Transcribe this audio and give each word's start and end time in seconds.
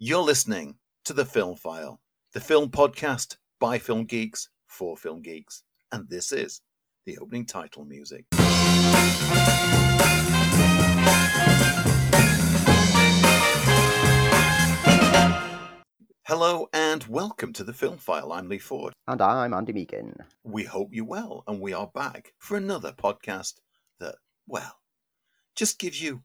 You're 0.00 0.22
listening 0.22 0.76
to 1.06 1.12
The 1.12 1.24
Film 1.24 1.56
File, 1.56 1.98
the 2.32 2.38
film 2.38 2.70
podcast 2.70 3.36
by 3.58 3.80
film 3.80 4.04
geeks 4.04 4.48
for 4.68 4.96
film 4.96 5.22
geeks. 5.22 5.64
And 5.90 6.08
this 6.08 6.30
is 6.30 6.60
the 7.04 7.18
opening 7.18 7.44
title 7.44 7.84
music. 7.84 8.26
Hello 16.28 16.68
and 16.72 17.02
welcome 17.08 17.52
to 17.54 17.64
The 17.64 17.72
Film 17.72 17.98
File. 17.98 18.30
I'm 18.30 18.48
Lee 18.48 18.58
Ford. 18.58 18.92
And 19.08 19.20
I'm 19.20 19.52
Andy 19.52 19.72
Meakin. 19.72 20.14
We 20.44 20.62
hope 20.62 20.90
you're 20.92 21.06
well, 21.06 21.42
and 21.48 21.60
we 21.60 21.72
are 21.72 21.90
back 21.92 22.34
for 22.38 22.56
another 22.56 22.92
podcast 22.92 23.54
that, 23.98 24.14
well, 24.46 24.78
just 25.56 25.80
gives 25.80 26.00
you 26.00 26.22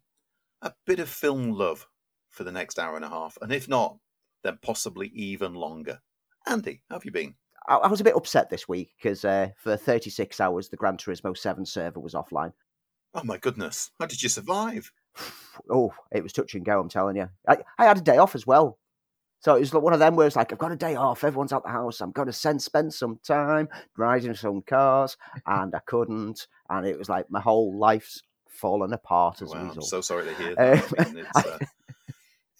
a 0.61 0.73
bit 0.85 0.99
of 0.99 1.09
film 1.09 1.49
love 1.49 1.87
for 2.33 2.43
the 2.43 2.51
next 2.51 2.79
hour 2.79 2.95
and 2.95 3.05
a 3.05 3.09
half. 3.09 3.37
And 3.41 3.51
if 3.53 3.69
not, 3.69 3.97
then 4.43 4.59
possibly 4.61 5.07
even 5.13 5.53
longer. 5.53 6.01
Andy, 6.45 6.81
how 6.89 6.95
have 6.95 7.05
you 7.05 7.11
been? 7.11 7.35
I, 7.67 7.75
I 7.75 7.87
was 7.87 8.01
a 8.01 8.03
bit 8.03 8.15
upset 8.15 8.49
this 8.49 8.67
week 8.67 8.91
because 8.97 9.23
uh, 9.23 9.49
for 9.57 9.77
36 9.77 10.41
hours, 10.41 10.67
the 10.67 10.77
Gran 10.77 10.97
Turismo 10.97 11.37
7 11.37 11.65
server 11.65 11.99
was 11.99 12.13
offline. 12.13 12.51
Oh 13.13 13.23
my 13.23 13.37
goodness. 13.37 13.91
How 13.99 14.07
did 14.07 14.21
you 14.21 14.29
survive? 14.29 14.91
Oh, 15.69 15.93
it 16.11 16.23
was 16.23 16.33
touch 16.33 16.55
and 16.55 16.65
go, 16.65 16.79
I'm 16.79 16.89
telling 16.89 17.15
you. 17.15 17.29
I, 17.47 17.57
I 17.77 17.85
had 17.85 17.99
a 17.99 18.01
day 18.01 18.17
off 18.17 18.33
as 18.33 18.47
well. 18.47 18.79
So 19.39 19.55
it 19.55 19.59
was 19.59 19.71
like 19.71 19.83
one 19.83 19.93
of 19.93 19.99
them 19.99 20.15
where 20.15 20.25
it's 20.25 20.35
like, 20.35 20.51
I've 20.51 20.57
got 20.57 20.71
a 20.71 20.75
day 20.75 20.95
off, 20.95 21.23
everyone's 21.23 21.53
out 21.53 21.63
the 21.63 21.69
house, 21.69 22.01
I'm 22.01 22.11
going 22.11 22.25
to 22.25 22.33
send, 22.33 22.59
spend 22.59 22.91
some 22.91 23.19
time 23.23 23.69
riding 23.95 24.33
some 24.33 24.63
cars, 24.63 25.15
and 25.45 25.75
I 25.75 25.79
couldn't. 25.85 26.47
And 26.71 26.87
it 26.87 26.97
was 26.97 27.07
like 27.07 27.29
my 27.29 27.39
whole 27.39 27.77
life's 27.77 28.23
fallen 28.49 28.93
apart 28.93 29.43
as 29.43 29.49
wow, 29.49 29.59
a 29.59 29.63
result. 29.65 29.77
I'm 29.77 29.83
so 29.83 30.01
sorry 30.01 30.25
to 30.25 30.33
hear 30.33 30.55
Um. 30.57 30.81
I 30.97 31.11
mean, 31.11 31.25
uh, 31.35 31.57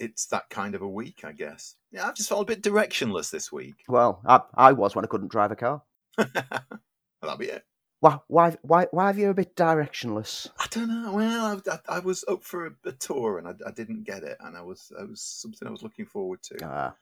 it's 0.03 0.25
that 0.27 0.49
kind 0.49 0.75
of 0.75 0.81
a 0.81 0.88
week, 0.88 1.21
I 1.23 1.31
guess. 1.31 1.75
Yeah, 1.91 2.07
I've 2.07 2.16
just 2.16 2.30
felt 2.30 2.41
a 2.41 2.45
bit 2.45 2.61
directionless 2.61 3.31
this 3.31 3.52
week. 3.52 3.84
Well, 3.88 4.21
I, 4.25 4.41
I 4.55 4.71
was 4.73 4.95
when 4.95 5.05
I 5.05 5.07
couldn't 5.07 5.31
drive 5.31 5.52
a 5.52 5.55
car. 5.55 5.81
That'll 6.17 7.38
be 7.38 7.45
it. 7.47 7.66
Why, 8.00 8.19
why, 8.28 8.58
why, 8.61 8.88
why 8.91 9.08
have 9.08 9.17
you 9.17 9.30
a 9.30 9.33
bit 9.33 9.55
directionless? 9.55 10.50
I 10.59 10.67
don't 10.69 10.89
know. 10.89 11.13
Well, 11.13 11.61
I, 11.67 11.72
I, 11.72 11.97
I 11.97 12.00
was 12.00 12.25
up 12.28 12.44
for 12.44 12.67
a, 12.67 12.72
a 12.86 12.91
tour 12.91 13.38
and 13.38 13.47
I, 13.47 13.53
I 13.66 13.72
didn't 13.72 14.03
get 14.03 14.23
it, 14.23 14.38
and 14.41 14.58
I 14.58 14.61
was 14.61 14.91
I 15.00 15.03
was 15.03 15.22
something 15.22 15.67
I 15.67 15.72
was 15.72 15.83
looking 15.83 16.06
forward 16.06 16.44
to. 16.44 16.94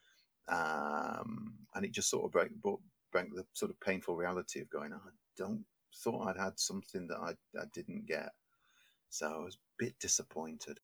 Ah, 0.47 1.19
um, 1.19 1.55
and 1.73 1.85
it 1.85 1.91
just 1.91 2.09
sort 2.09 2.25
of 2.25 2.31
broke, 2.31 2.51
brought, 2.61 2.81
broke 3.11 3.33
the 3.33 3.45
sort 3.53 3.71
of 3.71 3.79
painful 3.79 4.15
reality 4.15 4.59
of 4.61 4.69
going, 4.69 4.91
"Oh, 4.93 5.01
I 5.03 5.11
don't 5.37 5.65
thought 5.95 6.27
I'd 6.27 6.37
had 6.37 6.59
something 6.59 7.07
that 7.07 7.17
I, 7.17 7.31
I 7.59 7.65
didn't 7.73 8.05
get. 8.05 8.31
So 9.09 9.27
I 9.27 9.43
was 9.43 9.55
a 9.55 9.83
bit 9.83 9.99
disappointed. 9.99 10.79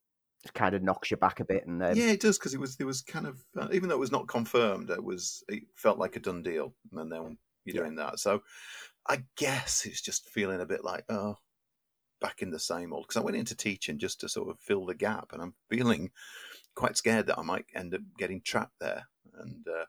It 0.45 0.53
kind 0.53 0.75
of 0.75 0.83
knocks 0.83 1.11
you 1.11 1.17
back 1.17 1.39
a 1.39 1.45
bit, 1.45 1.65
and 1.67 1.83
um, 1.83 1.95
yeah, 1.95 2.11
it 2.11 2.19
does 2.21 2.37
because 2.37 2.53
it 2.53 2.59
was 2.59 2.77
it 2.79 2.85
was 2.85 3.01
kind 3.01 3.25
of 3.27 3.43
uh, 3.57 3.67
even 3.71 3.89
though 3.89 3.95
it 3.95 3.99
was 3.99 4.11
not 4.11 4.27
confirmed, 4.27 4.89
it 4.89 5.03
was 5.03 5.43
it 5.49 5.63
felt 5.75 5.97
like 5.97 6.15
a 6.15 6.19
done 6.19 6.43
deal, 6.43 6.73
and 6.93 7.11
then 7.11 7.37
you're 7.65 7.75
Yeah. 7.75 7.81
doing 7.81 7.95
that. 7.95 8.19
So 8.19 8.43
I 9.07 9.23
guess 9.35 9.85
it's 9.85 10.01
just 10.01 10.29
feeling 10.29 10.61
a 10.61 10.65
bit 10.65 10.83
like 10.83 11.05
oh, 11.09 11.37
back 12.21 12.41
in 12.41 12.51
the 12.51 12.59
same 12.59 12.93
old. 12.93 13.07
Because 13.07 13.17
I 13.21 13.25
went 13.25 13.37
into 13.37 13.55
teaching 13.55 13.99
just 13.99 14.19
to 14.21 14.29
sort 14.29 14.49
of 14.49 14.59
fill 14.59 14.85
the 14.85 14.95
gap, 14.95 15.33
and 15.33 15.41
I'm 15.41 15.53
feeling 15.69 16.11
quite 16.75 16.97
scared 16.97 17.27
that 17.27 17.39
I 17.39 17.43
might 17.43 17.65
end 17.73 17.93
up 17.93 18.01
getting 18.17 18.41
trapped 18.41 18.79
there. 18.79 19.07
And 19.39 19.65
uh, 19.67 19.85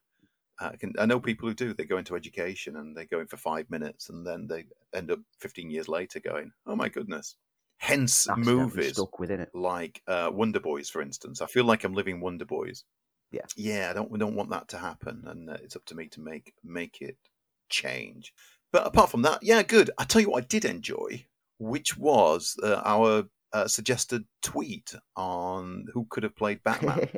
I 0.61 0.77
can 0.77 0.95
I 0.99 1.07
know 1.07 1.21
people 1.21 1.49
who 1.49 1.55
do. 1.55 1.75
They 1.75 1.85
go 1.85 1.99
into 1.99 2.17
education 2.17 2.77
and 2.77 2.97
they 2.97 3.05
go 3.07 3.21
in 3.21 3.27
for 3.27 3.37
five 3.37 3.71
minutes, 3.71 4.09
and 4.09 4.27
then 4.27 4.47
they 4.47 4.65
end 4.95 5.11
up 5.11 5.21
15 5.41 5.71
years 5.71 5.89
later 5.89 6.21
going, 6.21 6.53
oh 6.67 6.75
my 6.77 6.89
goodness. 6.89 7.37
Hence, 7.79 8.27
movies 8.37 8.95
stuck 8.95 9.19
within 9.19 9.41
it. 9.41 9.51
like 9.55 10.03
uh, 10.07 10.31
Wonder 10.33 10.61
Boys, 10.61 10.91
for 10.91 11.01
instance. 11.01 11.41
I 11.41 11.47
feel 11.47 11.65
like 11.65 11.85
I'm 11.85 11.95
living 11.95 12.21
Wonder 12.21 12.45
Boys. 12.45 12.85
Yeah. 13.31 13.43
yeah. 13.57 13.89
I 13.91 13.93
don't 13.93 14.11
we 14.11 14.19
don't 14.19 14.35
want 14.35 14.51
that 14.51 14.69
to 14.69 14.79
happen, 14.79 15.23
and 15.27 15.49
uh, 15.49 15.57
it's 15.63 15.77
up 15.77 15.85
to 15.87 15.95
me 15.95 16.09
to 16.09 16.21
make 16.21 16.53
make 16.65 17.01
it 17.01 17.17
change. 17.69 18.33
But 18.73 18.87
apart 18.87 19.11
from 19.11 19.23
that, 19.23 19.43
yeah, 19.43 19.63
good. 19.63 19.91
I 19.97 20.05
tell 20.05 20.21
you 20.21 20.31
what, 20.31 20.43
I 20.43 20.47
did 20.47 20.65
enjoy, 20.65 21.25
which 21.59 21.97
was 21.97 22.57
uh, 22.63 22.83
our 22.85 23.25
uh, 23.53 23.69
suggested 23.69 24.25
tweet 24.43 24.95
on 25.17 25.87
who 25.95 26.07
could 26.11 26.25
have 26.25 26.37
played 26.37 26.63
Batman. 26.65 27.09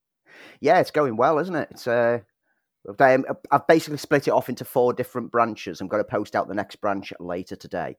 yeah, 0.60 0.80
it's 0.80 0.90
going 0.90 1.16
well, 1.16 1.38
isn't 1.38 1.54
it? 1.54 1.68
It's 1.70 1.86
uh, 1.86 2.18
I've 2.98 3.66
basically 3.66 3.98
split 3.98 4.28
it 4.28 4.32
off 4.32 4.48
into 4.48 4.64
four 4.64 4.92
different 4.92 5.30
branches. 5.30 5.80
I'm 5.80 5.88
going 5.88 6.02
to 6.02 6.10
post 6.10 6.34
out 6.34 6.48
the 6.48 6.54
next 6.54 6.76
branch 6.76 7.12
later 7.20 7.56
today. 7.56 7.96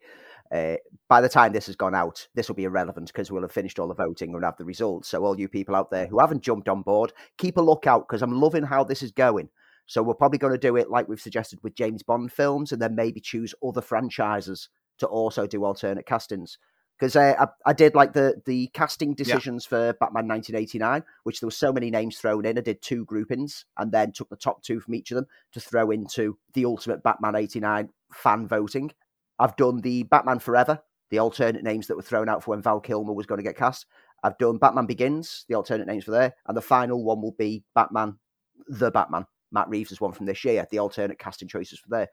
Uh, 0.51 0.75
by 1.07 1.21
the 1.21 1.29
time 1.29 1.53
this 1.53 1.67
has 1.67 1.77
gone 1.77 1.95
out, 1.95 2.27
this 2.35 2.49
will 2.49 2.55
be 2.55 2.65
irrelevant 2.65 3.07
because 3.07 3.31
we'll 3.31 3.41
have 3.41 3.51
finished 3.51 3.79
all 3.79 3.87
the 3.87 3.93
voting 3.93 4.33
and 4.33 4.43
have 4.43 4.57
the 4.57 4.65
results. 4.65 5.07
So, 5.07 5.23
all 5.23 5.39
you 5.39 5.47
people 5.47 5.75
out 5.75 5.91
there 5.91 6.07
who 6.07 6.19
haven't 6.19 6.43
jumped 6.43 6.67
on 6.67 6.81
board, 6.81 7.13
keep 7.37 7.57
a 7.57 7.61
lookout 7.61 8.07
because 8.07 8.21
I'm 8.21 8.39
loving 8.39 8.63
how 8.63 8.83
this 8.83 9.01
is 9.01 9.11
going. 9.11 9.49
So, 9.85 10.03
we're 10.03 10.13
probably 10.13 10.39
going 10.39 10.53
to 10.53 10.59
do 10.59 10.75
it 10.75 10.89
like 10.89 11.07
we've 11.07 11.21
suggested 11.21 11.59
with 11.63 11.75
James 11.75 12.03
Bond 12.03 12.33
films 12.33 12.73
and 12.73 12.81
then 12.81 12.95
maybe 12.95 13.21
choose 13.21 13.55
other 13.65 13.81
franchises 13.81 14.67
to 14.99 15.07
also 15.07 15.47
do 15.47 15.63
alternate 15.63 16.05
castings. 16.05 16.57
Because 16.99 17.15
uh, 17.15 17.33
I, 17.39 17.69
I 17.69 17.73
did 17.73 17.95
like 17.95 18.11
the 18.11 18.41
the 18.45 18.67
casting 18.73 19.15
decisions 19.15 19.65
for 19.65 19.93
Batman 19.93 20.27
1989, 20.27 21.03
which 21.23 21.39
there 21.39 21.47
were 21.47 21.51
so 21.51 21.71
many 21.71 21.89
names 21.89 22.17
thrown 22.19 22.45
in. 22.45 22.57
I 22.57 22.61
did 22.61 22.81
two 22.81 23.05
groupings 23.05 23.65
and 23.77 23.91
then 23.91 24.11
took 24.11 24.29
the 24.29 24.35
top 24.35 24.61
two 24.61 24.81
from 24.81 24.95
each 24.95 25.11
of 25.11 25.15
them 25.15 25.27
to 25.53 25.61
throw 25.61 25.91
into 25.91 26.37
the 26.53 26.65
Ultimate 26.65 27.03
Batman 27.03 27.35
89 27.35 27.89
fan 28.13 28.47
voting. 28.47 28.91
I've 29.41 29.55
done 29.55 29.81
the 29.81 30.03
Batman 30.03 30.39
Forever, 30.39 30.81
the 31.09 31.19
alternate 31.19 31.63
names 31.63 31.87
that 31.87 31.95
were 31.95 32.03
thrown 32.03 32.29
out 32.29 32.43
for 32.43 32.51
when 32.51 32.61
Val 32.61 32.79
Kilmer 32.79 33.11
was 33.11 33.25
going 33.25 33.39
to 33.39 33.43
get 33.43 33.57
cast. 33.57 33.87
I've 34.23 34.37
done 34.37 34.57
Batman 34.59 34.85
Begins, 34.85 35.45
the 35.49 35.55
alternate 35.55 35.87
names 35.87 36.03
for 36.03 36.11
there, 36.11 36.35
and 36.47 36.55
the 36.55 36.61
final 36.61 37.03
one 37.03 37.21
will 37.21 37.35
be 37.37 37.63
Batman, 37.73 38.19
the 38.67 38.91
Batman. 38.91 39.25
Matt 39.51 39.67
Reeves' 39.67 39.91
is 39.91 39.99
one 39.99 40.13
from 40.13 40.27
this 40.27 40.45
year, 40.45 40.65
the 40.69 40.77
alternate 40.77 41.19
casting 41.19 41.47
choices 41.47 41.79
for 41.79 41.89
there. 41.89 42.07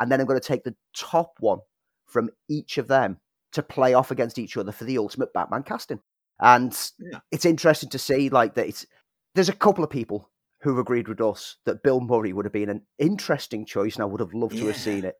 And 0.00 0.10
then 0.10 0.20
I'm 0.20 0.26
going 0.26 0.40
to 0.40 0.46
take 0.46 0.64
the 0.64 0.74
top 0.96 1.34
one 1.38 1.58
from 2.06 2.30
each 2.48 2.78
of 2.78 2.88
them 2.88 3.18
to 3.52 3.62
play 3.62 3.94
off 3.94 4.10
against 4.10 4.38
each 4.38 4.56
other 4.56 4.72
for 4.72 4.84
the 4.84 4.98
ultimate 4.98 5.32
Batman 5.32 5.62
casting. 5.62 6.00
And 6.40 6.76
Yeah. 6.98 7.20
it's 7.30 7.44
interesting 7.44 7.90
to 7.90 7.98
see 7.98 8.30
like 8.30 8.54
that 8.54 8.66
it's 8.66 8.86
there's 9.34 9.50
a 9.50 9.54
couple 9.54 9.84
of 9.84 9.90
people 9.90 10.30
who've 10.62 10.78
agreed 10.78 11.08
with 11.08 11.20
us 11.20 11.58
that 11.66 11.82
Bill 11.82 12.00
Murray 12.00 12.32
would 12.32 12.44
have 12.46 12.52
been 12.52 12.70
an 12.70 12.82
interesting 12.98 13.64
choice 13.64 13.94
and 13.96 14.02
I 14.02 14.06
would 14.06 14.20
have 14.20 14.34
loved 14.34 14.56
to 14.58 14.66
have 14.66 14.76
seen 14.76 15.04
it. 15.04 15.16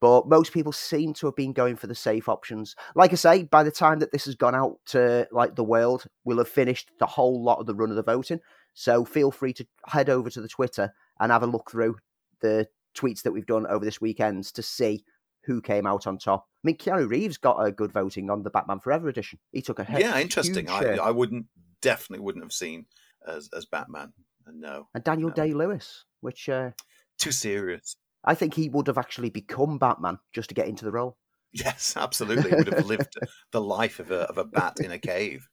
But 0.00 0.28
most 0.28 0.52
people 0.52 0.72
seem 0.72 1.12
to 1.14 1.26
have 1.26 1.36
been 1.36 1.52
going 1.52 1.76
for 1.76 1.88
the 1.88 1.94
safe 1.94 2.28
options. 2.28 2.76
Like 2.94 3.12
I 3.12 3.16
say, 3.16 3.42
by 3.44 3.62
the 3.62 3.70
time 3.70 3.98
that 3.98 4.12
this 4.12 4.26
has 4.26 4.36
gone 4.36 4.54
out 4.54 4.78
to 4.86 5.26
like 5.32 5.56
the 5.56 5.64
world, 5.64 6.06
we'll 6.24 6.38
have 6.38 6.48
finished 6.48 6.90
the 6.98 7.06
whole 7.06 7.42
lot 7.42 7.58
of 7.58 7.66
the 7.66 7.74
run 7.74 7.90
of 7.90 7.96
the 7.96 8.02
voting. 8.02 8.40
So 8.74 9.04
feel 9.04 9.32
free 9.32 9.52
to 9.54 9.66
head 9.86 10.08
over 10.08 10.30
to 10.30 10.40
the 10.40 10.48
Twitter 10.48 10.94
and 11.18 11.32
have 11.32 11.42
a 11.42 11.46
look 11.46 11.70
through 11.70 11.96
the 12.40 12.68
tweets 12.96 13.22
that 13.22 13.32
we've 13.32 13.46
done 13.46 13.66
over 13.66 13.84
this 13.84 14.00
weekend 14.00 14.44
to 14.54 14.62
see 14.62 15.04
who 15.44 15.60
came 15.60 15.86
out 15.86 16.06
on 16.06 16.18
top. 16.18 16.46
I 16.64 16.68
mean, 16.68 16.76
Keanu 16.76 17.08
Reeves 17.08 17.38
got 17.38 17.56
a 17.64 17.72
good 17.72 17.92
voting 17.92 18.30
on 18.30 18.42
the 18.42 18.50
Batman 18.50 18.80
Forever 18.80 19.08
edition. 19.08 19.38
He 19.50 19.62
took 19.62 19.78
a 19.78 19.86
yeah, 19.98 20.18
interesting. 20.18 20.68
I. 20.68 20.96
I 20.96 21.10
wouldn't 21.10 21.46
definitely 21.80 22.24
wouldn't 22.24 22.44
have 22.44 22.52
seen 22.52 22.86
as 23.26 23.48
as 23.56 23.64
Batman. 23.64 24.12
No, 24.46 24.88
and 24.94 25.04
Daniel 25.04 25.28
no. 25.28 25.34
Day 25.34 25.52
Lewis, 25.52 26.04
which 26.20 26.48
uh, 26.48 26.70
too 27.18 27.32
serious. 27.32 27.96
I 28.28 28.34
think 28.34 28.52
he 28.52 28.68
would 28.68 28.86
have 28.88 28.98
actually 28.98 29.30
become 29.30 29.78
Batman 29.78 30.18
just 30.34 30.50
to 30.50 30.54
get 30.54 30.68
into 30.68 30.84
the 30.84 30.92
role. 30.92 31.16
Yes, 31.52 31.94
absolutely. 31.96 32.50
He 32.50 32.56
would 32.56 32.74
have 32.74 32.86
lived 32.86 33.14
the 33.52 33.60
life 33.60 34.00
of 34.00 34.10
a 34.10 34.20
of 34.28 34.36
a 34.36 34.44
bat 34.44 34.80
in 34.80 34.92
a 34.92 34.98
cave 34.98 35.48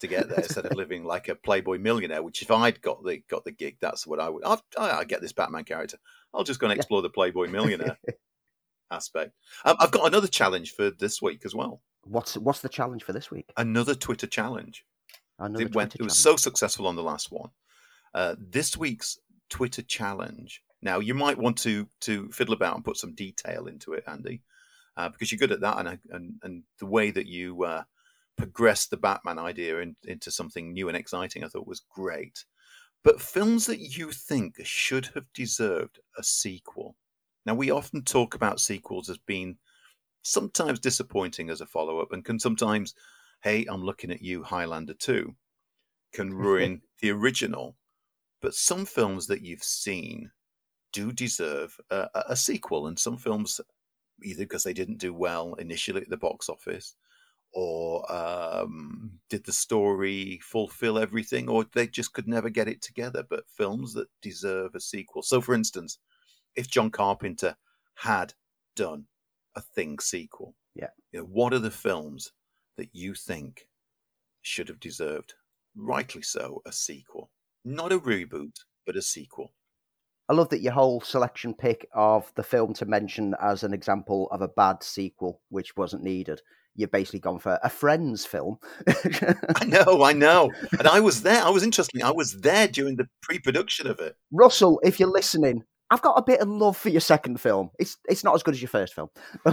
to 0.00 0.08
get 0.08 0.28
there 0.28 0.38
instead 0.38 0.66
of 0.66 0.74
living 0.74 1.04
like 1.04 1.28
a 1.28 1.36
playboy 1.36 1.78
millionaire. 1.78 2.24
Which, 2.24 2.42
if 2.42 2.50
I'd 2.50 2.82
got 2.82 3.04
the 3.04 3.22
got 3.30 3.44
the 3.44 3.52
gig, 3.52 3.76
that's 3.80 4.04
what 4.04 4.18
I 4.18 4.28
would. 4.28 4.42
I'd, 4.44 4.58
I 4.76 4.90
I 4.90 5.04
get 5.04 5.20
this 5.20 5.32
Batman 5.32 5.62
character. 5.62 5.96
I'll 6.34 6.42
just 6.42 6.58
go 6.58 6.66
and 6.68 6.76
explore 6.76 7.02
the 7.02 7.08
playboy 7.08 7.48
millionaire 7.48 7.96
aspect. 8.90 9.32
Um, 9.64 9.76
I've 9.78 9.92
got 9.92 10.08
another 10.08 10.26
challenge 10.26 10.72
for 10.72 10.90
this 10.90 11.22
week 11.22 11.42
as 11.44 11.54
well. 11.54 11.82
What's 12.02 12.36
what's 12.36 12.60
the 12.60 12.68
challenge 12.68 13.04
for 13.04 13.12
this 13.12 13.30
week? 13.30 13.52
Another 13.56 13.94
Twitter 13.94 14.26
challenge. 14.26 14.84
Another 15.38 15.66
it 15.66 15.74
went. 15.74 15.92
Twitter 15.92 16.02
It 16.02 16.04
was 16.04 16.20
challenge. 16.20 16.40
so 16.40 16.50
successful 16.50 16.88
on 16.88 16.96
the 16.96 17.02
last 17.04 17.30
one. 17.30 17.50
Uh, 18.12 18.34
this 18.40 18.76
week's 18.76 19.18
Twitter 19.50 19.82
challenge. 19.82 20.62
Now 20.80 21.00
you 21.00 21.14
might 21.14 21.38
want 21.38 21.58
to 21.58 21.88
to 22.02 22.30
fiddle 22.30 22.54
about 22.54 22.76
and 22.76 22.84
put 22.84 22.96
some 22.96 23.14
detail 23.14 23.66
into 23.66 23.94
it, 23.94 24.04
Andy, 24.06 24.42
uh, 24.96 25.08
because 25.08 25.32
you're 25.32 25.38
good 25.38 25.52
at 25.52 25.60
that, 25.60 25.78
and 25.78 25.98
and 26.10 26.34
and 26.42 26.62
the 26.78 26.86
way 26.86 27.10
that 27.10 27.26
you 27.26 27.64
uh, 27.64 27.82
progressed 28.36 28.90
the 28.90 28.96
Batman 28.96 29.38
idea 29.38 29.80
in, 29.80 29.96
into 30.04 30.30
something 30.30 30.72
new 30.72 30.88
and 30.88 30.96
exciting, 30.96 31.42
I 31.44 31.48
thought 31.48 31.66
was 31.66 31.82
great. 31.90 32.44
But 33.02 33.20
films 33.20 33.66
that 33.66 33.80
you 33.80 34.12
think 34.12 34.54
should 34.64 35.06
have 35.14 35.32
deserved 35.32 35.98
a 36.16 36.22
sequel. 36.22 36.96
Now 37.44 37.54
we 37.54 37.70
often 37.70 38.02
talk 38.02 38.34
about 38.34 38.60
sequels 38.60 39.08
as 39.08 39.18
being 39.18 39.58
sometimes 40.22 40.78
disappointing 40.80 41.50
as 41.50 41.60
a 41.60 41.66
follow 41.66 42.00
up, 42.00 42.12
and 42.12 42.24
can 42.24 42.38
sometimes, 42.38 42.94
hey, 43.42 43.66
I'm 43.68 43.82
looking 43.82 44.10
at 44.10 44.22
you, 44.22 44.44
Highlander 44.44 44.94
two, 44.94 45.34
can 46.12 46.32
ruin 46.34 46.82
the 47.00 47.10
original. 47.10 47.76
But 48.40 48.54
some 48.54 48.86
films 48.86 49.26
that 49.26 49.42
you've 49.42 49.64
seen 49.64 50.30
do 50.92 51.12
deserve 51.12 51.78
a, 51.90 52.08
a- 52.14 52.36
sequel, 52.36 52.86
and 52.86 52.98
some 52.98 53.16
films 53.16 53.60
either 54.24 54.44
because 54.44 54.64
they 54.64 54.72
didn't 54.72 54.98
do 54.98 55.14
well 55.14 55.54
initially 55.54 56.02
at 56.02 56.08
the 56.10 56.16
box 56.16 56.48
office, 56.48 56.96
or 57.52 58.10
um, 58.12 59.12
did 59.30 59.44
the 59.44 59.52
story 59.52 60.38
fulfill 60.42 60.98
everything, 60.98 61.48
or 61.48 61.64
they 61.74 61.86
just 61.86 62.12
could 62.12 62.28
never 62.28 62.50
get 62.50 62.68
it 62.68 62.82
together. 62.82 63.22
But 63.28 63.44
films 63.56 63.94
that 63.94 64.08
deserve 64.22 64.74
a 64.74 64.80
sequel. 64.80 65.22
So, 65.22 65.40
for 65.40 65.54
instance, 65.54 65.98
if 66.56 66.68
John 66.68 66.90
Carpenter 66.90 67.56
had 67.94 68.34
done 68.76 69.04
a 69.56 69.60
Thing 69.60 69.98
sequel, 69.98 70.54
Yeah. 70.74 70.90
you 71.12 71.20
know, 71.20 71.26
what 71.26 71.52
are 71.52 71.58
the 71.58 71.70
films 71.70 72.32
that 72.76 72.90
you 72.92 73.14
think 73.14 73.66
should 74.42 74.68
have 74.68 74.80
deserved, 74.80 75.34
rightly 75.76 76.22
so, 76.22 76.62
a 76.66 76.72
sequel? 76.72 77.30
Not 77.64 77.92
a 77.92 77.98
reboot, 77.98 78.54
but 78.86 78.96
a 78.96 79.02
sequel. 79.02 79.52
I 80.28 80.34
love 80.34 80.50
that 80.50 80.60
your 80.60 80.72
whole 80.74 81.00
selection 81.00 81.54
pick 81.54 81.88
of 81.94 82.30
the 82.34 82.42
film 82.42 82.74
to 82.74 82.84
mention 82.86 83.34
as 83.40 83.62
an 83.62 83.72
example 83.72 84.28
of 84.30 84.42
a 84.42 84.48
bad 84.48 84.82
sequel, 84.82 85.40
which 85.48 85.76
wasn't 85.76 86.02
needed. 86.02 86.42
You've 86.74 86.90
basically 86.92 87.20
gone 87.20 87.38
for 87.38 87.58
a 87.62 87.70
Friends 87.70 88.24
film. 88.26 88.58
I 88.86 89.64
know, 89.66 90.04
I 90.04 90.12
know. 90.12 90.52
And 90.78 90.86
I 90.86 91.00
was 91.00 91.22
there. 91.22 91.42
I 91.42 91.50
was 91.50 91.62
interesting. 91.64 92.02
I 92.02 92.10
was 92.12 92.40
there 92.40 92.68
during 92.68 92.96
the 92.96 93.08
pre-production 93.22 93.86
of 93.88 93.98
it. 94.00 94.16
Russell, 94.30 94.80
if 94.84 95.00
you're 95.00 95.10
listening, 95.10 95.64
I've 95.90 96.02
got 96.02 96.18
a 96.18 96.22
bit 96.22 96.40
of 96.40 96.48
love 96.48 96.76
for 96.76 96.90
your 96.90 97.00
second 97.00 97.40
film. 97.40 97.70
It's 97.78 97.96
it's 98.08 98.22
not 98.22 98.34
as 98.34 98.42
good 98.42 98.54
as 98.54 98.60
your 98.62 98.68
first 98.68 98.94
film. 98.94 99.08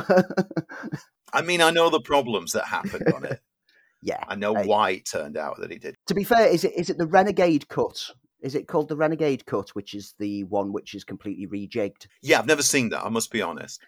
I 1.33 1.41
mean, 1.43 1.61
I 1.61 1.71
know 1.71 1.89
the 1.89 2.01
problems 2.01 2.51
that 2.51 2.65
happened 2.65 3.11
on 3.13 3.25
it. 3.25 3.39
yeah. 4.01 4.23
I 4.27 4.35
know 4.35 4.53
Hey. 4.55 4.65
why 4.65 4.89
it 4.91 5.05
turned 5.05 5.37
out 5.37 5.57
that 5.59 5.71
it 5.71 5.81
did. 5.81 5.95
To 6.07 6.13
be 6.13 6.23
fair, 6.23 6.47
is 6.47 6.63
it 6.63 6.73
is 6.75 6.89
it 6.89 6.97
the 6.97 7.07
Renegade 7.07 7.67
cut? 7.69 8.11
Is 8.45 8.53
it 8.53 8.67
called 8.67 8.89
the 8.89 8.95
Renegade 8.95 9.45
cut, 9.47 9.69
which 9.71 9.95
is 9.95 10.13
the 10.19 10.43
one 10.43 10.71
which 10.71 10.93
is 10.93 11.03
completely 11.03 11.47
rejigged? 11.47 12.05
Yeah, 12.21 12.37
I've 12.37 12.45
never 12.45 12.61
seen 12.61 12.89
that. 12.89 13.03
I 13.03 13.09
must 13.09 13.31
be 13.31 13.41
honest. 13.41 13.81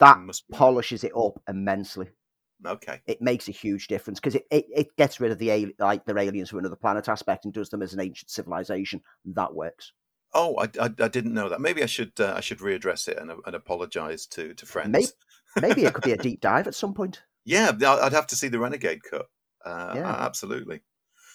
That 0.00 0.18
be 0.26 0.32
polishes 0.56 1.04
it 1.04 1.12
up 1.16 1.40
immensely. 1.48 2.08
okay. 2.66 3.00
It 3.06 3.22
makes 3.22 3.48
a 3.48 3.52
huge 3.52 3.86
difference 3.86 4.18
because 4.18 4.34
it, 4.34 4.46
it, 4.50 4.64
it 4.74 4.96
gets 4.96 5.20
rid 5.20 5.30
of 5.30 5.38
the 5.38 5.72
like 5.78 6.04
they're 6.04 6.18
aliens 6.18 6.50
from 6.50 6.58
another 6.58 6.74
planet 6.74 7.08
aspect 7.08 7.44
and 7.44 7.54
does 7.54 7.68
them 7.68 7.82
as 7.82 7.94
an 7.94 8.00
ancient 8.00 8.30
civilization. 8.30 9.00
That 9.26 9.54
works. 9.54 9.92
Oh, 10.34 10.56
I, 10.56 10.64
I, 10.80 10.90
I 10.98 11.08
didn't 11.08 11.34
know 11.34 11.48
that. 11.48 11.60
Maybe 11.60 11.82
I 11.82 11.86
should 11.86 12.12
uh, 12.18 12.34
I 12.36 12.40
should 12.40 12.58
readdress 12.58 13.06
it 13.06 13.16
and, 13.18 13.30
and 13.46 13.54
apologize 13.54 14.26
to 14.28 14.54
to 14.54 14.66
friends. 14.66 14.90
Maybe- 14.90 15.06
Maybe 15.60 15.84
it 15.84 15.94
could 15.94 16.04
be 16.04 16.12
a 16.12 16.16
deep 16.16 16.40
dive 16.40 16.66
at 16.66 16.74
some 16.74 16.94
point. 16.94 17.22
Yeah, 17.44 17.70
I'd 17.84 18.12
have 18.12 18.28
to 18.28 18.36
see 18.36 18.48
the 18.48 18.58
Renegade 18.58 19.02
cut. 19.02 19.26
Uh, 19.64 19.92
Yeah. 19.96 20.06
absolutely. 20.08 20.80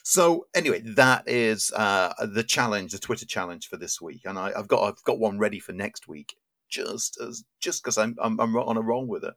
So 0.07 0.45
anyway, 0.53 0.81
that 0.81 1.27
is 1.27 1.71
uh, 1.71 2.13
the 2.27 2.43
challenge, 2.43 2.91
the 2.91 2.99
Twitter 2.99 3.25
challenge 3.25 3.67
for 3.67 3.75
this 3.75 3.99
week, 3.99 4.21
and 4.25 4.37
I, 4.37 4.51
I've 4.55 4.67
got 4.67 4.83
I've 4.83 5.03
got 5.03 5.17
one 5.17 5.39
ready 5.39 5.59
for 5.59 5.71
next 5.73 6.07
week, 6.07 6.35
just 6.69 7.19
as 7.19 7.43
just 7.59 7.83
because 7.83 7.97
I'm, 7.97 8.15
I'm 8.21 8.39
I'm 8.39 8.55
on 8.55 8.77
a 8.77 8.81
wrong 8.81 9.07
with 9.07 9.23
it. 9.23 9.33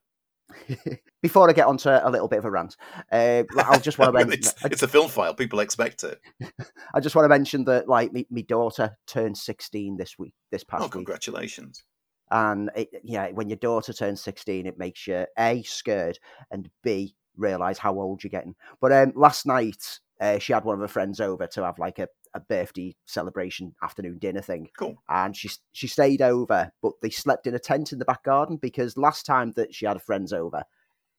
Before 1.22 1.48
I 1.48 1.54
get 1.54 1.66
onto 1.66 1.88
a 1.88 2.10
little 2.10 2.28
bit 2.28 2.38
of 2.40 2.44
a 2.44 2.50
rant, 2.50 2.76
uh, 3.10 3.44
I'll 3.58 3.80
just 3.80 3.98
want 3.98 4.10
to 4.10 4.12
mention. 4.26 4.34
it's, 4.34 4.64
it's 4.66 4.82
a 4.82 4.88
film 4.88 5.08
file. 5.08 5.32
People 5.34 5.60
expect 5.60 6.04
it. 6.04 6.20
I 6.94 7.00
just 7.00 7.16
want 7.16 7.24
to 7.24 7.30
mention 7.30 7.64
that, 7.64 7.88
like, 7.88 8.12
me, 8.12 8.26
me 8.30 8.42
daughter 8.42 8.96
turned 9.06 9.38
sixteen 9.38 9.96
this 9.96 10.18
week, 10.18 10.34
this 10.50 10.64
past 10.64 10.82
Oh, 10.82 10.84
week, 10.84 10.92
congratulations! 10.92 11.82
and 12.30 12.70
it, 12.76 12.88
yeah, 13.04 13.30
when 13.30 13.48
your 13.48 13.56
daughter 13.56 13.94
turns 13.94 14.20
sixteen, 14.20 14.66
it 14.66 14.78
makes 14.78 15.06
you 15.06 15.24
a 15.38 15.62
scared 15.62 16.18
and 16.50 16.68
b 16.82 17.14
realize 17.38 17.78
how 17.78 17.98
old 17.98 18.22
you're 18.22 18.30
getting. 18.30 18.54
But 18.80 18.92
um, 18.92 19.12
last 19.16 19.46
night, 19.46 19.98
uh, 20.20 20.38
she 20.38 20.52
had 20.52 20.64
one 20.64 20.74
of 20.74 20.80
her 20.80 20.88
friends 20.88 21.20
over 21.20 21.46
to 21.46 21.64
have 21.64 21.78
like 21.78 21.98
a, 21.98 22.08
a 22.34 22.40
birthday 22.40 22.94
celebration 23.06 23.74
afternoon 23.82 24.18
dinner 24.18 24.40
thing, 24.40 24.68
Cool. 24.78 24.96
and 25.08 25.36
she 25.36 25.50
she 25.72 25.86
stayed 25.86 26.22
over, 26.22 26.72
but 26.82 26.92
they 27.02 27.10
slept 27.10 27.46
in 27.46 27.54
a 27.54 27.58
tent 27.58 27.92
in 27.92 27.98
the 27.98 28.04
back 28.04 28.22
garden 28.24 28.56
because 28.56 28.96
last 28.96 29.24
time 29.26 29.52
that 29.56 29.74
she 29.74 29.86
had 29.86 30.00
friends 30.02 30.32
over, 30.32 30.64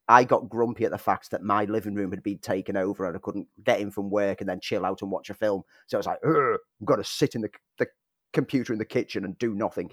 I 0.08 0.24
got 0.24 0.50
grumpy 0.50 0.86
at 0.86 0.92
the 0.92 0.98
fact 0.98 1.32
that 1.32 1.44
my 1.44 1.66
living 1.66 1.96
room 1.96 2.12
had 2.12 2.24
been 2.24 2.40
taken 2.40 2.76
over 2.76 3.06
and 3.06 3.16
I 3.16 3.20
couldn't 3.20 3.48
get 3.64 3.80
in 3.80 3.92
from 3.92 4.10
work 4.10 4.42
and 4.42 4.50
then 4.50 4.60
chill 4.60 4.86
out 4.86 5.02
and 5.02 5.12
watch 5.12 5.30
a 5.30 5.34
film. 5.36 5.64
So 5.88 5.98
I 5.98 6.00
was 6.00 6.08
like, 6.08 6.20
"Ugh, 6.26 6.58
I've 6.82 6.86
got 6.88 6.98
to 6.98 7.04
sit 7.04 7.36
in 7.36 7.42
the 7.42 7.50
the 7.78 7.88
computer 8.34 8.74
in 8.74 8.80
the 8.80 8.86
kitchen 8.86 9.26
and 9.26 9.38
do 9.40 9.56
nothing. 9.56 9.92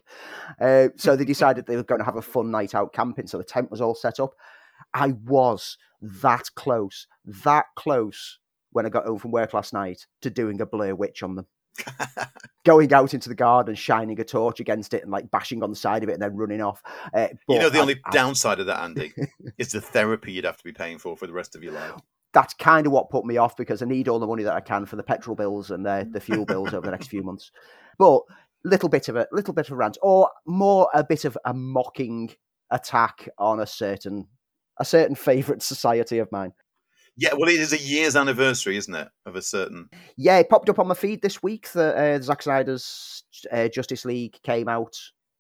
Uh, 0.61 0.89
so 0.97 1.17
they 1.17 1.25
decided 1.35 1.67
they 1.67 1.77
were 1.77 1.83
going 1.83 2.01
to 2.01 2.05
have 2.05 2.17
a 2.17 2.23
fun 2.23 2.51
night 2.51 2.75
out 2.75 2.93
camping. 2.93 3.27
So 3.27 3.39
the 3.39 3.45
tent 3.45 3.71
was 3.71 3.81
all 3.81 3.95
set 3.95 4.21
up. 4.21 4.33
I 4.93 5.15
was 5.25 5.79
that 6.03 6.45
close, 6.55 7.07
that 7.25 7.65
close 7.77 8.39
when 8.77 8.87
I 8.87 8.91
got 8.91 9.07
home 9.07 9.19
from 9.19 9.33
work 9.33 9.53
last 9.55 9.73
night 9.73 10.07
to 10.23 10.31
doing 10.31 10.61
a 10.61 10.67
Blair 10.67 10.95
Witch 10.95 11.23
on 11.23 11.35
them 11.35 11.47
going 12.65 12.93
out 12.93 13.15
into 13.15 13.29
the 13.29 13.35
garden, 13.35 13.75
shining 13.75 14.19
a 14.21 14.25
torch 14.25 14.61
against 14.61 14.95
it, 14.95 15.03
and 15.03 15.11
like 15.11 15.31
bashing 15.31 15.63
on 15.63 15.71
the 15.71 15.77
side 15.77 16.03
of 16.03 16.09
it, 16.09 16.13
and 16.15 16.23
then 16.23 16.35
running 16.37 16.61
off. 16.61 16.83
Uh, 17.15 17.29
you 17.49 17.59
know, 17.59 17.69
the 17.71 17.79
I- 17.79 17.83
only 17.83 18.01
I- 18.05 18.11
downside 18.13 18.61
of 18.61 18.67
that, 18.67 18.81
Andy, 18.81 19.13
is 19.59 19.73
the 19.73 19.81
therapy 19.81 20.33
you'd 20.33 20.45
have 20.45 20.57
to 20.59 20.65
be 20.65 20.73
paying 20.73 20.99
for 20.99 21.17
for 21.17 21.27
the 21.27 21.33
rest 21.33 21.55
of 21.57 21.63
your 21.63 21.73
life. 21.73 21.93
that's 22.33 22.55
kind 22.55 22.87
of 22.87 22.93
what 22.93 23.11
put 23.11 23.25
me 23.25 23.37
off 23.39 23.57
because 23.57 23.83
I 23.83 23.87
need 23.87 24.09
all 24.09 24.19
the 24.19 24.27
money 24.27 24.43
that 24.43 24.55
I 24.55 24.61
can 24.61 24.85
for 24.87 24.97
the 24.97 25.03
petrol 25.03 25.37
bills 25.37 25.71
and 25.71 25.85
the, 25.87 26.07
the 26.11 26.21
fuel 26.21 26.45
bills 26.45 26.75
over 26.75 26.85
the 26.85 26.91
next 26.91 27.09
few 27.09 27.23
months. 27.23 27.51
But 27.99 28.23
little 28.65 28.89
bit 28.89 29.09
of 29.09 29.17
a 29.17 29.27
little 29.33 29.55
bit 29.55 29.67
of 29.67 29.73
a 29.73 29.77
rant, 29.77 29.97
or 30.03 30.31
more 30.47 30.89
a 30.93 31.03
bit 31.05 31.25
of 31.25 31.39
a 31.45 31.55
mocking 31.55 32.31
attack 32.71 33.29
on 33.39 33.61
a 33.61 33.67
certain 33.67 34.27
a 34.79 34.85
certain 34.85 35.15
favourite 35.15 35.63
society 35.63 36.19
of 36.19 36.31
mine. 36.33 36.53
Yeah, 37.17 37.35
well, 37.35 37.49
it 37.49 37.61
is 37.61 37.73
a 37.73 37.79
year's 37.79 38.15
anniversary, 38.15 38.77
isn't 38.77 38.95
it, 38.95 39.09
of 39.25 39.37
a 39.37 39.43
certain. 39.43 39.89
Yeah, 40.17 40.39
it 40.39 40.51
popped 40.51 40.69
up 40.69 40.79
on 40.79 40.89
my 40.89 40.95
feed 40.95 41.23
this 41.23 41.43
week 41.43 41.73
that 41.73 41.97
uh, 41.97 42.21
Zack 42.21 42.43
Snyder's 42.43 43.25
uh, 43.51 43.69
Justice 43.69 44.05
League 44.05 44.39
came 44.43 44.69
out 44.69 44.97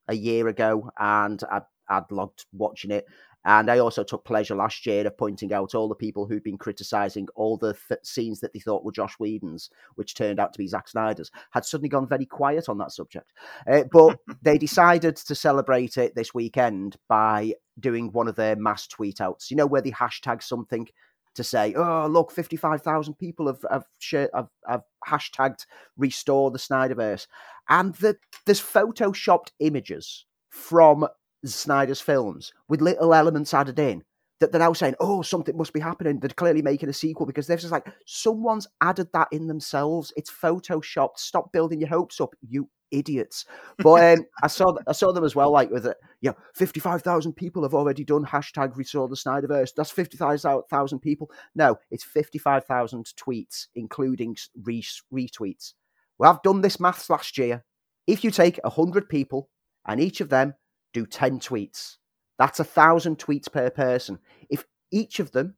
a 0.08 0.14
year 0.14 0.48
ago, 0.48 0.90
and 0.98 1.42
I, 1.50 1.60
I'd 1.88 2.10
logged 2.10 2.46
watching 2.52 2.90
it. 2.90 3.06
And 3.46 3.70
I 3.70 3.78
also 3.78 4.02
took 4.02 4.24
pleasure 4.24 4.56
last 4.56 4.84
year 4.86 5.06
of 5.06 5.16
pointing 5.16 5.52
out 5.52 5.76
all 5.76 5.88
the 5.88 5.94
people 5.94 6.26
who'd 6.26 6.42
been 6.42 6.58
criticising 6.58 7.28
all 7.36 7.56
the 7.56 7.76
th- 7.88 8.00
scenes 8.02 8.40
that 8.40 8.52
they 8.52 8.58
thought 8.58 8.84
were 8.84 8.90
Joss 8.90 9.14
Whedon's, 9.20 9.70
which 9.94 10.16
turned 10.16 10.40
out 10.40 10.52
to 10.52 10.58
be 10.58 10.66
Zack 10.66 10.88
Snyder's, 10.88 11.30
had 11.52 11.64
suddenly 11.64 11.88
gone 11.88 12.08
very 12.08 12.26
quiet 12.26 12.68
on 12.68 12.78
that 12.78 12.90
subject. 12.90 13.32
Uh, 13.70 13.84
but 13.92 14.18
they 14.42 14.58
decided 14.58 15.14
to 15.14 15.34
celebrate 15.36 15.96
it 15.96 16.16
this 16.16 16.34
weekend 16.34 16.96
by 17.08 17.52
doing 17.78 18.10
one 18.10 18.26
of 18.26 18.34
their 18.34 18.56
mass 18.56 18.88
tweet 18.88 19.20
outs, 19.20 19.48
you 19.48 19.56
know, 19.56 19.66
where 19.66 19.82
they 19.82 19.92
hashtag 19.92 20.42
something 20.42 20.88
to 21.36 21.44
say, 21.44 21.74
"Oh, 21.74 22.06
look, 22.08 22.30
fifty-five 22.30 22.82
thousand 22.82 23.14
people 23.14 23.46
have 23.46 23.64
have, 23.70 23.84
share, 23.98 24.30
have 24.34 24.48
have 24.68 24.82
hashtagged 25.06 25.66
restore 25.96 26.50
the 26.50 26.58
Snyderverse," 26.58 27.26
and 27.68 27.94
that 27.96 28.16
there's 28.44 28.60
photoshopped 28.60 29.50
images 29.60 30.26
from 30.50 31.06
Snyder's 31.44 32.00
films 32.00 32.52
with 32.68 32.80
little 32.82 33.14
elements 33.14 33.54
added 33.54 33.78
in 33.78 34.02
that 34.40 34.52
they're 34.52 34.58
now 34.58 34.72
saying, 34.72 34.94
"Oh, 35.00 35.22
something 35.22 35.56
must 35.56 35.72
be 35.72 35.80
happening." 35.80 36.20
They're 36.20 36.30
clearly 36.30 36.62
making 36.62 36.88
a 36.88 36.92
sequel 36.92 37.26
because 37.26 37.46
they're 37.46 37.56
just 37.56 37.72
like, 37.72 37.86
someone's 38.06 38.66
added 38.80 39.08
that 39.12 39.28
in 39.32 39.46
themselves. 39.46 40.12
It's 40.16 40.30
photoshopped. 40.30 41.18
Stop 41.18 41.52
building 41.52 41.80
your 41.80 41.88
hopes 41.88 42.20
up, 42.20 42.34
you 42.48 42.68
idiots. 42.90 43.44
But 43.78 44.18
um, 44.18 44.26
I 44.42 44.46
saw 44.46 44.74
I 44.86 44.92
saw 44.92 45.12
them 45.12 45.24
as 45.24 45.34
well, 45.34 45.50
like 45.52 45.70
with 45.70 45.86
it. 45.86 45.96
Yeah, 46.22 46.32
fifty-five 46.54 47.02
thousand 47.02 47.34
people 47.34 47.62
have 47.62 47.74
already 47.74 48.04
done 48.04 48.24
hashtag 48.24 48.76
restore 48.76 49.06
the 49.06 49.16
Snyderverse. 49.16 49.72
That's 49.76 49.90
fifty-five 49.90 50.40
thousand 50.70 51.00
people. 51.00 51.30
No, 51.54 51.76
it's 51.90 52.04
fifty-five 52.04 52.64
thousand 52.64 53.12
tweets, 53.16 53.66
including 53.74 54.36
re- 54.62 54.82
retweets. 55.12 55.74
Well, 56.18 56.32
I've 56.32 56.42
done 56.42 56.62
this 56.62 56.80
maths 56.80 57.10
last 57.10 57.36
year. 57.36 57.64
If 58.06 58.24
you 58.24 58.30
take 58.30 58.58
hundred 58.64 59.08
people 59.08 59.50
and 59.86 60.00
each 60.00 60.20
of 60.22 60.30
them 60.30 60.54
do 60.94 61.04
ten 61.04 61.38
tweets, 61.38 61.96
that's 62.38 62.60
a 62.60 62.64
thousand 62.64 63.18
tweets 63.18 63.52
per 63.52 63.68
person. 63.68 64.18
If 64.48 64.64
each 64.90 65.20
of 65.20 65.32
them 65.32 65.56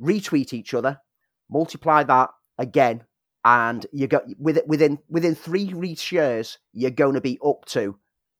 retweet 0.00 0.52
each 0.54 0.72
other, 0.72 1.00
multiply 1.50 2.02
that 2.04 2.30
again, 2.56 3.04
and 3.44 3.86
you 3.92 4.06
got 4.06 4.24
within 4.38 4.98
within 5.08 5.34
three 5.34 5.72
years 6.10 6.58
you're 6.72 6.90
going 6.90 7.14
to 7.14 7.20
be 7.20 7.38
up 7.44 7.64
to 7.66 7.96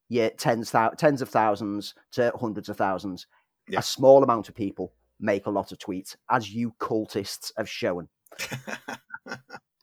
your 0.09 0.31
tens 0.31 0.75
tens 0.97 1.23
of 1.23 1.28
thousands 1.28 1.95
to 2.12 2.33
hundreds 2.38 2.69
of 2.69 2.76
thousands. 2.76 3.26
Yeah. 3.69 3.81
A 3.81 3.83
small 3.83 4.23
amount 4.23 4.49
of 4.49 4.55
people 4.55 4.93
make 5.21 5.47
a 5.47 5.50
lot 5.50 5.73
of 5.73 5.78
tweets, 5.78 6.17
as 6.31 6.52
you 6.52 6.75
cultists 6.81 7.52
have 7.57 7.69
shown. 7.69 8.09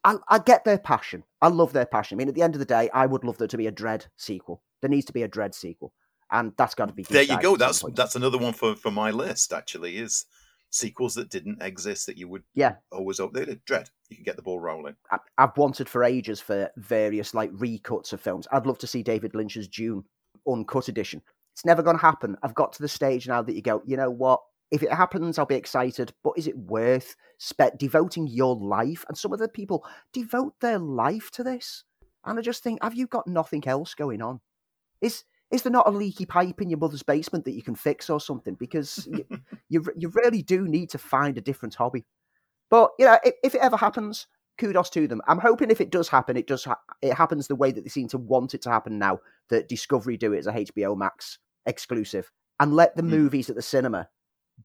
I, 0.03 0.15
I 0.27 0.39
get 0.39 0.63
their 0.65 0.77
passion. 0.77 1.24
I 1.41 1.48
love 1.48 1.74
their 1.74 1.86
passion. 1.86 2.15
I 2.15 2.17
mean, 2.17 2.29
at 2.29 2.36
the 2.36 2.41
end 2.41 2.55
of 2.55 2.60
the 2.60 2.65
day, 2.65 2.89
I 2.93 3.05
would 3.05 3.24
love 3.24 3.38
there 3.38 3.48
to 3.48 3.57
be 3.57 3.67
a 3.67 3.72
Dredd 3.72 4.05
sequel. 4.17 4.62
There 4.81 4.89
needs 4.89 5.05
to 5.05 5.13
be 5.13 5.24
a 5.24 5.27
Dredd 5.29 5.53
sequel, 5.53 5.93
and 6.31 6.53
that's 6.57 6.75
got 6.75 6.88
to 6.88 6.93
be. 6.93 7.03
there 7.03 7.24
you 7.24 7.39
go. 7.41 7.55
That's 7.55 7.84
that's 7.93 8.15
another 8.15 8.38
one 8.38 8.53
for 8.53 8.75
for 8.75 8.91
my 8.91 9.12
list. 9.12 9.53
Actually, 9.53 9.98
is 9.98 10.25
sequels 10.75 11.15
that 11.15 11.29
didn't 11.29 11.62
exist 11.62 12.05
that 12.05 12.17
you 12.17 12.27
would 12.27 12.44
yeah. 12.53 12.75
always 12.91 13.20
hope 13.20 13.34
they 13.34 13.46
did. 13.46 13.65
Dredd. 13.65 13.89
You 14.10 14.17
can 14.17 14.25
get 14.25 14.36
the 14.36 14.41
ball 14.41 14.60
rolling. 14.60 14.96
I, 15.10 15.17
I've 15.38 15.58
wanted 15.58 15.89
for 15.89 16.03
ages 16.03 16.41
for 16.41 16.70
various 16.77 17.34
like 17.34 17.51
recuts 17.53 18.13
of 18.13 18.22
films. 18.22 18.48
I'd 18.51 18.65
love 18.65 18.77
to 18.79 18.88
see 18.88 19.01
David 19.01 19.34
Lynch's 19.34 19.67
Dune 19.67 20.03
uncut 20.48 20.88
edition. 20.88 21.22
It's 21.53 21.65
never 21.65 21.82
going 21.82 21.96
to 21.96 22.01
happen. 22.01 22.38
I've 22.44 22.55
got 22.55 22.74
to 22.74 22.82
the 22.82 22.88
stage 22.88 23.27
now 23.27 23.41
that 23.41 23.55
you 23.55 23.62
go, 23.62 23.82
you 23.86 23.96
know 23.96 24.12
what? 24.12 24.41
If 24.72 24.84
it 24.84 24.91
happens, 24.91 25.39
I'll 25.39 25.46
be 25.46 25.55
excited. 25.55 26.12
But 26.24 26.34
is 26.38 26.48
it 26.48 26.58
worth 26.58 27.15
spe- 27.38 27.77
devoting 27.77 28.27
your 28.27 28.55
life? 28.55 29.05
And 29.08 29.17
some 29.17 29.32
of 29.32 29.39
the 29.39 29.48
people 29.48 29.86
devote 30.12 30.60
their 30.60 30.79
life 30.79 31.32
to 31.32 31.44
this, 31.44 31.84
and 32.25 32.38
I 32.38 32.41
just 32.41 32.63
think, 32.63 32.84
have 32.84 32.96
you 32.96 33.08
got 33.08 33.27
nothing 33.27 33.65
else 33.67 33.94
going 33.94 34.22
on? 34.22 34.41
Is 35.00 35.24
is 35.51 35.61
there 35.61 35.71
not 35.71 35.87
a 35.87 35.91
leaky 35.91 36.25
pipe 36.25 36.61
in 36.61 36.69
your 36.69 36.79
mother's 36.79 37.03
basement 37.03 37.45
that 37.45 37.53
you 37.53 37.61
can 37.61 37.75
fix 37.75 38.09
or 38.09 38.19
something? 38.19 38.55
Because 38.55 39.07
you, 39.11 39.25
you, 39.69 39.85
you 39.95 40.09
really 40.09 40.41
do 40.41 40.67
need 40.67 40.89
to 40.91 40.97
find 40.97 41.37
a 41.37 41.41
different 41.41 41.75
hobby. 41.75 42.05
But 42.69 42.91
you 42.97 43.05
know, 43.05 43.19
if, 43.23 43.35
if, 43.43 43.55
it 43.55 43.61
ever 43.61 43.77
happens, 43.77 44.27
kudos 44.57 44.89
to 44.91 45.07
them. 45.07 45.21
I'm 45.27 45.39
hoping 45.39 45.69
if 45.69 45.81
it 45.81 45.91
does 45.91 46.09
happen, 46.09 46.37
it 46.37 46.47
does 46.47 46.63
ha- 46.63 46.79
it 47.01 47.13
happens 47.13 47.47
the 47.47 47.55
way 47.55 47.71
that 47.71 47.83
they 47.83 47.89
seem 47.89 48.07
to 48.09 48.17
want 48.17 48.53
it 48.53 48.61
to 48.63 48.69
happen 48.69 48.97
now. 48.97 49.19
That 49.49 49.69
Discovery 49.69 50.17
do 50.17 50.33
it 50.33 50.39
as 50.39 50.47
a 50.47 50.53
HBO 50.53 50.97
Max 50.97 51.37
exclusive, 51.65 52.31
and 52.59 52.73
let 52.73 52.95
the 52.95 53.03
mm. 53.03 53.09
movies 53.09 53.49
at 53.49 53.55
the 53.55 53.61
cinema 53.61 54.09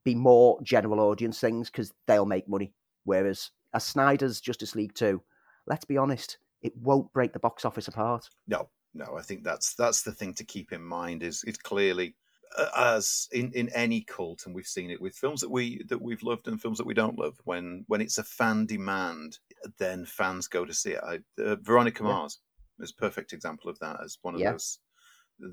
be 0.04 0.14
more 0.14 0.58
general 0.62 1.00
audience 1.00 1.40
things 1.40 1.68
because 1.68 1.92
they'll 2.06 2.26
make 2.26 2.48
money. 2.48 2.72
Whereas 3.04 3.50
a 3.74 3.80
Snyder's 3.80 4.40
Justice 4.40 4.74
League 4.74 4.94
two, 4.94 5.22
let's 5.66 5.84
be 5.84 5.98
honest, 5.98 6.38
it 6.62 6.76
won't 6.76 7.12
break 7.12 7.32
the 7.32 7.38
box 7.38 7.64
office 7.64 7.88
apart. 7.88 8.28
No, 8.46 8.68
no, 8.94 9.16
I 9.16 9.22
think 9.22 9.44
that's 9.44 9.74
that's 9.74 10.02
the 10.02 10.12
thing 10.12 10.34
to 10.34 10.44
keep 10.44 10.72
in 10.72 10.82
mind. 10.82 11.22
Is 11.22 11.44
it's 11.46 11.58
clearly 11.58 12.14
uh, 12.56 12.96
as 12.98 13.28
in, 13.32 13.52
in 13.52 13.68
any 13.70 14.02
cult, 14.02 14.44
and 14.46 14.54
we've 14.54 14.66
seen 14.66 14.90
it 14.90 15.00
with 15.00 15.14
films 15.14 15.40
that 15.40 15.50
we 15.50 15.82
that 15.88 16.02
we've 16.02 16.22
loved 16.22 16.48
and 16.48 16.60
films 16.60 16.78
that 16.78 16.86
we 16.86 16.94
don't 16.94 17.18
love. 17.18 17.36
When 17.44 17.84
when 17.86 18.00
it's 18.00 18.18
a 18.18 18.24
fan 18.24 18.66
demand, 18.66 19.38
then 19.78 20.04
fans 20.04 20.48
go 20.48 20.64
to 20.64 20.74
see 20.74 20.92
it. 20.92 21.00
I, 21.04 21.20
uh, 21.40 21.56
Veronica 21.56 22.02
yeah. 22.02 22.10
Mars 22.10 22.40
is 22.80 22.90
a 22.90 23.00
perfect 23.00 23.32
example 23.32 23.70
of 23.70 23.78
that 23.78 24.00
as 24.02 24.18
one 24.22 24.34
of 24.34 24.40
yeah. 24.40 24.52
those 24.52 24.78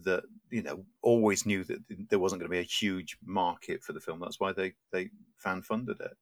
that 0.03 0.23
you 0.49 0.63
know 0.63 0.83
always 1.01 1.45
knew 1.45 1.63
that 1.63 1.79
there 2.09 2.19
wasn't 2.19 2.41
going 2.41 2.49
to 2.49 2.55
be 2.55 2.59
a 2.59 2.63
huge 2.63 3.17
market 3.23 3.83
for 3.83 3.93
the 3.93 4.01
film. 4.01 4.19
That's 4.19 4.39
why 4.39 4.51
they 4.51 4.73
they 4.91 5.11
fan 5.37 5.61
funded 5.61 5.99
it. 5.99 6.17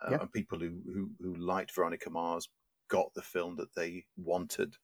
Uh, 0.00 0.10
yeah. 0.12 0.18
And 0.20 0.32
people 0.32 0.58
who, 0.58 0.78
who 0.86 1.10
who 1.20 1.34
liked 1.34 1.74
Veronica 1.74 2.10
Mars 2.10 2.48
got 2.88 3.12
the 3.14 3.22
film 3.22 3.56
that 3.56 3.74
they 3.74 4.04
wanted 4.16 4.76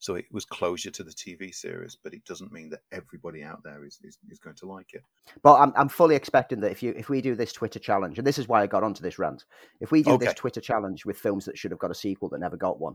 so 0.00 0.14
it 0.14 0.26
was 0.30 0.44
closure 0.44 0.90
to 0.92 1.02
the 1.02 1.10
TV 1.10 1.52
series, 1.52 1.96
but 2.02 2.14
it 2.14 2.24
doesn't 2.24 2.52
mean 2.52 2.70
that 2.70 2.80
everybody 2.92 3.42
out 3.42 3.62
there 3.64 3.84
is, 3.84 3.98
is, 4.04 4.18
is 4.30 4.38
going 4.38 4.56
to 4.56 4.66
like 4.66 4.94
it. 4.94 5.02
But 5.42 5.54
I'm, 5.60 5.72
I'm 5.76 5.88
fully 5.88 6.14
expecting 6.14 6.60
that 6.60 6.70
if 6.70 6.82
you 6.82 6.94
if 6.96 7.08
we 7.08 7.20
do 7.20 7.34
this 7.34 7.52
Twitter 7.52 7.80
challenge, 7.80 8.18
and 8.18 8.26
this 8.26 8.38
is 8.38 8.46
why 8.46 8.62
I 8.62 8.66
got 8.66 8.84
onto 8.84 9.02
this 9.02 9.18
rant, 9.18 9.44
if 9.80 9.90
we 9.90 10.02
do 10.02 10.12
okay. 10.12 10.26
this 10.26 10.34
Twitter 10.34 10.60
challenge 10.60 11.04
with 11.04 11.18
films 11.18 11.44
that 11.46 11.58
should 11.58 11.72
have 11.72 11.80
got 11.80 11.90
a 11.90 11.96
sequel 11.96 12.28
that 12.30 12.40
never 12.40 12.56
got 12.56 12.80
one, 12.80 12.94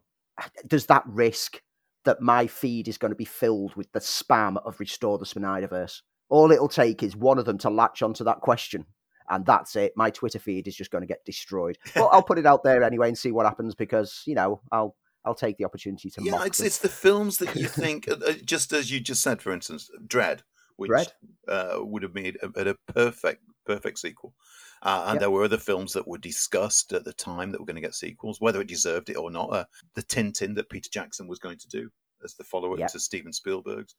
does 0.68 0.86
that 0.86 1.04
risk 1.06 1.62
that 2.06 2.22
my 2.22 2.48
feed 2.48 2.88
is 2.88 2.98
going 2.98 3.12
to 3.12 3.18
be 3.18 3.26
filled 3.26 3.76
with 3.76 3.92
the 3.92 4.00
spam 4.00 4.58
of 4.66 4.80
Restore 4.80 5.18
the 5.18 5.26
Snyderverse? 5.26 6.02
All 6.30 6.52
it'll 6.52 6.70
take 6.70 7.04
is 7.04 7.16
one 7.16 7.38
of 7.38 7.46
them 7.46 7.58
to 7.60 7.70
latch 7.70 8.02
onto 8.02 8.24
that 8.24 8.40
question 8.40 8.86
and 9.30 9.46
that's 9.46 9.76
it. 9.76 9.94
My 9.96 10.10
Twitter 10.10 10.40
feed 10.40 10.68
is 10.68 10.76
just 10.76 10.92
going 10.92 11.02
to 11.02 11.08
get 11.08 11.24
destroyed. 11.26 11.78
But 11.96 12.08
I'll 12.08 12.24
put 12.24 12.40
it 12.40 12.46
out 12.46 12.64
there 12.64 12.84
anyway 12.84 13.08
and 13.08 13.18
see 13.18 13.32
what 13.32 13.46
happens 13.46 13.76
because 13.76 14.24
you 14.26 14.36
know 14.36 14.62
I'll 14.72 14.96
I'll 15.26 15.36
take 15.36 15.58
the 15.58 15.66
opportunity 15.66 16.10
to. 16.12 16.24
Yeah, 16.24 16.44
it's 16.46 16.58
them. 16.58 16.68
it's 16.68 16.80
the 16.80 16.90
films 16.90 17.38
that 17.38 17.56
you 17.56 17.68
think, 17.68 18.10
uh, 18.10 18.16
uh, 18.26 18.34
just 18.44 18.74
as 18.74 18.92
you 18.92 19.00
just 19.00 19.22
said, 19.22 19.42
for 19.42 19.52
instance, 19.52 19.90
Dredd, 20.06 20.42
which 20.76 20.92
Dredd? 20.92 21.12
Uh, 21.48 21.78
would 21.80 22.04
have 22.04 22.14
made 22.14 22.38
a, 22.42 22.70
a 22.70 22.76
perfect 22.94 23.44
perfect 23.66 24.00
sequel. 24.00 24.34
Uh, 24.82 25.06
and 25.08 25.16
yep. 25.16 25.22
there 25.22 25.32
were 25.32 25.46
other 25.46 25.58
films 25.58 25.94
that 25.94 26.08
were 26.08 26.18
discussed 26.18 26.92
at 26.92 27.06
the 27.06 27.14
time 27.14 27.52
that 27.52 27.60
were 27.60 27.66
going 27.66 27.76
to 27.76 27.82
get 27.82 27.96
sequels, 27.96 28.42
whether 28.42 28.60
it 28.60 28.68
deserved 28.68 29.10
it 29.10 29.16
or 29.16 29.32
not. 29.32 29.54
Uh, 29.54 29.64
the 29.96 30.04
Tintin 30.04 30.56
that 30.56 30.70
Peter 30.70 30.90
Jackson 30.92 31.28
was 31.28 31.40
going 31.40 31.58
to 31.58 31.70
do 31.70 31.90
as 32.24 32.34
the 32.34 32.44
follow 32.44 32.74
up 32.74 32.80
yep. 32.80 32.92
to 32.92 33.00
Steven 33.00 33.32
Spielberg's. 33.32 33.96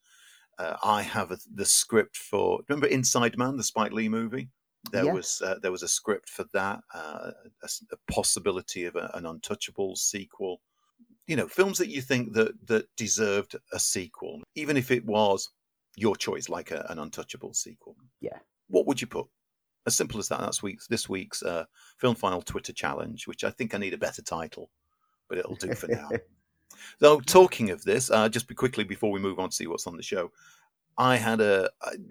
Uh, 0.59 0.77
I 0.83 1.01
have 1.01 1.31
a, 1.31 1.37
the 1.53 1.65
script 1.65 2.15
for. 2.15 2.61
Remember 2.69 2.87
Inside 2.87 3.37
Man, 3.37 3.57
the 3.57 3.63
Spike 3.63 3.91
Lee 3.91 4.09
movie? 4.09 4.49
There 4.91 5.05
yes. 5.05 5.13
was 5.15 5.41
uh, 5.43 5.55
there 5.61 5.71
was 5.71 5.81
a 5.81 5.87
script 5.87 6.29
for 6.29 6.45
that, 6.53 6.79
uh, 6.93 7.31
a, 7.63 7.69
a, 7.91 8.11
possibility 8.13 8.85
of 8.85 8.95
a, 8.95 9.09
an 9.15 9.23
Untouchables 9.23 9.97
sequel 9.97 10.61
you 11.27 11.35
know, 11.35 11.47
films 11.47 11.77
that 11.77 11.89
you 11.89 12.01
think 12.01 12.33
that 12.33 12.53
that 12.67 12.87
deserved 12.95 13.55
a 13.73 13.79
sequel, 13.79 14.41
even 14.55 14.77
if 14.77 14.91
it 14.91 15.05
was 15.05 15.49
your 15.95 16.15
choice, 16.15 16.49
like 16.49 16.71
a, 16.71 16.85
an 16.89 16.99
Untouchable 16.99 17.53
sequel. 17.53 17.95
Yeah. 18.21 18.37
What 18.67 18.85
would 18.87 19.01
you 19.01 19.07
put? 19.07 19.27
As 19.87 19.95
simple 19.95 20.19
as 20.19 20.27
that. 20.29 20.39
That's 20.39 20.63
week's 20.63 20.87
this 20.87 21.07
week's 21.07 21.43
uh, 21.43 21.65
film 21.97 22.15
file 22.15 22.41
Twitter 22.41 22.73
challenge, 22.73 23.27
which 23.27 23.43
I 23.43 23.51
think 23.51 23.73
I 23.73 23.77
need 23.77 23.93
a 23.93 23.99
better 23.99 24.21
title, 24.21 24.69
but 25.29 25.37
it'll 25.37 25.55
do 25.55 25.73
for 25.73 25.87
now. 25.87 26.09
Though 26.99 27.19
talking 27.19 27.69
of 27.69 27.83
this, 27.83 28.11
uh, 28.11 28.27
just 28.27 28.47
be 28.47 28.55
quickly 28.55 28.83
before 28.83 29.11
we 29.11 29.19
move 29.19 29.39
on 29.39 29.49
to 29.49 29.55
see 29.55 29.67
what's 29.67 29.87
on 29.87 29.95
the 29.95 30.03
show, 30.03 30.31
I 30.97 31.15
had 31.17 31.39
a. 31.39 31.69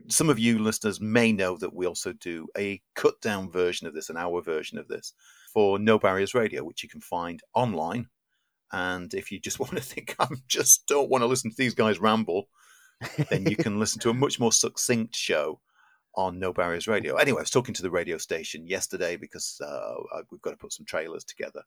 Some 0.08 0.30
of 0.30 0.38
you 0.38 0.58
listeners 0.60 1.00
may 1.00 1.32
know 1.32 1.56
that 1.56 1.74
we 1.74 1.86
also 1.86 2.12
do 2.14 2.46
a 2.56 2.80
cut 2.94 3.20
down 3.20 3.50
version 3.50 3.86
of 3.86 3.94
this, 3.94 4.08
an 4.08 4.16
hour 4.16 4.40
version 4.40 4.78
of 4.78 4.88
this, 4.88 5.12
for 5.52 5.78
No 5.78 5.98
Barriers 5.98 6.34
Radio, 6.34 6.64
which 6.64 6.82
you 6.82 6.88
can 6.88 7.00
find 7.00 7.40
online 7.54 8.08
and 8.72 9.12
if 9.14 9.30
you 9.30 9.40
just 9.40 9.58
want 9.60 9.72
to 9.72 9.80
think, 9.80 10.16
I 10.18 10.28
just 10.48 10.86
don't 10.86 11.10
want 11.10 11.22
to 11.22 11.26
listen 11.26 11.50
to 11.50 11.56
these 11.56 11.74
guys 11.74 11.98
ramble, 11.98 12.48
then 13.30 13.46
you 13.46 13.56
can 13.56 13.78
listen 13.78 14.00
to 14.00 14.10
a 14.10 14.14
much 14.14 14.38
more 14.38 14.52
succinct 14.52 15.16
show 15.16 15.60
on 16.16 16.38
No 16.38 16.52
Barriers 16.52 16.86
Radio. 16.86 17.16
Anyway, 17.16 17.38
I 17.38 17.42
was 17.42 17.50
talking 17.50 17.74
to 17.74 17.82
the 17.82 17.90
radio 17.90 18.18
station 18.18 18.66
yesterday 18.66 19.16
because 19.16 19.60
uh, 19.64 19.94
we've 20.30 20.42
got 20.42 20.50
to 20.50 20.56
put 20.56 20.72
some 20.72 20.86
trailers 20.86 21.24
together 21.24 21.62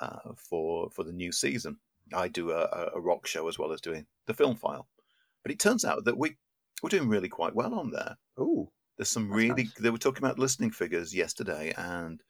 uh, 0.00 0.32
for 0.36 0.90
for 0.90 1.04
the 1.04 1.12
new 1.12 1.32
season. 1.32 1.78
I 2.14 2.28
do 2.28 2.52
a, 2.52 2.90
a, 2.94 3.00
rock 3.00 3.26
show 3.26 3.48
as 3.48 3.58
well 3.58 3.72
as 3.72 3.82
doing 3.82 4.06
the 4.26 4.34
film 4.34 4.56
file, 4.56 4.88
but 5.42 5.52
it 5.52 5.58
turns 5.58 5.84
out 5.84 6.04
that 6.04 6.16
we 6.16 6.36
we're 6.82 6.88
doing 6.88 7.08
really 7.08 7.28
quite 7.28 7.54
well 7.54 7.74
on 7.74 7.90
there. 7.90 8.16
Oh, 8.38 8.70
there's 8.96 9.10
some 9.10 9.30
really. 9.30 9.64
Nice. 9.64 9.74
They 9.80 9.90
were 9.90 9.98
talking 9.98 10.24
about 10.24 10.38
listening 10.38 10.70
figures 10.70 11.14
yesterday 11.14 11.72
and 11.76 12.20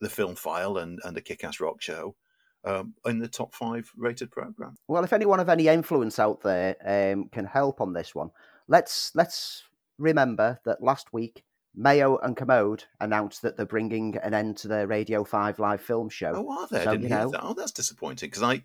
the 0.00 0.10
film 0.10 0.34
file 0.34 0.78
and 0.78 1.00
and 1.04 1.16
the 1.16 1.20
Kick-Ass 1.20 1.60
Rock 1.60 1.80
show 1.80 2.16
um, 2.64 2.94
in 3.06 3.18
the 3.18 3.28
top 3.28 3.54
five 3.54 3.90
rated 3.96 4.30
program. 4.30 4.76
Well, 4.88 5.04
if 5.04 5.12
anyone 5.12 5.40
of 5.40 5.48
any 5.48 5.68
influence 5.68 6.18
out 6.18 6.42
there 6.42 6.76
um, 6.84 7.28
can 7.28 7.44
help 7.44 7.80
on 7.80 7.92
this 7.92 8.14
one, 8.14 8.30
let's 8.68 9.12
let's 9.14 9.64
remember 9.98 10.60
that 10.64 10.82
last 10.82 11.12
week 11.12 11.44
Mayo 11.74 12.18
and 12.18 12.36
Kermode 12.36 12.84
announced 13.00 13.42
that 13.42 13.56
they're 13.56 13.66
bringing 13.66 14.16
an 14.16 14.34
end 14.34 14.56
to 14.58 14.68
their 14.68 14.86
Radio 14.86 15.24
Five 15.24 15.58
live 15.58 15.80
film 15.80 16.08
show. 16.08 16.32
Oh, 16.34 16.60
are 16.60 16.68
they? 16.70 16.84
So, 16.84 16.92
you 16.92 17.08
know, 17.08 17.30
that. 17.30 17.40
Oh, 17.42 17.54
that's 17.54 17.72
disappointing 17.72 18.28
because 18.28 18.42
I, 18.42 18.62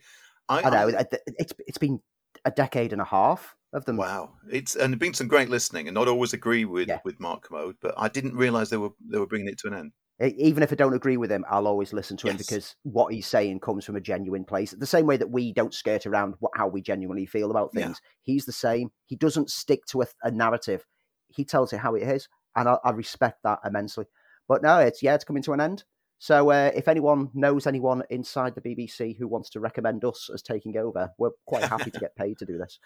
I, 0.49 0.61
I 0.63 0.69
know 0.69 0.97
I, 0.97 1.05
it's 1.37 1.53
it's 1.65 1.77
been 1.77 2.01
a 2.45 2.51
decade 2.51 2.93
and 2.93 3.01
a 3.01 3.05
half 3.05 3.55
of 3.73 3.85
them. 3.85 3.97
Wow, 3.97 4.33
it's 4.51 4.75
and 4.75 4.93
there's 4.93 4.99
been 4.99 5.13
some 5.13 5.27
great 5.27 5.49
listening, 5.49 5.87
and 5.87 5.95
not 5.95 6.07
always 6.07 6.33
agree 6.33 6.65
with 6.65 6.89
yeah. 6.89 6.99
with 7.03 7.19
Mark 7.19 7.43
Kermode, 7.43 7.77
but 7.81 7.93
I 7.97 8.09
didn't 8.09 8.35
realize 8.35 8.69
they 8.69 8.77
were 8.77 8.91
they 9.09 9.19
were 9.19 9.27
bringing 9.27 9.47
it 9.47 9.57
to 9.59 9.67
an 9.67 9.73
end 9.73 9.91
even 10.19 10.63
if 10.63 10.71
I 10.71 10.75
don't 10.75 10.95
agree 10.95 11.17
with 11.17 11.31
him, 11.31 11.45
I'll 11.49 11.67
always 11.67 11.93
listen 11.93 12.17
to 12.17 12.27
him 12.27 12.37
yes. 12.37 12.45
because 12.45 12.75
what 12.83 13.13
he's 13.13 13.27
saying 13.27 13.59
comes 13.59 13.85
from 13.85 13.95
a 13.95 14.01
genuine 14.01 14.45
place. 14.45 14.71
The 14.71 14.87
same 14.87 15.05
way 15.05 15.17
that 15.17 15.29
we 15.29 15.53
don't 15.53 15.73
skirt 15.73 16.07
around 16.07 16.35
what, 16.39 16.53
how 16.55 16.67
we 16.67 16.81
genuinely 16.81 17.27
feel 17.27 17.51
about 17.51 17.73
things. 17.73 18.01
Yeah. 18.01 18.09
He's 18.21 18.45
the 18.45 18.51
same. 18.51 18.89
He 19.05 19.15
doesn't 19.15 19.51
stick 19.51 19.85
to 19.87 20.01
a, 20.01 20.07
a 20.23 20.31
narrative. 20.31 20.85
He 21.27 21.45
tells 21.45 21.71
it 21.71 21.79
how 21.79 21.93
it 21.93 22.03
is, 22.03 22.27
and 22.55 22.67
I, 22.67 22.77
I, 22.83 22.91
respect 22.91 23.43
that 23.43 23.59
immensely. 23.63 24.05
But 24.47 24.63
no, 24.63 24.79
it's 24.79 25.03
yeah, 25.03 25.13
it's 25.13 25.23
coming 25.23 25.43
to 25.43 25.53
an 25.53 25.61
end. 25.61 25.83
So 26.19 26.49
uh, 26.49 26.71
if 26.73 26.87
anyone 26.87 27.29
knows 27.35 27.67
anyone 27.67 28.01
inside 28.09 28.55
the 28.55 28.61
BBC 28.61 29.15
who 29.17 29.27
wants 29.27 29.51
to 29.51 29.59
recommend 29.59 30.03
us 30.03 30.31
as 30.33 30.41
taking 30.41 30.75
over, 30.77 31.11
we're 31.19 31.29
quite 31.45 31.65
happy 31.65 31.91
to 31.91 31.99
get 31.99 32.15
paid 32.15 32.39
to 32.39 32.45
do 32.45 32.57
this. 32.57 32.79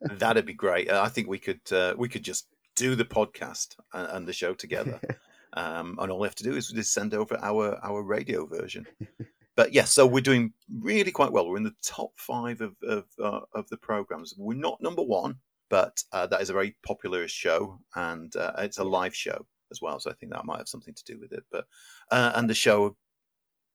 That'd 0.18 0.44
be 0.44 0.52
great. 0.52 0.90
I 0.92 1.08
think 1.08 1.26
we 1.26 1.38
could 1.38 1.60
uh, 1.72 1.94
we 1.96 2.08
could 2.08 2.22
just 2.22 2.48
do 2.76 2.96
the 2.96 3.04
podcast 3.04 3.76
and, 3.94 4.08
and 4.08 4.28
the 4.28 4.34
show 4.34 4.52
together. 4.52 5.00
Um, 5.54 5.96
and 6.00 6.10
all 6.10 6.18
we 6.18 6.26
have 6.26 6.34
to 6.36 6.44
do 6.44 6.56
is 6.56 6.68
just 6.68 6.92
send 6.92 7.14
over 7.14 7.38
our 7.40 7.78
our 7.82 8.02
radio 8.02 8.46
version. 8.46 8.86
but 9.56 9.72
yes, 9.72 9.92
so 9.92 10.06
we're 10.06 10.20
doing 10.20 10.52
really 10.80 11.12
quite 11.12 11.32
well. 11.32 11.48
We're 11.48 11.56
in 11.56 11.62
the 11.62 11.74
top 11.82 12.12
five 12.16 12.60
of 12.60 12.74
of, 12.82 13.04
uh, 13.22 13.40
of 13.54 13.68
the 13.68 13.76
programs. 13.76 14.34
We're 14.36 14.54
not 14.54 14.82
number 14.82 15.02
one, 15.02 15.36
but 15.70 16.02
uh, 16.12 16.26
that 16.26 16.40
is 16.40 16.50
a 16.50 16.54
very 16.54 16.76
popular 16.84 17.28
show, 17.28 17.78
and 17.94 18.34
uh, 18.36 18.52
it's 18.58 18.78
a 18.78 18.84
live 18.84 19.14
show 19.14 19.46
as 19.70 19.80
well. 19.80 20.00
So 20.00 20.10
I 20.10 20.14
think 20.14 20.32
that 20.32 20.44
might 20.44 20.58
have 20.58 20.68
something 20.68 20.94
to 20.94 21.04
do 21.04 21.18
with 21.20 21.32
it. 21.32 21.44
But 21.50 21.66
uh, 22.10 22.32
and 22.34 22.50
the 22.50 22.54
show 22.54 22.96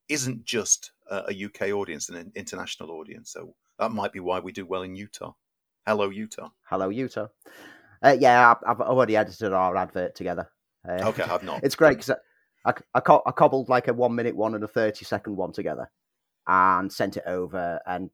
isn't 0.10 0.44
just 0.44 0.92
a 1.10 1.46
UK 1.46 1.70
audience, 1.70 2.10
and 2.10 2.18
an 2.18 2.32
international 2.36 2.92
audience. 2.92 3.32
So 3.32 3.56
that 3.80 3.92
might 3.92 4.12
be 4.12 4.20
why 4.20 4.40
we 4.40 4.52
do 4.52 4.66
well 4.66 4.84
in 4.84 4.96
Utah. 4.96 5.34
Hello, 5.88 6.10
Utah. 6.10 6.50
Hello, 6.64 6.90
Utah. 6.90 7.28
Uh, 8.04 8.16
yeah, 8.20 8.54
I've 8.66 8.82
already 8.82 9.16
edited 9.16 9.54
our 9.54 9.76
advert 9.76 10.16
together. 10.16 10.50
Uh, 10.88 11.10
okay, 11.10 11.24
I've 11.24 11.44
not. 11.44 11.64
It's 11.64 11.76
great 11.76 11.98
because 11.98 12.12
I, 12.66 12.72
I, 12.94 13.00
I, 13.00 13.20
I 13.26 13.32
cobbled 13.32 13.70
like 13.70 13.88
a 13.88 13.94
one 13.94 14.16
minute 14.16 14.36
one 14.36 14.56
and 14.56 14.64
a 14.64 14.68
30 14.68 15.06
second 15.06 15.36
one 15.36 15.52
together 15.52 15.90
and 16.48 16.92
sent 16.92 17.18
it 17.18 17.24
over. 17.26 17.80
And 17.86 18.10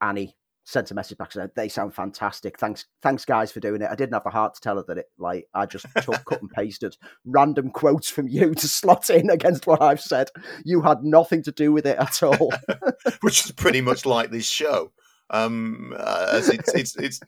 Annie 0.00 0.36
sent 0.64 0.90
a 0.90 0.94
message 0.94 1.18
back 1.18 1.32
saying 1.32 1.50
they 1.56 1.68
sound 1.68 1.94
fantastic. 1.94 2.58
Thanks, 2.58 2.86
thanks 3.02 3.24
guys 3.24 3.50
for 3.50 3.60
doing 3.60 3.82
it. 3.82 3.88
I 3.90 3.94
didn't 3.94 4.12
have 4.12 4.24
the 4.24 4.30
heart 4.30 4.54
to 4.54 4.60
tell 4.60 4.76
her 4.76 4.84
that 4.88 4.98
it 4.98 5.06
like 5.18 5.46
I 5.54 5.66
just 5.66 5.86
took, 6.02 6.24
cut 6.24 6.40
and 6.40 6.50
pasted 6.50 6.96
random 7.24 7.70
quotes 7.70 8.08
from 8.08 8.28
you 8.28 8.54
to 8.54 8.68
slot 8.68 9.10
in 9.10 9.30
against 9.30 9.66
what 9.66 9.82
I've 9.82 10.00
said. 10.00 10.30
You 10.64 10.82
had 10.82 11.02
nothing 11.02 11.42
to 11.44 11.52
do 11.52 11.72
with 11.72 11.86
it 11.86 11.98
at 11.98 12.22
all, 12.22 12.52
which 13.20 13.44
is 13.44 13.52
pretty 13.52 13.80
much 13.80 14.06
like 14.06 14.30
this 14.30 14.46
show. 14.46 14.92
Um, 15.30 15.94
uh, 15.96 16.40
it's, 16.44 16.74
it's, 16.74 16.96
it's 16.96 17.20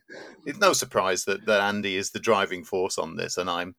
it's 0.44 0.58
no 0.58 0.72
surprise 0.72 1.24
that, 1.26 1.46
that 1.46 1.60
Andy 1.60 1.96
is 1.96 2.10
the 2.10 2.18
driving 2.18 2.64
force 2.64 2.98
on 2.98 3.16
this, 3.16 3.36
and 3.36 3.48
I'm 3.48 3.74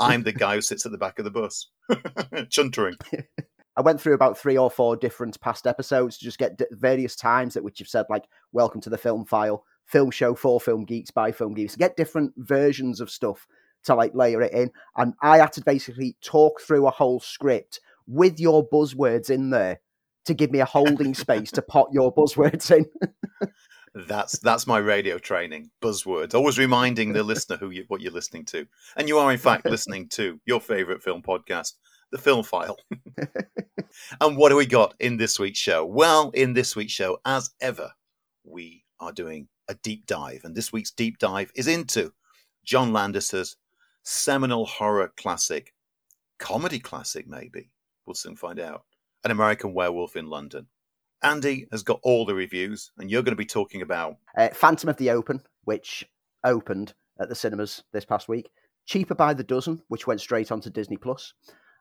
I'm 0.00 0.22
the 0.22 0.32
guy 0.32 0.56
who 0.56 0.60
sits 0.60 0.84
at 0.84 0.92
the 0.92 0.98
back 0.98 1.18
of 1.18 1.24
the 1.24 1.30
bus, 1.30 1.68
chuntering. 1.90 2.94
I 3.76 3.82
went 3.82 4.00
through 4.00 4.14
about 4.14 4.36
three 4.36 4.58
or 4.58 4.70
four 4.70 4.96
different 4.96 5.40
past 5.40 5.66
episodes 5.66 6.18
to 6.18 6.24
just 6.24 6.38
get 6.38 6.60
various 6.72 7.14
times 7.14 7.56
at 7.56 7.62
which 7.62 7.78
you've 7.78 7.88
said 7.88 8.06
like 8.10 8.24
"Welcome 8.52 8.80
to 8.82 8.90
the 8.90 8.98
film 8.98 9.24
file," 9.24 9.64
film 9.86 10.10
show 10.10 10.34
for 10.34 10.60
film 10.60 10.84
geeks 10.84 11.12
by 11.12 11.30
film 11.30 11.54
geeks. 11.54 11.76
Get 11.76 11.96
different 11.96 12.32
versions 12.36 13.00
of 13.00 13.08
stuff 13.08 13.46
to 13.84 13.94
like 13.94 14.14
layer 14.14 14.42
it 14.42 14.52
in. 14.52 14.70
And 14.96 15.14
I 15.22 15.38
had 15.38 15.52
to 15.54 15.64
basically 15.64 16.16
talk 16.22 16.60
through 16.60 16.86
a 16.86 16.90
whole 16.90 17.20
script 17.20 17.80
with 18.06 18.40
your 18.40 18.68
buzzwords 18.68 19.30
in 19.30 19.50
there 19.50 19.80
to 20.26 20.34
give 20.34 20.50
me 20.50 20.60
a 20.60 20.64
holding 20.64 21.14
space 21.14 21.50
to 21.52 21.62
pot 21.62 21.88
your 21.92 22.14
buzzwords 22.14 22.70
in. 22.76 22.86
That's 23.94 24.38
that's 24.38 24.68
my 24.68 24.78
radio 24.78 25.18
training. 25.18 25.70
Buzzwords. 25.82 26.34
Always 26.34 26.58
reminding 26.58 27.12
the 27.12 27.24
listener 27.24 27.56
who 27.56 27.70
you, 27.70 27.84
what 27.88 28.00
you're 28.00 28.12
listening 28.12 28.44
to. 28.46 28.66
And 28.96 29.08
you 29.08 29.18
are 29.18 29.32
in 29.32 29.38
fact 29.38 29.64
listening 29.68 30.08
to 30.10 30.40
your 30.46 30.60
favorite 30.60 31.02
film 31.02 31.22
podcast, 31.22 31.72
The 32.12 32.18
Film 32.18 32.44
File. 32.44 32.76
and 34.20 34.36
what 34.36 34.50
do 34.50 34.56
we 34.56 34.66
got 34.66 34.94
in 35.00 35.16
this 35.16 35.40
week's 35.40 35.58
show? 35.58 35.84
Well, 35.84 36.30
in 36.34 36.52
this 36.52 36.76
week's 36.76 36.92
show, 36.92 37.18
as 37.24 37.50
ever, 37.60 37.90
we 38.44 38.84
are 39.00 39.12
doing 39.12 39.48
a 39.68 39.74
deep 39.74 40.06
dive. 40.06 40.42
And 40.44 40.54
this 40.54 40.72
week's 40.72 40.92
deep 40.92 41.18
dive 41.18 41.50
is 41.56 41.66
into 41.66 42.12
John 42.64 42.92
Landis's 42.92 43.56
seminal 44.04 44.66
horror 44.66 45.12
classic, 45.16 45.74
comedy 46.38 46.78
classic, 46.78 47.26
maybe. 47.26 47.70
We'll 48.06 48.14
soon 48.14 48.36
find 48.36 48.60
out. 48.60 48.84
An 49.24 49.30
American 49.30 49.74
Werewolf 49.74 50.16
in 50.16 50.26
London. 50.26 50.66
Andy 51.22 51.66
has 51.70 51.82
got 51.82 52.00
all 52.02 52.24
the 52.24 52.34
reviews, 52.34 52.92
and 52.98 53.10
you're 53.10 53.22
going 53.22 53.32
to 53.32 53.36
be 53.36 53.44
talking 53.44 53.82
about 53.82 54.16
uh, 54.36 54.48
Phantom 54.48 54.88
of 54.88 54.96
the 54.96 55.10
Open, 55.10 55.42
which 55.64 56.04
opened 56.44 56.94
at 57.20 57.28
the 57.28 57.34
cinemas 57.34 57.82
this 57.92 58.06
past 58.06 58.28
week. 58.28 58.50
Cheaper 58.86 59.14
by 59.14 59.34
the 59.34 59.44
dozen, 59.44 59.82
which 59.88 60.06
went 60.06 60.20
straight 60.20 60.50
onto 60.50 60.70
Disney 60.70 60.96
Plus. 60.96 61.34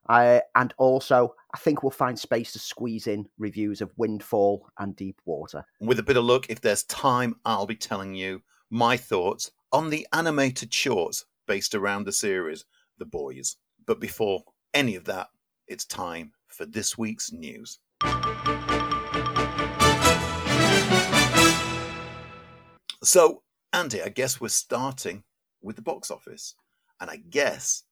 Uh, 0.10 0.40
and 0.56 0.74
also, 0.78 1.34
I 1.54 1.58
think 1.60 1.84
we'll 1.84 1.92
find 1.92 2.18
space 2.18 2.52
to 2.54 2.60
squeeze 2.60 3.08
in 3.08 3.28
reviews 3.38 3.82
of 3.82 3.92
Windfall 3.96 4.68
and 4.78 4.96
Deep 4.96 5.22
Water. 5.26 5.64
With 5.80 6.00
a 6.00 6.04
bit 6.04 6.18
of 6.18 6.26
luck, 6.26 6.48
if 6.50 6.62
there's 6.62 6.84
time, 6.84 7.36
I'll 7.46 7.68
be 7.68 7.76
telling 7.76 8.16
you 8.16 8.42
my 8.70 8.98
thoughts 8.98 9.52
on 9.72 9.90
the 9.90 10.08
animated 10.12 10.74
shorts 10.74 11.26
based 11.48 11.76
around 11.76 12.06
the 12.06 12.12
series, 12.12 12.66
The 12.98 13.06
Boys. 13.06 13.58
But 13.86 14.00
before 14.00 14.44
any 14.74 14.96
of 14.96 15.06
that, 15.06 15.28
it's 15.68 15.86
time 15.86 16.34
for 16.50 16.66
this 16.66 16.98
week's 16.98 17.32
news. 17.32 17.80
So, 23.02 23.44
Andy, 23.72 24.02
I 24.02 24.10
guess 24.10 24.42
we're 24.42 24.50
starting 24.50 25.24
with 25.62 25.76
the 25.76 25.82
box 25.82 26.12
office. 26.12 26.56
And 27.00 27.10
I 27.10 27.18
guess 27.18 27.84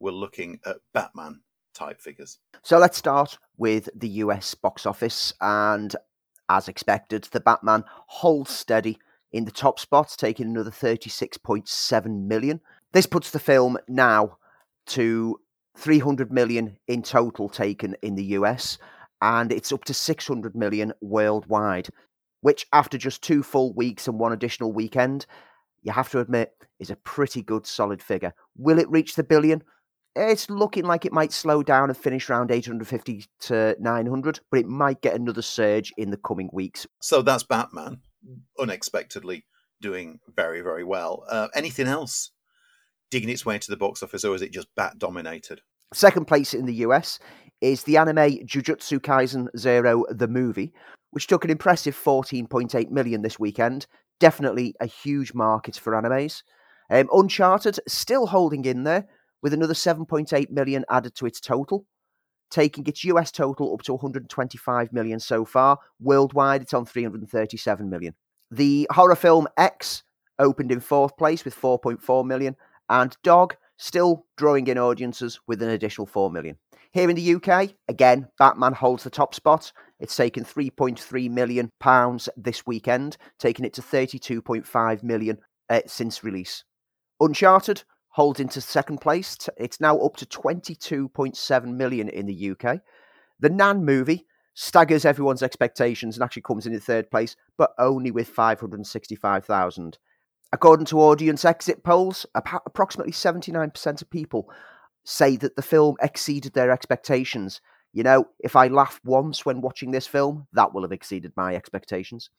we're 0.00 0.12
looking 0.12 0.60
at 0.64 0.76
Batman 0.92 1.40
type 1.74 2.00
figures. 2.00 2.38
So 2.62 2.78
let's 2.78 2.96
start 2.96 3.38
with 3.56 3.88
the 3.94 4.08
US 4.08 4.54
box 4.54 4.86
office. 4.86 5.34
And 5.40 5.94
as 6.48 6.68
expected, 6.68 7.24
the 7.24 7.40
Batman 7.40 7.84
holds 8.06 8.50
steady 8.50 8.98
in 9.32 9.44
the 9.44 9.50
top 9.50 9.78
spot, 9.80 10.14
taking 10.16 10.46
another 10.46 10.70
36.7 10.70 12.26
million. 12.26 12.60
This 12.92 13.06
puts 13.06 13.30
the 13.30 13.38
film 13.38 13.76
now 13.88 14.38
to 14.86 15.40
300 15.76 16.32
million 16.32 16.76
in 16.88 17.02
total 17.02 17.48
taken 17.48 17.96
in 18.02 18.14
the 18.14 18.24
US, 18.24 18.78
and 19.20 19.52
it's 19.52 19.72
up 19.72 19.84
to 19.84 19.94
600 19.94 20.54
million 20.54 20.92
worldwide 21.00 21.88
which 22.44 22.66
after 22.74 22.98
just 22.98 23.22
two 23.22 23.42
full 23.42 23.72
weeks 23.72 24.06
and 24.06 24.20
one 24.20 24.30
additional 24.30 24.70
weekend, 24.70 25.24
you 25.80 25.90
have 25.90 26.10
to 26.10 26.20
admit 26.20 26.52
is 26.78 26.90
a 26.90 26.96
pretty 26.96 27.40
good 27.40 27.66
solid 27.66 28.02
figure. 28.02 28.34
Will 28.54 28.78
it 28.78 28.90
reach 28.90 29.14
the 29.14 29.24
billion? 29.24 29.62
It's 30.14 30.50
looking 30.50 30.84
like 30.84 31.06
it 31.06 31.12
might 31.12 31.32
slow 31.32 31.62
down 31.62 31.88
and 31.88 31.96
finish 31.96 32.28
around 32.28 32.50
850 32.50 33.24
to 33.44 33.76
900, 33.80 34.40
but 34.50 34.60
it 34.60 34.66
might 34.66 35.00
get 35.00 35.14
another 35.14 35.40
surge 35.40 35.90
in 35.96 36.10
the 36.10 36.18
coming 36.18 36.50
weeks. 36.52 36.86
So 37.00 37.22
that's 37.22 37.44
Batman, 37.44 38.02
unexpectedly 38.58 39.46
doing 39.80 40.20
very, 40.36 40.60
very 40.60 40.84
well. 40.84 41.24
Uh, 41.30 41.48
anything 41.54 41.86
else 41.86 42.30
digging 43.10 43.28
its 43.28 43.46
way 43.46 43.54
into 43.54 43.70
the 43.70 43.76
box 43.76 44.02
office, 44.02 44.24
or 44.24 44.34
is 44.34 44.42
it 44.42 44.52
just 44.52 44.68
Bat 44.76 44.98
dominated? 44.98 45.60
Second 45.92 46.26
place 46.26 46.54
in 46.54 46.66
the 46.66 46.74
US 46.86 47.18
is 47.60 47.84
the 47.84 47.96
anime 47.96 48.44
Jujutsu 48.46 48.98
Kaisen 48.98 49.48
Zero, 49.56 50.04
the 50.10 50.28
movie, 50.28 50.72
which 51.12 51.26
took 51.26 51.44
an 51.44 51.50
impressive 51.50 51.96
14.8 51.96 52.90
million 52.90 53.22
this 53.22 53.38
weekend. 53.38 53.86
Definitely 54.20 54.74
a 54.80 54.86
huge 54.86 55.32
market 55.34 55.76
for 55.76 55.92
animes. 55.92 56.42
Um, 56.90 57.08
Uncharted 57.12 57.78
still 57.88 58.26
holding 58.26 58.64
in 58.64 58.84
there 58.84 59.06
with 59.42 59.54
another 59.54 59.74
7.8 59.74 60.50
million 60.50 60.84
added 60.90 61.14
to 61.16 61.26
its 61.26 61.40
total, 61.40 61.86
taking 62.50 62.86
its 62.86 63.04
US 63.04 63.30
total 63.30 63.72
up 63.72 63.82
to 63.82 63.94
125 63.94 64.92
million 64.92 65.20
so 65.20 65.44
far. 65.44 65.78
Worldwide, 66.00 66.62
it's 66.62 66.74
on 66.74 66.84
337 66.84 67.88
million. 67.88 68.14
The 68.50 68.86
horror 68.90 69.16
film 69.16 69.46
X 69.56 70.02
opened 70.38 70.72
in 70.72 70.80
fourth 70.80 71.16
place 71.16 71.44
with 71.44 71.54
4.4 71.54 72.26
million, 72.26 72.56
and 72.88 73.16
Dog 73.22 73.56
still 73.76 74.26
drawing 74.36 74.66
in 74.66 74.78
audiences 74.78 75.40
with 75.46 75.62
an 75.62 75.70
additional 75.70 76.06
4 76.06 76.30
million. 76.30 76.56
Here 76.92 77.10
in 77.10 77.16
the 77.16 77.34
UK, 77.34 77.70
again, 77.88 78.28
Batman 78.38 78.72
holds 78.72 79.02
the 79.02 79.10
top 79.10 79.34
spot. 79.34 79.72
It's 79.98 80.14
taken 80.14 80.44
3.3 80.44 81.30
million 81.30 81.70
pounds 81.80 82.28
this 82.36 82.64
weekend, 82.66 83.16
taking 83.38 83.64
it 83.64 83.74
to 83.74 83.82
32.5 83.82 85.02
million 85.02 85.38
uh, 85.68 85.80
since 85.86 86.22
release. 86.22 86.64
Uncharted 87.20 87.82
holds 88.10 88.38
into 88.38 88.60
second 88.60 89.00
place. 89.00 89.36
It's 89.56 89.80
now 89.80 89.98
up 89.98 90.16
to 90.18 90.26
22.7 90.26 91.76
million 91.76 92.08
in 92.08 92.26
the 92.26 92.50
UK. 92.50 92.80
The 93.40 93.50
Nan 93.50 93.84
movie 93.84 94.26
staggers 94.54 95.04
everyone's 95.04 95.42
expectations 95.42 96.16
and 96.16 96.22
actually 96.22 96.42
comes 96.42 96.64
in 96.64 96.78
third 96.78 97.10
place, 97.10 97.34
but 97.58 97.72
only 97.78 98.12
with 98.12 98.28
565,000. 98.28 99.98
According 100.52 100.86
to 100.86 101.00
audience 101.00 101.44
exit 101.44 101.82
polls, 101.82 102.26
approximately 102.34 103.12
79% 103.12 104.02
of 104.02 104.10
people 104.10 104.48
say 105.04 105.36
that 105.36 105.56
the 105.56 105.62
film 105.62 105.96
exceeded 106.00 106.54
their 106.54 106.70
expectations. 106.70 107.60
You 107.92 108.02
know, 108.02 108.28
if 108.40 108.56
I 108.56 108.68
laughed 108.68 109.04
once 109.04 109.44
when 109.44 109.60
watching 109.60 109.90
this 109.90 110.06
film, 110.06 110.46
that 110.52 110.72
will 110.72 110.82
have 110.82 110.92
exceeded 110.92 111.32
my 111.36 111.54
expectations. 111.54 112.30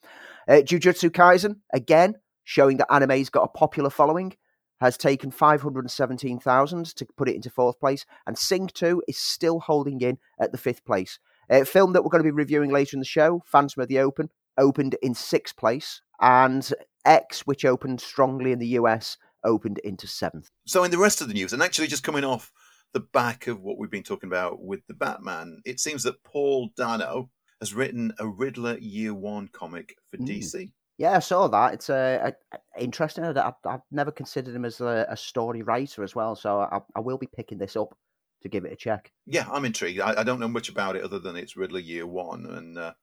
Uh, 0.48 0.62
Jujutsu 0.64 1.10
Kaisen, 1.10 1.56
again, 1.72 2.16
showing 2.44 2.76
that 2.76 2.92
anime's 2.92 3.30
got 3.30 3.44
a 3.44 3.58
popular 3.58 3.90
following, 3.90 4.34
has 4.80 4.96
taken 4.96 5.30
517,000 5.30 6.84
to 6.96 7.06
put 7.16 7.28
it 7.28 7.34
into 7.34 7.50
fourth 7.50 7.80
place, 7.80 8.04
and 8.26 8.36
Sing 8.36 8.68
2 8.68 9.02
is 9.08 9.16
still 9.16 9.60
holding 9.60 10.00
in 10.00 10.18
at 10.38 10.52
the 10.52 10.58
fifth 10.58 10.84
place. 10.84 11.18
A 11.48 11.62
uh, 11.62 11.64
film 11.64 11.92
that 11.92 12.02
we're 12.02 12.10
going 12.10 12.22
to 12.22 12.30
be 12.30 12.32
reviewing 12.32 12.70
later 12.70 12.96
in 12.96 13.00
the 13.00 13.06
show, 13.06 13.42
Phantom 13.46 13.82
of 13.82 13.88
the 13.88 14.00
Open, 14.00 14.30
opened 14.58 14.96
in 15.02 15.14
sixth 15.14 15.56
place, 15.56 16.02
and 16.20 16.72
X, 17.06 17.46
which 17.46 17.64
opened 17.64 18.00
strongly 18.00 18.52
in 18.52 18.58
the 18.58 18.66
US, 18.68 19.16
opened 19.44 19.78
into 19.78 20.06
seventh. 20.06 20.50
So, 20.66 20.84
in 20.84 20.90
the 20.90 20.98
rest 20.98 21.20
of 21.20 21.28
the 21.28 21.34
news, 21.34 21.52
and 21.52 21.62
actually 21.62 21.86
just 21.86 22.02
coming 22.02 22.24
off 22.24 22.52
the 22.92 23.00
back 23.00 23.46
of 23.46 23.62
what 23.62 23.78
we've 23.78 23.90
been 23.90 24.02
talking 24.02 24.28
about 24.28 24.62
with 24.62 24.80
the 24.86 24.94
Batman, 24.94 25.60
it 25.64 25.80
seems 25.80 26.02
that 26.02 26.22
Paul 26.24 26.70
Dano 26.76 27.30
has 27.60 27.74
written 27.74 28.12
a 28.18 28.26
Riddler 28.26 28.78
Year 28.78 29.14
One 29.14 29.48
comic 29.48 29.96
for 30.10 30.18
mm. 30.18 30.26
DC. 30.26 30.72
Yeah, 30.98 31.16
I 31.16 31.18
saw 31.18 31.46
that. 31.48 31.74
It's 31.74 31.90
uh, 31.90 32.30
interesting. 32.78 33.24
I, 33.24 33.52
have 33.66 33.82
never 33.90 34.10
considered 34.10 34.54
him 34.54 34.64
as 34.64 34.80
a, 34.80 35.06
a, 35.10 35.16
story 35.16 35.62
writer 35.62 36.02
as 36.02 36.14
well, 36.14 36.34
so 36.34 36.60
I, 36.60 36.80
I, 36.94 37.00
will 37.00 37.18
be 37.18 37.26
picking 37.26 37.58
this 37.58 37.76
up 37.76 37.94
to 38.42 38.48
give 38.48 38.64
it 38.64 38.72
a 38.72 38.76
check. 38.76 39.12
Yeah, 39.26 39.46
I'm 39.52 39.66
intrigued. 39.66 40.00
I, 40.00 40.20
I 40.20 40.24
don't 40.24 40.40
know 40.40 40.48
much 40.48 40.70
about 40.70 40.96
it 40.96 41.02
other 41.02 41.18
than 41.18 41.36
it's 41.36 41.56
Riddler 41.56 41.80
Year 41.80 42.06
One, 42.06 42.46
and 42.46 42.78
uh, 42.78 42.94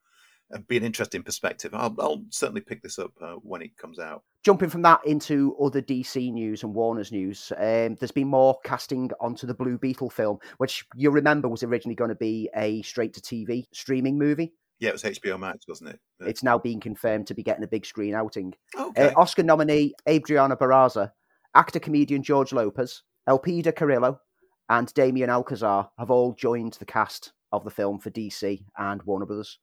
be 0.68 0.78
an 0.78 0.84
interesting 0.84 1.24
perspective. 1.24 1.74
I'll, 1.74 1.96
I'll 2.00 2.24
certainly 2.30 2.62
pick 2.62 2.82
this 2.82 3.00
up 3.00 3.12
uh, 3.22 3.34
when 3.36 3.62
it 3.62 3.78
comes 3.78 4.00
out. 4.00 4.24
Jumping 4.44 4.70
from 4.70 4.82
that 4.84 5.06
into 5.06 5.56
other 5.62 5.82
DC 5.82 6.32
news 6.32 6.64
and 6.64 6.74
Warner's 6.74 7.12
news, 7.12 7.52
um, 7.58 7.96
there's 7.96 8.12
been 8.12 8.28
more 8.28 8.58
casting 8.64 9.10
onto 9.20 9.48
the 9.48 9.54
Blue 9.54 9.78
Beetle 9.78 10.10
film, 10.10 10.38
which 10.58 10.86
you 10.96 11.12
remember 11.12 11.48
was 11.48 11.64
originally 11.64 11.96
going 11.96 12.10
to 12.10 12.16
be 12.16 12.50
a 12.56 12.82
straight 12.82 13.14
to 13.14 13.22
TV 13.22 13.66
streaming 13.74 14.18
movie. 14.18 14.54
Yeah, 14.80 14.90
it 14.90 14.94
was 14.94 15.04
HBO 15.04 15.40
Max, 15.40 15.68
wasn't 15.68 15.92
it? 15.92 16.00
Yeah. 16.20 16.28
It's 16.28 16.44
now 16.44 16.58
being 16.58 16.82
confirmed 16.82 17.28
to 17.28 17.34
be 17.34 17.44
getting 17.44 17.64
a 17.64 17.68
big 17.68 17.86
screen 17.86 18.14
outing. 18.16 18.54
Okay. 18.78 19.08
Uh, 19.08 19.14
Oscar 19.16 19.44
nominee 19.44 19.94
Adriana 20.10 20.58
Barraza, 20.58 21.12
actor 21.56 21.80
comedian 21.80 22.22
George 22.22 22.52
Lopez, 22.52 23.04
Elpidia 23.30 23.74
Carrillo, 23.74 24.20
and 24.70 24.94
Damien 24.94 25.30
Alcazar 25.30 25.90
have 25.98 26.12
all 26.12 26.34
joined 26.34 26.74
the 26.74 26.86
cast 26.86 27.32
of 27.54 27.64
the 27.64 27.72
film 27.72 28.00
for 28.00 28.10
DC 28.10 28.66
and 28.78 29.02
Warner 29.04 29.26
Brothers. 29.26 29.60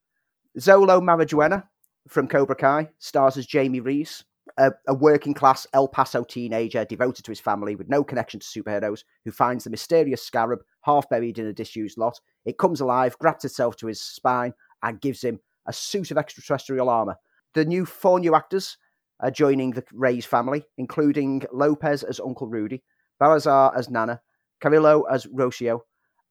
Xolo 0.59 1.01
Maridueña 1.01 1.65
from 2.09 2.27
Cobra 2.27 2.57
Kai 2.57 2.89
stars 2.99 3.37
as 3.37 3.47
Jamie 3.47 3.81
Reyes, 3.81 4.25
a, 4.59 4.73
a, 4.89 4.95
working 4.95 5.33
class 5.33 5.65
El 5.73 5.87
Paso 5.87 6.25
teenager 6.25 6.85
devoted 6.85 7.25
to 7.25 7.31
his 7.31 7.39
family 7.39 7.77
with 7.77 7.89
no 7.89 8.03
connection 8.03 8.41
to 8.41 8.47
superheroes 8.47 9.05
who 9.25 9.31
finds 9.31 9.63
the 9.63 9.71
mysterious 9.71 10.23
scarab 10.23 10.61
half 10.83 11.09
buried 11.09 11.39
in 11.39 11.47
a 11.47 11.53
disused 11.53 11.99
lot. 11.99 12.21
It 12.45 12.59
comes 12.59 12.81
alive, 12.81 13.17
grabs 13.19 13.45
itself 13.45 13.77
to 13.77 13.87
his 13.87 14.01
spine, 14.01 14.53
and 14.83 15.01
gives 15.01 15.23
him 15.23 15.39
a 15.67 15.73
suit 15.73 16.11
of 16.11 16.19
extraterrestrial 16.19 16.89
armor. 16.89 17.17
The 17.55 17.65
new 17.65 17.87
four 17.87 18.19
new 18.19 18.35
actors 18.35 18.77
are 19.21 19.31
joining 19.31 19.71
the 19.71 19.85
Reyes 19.93 20.27
family, 20.27 20.65
including 20.79 21.45
Lopez 21.53 22.03
as 22.03 22.19
Uncle 22.19 22.49
Rudy, 22.49 22.83
Balazar 23.21 23.73
as 23.77 23.89
Nana, 23.89 24.21
Carrillo 24.61 25.03
as 25.03 25.27
Rocio, 25.27 25.83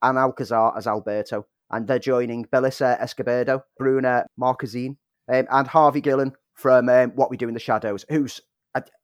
and 0.02 0.18
Alcazar 0.18 0.78
as 0.78 0.88
Alberto 0.88 1.46
and 1.72 1.88
they're 1.88 2.00
joining 2.00 2.46
Belissa 2.46 3.00
Escobedo, 3.00 3.64
Bruna 3.78 4.26
Marquezine, 4.40 4.98
um, 5.32 5.48
and 5.50 5.68
Harvey 5.68 6.02
Guillén 6.02 6.34
from 6.56 6.90
um, 6.90 7.12
What 7.12 7.30
We 7.30 7.38
Do 7.38 7.48
in 7.48 7.54
the 7.54 7.60
Shadows, 7.60 8.06
who's 8.10 8.42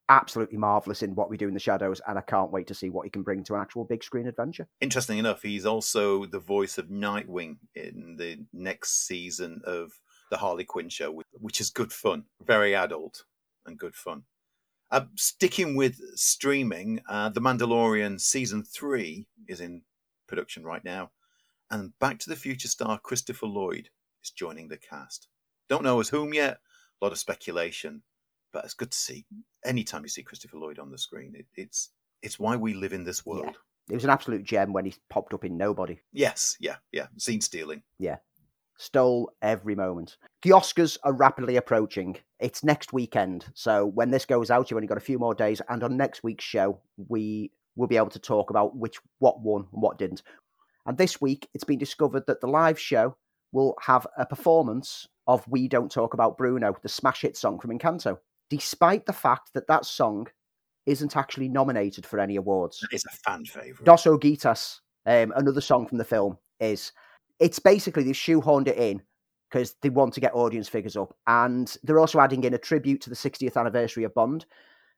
absolutely 0.10 0.58
marvelous 0.58 1.02
in 1.02 1.16
What 1.16 1.30
We 1.30 1.38
Do 1.38 1.48
in 1.48 1.54
the 1.54 1.60
Shadows, 1.60 2.02
and 2.08 2.18
I 2.18 2.22
can't 2.22 2.52
wait 2.52 2.68
to 2.68 2.76
see 2.76 2.90
what 2.90 3.06
he 3.06 3.10
can 3.10 3.24
bring 3.24 3.44
to 3.46 3.56
an 3.56 3.62
actual 3.62 3.86
big 3.86 4.04
screen 4.04 4.28
adventure. 4.28 4.68
Interesting 4.82 5.18
enough, 5.18 5.42
he's 5.42 5.66
also 5.66 6.26
the 6.26 6.40
voice 6.40 6.78
of 6.78 6.88
Nightwing 6.88 7.58
in 7.74 8.16
the 8.18 8.38
next 8.54 9.08
season 9.08 9.62
of 9.66 9.94
the 10.30 10.38
Harley 10.38 10.64
Quinn 10.64 10.90
show, 10.90 11.22
which 11.34 11.60
is 11.60 11.70
good 11.70 11.92
fun, 11.92 12.26
very 12.46 12.76
adult 12.76 13.24
and 13.66 13.78
good 13.78 13.96
fun. 13.96 14.24
Uh, 14.92 15.06
sticking 15.16 15.76
with 15.76 16.00
streaming, 16.16 17.02
uh, 17.10 17.30
The 17.30 17.42
Mandalorian 17.42 18.22
season 18.22 18.64
three 18.64 19.28
is 19.48 19.60
in 19.60 19.82
production 20.28 20.64
right 20.64 20.84
now, 20.84 21.12
and 21.76 21.98
Back 22.00 22.20
to 22.20 22.30
the 22.30 22.36
Future 22.36 22.70
star 22.70 22.98
Christopher 23.00 23.48
Lloyd 23.48 23.90
is 24.24 24.32
joining 24.32 24.70
the 24.70 24.78
cast. 24.78 25.28
Don't 25.68 25.84
know 25.84 26.00
as 26.00 26.10
whom 26.10 26.34
yet. 26.34 26.60
A 27.02 27.06
lot 27.06 27.12
of 27.12 27.20
speculation, 27.20 28.02
but 28.54 28.64
it's 28.64 28.74
good 28.74 28.92
to 28.92 28.98
see. 28.98 29.26
Anytime 29.66 30.04
you 30.04 30.10
see 30.10 30.24
Christopher 30.24 30.58
Lloyd 30.58 30.80
on 30.80 30.90
the 30.90 30.98
screen, 30.98 31.34
it, 31.36 31.46
it's 31.56 31.90
it's 32.22 32.40
why 32.40 32.56
we 32.56 32.74
live 32.74 32.94
in 32.94 33.04
this 33.04 33.26
world. 33.26 33.48
Yeah. 33.48 33.92
It 33.92 33.96
was 33.96 34.06
an 34.06 34.10
absolute 34.10 34.44
gem 34.46 34.72
when 34.72 34.86
he 34.86 34.96
popped 35.10 35.34
up 35.34 35.44
in 35.44 35.58
Nobody. 35.58 36.00
Yes, 36.14 36.56
yeah, 36.60 36.78
yeah. 36.92 37.08
Scene 37.18 37.42
stealing. 37.42 37.84
Yeah. 38.00 38.18
Stole 38.78 39.32
every 39.42 39.76
moment. 39.76 40.18
The 40.44 40.52
Oscars 40.52 40.98
are 41.04 41.14
rapidly 41.14 41.58
approaching. 41.58 42.16
It's 42.40 42.64
next 42.64 42.94
weekend. 42.94 43.46
So 43.54 43.86
when 43.86 44.12
this 44.12 44.26
goes 44.26 44.50
out, 44.50 44.72
you've 44.72 44.78
only 44.78 44.88
got 44.88 44.98
a 44.98 45.02
few 45.02 45.20
more 45.20 45.36
days. 45.36 45.62
And 45.70 45.84
on 45.84 45.98
next 45.98 46.24
week's 46.24 46.44
show, 46.44 46.80
we 47.10 47.52
will 47.76 47.88
be 47.88 47.98
able 47.98 48.10
to 48.10 48.20
talk 48.20 48.50
about 48.50 48.76
which 48.76 48.98
what 49.20 49.42
won 49.42 49.68
and 49.72 49.82
what 49.82 49.98
didn't. 49.98 50.24
And 50.86 50.98
this 50.98 51.20
week, 51.20 51.48
it's 51.54 51.64
been 51.64 51.80
discovered 51.80 52.24
that 52.28 52.42
the 52.42 52.48
live 52.48 52.80
show 52.80 53.18
will 53.52 53.76
have 53.82 54.06
a 54.18 54.26
performance 54.26 55.08
of 55.28 55.48
We 55.48 55.68
Don't 55.68 55.92
Talk 55.92 56.14
About 56.14 56.38
Bruno, 56.38 56.76
the 56.82 56.90
smash 56.90 57.22
hit 57.22 57.36
song 57.38 57.60
from 57.60 57.72
Encanto 57.72 58.18
despite 58.50 59.06
the 59.06 59.14
fact 59.14 59.52
that 59.54 59.68
that 59.68 59.86
song 59.86 60.28
isn't 60.86 61.18
actually 61.18 61.50
nominated 61.50 62.06
for 62.06 62.20
any 62.20 62.36
awards. 62.36 62.86
It's 62.92 63.06
a 63.06 63.30
fan 63.30 63.46
favorite. 63.46 63.86
Dos 63.86 64.04
Oruguitas, 64.04 64.80
um, 65.06 65.34
another 65.36 65.62
song 65.62 65.88
from 65.88 65.98
the 65.98 66.04
film, 66.04 66.38
is 66.60 66.92
it's 67.40 67.60
basically 67.60 68.04
they 68.04 68.12
shoehorned 68.12 68.68
it 68.68 68.78
in 68.78 69.02
because 69.50 69.76
they 69.82 69.90
want 69.90 70.14
to 70.14 70.20
get 70.20 70.34
audience 70.34 70.68
figures 70.68 70.96
up, 70.96 71.16
and 71.28 71.78
they're 71.84 72.00
also 72.00 72.20
adding 72.20 72.44
in 72.44 72.54
a 72.54 72.58
tribute 72.58 73.02
to 73.02 73.10
the 73.10 73.16
60th 73.16 73.58
anniversary 73.58 74.04
of 74.04 74.14
Bond. 74.14 74.46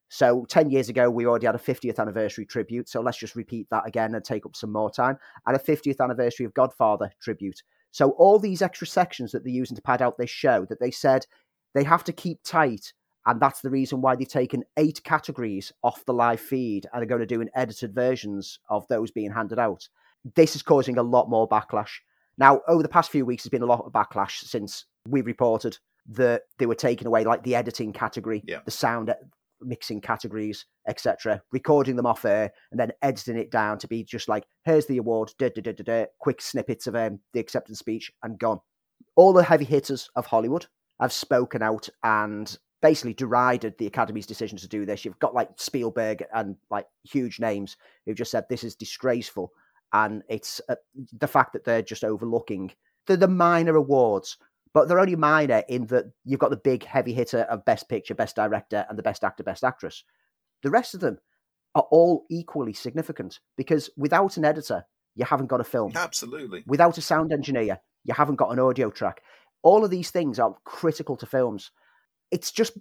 So 0.10 0.46
10 0.50 0.70
years 0.70 0.90
ago, 0.90 1.10
we 1.10 1.26
already 1.26 1.46
had 1.46 1.56
a 1.56 1.60
50th 1.60 2.00
anniversary 2.00 2.46
tribute. 2.46 2.88
So 2.88 3.02
let's 3.02 3.18
just 3.18 3.36
repeat 3.36 3.68
that 3.72 3.88
again 3.88 4.16
and 4.16 4.24
take 4.24 4.46
up 4.46 4.56
some 4.56 4.72
more 4.72 4.90
time. 4.90 5.18
And 5.46 5.56
a 5.56 5.60
50th 5.60 6.00
anniversary 6.00 6.46
of 6.46 6.54
Godfather 6.54 7.12
tribute. 7.22 7.62
So 7.92 8.12
all 8.12 8.40
these 8.40 8.62
extra 8.62 8.88
sections 8.88 9.32
that 9.32 9.44
they're 9.44 9.54
using 9.54 9.76
to 9.76 9.82
pad 9.82 10.02
out 10.02 10.18
this 10.18 10.30
show 10.30 10.66
that 10.70 10.80
they 10.80 10.92
said 10.92 11.26
they 11.74 11.84
have 11.84 12.04
to 12.06 12.14
keep 12.14 12.40
tight 12.44 12.94
and 13.28 13.42
that's 13.42 13.60
the 13.60 13.70
reason 13.70 14.02
why 14.02 14.16
they've 14.16 14.28
taken 14.28 14.64
eight 14.78 15.04
categories 15.04 15.74
off 15.84 16.06
the 16.06 16.14
live 16.14 16.40
feed 16.40 16.88
and 16.92 17.04
are 17.04 17.08
going 17.08 17.20
to 17.20 17.28
do 17.28 17.42
an 17.42 17.50
edited 17.54 17.94
versions 17.94 18.58
of 18.70 18.88
those 18.88 19.12
being 19.12 19.32
handed 19.32 19.60
out. 19.60 19.88
This 20.36 20.56
is 20.56 20.62
causing 20.62 20.98
a 20.98 21.04
lot 21.04 21.30
more 21.30 21.48
backlash. 21.48 22.00
Now, 22.38 22.62
over 22.70 22.82
the 22.82 22.90
past 22.90 23.12
few 23.12 23.26
weeks, 23.26 23.44
there's 23.44 23.52
been 23.52 23.64
a 23.64 23.66
lot 23.66 23.84
of 23.86 23.92
backlash 23.92 24.40
since 24.40 24.86
we 25.10 25.22
reported 25.22 25.78
that 26.10 26.44
they 26.58 26.66
were 26.66 26.76
taking 26.76 27.06
away 27.06 27.26
like 27.26 27.44
the 27.44 27.56
editing 27.56 27.92
category, 27.92 28.44
yeah. 28.48 28.60
the 28.64 28.72
sound 28.72 29.14
mixing 29.62 30.02
categories, 30.02 30.66
etc., 30.88 31.42
recording 31.52 31.96
them 31.96 32.06
off 32.06 32.26
air 32.26 32.52
and 32.72 32.80
then 32.80 32.92
editing 33.02 33.38
it 33.38 33.52
down 33.52 33.78
to 33.80 33.88
be 33.88 34.04
just 34.04 34.30
like, 34.30 34.46
here's 34.64 34.86
the 34.86 34.98
award, 34.98 35.32
da, 35.38 35.50
da, 35.50 35.62
da, 35.62 35.72
da, 35.74 35.84
da, 35.84 36.06
quick 36.20 36.42
snippets 36.42 36.88
of 36.88 36.96
um, 36.96 37.20
the 37.34 37.40
acceptance 37.40 37.80
speech 37.80 38.12
and 38.24 38.40
gone. 38.40 38.60
All 39.16 39.34
the 39.34 39.44
heavy 39.44 39.66
hitters 39.66 40.10
of 40.16 40.26
Hollywood 40.26 40.68
have 41.00 41.14
spoken 41.14 41.62
out 41.62 41.90
and 42.04 42.58
basically 42.82 43.14
derided 43.14 43.76
the 43.78 43.88
Academy's 43.88 44.28
decision 44.28 44.58
to 44.58 44.68
do 44.68 44.86
this. 44.86 45.04
You've 45.04 45.20
got 45.20 45.34
like 45.34 45.50
Spielberg 45.58 46.24
and 46.34 46.56
like 46.70 46.86
huge 47.04 47.40
names 47.40 47.78
who've 48.06 48.16
just 48.16 48.32
said 48.32 48.46
this 48.50 48.64
is 48.64 48.76
disgraceful, 48.76 49.52
and 49.94 50.24
it's 50.30 50.62
uh, 50.70 50.76
the 51.20 51.28
fact 51.28 51.54
that 51.54 51.64
they're 51.64 51.82
just 51.82 52.04
overlooking 52.04 52.72
the, 53.08 53.18
the 53.18 53.28
minor 53.28 53.76
awards. 53.76 54.38
But 54.78 54.88
they're 54.88 55.00
only 55.00 55.16
minor 55.16 55.64
in 55.68 55.88
that 55.88 56.06
you've 56.24 56.40
got 56.40 56.52
the 56.52 56.56
big 56.56 56.84
heavy 56.84 57.12
hitter 57.12 57.40
of 57.50 57.66
Best 57.66 57.90
Picture, 57.90 58.14
Best 58.14 58.36
Director, 58.36 58.86
and 58.88 58.96
the 58.96 59.02
Best 59.02 59.24
Actor, 59.24 59.42
Best 59.42 59.64
Actress. 59.64 60.04
The 60.62 60.70
rest 60.70 60.94
of 60.94 61.00
them 61.00 61.18
are 61.74 61.88
all 61.90 62.28
equally 62.30 62.74
significant 62.74 63.40
because 63.58 63.90
without 63.98 64.38
an 64.38 64.46
editor, 64.46 64.86
you 65.16 65.26
haven't 65.26 65.48
got 65.48 65.62
a 65.62 65.64
film. 65.64 65.94
Absolutely. 65.96 66.64
Without 66.68 67.00
a 67.00 67.02
sound 67.02 67.34
engineer, 67.34 67.80
you 68.04 68.14
haven't 68.14 68.36
got 68.36 68.52
an 68.52 68.60
audio 68.60 68.92
track. 68.92 69.24
All 69.64 69.84
of 69.84 69.90
these 69.90 70.12
things 70.12 70.38
are 70.38 70.56
critical 70.64 71.18
to 71.18 71.26
films 71.26 71.72
it's 72.32 72.52
just 72.52 72.78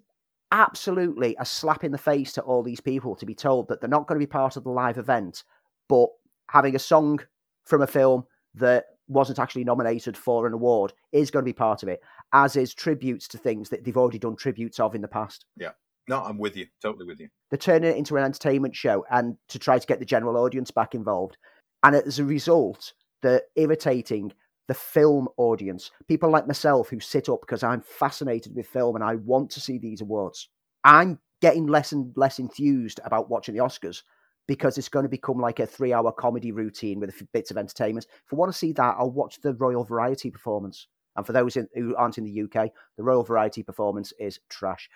absolutely 0.53 1.37
a 1.39 1.45
slap 1.45 1.85
in 1.85 1.93
the 1.93 1.99
face 1.99 2.33
to 2.35 2.43
all 2.43 2.63
these 2.63 2.81
people 2.81 3.17
to 3.17 3.27
be 3.27 3.35
told 3.35 3.69
that 3.69 3.81
they're 3.81 3.89
not 3.89 4.07
going 4.07 4.21
to 4.21 4.27
be 4.27 4.31
part 4.31 4.57
of 4.57 4.65
the 4.65 4.71
live 4.71 4.99
event, 4.99 5.45
but 5.89 6.09
having 6.51 6.77
a 6.77 6.79
song 6.79 7.21
from 7.65 7.83
a 7.83 7.87
film 7.87 8.25
that 8.55 8.85
wasn't 9.09 9.39
actually 9.39 9.65
nominated 9.65 10.17
for 10.17 10.47
an 10.47 10.53
award 10.53 10.93
is 11.13 11.31
going 11.31 11.45
to 11.45 11.49
be 11.49 11.53
part 11.53 11.83
of 11.83 11.89
it, 11.89 12.01
as 12.33 12.57
is 12.57 12.75
tributes 12.75 13.29
to 13.29 13.39
things 13.39 13.69
that 13.71 13.85
they've 13.85 13.97
already 13.97 14.19
done 14.19 14.37
tributes 14.37 14.81
of 14.81 14.95
in 14.95 15.03
the 15.03 15.09
past. 15.09 15.45
Yeah. 15.57 15.71
No, 16.09 16.23
I'm 16.23 16.39
with 16.39 16.57
you. 16.57 16.67
Totally 16.81 17.05
with 17.05 17.21
you. 17.21 17.29
They're 17.51 17.59
turning 17.59 17.91
it 17.91 17.97
into 17.97 18.17
an 18.17 18.25
entertainment 18.25 18.77
show 18.77 19.05
and 19.11 19.37
to 19.49 19.59
try 19.59 19.79
to 19.79 19.87
get 19.87 19.99
the 19.99 20.05
general 20.05 20.37
audience 20.37 20.71
back 20.71 20.95
involved. 20.95 21.37
And 21.83 21.97
as 21.97 22.19
a 22.19 22.25
result, 22.25 22.93
they're 23.23 23.43
irritating 23.57 24.33
the 24.69 24.75
film 24.75 25.29
audience, 25.37 25.91
people 26.09 26.31
like 26.31 26.47
myself 26.47 26.89
who 26.89 27.01
sit 27.01 27.29
up 27.29 27.41
because 27.41 27.63
I'm 27.63 27.83
fascinated 27.83 28.55
with 28.55 28.67
film 28.67 28.97
and 28.97 29.05
I 29.05 29.17
want 29.17 29.51
to 29.51 29.61
see 29.61 29.79
these 29.79 30.01
awards. 30.01 30.49
I'm 30.85 31.19
getting 31.41 31.67
less 31.67 31.93
and 31.93 32.13
less 32.17 32.39
enthused 32.39 33.01
about 33.05 33.31
watching 33.31 33.55
the 33.55 33.63
Oscars 33.63 34.03
because 34.47 34.79
it's 34.79 34.89
going 34.89 35.05
to 35.05 35.09
become 35.09 35.39
like 35.39 35.61
a 35.61 35.67
three 35.67 35.93
hour 35.93 36.13
comedy 36.13 36.53
routine 36.53 37.01
with 37.01 37.23
bits 37.33 37.51
of 37.51 37.57
entertainment. 37.57 38.07
If 38.27 38.33
I 38.33 38.37
want 38.37 38.53
to 38.53 38.59
see 38.59 38.73
that, 38.73 38.97
I'll 38.99 39.11
watch 39.11 39.41
the 39.41 39.55
Royal 39.55 39.85
Variety 39.85 40.31
performance. 40.31 40.87
And 41.17 41.27
for 41.27 41.33
those 41.33 41.57
in, 41.57 41.69
who 41.75 41.97
aren't 41.97 42.19
in 42.19 42.25
the 42.25 42.43
UK, 42.43 42.71
the 42.97 43.03
Royal 43.03 43.25
Variety 43.25 43.63
performance 43.63 44.13
is 44.19 44.39
trash. 44.49 44.89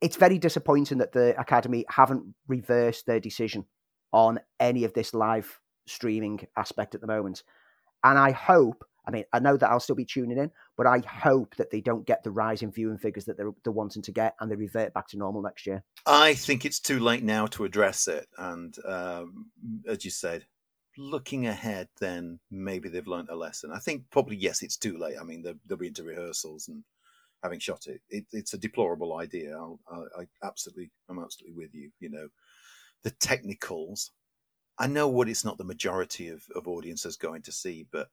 It's 0.00 0.16
very 0.16 0.38
disappointing 0.38 0.98
that 0.98 1.12
the 1.12 1.38
Academy 1.40 1.84
haven't 1.88 2.34
reversed 2.48 3.06
their 3.06 3.20
decision 3.20 3.64
on 4.12 4.40
any 4.60 4.84
of 4.84 4.92
this 4.92 5.14
live 5.14 5.60
streaming 5.86 6.46
aspect 6.56 6.94
at 6.94 7.00
the 7.00 7.06
moment. 7.06 7.42
And 8.04 8.18
I 8.18 8.32
hope 8.32 8.84
I 9.08 9.10
mean, 9.10 9.24
I 9.32 9.38
know 9.38 9.56
that 9.56 9.70
I'll 9.70 9.80
still 9.80 9.96
be 9.96 10.04
tuning 10.04 10.36
in, 10.36 10.50
but 10.76 10.86
I 10.86 10.98
hope 10.98 11.56
that 11.56 11.70
they 11.70 11.80
don't 11.80 12.06
get 12.06 12.22
the 12.22 12.30
rise 12.30 12.60
in 12.60 12.70
viewing 12.70 12.98
figures 12.98 13.24
that 13.24 13.38
they're, 13.38 13.52
they're 13.64 13.72
wanting 13.72 14.02
to 14.02 14.12
get 14.12 14.34
and 14.38 14.50
they 14.50 14.56
revert 14.56 14.92
back 14.92 15.08
to 15.08 15.16
normal 15.16 15.40
next 15.40 15.66
year. 15.66 15.82
I 16.04 16.34
think 16.34 16.66
it's 16.66 16.78
too 16.78 17.00
late 17.00 17.24
now 17.24 17.46
to 17.46 17.64
address 17.64 18.06
it. 18.06 18.26
And 18.36 18.76
um, 18.84 19.46
as 19.88 20.04
you 20.04 20.10
said, 20.10 20.44
looking 20.98 21.46
ahead, 21.46 21.88
then 22.00 22.38
maybe 22.50 22.90
they've 22.90 23.06
learned 23.06 23.30
a 23.30 23.34
lesson. 23.34 23.70
I 23.74 23.78
think 23.78 24.04
probably, 24.10 24.36
yes, 24.36 24.62
it's 24.62 24.76
too 24.76 24.98
late. 24.98 25.16
I 25.18 25.24
mean, 25.24 25.42
they'll, 25.42 25.78
be 25.78 25.86
into 25.86 26.02
rehearsals 26.02 26.68
and 26.68 26.84
having 27.42 27.60
shot 27.60 27.86
it. 27.86 28.02
it 28.10 28.26
it's 28.32 28.52
a 28.52 28.58
deplorable 28.58 29.16
idea. 29.16 29.56
I'll, 29.56 29.80
I, 29.90 30.20
I 30.20 30.26
absolutely, 30.46 30.90
I'm 31.08 31.18
absolutely 31.18 31.56
with 31.56 31.74
you. 31.74 31.90
You 31.98 32.10
know, 32.10 32.28
the 33.04 33.10
technicals. 33.12 34.10
I 34.78 34.86
know 34.86 35.08
what 35.08 35.30
it's 35.30 35.46
not 35.46 35.56
the 35.56 35.64
majority 35.64 36.28
of, 36.28 36.42
of 36.54 36.68
audiences 36.68 37.16
going 37.16 37.42
to 37.42 37.52
see, 37.52 37.86
but 37.90 38.08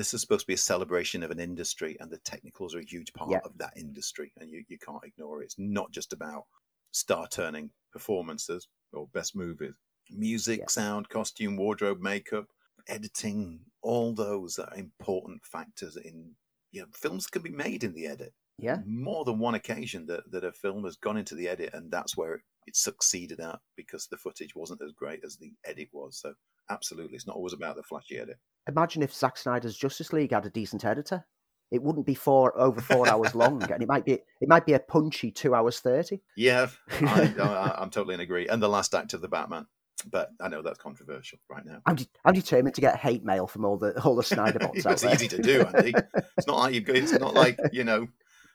this 0.00 0.14
is 0.14 0.22
supposed 0.22 0.40
to 0.40 0.46
be 0.46 0.54
a 0.54 0.56
celebration 0.56 1.22
of 1.22 1.30
an 1.30 1.38
industry, 1.38 1.94
and 2.00 2.10
the 2.10 2.16
technicals 2.18 2.74
are 2.74 2.78
a 2.78 2.84
huge 2.86 3.12
part 3.12 3.32
yeah. 3.32 3.40
of 3.44 3.58
that 3.58 3.74
industry, 3.76 4.32
and 4.38 4.50
you, 4.50 4.64
you 4.66 4.78
can't 4.78 5.04
ignore 5.04 5.42
it. 5.42 5.44
It's 5.44 5.56
not 5.58 5.90
just 5.90 6.14
about 6.14 6.44
star 6.90 7.28
turning 7.28 7.68
performances 7.92 8.66
or 8.94 9.08
best 9.12 9.36
movies. 9.36 9.74
Music, 10.10 10.60
yeah. 10.60 10.68
sound, 10.68 11.10
costume, 11.10 11.54
wardrobe, 11.58 12.00
makeup, 12.00 12.46
editing, 12.88 13.60
all 13.82 14.14
those 14.14 14.58
are 14.58 14.72
important 14.74 15.44
factors 15.44 15.98
in 15.98 16.32
you 16.72 16.80
know, 16.80 16.86
films 16.94 17.26
can 17.26 17.42
be 17.42 17.50
made 17.50 17.84
in 17.84 17.92
the 17.92 18.06
edit. 18.06 18.32
Yeah. 18.56 18.78
More 18.86 19.26
than 19.26 19.38
one 19.38 19.54
occasion 19.54 20.06
that, 20.06 20.30
that 20.30 20.44
a 20.44 20.52
film 20.52 20.84
has 20.84 20.96
gone 20.96 21.18
into 21.18 21.34
the 21.34 21.46
edit 21.46 21.74
and 21.74 21.90
that's 21.90 22.16
where 22.16 22.36
it, 22.36 22.40
it 22.66 22.76
succeeded 22.76 23.40
at 23.40 23.58
because 23.76 24.06
the 24.06 24.16
footage 24.16 24.54
wasn't 24.54 24.82
as 24.82 24.92
great 24.92 25.24
as 25.24 25.36
the 25.36 25.52
edit 25.64 25.88
was. 25.92 26.18
So 26.18 26.34
absolutely, 26.68 27.16
it's 27.16 27.26
not 27.26 27.36
always 27.36 27.52
about 27.52 27.76
the 27.76 27.82
flashy 27.82 28.18
edit. 28.18 28.38
Imagine 28.68 29.02
if 29.02 29.14
Zack 29.14 29.36
Snyder's 29.36 29.76
Justice 29.76 30.12
League 30.12 30.32
had 30.32 30.46
a 30.46 30.50
decent 30.50 30.84
editor. 30.84 31.24
It 31.70 31.82
wouldn't 31.82 32.06
be 32.06 32.14
four 32.14 32.58
over 32.58 32.80
four 32.80 33.08
hours 33.10 33.34
long, 33.34 33.62
and 33.62 33.82
it 33.82 33.88
might 33.88 34.04
be 34.04 34.14
it 34.14 34.48
might 34.48 34.66
be 34.66 34.72
a 34.72 34.80
punchy 34.80 35.30
two 35.30 35.54
hours 35.54 35.80
thirty. 35.80 36.20
Yeah, 36.36 36.68
I, 36.90 37.76
am 37.80 37.90
totally 37.90 38.14
in 38.14 38.20
agree. 38.20 38.48
And 38.48 38.62
the 38.62 38.68
last 38.68 38.94
act 38.94 39.14
of 39.14 39.20
the 39.20 39.28
Batman, 39.28 39.66
but 40.10 40.30
I 40.40 40.48
know 40.48 40.62
that's 40.62 40.78
controversial 40.78 41.38
right 41.48 41.64
now. 41.64 41.80
I'm, 41.86 41.96
de- 41.96 42.08
I'm 42.24 42.34
determined 42.34 42.74
to 42.74 42.80
get 42.80 42.96
hate 42.96 43.24
mail 43.24 43.46
from 43.46 43.64
all 43.64 43.76
the 43.76 44.00
all 44.02 44.16
the 44.16 44.22
Snyder 44.22 44.58
bots 44.58 44.84
it's 44.84 45.04
easy 45.04 45.28
to 45.28 45.40
do, 45.40 45.62
Andy. 45.62 45.94
It's 46.36 46.46
not 46.46 46.58
like 46.58 46.74
you 46.74 46.82
It's 46.88 47.12
not 47.12 47.34
like 47.34 47.58
you 47.72 47.84
know, 47.84 48.08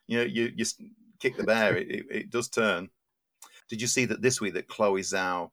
you 0.07 0.17
know, 0.17 0.23
you 0.23 0.51
you 0.55 0.65
kick 1.19 1.37
the 1.37 1.43
bear. 1.43 1.77
It, 1.77 1.89
it, 1.89 2.05
it 2.11 2.29
does 2.29 2.49
turn. 2.49 2.89
Did 3.69 3.81
you 3.81 3.87
see 3.87 4.05
that 4.05 4.21
this 4.21 4.39
week 4.39 4.53
that 4.53 4.67
Chloe 4.67 5.01
Zhao 5.01 5.49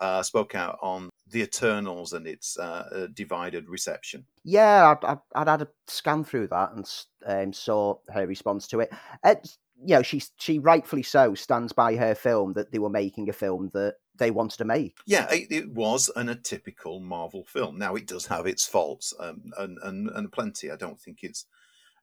uh, 0.00 0.22
spoke 0.22 0.54
out 0.54 0.78
on 0.82 1.10
the 1.30 1.42
Eternals 1.42 2.12
and 2.12 2.26
its 2.26 2.58
uh, 2.58 3.08
divided 3.14 3.68
reception. 3.68 4.26
Yeah, 4.44 4.90
I'd, 4.90 5.04
I'd, 5.04 5.18
I'd, 5.34 5.48
had 5.48 5.62
a 5.62 5.68
scan 5.86 6.24
through 6.24 6.48
that 6.48 6.72
and 6.72 6.88
um, 7.26 7.52
saw 7.52 7.96
her 8.12 8.26
response 8.26 8.66
to 8.68 8.80
it. 8.80 8.92
Uh, 9.22 9.36
you 9.82 9.96
know, 9.96 10.02
she 10.02 10.22
she 10.38 10.58
rightfully 10.58 11.02
so 11.02 11.34
stands 11.34 11.72
by 11.72 11.96
her 11.96 12.14
film 12.14 12.52
that 12.54 12.70
they 12.70 12.78
were 12.78 12.90
making 12.90 13.28
a 13.28 13.32
film 13.32 13.70
that 13.74 13.94
they 14.16 14.30
wanted 14.30 14.58
to 14.58 14.64
make. 14.64 14.98
Yeah, 15.06 15.26
it, 15.32 15.50
it 15.50 15.72
was 15.72 16.10
an 16.14 16.28
atypical 16.28 17.02
Marvel 17.02 17.44
film. 17.44 17.78
Now 17.78 17.94
it 17.96 18.06
does 18.06 18.26
have 18.26 18.46
its 18.46 18.66
faults, 18.66 19.12
um, 19.18 19.52
and 19.58 19.78
and 19.82 20.08
and 20.10 20.30
plenty. 20.30 20.70
I 20.70 20.76
don't 20.76 21.00
think 21.00 21.18
it's, 21.22 21.46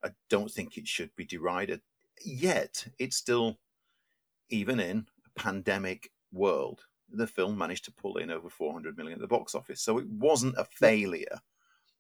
I 0.04 0.10
don't 0.30 0.52
think 0.52 0.78
it 0.78 0.88
should 0.88 1.16
be 1.16 1.26
derided. 1.26 1.82
Yet 2.26 2.88
it's 3.00 3.18
still, 3.18 3.58
even 4.50 4.80
in 4.80 5.08
pandemic 5.36 6.12
world, 6.32 6.82
the 7.10 7.28
film 7.28 7.58
managed 7.58 7.86
to 7.86 7.92
pull 7.92 8.18
in 8.18 8.32
over 8.32 8.50
400 8.50 8.98
million 8.98 9.16
at 9.16 9.22
the 9.22 9.28
box 9.28 9.56
office. 9.56 9.82
So 9.82 9.98
it 9.98 10.08
wasn't 10.08 10.58
a 10.58 10.66
failure; 10.66 11.42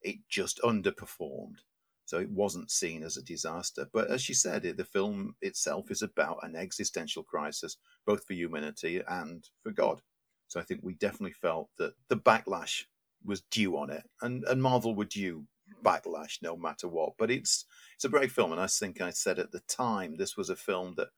it 0.02 0.17
just 0.30 0.60
underperformed. 0.62 1.60
So 2.06 2.20
it 2.20 2.30
wasn't 2.30 2.72
seen 2.72 3.04
as 3.04 3.15
a 3.15 3.24
disaster. 3.24 3.88
But 3.94 4.10
as 4.10 4.22
she 4.22 4.34
said, 4.34 4.63
the 4.63 4.84
film 4.84 5.36
itself 5.41 5.89
is 5.89 6.02
about 6.02 6.39
an 6.44 6.58
existential 6.58 7.24
crisis, 7.24 7.78
both 8.06 8.26
for 8.26 8.34
humanity 8.34 9.02
and 9.08 9.48
for 9.63 9.72
God. 9.72 10.02
So 10.48 10.60
I 10.60 10.63
think 10.63 10.82
we 10.84 10.94
definitely 10.96 11.32
felt 11.32 11.70
that 11.78 11.94
the 12.10 12.17
backlash 12.17 12.84
was 13.24 13.41
due 13.52 13.78
on 13.78 13.89
it, 13.89 14.04
and 14.22 14.44
and 14.44 14.62
Marvel 14.62 14.94
were 14.96 15.06
due 15.06 15.46
backlash 15.82 16.41
no 16.41 16.58
matter 16.58 16.88
what. 16.88 17.13
But 17.17 17.32
it's 17.32 17.65
it's 17.96 18.04
a 18.04 18.10
great 18.10 18.32
film, 18.32 18.52
and 18.52 18.60
I 18.60 18.67
think 18.67 19.00
I 19.00 19.12
said 19.12 19.39
at 19.39 19.52
the 19.52 19.62
time 19.62 20.17
this 20.17 20.36
was 20.36 20.50
a 20.50 20.56
film 20.56 20.96
that 20.98 21.10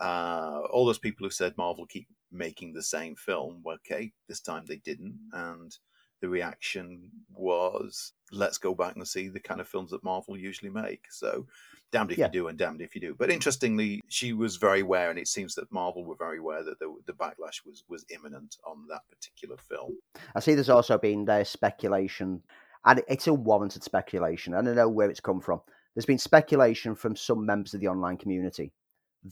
uh, 0.00 0.60
all 0.70 0.86
those 0.86 0.98
people 0.98 1.26
who 1.26 1.30
said 1.30 1.56
Marvel 1.56 1.86
keep 1.86 2.06
making 2.32 2.72
the 2.72 2.82
same 2.82 3.14
film, 3.16 3.62
okay, 3.66 4.12
this 4.28 4.40
time 4.40 4.64
they 4.66 4.76
didn't, 4.76 5.18
and 5.32 5.76
the 6.20 6.28
reaction 6.28 7.10
was 7.34 8.12
let's 8.32 8.58
go 8.58 8.74
back 8.74 8.96
and 8.96 9.06
see 9.06 9.28
the 9.28 9.40
kind 9.40 9.60
of 9.60 9.68
films 9.68 9.90
that 9.90 10.02
Marvel 10.02 10.36
usually 10.36 10.70
make. 10.70 11.04
So 11.10 11.46
damned 11.92 12.10
if 12.12 12.18
yeah. 12.18 12.26
you 12.26 12.32
do 12.32 12.48
and 12.48 12.58
damned 12.58 12.80
if 12.80 12.94
you 12.94 13.00
do. 13.00 13.14
But 13.16 13.30
interestingly, 13.30 14.00
she 14.08 14.32
was 14.32 14.56
very 14.56 14.80
aware, 14.80 15.10
and 15.10 15.18
it 15.18 15.28
seems 15.28 15.54
that 15.54 15.70
Marvel 15.72 16.04
were 16.04 16.16
very 16.16 16.38
aware 16.38 16.64
that 16.64 16.78
the, 16.78 16.94
the 17.06 17.12
backlash 17.12 17.64
was 17.64 17.84
was 17.88 18.04
imminent 18.10 18.56
on 18.66 18.86
that 18.88 19.02
particular 19.10 19.56
film. 19.56 19.96
I 20.34 20.40
see 20.40 20.54
there's 20.54 20.70
also 20.70 20.98
been 20.98 21.24
there 21.24 21.44
speculation, 21.44 22.42
and 22.84 23.02
it's 23.08 23.26
a 23.26 23.34
warranted 23.34 23.82
speculation. 23.82 24.54
I 24.54 24.62
don't 24.62 24.76
know 24.76 24.88
where 24.88 25.10
it's 25.10 25.20
come 25.20 25.40
from. 25.40 25.60
There's 25.94 26.06
been 26.06 26.18
speculation 26.18 26.94
from 26.94 27.16
some 27.16 27.46
members 27.46 27.72
of 27.72 27.80
the 27.80 27.88
online 27.88 28.18
community 28.18 28.72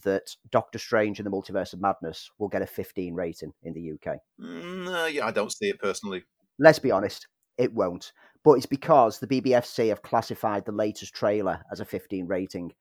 that 0.03 0.35
Doctor 0.51 0.79
Strange 0.79 1.19
and 1.19 1.25
the 1.25 1.31
Multiverse 1.31 1.73
of 1.73 1.81
Madness 1.81 2.29
will 2.37 2.47
get 2.47 2.61
a 2.61 2.67
15 2.67 3.13
rating 3.13 3.53
in 3.63 3.73
the 3.73 3.91
UK. 3.91 4.17
Mm, 4.41 4.87
uh, 4.87 5.07
yeah, 5.07 5.25
I 5.25 5.31
don't 5.31 5.51
see 5.51 5.69
it 5.69 5.79
personally. 5.79 6.23
Let's 6.59 6.79
be 6.79 6.91
honest, 6.91 7.27
it 7.57 7.73
won't. 7.73 8.11
But 8.43 8.53
it's 8.53 8.65
because 8.65 9.19
the 9.19 9.27
BBFC 9.27 9.89
have 9.89 10.03
classified 10.03 10.65
the 10.65 10.71
latest 10.71 11.13
trailer 11.13 11.61
as 11.71 11.79
a 11.79 11.85
15 11.85 12.27
rating. 12.27 12.73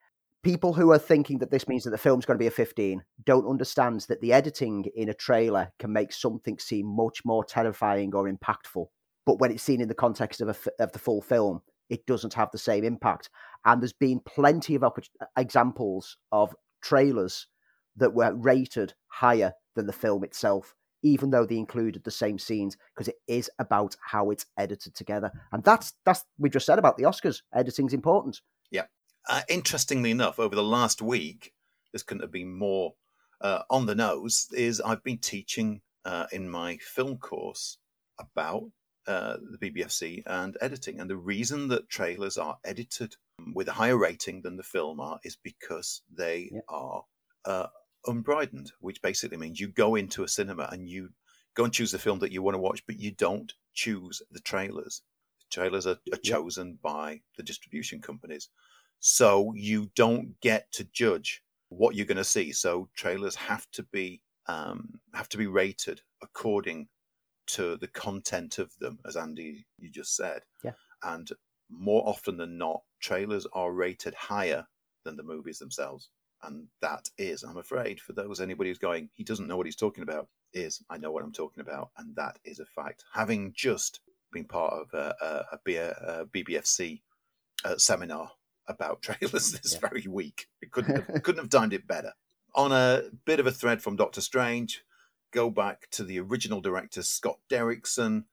People 0.42 0.74
who 0.74 0.92
are 0.92 0.98
thinking 0.98 1.38
that 1.38 1.50
this 1.50 1.66
means 1.68 1.84
that 1.84 1.90
the 1.90 1.98
film's 1.98 2.26
going 2.26 2.36
to 2.36 2.42
be 2.42 2.48
a 2.48 2.50
15 2.50 3.02
don't 3.24 3.48
understand 3.48 4.02
that 4.08 4.20
the 4.20 4.34
editing 4.34 4.84
in 4.94 5.08
a 5.08 5.14
trailer 5.14 5.72
can 5.78 5.90
make 5.90 6.12
something 6.12 6.58
seem 6.58 6.86
much 6.86 7.24
more 7.24 7.44
terrifying 7.44 8.14
or 8.14 8.30
impactful. 8.30 8.86
But 9.24 9.40
when 9.40 9.50
it's 9.50 9.62
seen 9.62 9.80
in 9.80 9.88
the 9.88 9.94
context 9.94 10.42
of, 10.42 10.48
a, 10.50 10.82
of 10.82 10.92
the 10.92 10.98
full 10.98 11.22
film, 11.22 11.62
it 11.88 12.06
doesn't 12.06 12.34
have 12.34 12.50
the 12.50 12.58
same 12.58 12.84
impact. 12.84 13.30
And 13.64 13.80
there's 13.80 13.92
been 13.92 14.20
plenty 14.20 14.74
of 14.74 14.84
examples 15.36 16.18
of 16.32 16.54
trailers 16.84 17.48
that 17.96 18.14
were 18.14 18.34
rated 18.34 18.94
higher 19.08 19.54
than 19.74 19.86
the 19.86 19.92
film 19.92 20.22
itself 20.22 20.74
even 21.04 21.30
though 21.30 21.44
they 21.44 21.58
included 21.58 22.02
the 22.02 22.10
same 22.10 22.38
scenes, 22.38 22.76
because 22.94 23.08
it 23.08 23.16
is 23.28 23.50
about 23.58 23.94
how 24.02 24.30
it's 24.30 24.46
edited 24.56 24.94
together. 24.94 25.30
And 25.52 25.62
that's 25.62 25.92
that's 26.04 26.24
we 26.38 26.48
just 26.48 26.66
said 26.66 26.78
about 26.78 26.96
the 26.96 27.04
Oscars. 27.04 27.42
Editing's 27.54 27.92
important. 27.92 28.40
Yeah. 28.70 28.86
Uh, 29.28 29.42
interestingly 29.48 30.10
enough, 30.10 30.40
over 30.40 30.54
the 30.54 30.62
last 30.62 31.00
week, 31.02 31.52
this 31.92 32.02
couldn't 32.02 32.22
have 32.22 32.32
been 32.32 32.52
more 32.52 32.94
uh, 33.40 33.62
on 33.70 33.86
the 33.86 33.94
nose. 33.94 34.48
Is 34.52 34.80
I've 34.80 35.04
been 35.04 35.18
teaching 35.18 35.82
uh, 36.06 36.26
in 36.32 36.48
my 36.48 36.78
film 36.78 37.18
course 37.18 37.76
about 38.18 38.70
uh, 39.06 39.36
the 39.50 39.58
BBFC 39.58 40.22
and 40.26 40.56
editing, 40.60 41.00
and 41.00 41.08
the 41.10 41.16
reason 41.16 41.68
that 41.68 41.88
trailers 41.88 42.38
are 42.38 42.58
edited 42.64 43.16
with 43.52 43.68
a 43.68 43.72
higher 43.72 43.96
rating 43.96 44.42
than 44.42 44.56
the 44.56 44.62
film 44.62 45.00
are 45.00 45.18
is 45.24 45.36
because 45.36 46.02
they 46.12 46.50
yeah. 46.52 46.60
are 46.68 47.04
uh, 47.44 47.66
unbridled, 48.06 48.72
which 48.80 49.02
basically 49.02 49.36
means 49.36 49.60
you 49.60 49.68
go 49.68 49.94
into 49.94 50.24
a 50.24 50.28
cinema 50.28 50.68
and 50.72 50.88
you 50.88 51.10
go 51.54 51.64
and 51.64 51.72
choose 51.72 51.92
the 51.92 51.98
film 51.98 52.18
that 52.20 52.32
you 52.32 52.42
want 52.42 52.54
to 52.54 52.60
watch, 52.60 52.84
but 52.86 52.98
you 52.98 53.10
don't 53.12 53.52
choose 53.74 54.22
the 54.32 54.40
trailers. 54.40 55.02
The 55.40 55.60
trailers 55.60 55.86
are, 55.86 55.98
are 56.12 56.18
chosen 56.24 56.78
by 56.82 57.20
the 57.36 57.42
distribution 57.42 58.00
companies. 58.00 58.48
So 59.00 59.52
you 59.54 59.90
don't 59.94 60.40
get 60.40 60.72
to 60.72 60.84
judge 60.84 61.42
what 61.68 61.94
you're 61.94 62.06
going 62.06 62.16
to 62.16 62.24
see. 62.24 62.52
So 62.52 62.88
trailers 62.96 63.34
have 63.34 63.66
to 63.72 63.82
be 63.82 64.20
um, 64.46 65.00
have 65.14 65.28
to 65.30 65.38
be 65.38 65.46
rated 65.46 66.02
according 66.22 66.88
to 67.46 67.76
the 67.76 67.88
content 67.88 68.58
of 68.58 68.76
them, 68.78 68.98
as 69.06 69.16
Andy 69.16 69.66
you 69.78 69.90
just 69.90 70.16
said. 70.16 70.42
Yeah. 70.62 70.72
And 71.02 71.30
more 71.70 72.06
often 72.06 72.36
than 72.36 72.58
not, 72.58 72.82
trailers 73.00 73.46
are 73.52 73.72
rated 73.72 74.14
higher 74.14 74.66
than 75.04 75.16
the 75.16 75.22
movies 75.22 75.58
themselves. 75.58 76.08
And 76.42 76.68
that 76.82 77.08
is, 77.16 77.42
I'm 77.42 77.56
afraid, 77.56 78.00
for 78.00 78.12
those 78.12 78.40
anybody 78.40 78.70
who's 78.70 78.78
going, 78.78 79.08
he 79.14 79.24
doesn't 79.24 79.46
know 79.46 79.56
what 79.56 79.66
he's 79.66 79.76
talking 79.76 80.02
about, 80.02 80.28
is 80.52 80.82
I 80.90 80.98
know 80.98 81.10
what 81.10 81.24
I'm 81.24 81.32
talking 81.32 81.60
about. 81.60 81.90
And 81.96 82.14
that 82.16 82.38
is 82.44 82.60
a 82.60 82.66
fact. 82.66 83.04
Having 83.14 83.54
just 83.56 84.00
been 84.32 84.44
part 84.44 84.74
of 84.74 84.92
a, 84.92 85.14
a, 85.22 85.56
a 85.56 86.26
BBFC 86.26 87.00
uh, 87.64 87.76
seminar 87.78 88.30
about 88.68 89.02
trailers 89.02 89.52
this 89.52 89.74
yeah. 89.74 89.88
very 89.88 90.06
week, 90.08 90.46
it 90.60 90.70
couldn't 90.70 90.96
have, 91.08 91.22
couldn't 91.22 91.42
have 91.42 91.50
timed 91.50 91.72
it 91.72 91.86
better. 91.86 92.12
On 92.54 92.72
a 92.72 93.04
bit 93.24 93.40
of 93.40 93.46
a 93.46 93.52
thread 93.52 93.82
from 93.82 93.96
Doctor 93.96 94.20
Strange, 94.20 94.84
go 95.34 95.50
back 95.50 95.88
to 95.90 96.04
the 96.04 96.20
original 96.20 96.60
director, 96.60 97.02
Scott 97.02 97.38
Derrickson, 97.50 98.24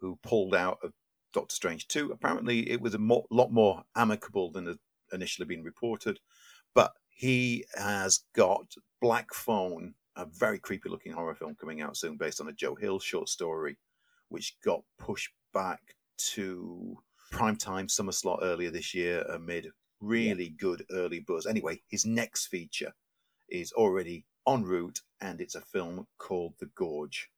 who 0.00 0.18
pulled 0.22 0.54
out 0.54 0.78
of 0.82 0.92
Doctor 1.32 1.54
Strange 1.54 1.86
2. 1.88 2.10
Apparently, 2.10 2.70
it 2.70 2.80
was 2.80 2.94
a 2.94 2.98
mo- 2.98 3.26
lot 3.30 3.52
more 3.52 3.84
amicable 3.94 4.50
than 4.50 4.66
had 4.66 4.78
initially 5.12 5.46
been 5.46 5.62
reported. 5.62 6.18
But 6.74 6.92
he 7.10 7.66
has 7.74 8.24
got 8.34 8.74
Black 9.00 9.32
Phone, 9.34 9.94
a 10.16 10.24
very 10.24 10.58
creepy 10.58 10.88
looking 10.88 11.12
horror 11.12 11.34
film 11.34 11.54
coming 11.54 11.82
out 11.82 11.96
soon 11.96 12.16
based 12.16 12.40
on 12.40 12.48
a 12.48 12.52
Joe 12.52 12.74
Hill 12.74 12.98
short 12.98 13.28
story, 13.28 13.76
which 14.30 14.56
got 14.64 14.82
pushed 14.98 15.32
back 15.52 15.94
to 16.16 16.96
primetime 17.32 17.90
summer 17.90 18.12
slot 18.12 18.40
earlier 18.42 18.70
this 18.70 18.94
year 18.94 19.22
amid 19.22 19.68
really 20.00 20.44
yeah. 20.44 20.56
good 20.58 20.84
early 20.90 21.20
buzz. 21.20 21.46
Anyway, 21.46 21.82
his 21.88 22.06
next 22.06 22.46
feature 22.46 22.94
is 23.48 23.72
already 23.72 24.24
en 24.46 24.64
route 24.64 25.00
and 25.20 25.40
it's 25.40 25.54
a 25.54 25.60
film 25.60 26.06
called 26.18 26.54
The 26.58 26.66
Gorge. 26.66 27.30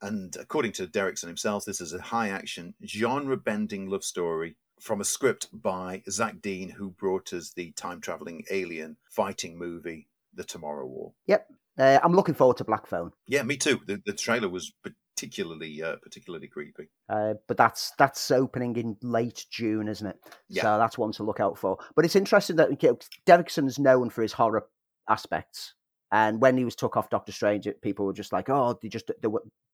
And 0.00 0.36
according 0.36 0.72
to 0.72 0.86
Derrickson 0.86 1.26
himself, 1.26 1.64
this 1.64 1.80
is 1.80 1.92
a 1.92 2.00
high 2.00 2.28
action, 2.28 2.74
genre 2.86 3.36
bending 3.36 3.88
love 3.88 4.04
story 4.04 4.56
from 4.80 5.00
a 5.00 5.04
script 5.04 5.48
by 5.52 6.02
Zach 6.08 6.40
Dean, 6.40 6.70
who 6.70 6.90
brought 6.90 7.32
us 7.32 7.50
the 7.50 7.72
time 7.72 8.00
traveling 8.00 8.44
alien 8.50 8.96
fighting 9.10 9.58
movie, 9.58 10.08
The 10.34 10.44
Tomorrow 10.44 10.86
War. 10.86 11.12
Yep. 11.26 11.46
Uh, 11.78 11.98
I'm 12.02 12.12
looking 12.12 12.34
forward 12.34 12.56
to 12.58 12.64
Black 12.64 12.86
Phone. 12.86 13.12
Yeah, 13.26 13.42
me 13.42 13.56
too. 13.56 13.80
The, 13.86 14.00
the 14.04 14.12
trailer 14.12 14.48
was 14.48 14.72
particularly 15.16 15.82
uh, 15.82 15.96
particularly 16.02 16.48
creepy. 16.48 16.88
Uh, 17.08 17.34
but 17.46 17.56
that's 17.56 17.92
that's 17.98 18.30
opening 18.30 18.76
in 18.76 18.96
late 19.02 19.46
June, 19.50 19.88
isn't 19.88 20.06
it? 20.06 20.16
Yeah. 20.48 20.62
So 20.62 20.78
that's 20.78 20.98
one 20.98 21.12
to 21.12 21.22
look 21.22 21.40
out 21.40 21.56
for. 21.56 21.78
But 21.94 22.04
it's 22.04 22.16
interesting 22.16 22.56
that 22.56 22.82
you 22.82 22.88
know, 22.88 22.98
Derrickson 23.26 23.66
is 23.66 23.78
known 23.78 24.10
for 24.10 24.22
his 24.22 24.32
horror 24.32 24.66
aspects. 25.08 25.74
And 26.10 26.40
when 26.40 26.56
he 26.56 26.64
was 26.64 26.74
took 26.74 26.96
off 26.96 27.10
Doctor 27.10 27.32
Strange, 27.32 27.68
people 27.82 28.06
were 28.06 28.12
just 28.12 28.32
like, 28.32 28.48
"Oh, 28.48 28.78
they 28.80 28.88
just 28.88 29.10
they, 29.20 29.28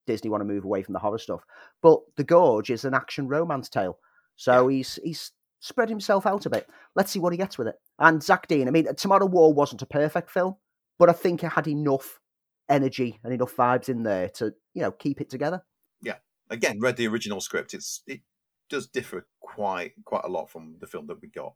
Disney 0.06 0.30
want 0.30 0.40
to 0.40 0.46
move 0.46 0.64
away 0.64 0.82
from 0.82 0.92
the 0.92 0.98
horror 0.98 1.18
stuff." 1.18 1.44
But 1.82 2.00
The 2.16 2.24
Gorge 2.24 2.70
is 2.70 2.84
an 2.84 2.94
action 2.94 3.28
romance 3.28 3.68
tale, 3.68 3.98
so 4.36 4.68
yeah. 4.68 4.76
he's 4.76 4.98
he's 5.04 5.32
spread 5.60 5.88
himself 5.88 6.26
out 6.26 6.44
a 6.44 6.50
bit. 6.50 6.68
Let's 6.94 7.10
see 7.10 7.18
what 7.18 7.32
he 7.32 7.38
gets 7.38 7.56
with 7.56 7.68
it. 7.68 7.76
And 7.98 8.22
Zach 8.22 8.46
Dean, 8.48 8.68
I 8.68 8.70
mean, 8.70 8.86
Tomorrow 8.96 9.26
War 9.26 9.52
wasn't 9.52 9.82
a 9.82 9.86
perfect 9.86 10.30
film, 10.30 10.56
but 10.98 11.08
I 11.08 11.12
think 11.12 11.42
it 11.42 11.52
had 11.52 11.66
enough 11.66 12.20
energy 12.68 13.18
and 13.24 13.32
enough 13.32 13.56
vibes 13.56 13.88
in 13.88 14.02
there 14.02 14.28
to, 14.30 14.52
you 14.74 14.82
know, 14.82 14.90
keep 14.90 15.20
it 15.20 15.30
together. 15.30 15.62
Yeah. 16.02 16.16
Again, 16.50 16.80
read 16.80 16.96
the 16.96 17.08
original 17.08 17.40
script. 17.40 17.72
It's 17.72 18.02
it 18.06 18.20
does 18.68 18.86
differ 18.86 19.26
quite 19.40 19.92
quite 20.04 20.24
a 20.24 20.28
lot 20.28 20.50
from 20.50 20.76
the 20.80 20.86
film 20.86 21.06
that 21.06 21.22
we 21.22 21.28
got. 21.28 21.54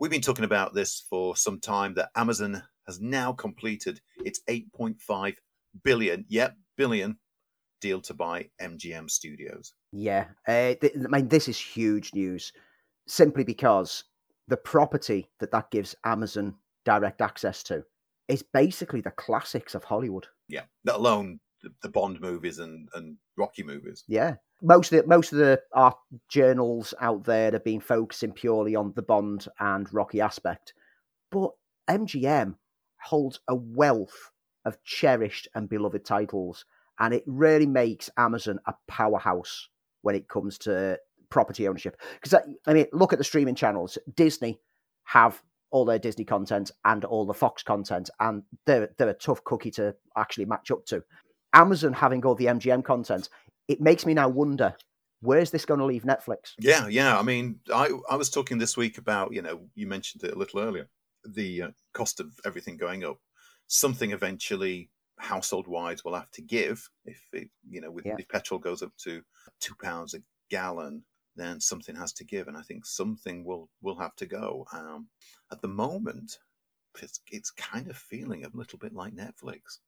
We've 0.00 0.10
been 0.10 0.22
talking 0.22 0.46
about 0.46 0.72
this 0.72 1.04
for 1.10 1.36
some 1.36 1.60
time 1.60 1.92
that 1.94 2.08
Amazon 2.16 2.62
has 2.86 3.02
now 3.02 3.34
completed 3.34 4.00
its 4.24 4.40
8.5 4.48 5.34
billion, 5.84 6.24
yep, 6.26 6.56
billion 6.78 7.18
deal 7.82 8.00
to 8.00 8.14
buy 8.14 8.48
MGM 8.62 9.10
Studios. 9.10 9.74
Yeah, 9.92 10.28
uh, 10.48 10.72
th- 10.80 10.94
I 10.96 11.08
mean, 11.08 11.28
this 11.28 11.48
is 11.48 11.58
huge 11.58 12.14
news 12.14 12.50
simply 13.06 13.44
because 13.44 14.04
the 14.48 14.56
property 14.56 15.28
that 15.38 15.52
that 15.52 15.70
gives 15.70 15.94
Amazon 16.06 16.54
direct 16.86 17.20
access 17.20 17.62
to 17.64 17.84
is 18.26 18.42
basically 18.42 19.02
the 19.02 19.10
classics 19.10 19.74
of 19.74 19.84
Hollywood. 19.84 20.26
Yeah, 20.48 20.62
let 20.82 20.96
alone 20.96 21.40
the, 21.62 21.74
the 21.82 21.90
Bond 21.90 22.22
movies 22.22 22.58
and, 22.58 22.88
and 22.94 23.18
Rocky 23.36 23.62
movies. 23.62 24.04
Yeah, 24.08 24.36
most 24.62 24.92
of 24.92 25.02
the 25.02 25.08
most 25.08 25.32
of 25.32 25.38
the 25.38 25.60
art 25.72 25.96
journals 26.28 26.94
out 27.00 27.24
there 27.24 27.52
have 27.52 27.64
been 27.64 27.80
focusing 27.80 28.32
purely 28.32 28.74
on 28.74 28.92
the 28.94 29.02
Bond 29.02 29.46
and 29.58 29.92
Rocky 29.92 30.20
aspect, 30.20 30.74
but 31.30 31.50
MGM 31.88 32.54
holds 33.02 33.40
a 33.48 33.54
wealth 33.54 34.30
of 34.64 34.82
cherished 34.84 35.48
and 35.54 35.68
beloved 35.68 36.04
titles, 36.04 36.64
and 36.98 37.14
it 37.14 37.24
really 37.26 37.66
makes 37.66 38.10
Amazon 38.16 38.58
a 38.66 38.74
powerhouse 38.88 39.68
when 40.02 40.14
it 40.14 40.28
comes 40.28 40.58
to 40.58 40.98
property 41.30 41.66
ownership. 41.66 42.00
Because 42.14 42.34
uh, 42.34 42.40
I 42.66 42.74
mean, 42.74 42.86
look 42.92 43.12
at 43.12 43.18
the 43.18 43.24
streaming 43.24 43.54
channels. 43.54 43.96
Disney 44.14 44.60
have 45.04 45.42
all 45.70 45.84
their 45.84 45.98
Disney 45.98 46.24
content 46.24 46.70
and 46.84 47.04
all 47.04 47.24
the 47.24 47.34
Fox 47.34 47.62
content, 47.62 48.10
and 48.20 48.42
they're 48.66 48.90
they're 48.98 49.08
a 49.08 49.14
tough 49.14 49.42
cookie 49.44 49.70
to 49.72 49.94
actually 50.16 50.44
match 50.44 50.70
up 50.70 50.84
to. 50.86 51.02
Amazon 51.52 51.92
having 51.92 52.24
all 52.24 52.36
the 52.36 52.46
MGM 52.46 52.84
content, 52.84 53.28
it 53.70 53.80
makes 53.80 54.04
me 54.04 54.14
now 54.14 54.28
wonder 54.28 54.74
where's 55.22 55.50
this 55.50 55.64
going 55.64 55.80
to 55.80 55.86
leave 55.86 56.02
Netflix? 56.02 56.52
Yeah, 56.58 56.88
yeah. 56.88 57.18
I 57.18 57.22
mean, 57.22 57.60
I 57.72 57.90
I 58.10 58.16
was 58.16 58.30
talking 58.30 58.58
this 58.58 58.76
week 58.76 58.98
about 58.98 59.32
you 59.32 59.42
know 59.42 59.60
you 59.74 59.86
mentioned 59.86 60.24
it 60.24 60.34
a 60.34 60.38
little 60.38 60.60
earlier, 60.60 60.88
the 61.24 61.62
uh, 61.62 61.70
cost 61.92 62.20
of 62.20 62.32
everything 62.44 62.76
going 62.76 63.04
up. 63.04 63.18
Something 63.68 64.10
eventually 64.10 64.90
household 65.20 65.66
wise 65.68 66.04
will 66.04 66.14
have 66.14 66.30
to 66.30 66.42
give 66.42 66.88
if 67.04 67.20
it, 67.32 67.48
you 67.68 67.80
know 67.80 67.90
with, 67.90 68.06
yeah. 68.06 68.16
if 68.18 68.28
petrol 68.28 68.58
goes 68.58 68.82
up 68.82 68.92
to 68.96 69.22
two 69.60 69.74
pounds 69.82 70.14
a 70.14 70.22
gallon 70.50 71.02
then 71.36 71.60
something 71.60 71.94
has 71.94 72.12
to 72.12 72.24
give 72.24 72.48
and 72.48 72.56
i 72.56 72.62
think 72.62 72.86
something 72.86 73.44
will 73.44 73.68
will 73.82 73.98
have 73.98 74.16
to 74.16 74.24
go 74.24 74.64
um, 74.72 75.06
at 75.52 75.60
the 75.60 75.68
moment 75.68 76.38
it's, 77.02 77.20
it's 77.30 77.50
kind 77.50 77.88
of 77.88 77.96
feeling 77.96 78.44
a 78.44 78.50
little 78.54 78.78
bit 78.78 78.94
like 78.94 79.14
netflix 79.14 79.78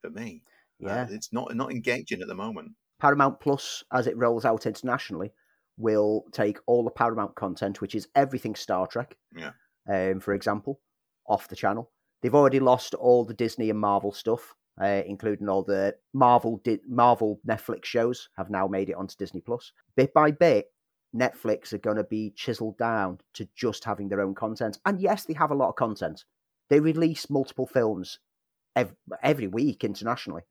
for 0.00 0.10
me 0.10 0.42
uh, 0.82 0.88
yeah 0.88 1.02
uh, 1.02 1.06
it's 1.10 1.32
not 1.32 1.54
not 1.54 1.70
engaging 1.70 2.22
at 2.22 2.28
the 2.28 2.34
moment 2.34 2.72
paramount 3.00 3.40
plus 3.40 3.84
as 3.92 4.06
it 4.06 4.16
rolls 4.16 4.44
out 4.44 4.66
internationally 4.66 5.32
will 5.78 6.24
take 6.32 6.58
all 6.66 6.82
the 6.84 6.90
paramount 6.90 7.34
content 7.34 7.80
which 7.80 7.94
is 7.94 8.08
everything 8.14 8.54
star 8.54 8.86
trek 8.86 9.16
yeah 9.36 9.50
um, 9.90 10.20
for 10.20 10.32
example 10.34 10.80
off 11.28 11.48
the 11.48 11.56
channel 11.56 11.90
They've 12.22 12.34
already 12.34 12.60
lost 12.60 12.94
all 12.94 13.24
the 13.24 13.34
Disney 13.34 13.70
and 13.70 13.78
Marvel 13.78 14.12
stuff, 14.12 14.54
uh, 14.80 15.02
including 15.06 15.48
all 15.48 15.62
the 15.62 15.94
Marvel 16.12 16.60
Di- 16.64 16.80
Marvel 16.88 17.40
Netflix 17.46 17.84
shows 17.84 18.28
have 18.36 18.50
now 18.50 18.66
made 18.66 18.88
it 18.88 18.96
onto 18.96 19.16
Disney 19.16 19.40
Plus. 19.40 19.72
Bit 19.96 20.12
by 20.14 20.30
bit, 20.30 20.72
Netflix 21.14 21.72
are 21.72 21.78
going 21.78 21.98
to 21.98 22.04
be 22.04 22.32
chiseled 22.34 22.78
down 22.78 23.18
to 23.34 23.48
just 23.54 23.84
having 23.84 24.08
their 24.08 24.20
own 24.20 24.34
content. 24.34 24.78
And 24.84 25.00
yes, 25.00 25.24
they 25.24 25.34
have 25.34 25.50
a 25.50 25.54
lot 25.54 25.68
of 25.68 25.76
content. 25.76 26.24
They 26.68 26.80
release 26.80 27.30
multiple 27.30 27.66
films 27.66 28.18
ev- 28.74 28.96
every 29.22 29.46
week 29.46 29.84
internationally. 29.84 30.42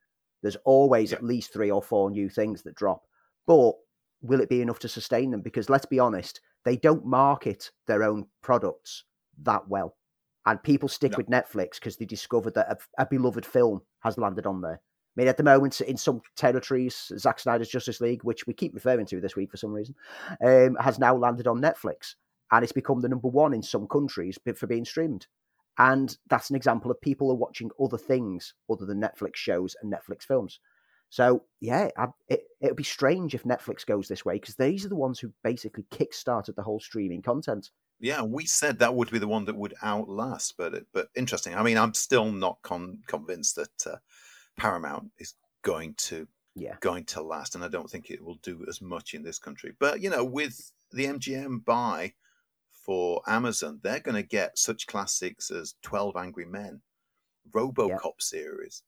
There's 0.42 0.58
always 0.66 1.12
yeah. 1.12 1.18
at 1.18 1.24
least 1.24 1.54
three 1.54 1.72
or 1.72 1.82
four 1.82 2.12
new 2.12 2.30
things 2.30 2.64
that 2.64 2.76
drop. 2.76 3.04
But 3.48 3.74
will 4.22 4.42
it 4.42 4.50
be 4.50 4.62
enough 4.62 4.80
to 4.80 4.88
sustain 4.88 5.32
them? 5.32 5.42
Because 5.42 5.70
let's 5.70 5.86
be 5.86 6.00
honest, 6.00 6.42
they 6.64 6.78
don't 6.78 7.06
market 7.06 7.72
their 7.88 8.04
own 8.04 8.28
products 8.42 9.04
that 9.44 9.68
well 9.68 9.96
and 10.46 10.62
people 10.62 10.90
stick 10.90 11.14
no. 11.14 11.18
with 11.18 11.28
Netflix 11.28 11.76
because 11.76 11.98
they 11.98 12.06
discovered 12.06 12.54
that 12.54 12.70
a, 12.70 13.02
a, 13.02 13.06
beloved 13.06 13.46
film 13.46 13.82
has 14.02 14.18
landed 14.18 14.46
on 14.46 14.62
there. 14.62 14.80
I 14.82 15.22
mean, 15.22 15.28
at 15.28 15.38
the 15.38 15.44
moment, 15.44 15.80
in 15.82 15.98
some 15.98 16.22
territories, 16.36 17.12
Zack 17.18 17.40
Snyder's 17.40 17.70
Justice 17.70 18.02
League, 18.02 18.24
which 18.24 18.46
we 18.46 18.54
keep 18.54 18.76
referring 18.76 19.06
to 19.08 19.22
this 19.22 19.36
week 19.36 19.50
for 19.50 19.58
some 19.58 19.72
reason, 19.72 19.96
um, 20.44 20.76
has 20.80 21.00
now 21.00 21.16
landed 21.16 21.48
on 21.48 21.62
Netflix, 21.62 22.16
and 22.52 22.64
it's 22.64 22.74
become 22.74 23.02
the 23.02 23.10
number 23.10 23.30
one 23.30 23.54
in 23.54 23.64
some 23.64 23.88
countries 23.88 24.38
for 24.56 24.68
being 24.68 24.86
streamed. 24.86 25.28
And 25.78 26.16
that's 26.30 26.50
an 26.50 26.56
example 26.56 26.90
of 26.90 27.02
people 27.02 27.32
are 27.32 27.36
watching 27.36 27.70
other 27.82 27.98
things 27.98 28.54
other 28.70 28.86
than 28.86 29.02
Netflix 29.02 29.36
shows 29.36 29.76
and 29.82 29.92
Netflix 29.92 30.24
films. 30.24 30.60
So 31.10 31.44
yeah, 31.62 31.90
I, 31.98 32.08
it 32.28 32.44
it'd 32.62 32.76
be 32.76 32.84
strange 32.84 33.36
if 33.36 33.44
Netflix 33.44 33.86
goes 33.86 34.08
this 34.08 34.26
way 34.26 34.36
because 34.36 34.56
these 34.56 34.86
are 34.86 34.90
the 34.90 34.96
ones 34.96 35.20
who 35.20 35.32
basically 35.44 35.86
kick-started 35.92 36.56
the 36.56 36.64
whole 36.64 36.80
streaming 36.80 37.22
content. 37.22 37.70
Yeah, 38.00 38.24
we 38.24 38.46
said 38.46 38.80
that 38.80 38.96
would 38.96 39.12
be 39.12 39.20
the 39.20 39.28
one 39.28 39.46
that 39.46 39.56
would 39.56 39.76
outlast, 39.82 40.56
but 40.58 40.84
but 40.94 41.08
interesting. 41.16 41.56
I 41.56 41.64
mean, 41.64 41.78
I'm 41.78 41.94
still 41.94 42.32
not 42.32 42.58
con- 42.64 43.00
convinced 43.08 43.56
that 43.56 43.88
uh, 43.88 43.98
Paramount 44.58 45.12
is 45.18 45.36
going 45.62 45.94
to 45.98 46.28
yeah. 46.56 46.76
going 46.80 47.06
to 47.06 47.22
last, 47.22 47.56
and 47.56 47.64
I 47.64 47.68
don't 47.68 47.90
think 47.90 48.10
it 48.10 48.24
will 48.24 48.40
do 48.42 48.66
as 48.68 48.82
much 48.82 49.14
in 49.14 49.24
this 49.24 49.40
country. 49.40 49.74
But 49.80 50.02
you 50.02 50.10
know, 50.10 50.26
with 50.26 50.72
the 50.92 51.06
MGM 51.06 51.64
buy 51.64 52.14
for 52.86 53.22
Amazon, 53.28 53.80
they're 53.84 54.00
going 54.00 54.16
to 54.16 54.28
get 54.28 54.58
such 54.58 54.88
classics 54.88 55.52
as 55.52 55.76
Twelve 55.82 56.16
Angry 56.16 56.46
Men, 56.46 56.82
RoboCop 57.52 57.90
yeah. 57.90 58.10
series, 58.20 58.84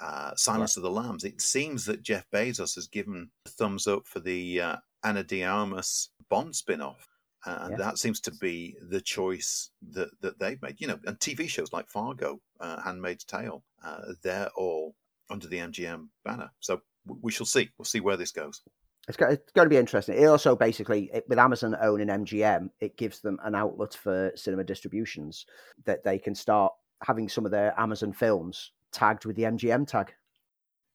uh, 0.00 0.32
Silence 0.34 0.76
yeah. 0.76 0.80
of 0.80 0.82
the 0.82 0.90
Lambs. 0.90 1.24
It 1.24 1.40
seems 1.40 1.84
that 1.86 2.02
Jeff 2.02 2.26
Bezos 2.32 2.74
has 2.74 2.88
given 2.88 3.30
a 3.46 3.48
thumbs 3.48 3.86
up 3.86 4.06
for 4.06 4.20
the 4.20 4.60
uh, 4.60 4.76
Ana 5.02 5.22
de 5.22 5.44
Armas 5.44 6.10
Bond 6.28 6.56
spin-off 6.56 7.08
and 7.46 7.72
yeah. 7.72 7.76
that 7.76 7.98
seems 7.98 8.20
to 8.20 8.32
be 8.32 8.76
the 8.90 9.00
choice 9.00 9.70
that, 9.92 10.08
that 10.20 10.38
they've 10.38 10.60
made. 10.60 10.80
You 10.80 10.88
know, 10.88 10.98
and 11.06 11.18
TV 11.18 11.48
shows 11.48 11.72
like 11.72 11.88
Fargo, 11.88 12.40
uh, 12.60 12.80
Handmaid's 12.82 13.24
Tale, 13.24 13.62
uh, 13.84 14.00
they're 14.22 14.50
all 14.56 14.94
under 15.30 15.46
the 15.46 15.58
MGM 15.58 16.08
banner. 16.24 16.50
So 16.60 16.80
we 17.06 17.30
shall 17.30 17.46
see. 17.46 17.70
We'll 17.78 17.84
see 17.84 18.00
where 18.00 18.16
this 18.16 18.32
goes. 18.32 18.62
It's 19.08 19.16
got, 19.16 19.32
it's 19.32 19.52
going 19.52 19.66
to 19.66 19.70
be 19.70 19.76
interesting. 19.76 20.16
It 20.16 20.26
also 20.26 20.56
basically, 20.56 21.10
it, 21.12 21.24
with 21.28 21.38
Amazon 21.38 21.76
owning 21.80 22.08
MGM, 22.08 22.70
it 22.80 22.96
gives 22.96 23.20
them 23.20 23.38
an 23.44 23.54
outlet 23.54 23.94
for 23.94 24.32
cinema 24.34 24.64
distributions 24.64 25.46
that 25.84 26.02
they 26.02 26.18
can 26.18 26.34
start 26.34 26.72
having 27.04 27.28
some 27.28 27.44
of 27.44 27.52
their 27.52 27.78
Amazon 27.78 28.12
films 28.12 28.72
tagged 28.92 29.24
with 29.24 29.36
the 29.36 29.42
MGM 29.42 29.86
tag. 29.86 30.12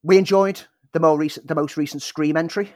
We 0.04 0.18
enjoyed 0.18 0.62
the 0.92 1.00
more 1.00 1.18
recent, 1.18 1.48
the 1.48 1.56
most 1.56 1.78
recent 1.78 2.02
Scream 2.02 2.36
entry, 2.36 2.74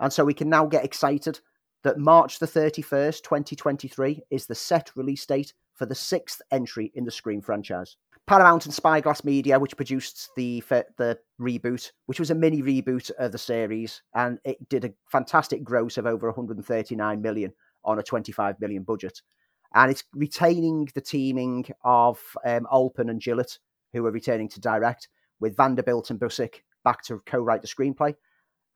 and 0.00 0.12
so 0.12 0.24
we 0.24 0.34
can 0.34 0.48
now 0.48 0.66
get 0.66 0.84
excited 0.84 1.38
that 1.84 1.98
March 1.98 2.38
the 2.38 2.46
31st, 2.46 3.22
2023 3.22 4.22
is 4.30 4.46
the 4.46 4.54
set 4.54 4.90
release 4.96 5.24
date 5.26 5.52
for 5.74 5.86
the 5.86 5.94
sixth 5.94 6.40
entry 6.50 6.90
in 6.94 7.04
the 7.04 7.10
Scream 7.10 7.40
franchise. 7.40 7.96
Paramount 8.26 8.64
and 8.64 8.74
Spyglass 8.74 9.22
Media, 9.22 9.58
which 9.58 9.76
produced 9.76 10.30
the 10.36 10.62
the 10.96 11.18
reboot, 11.40 11.92
which 12.06 12.18
was 12.18 12.30
a 12.30 12.34
mini 12.34 12.62
reboot 12.62 13.10
of 13.18 13.32
the 13.32 13.38
series, 13.38 14.02
and 14.14 14.38
it 14.44 14.68
did 14.68 14.84
a 14.84 14.94
fantastic 15.10 15.62
gross 15.62 15.98
of 15.98 16.06
over 16.06 16.28
139 16.28 17.20
million 17.20 17.52
on 17.84 17.98
a 17.98 18.02
25 18.02 18.60
million 18.60 18.82
budget. 18.82 19.20
And 19.74 19.90
it's 19.90 20.04
retaining 20.14 20.88
the 20.94 21.00
teaming 21.00 21.66
of 21.84 22.18
um, 22.46 22.66
Olpin 22.70 23.10
and 23.10 23.20
Gillett, 23.20 23.58
who 23.92 24.06
are 24.06 24.12
returning 24.12 24.48
to 24.50 24.60
direct, 24.60 25.08
with 25.40 25.56
Vanderbilt 25.56 26.10
and 26.10 26.20
Busick 26.20 26.62
back 26.84 27.02
to 27.04 27.20
co-write 27.26 27.60
the 27.60 27.68
screenplay. 27.68 28.14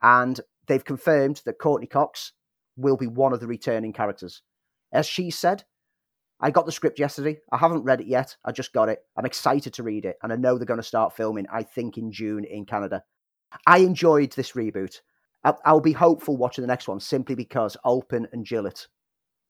And 0.03 0.41
they've 0.67 0.85
confirmed 0.85 1.43
that 1.47 1.59
Courteney 1.59 1.87
Cox 1.87 2.33
will 2.77 2.97
be 2.97 3.07
one 3.07 3.33
of 3.33 3.41
the 3.41 3.47
returning 3.47 3.93
characters. 3.93 4.43
As 4.93 5.07
she 5.07 5.31
said, 5.31 5.65
I 6.41 6.51
got 6.51 6.67
the 6.67 6.73
script 6.73 6.99
yesterday. 6.99 7.39
I 7.51 7.57
haven't 7.57 7.83
read 7.83 8.01
it 8.01 8.07
yet. 8.07 8.37
I 8.45 8.53
just 8.53 8.73
got 8.73 8.89
it. 8.89 9.01
I'm 9.17 9.27
excited 9.27 9.75
to 9.75 9.83
read 9.83 10.05
it. 10.05 10.19
And 10.23 10.33
I 10.33 10.37
know 10.37 10.57
they're 10.57 10.67
going 10.67 10.79
to 10.79 10.85
start 10.85 11.17
filming, 11.17 11.47
I 11.53 11.65
think, 11.65 11.99
in 11.99 12.13
June 12.13 12.45
in 12.45 12.65
Canada. 12.65 13.03
I 13.67 13.79
enjoyed 13.79 14.33
this 14.33 14.53
reboot. 14.53 15.01
I'll, 15.65 15.81
be 15.81 15.93
hopeful 15.93 16.37
watching 16.37 16.63
the 16.63 16.69
next 16.69 16.89
one 16.89 17.01
simply 17.01 17.35
because 17.35 17.77
Olpin 17.85 18.29
and 18.33 18.45
Gillett 18.45 18.87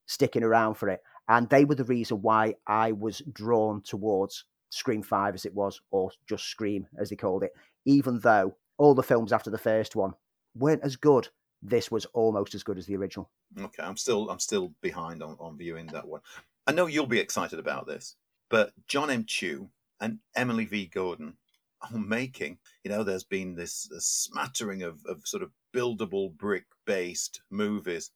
sticking 0.06 0.44
around 0.44 0.74
for 0.74 0.88
it. 0.88 1.00
And 1.28 1.48
they 1.48 1.64
were 1.64 1.74
the 1.74 1.84
reason 1.84 2.22
why 2.22 2.54
I 2.66 2.92
was 2.92 3.20
drawn 3.32 3.82
towards 3.82 4.44
Scream 4.70 5.02
5 5.02 5.34
as 5.34 5.44
it 5.44 5.54
was, 5.54 5.80
or 5.90 6.10
just 6.28 6.44
Scream 6.44 6.86
as 6.98 7.10
they 7.10 7.16
called 7.16 7.42
it, 7.42 7.52
even 7.84 8.20
though 8.20 8.56
all 8.76 8.94
the 8.94 9.02
films 9.02 9.32
after 9.32 9.50
the 9.50 9.58
first 9.58 9.96
one 9.96 10.12
weren't 10.54 10.84
as 10.84 10.96
good 10.96 11.28
this 11.62 11.90
was 11.90 12.06
almost 12.06 12.54
as 12.54 12.62
good 12.62 12.78
as 12.78 12.86
the 12.86 12.96
original. 12.96 13.30
Okay, 13.58 13.82
I'm 13.82 13.96
still 13.96 14.30
I'm 14.30 14.38
still 14.38 14.72
behind 14.80 15.22
on, 15.22 15.36
on 15.40 15.56
viewing 15.56 15.86
that 15.88 16.06
one. 16.06 16.20
I 16.68 16.72
know 16.72 16.86
you'll 16.86 17.06
be 17.06 17.18
excited 17.18 17.58
about 17.58 17.86
this, 17.86 18.14
but 18.50 18.72
John 18.86 19.08
M. 19.08 19.24
Chu 19.24 19.70
and 20.02 20.18
Emily 20.36 20.66
V. 20.66 20.84
Gordon 20.86 21.38
are 21.80 21.98
making, 21.98 22.58
you 22.84 22.90
know, 22.90 23.02
there's 23.02 23.24
been 23.24 23.54
this, 23.54 23.88
smattering 24.00 24.82
of, 24.82 25.00
of 25.06 25.22
sort 25.24 25.42
of 25.42 25.50
buildable 25.74 26.30
brick 26.36 26.66
based 26.84 27.40
movies. 27.50 28.10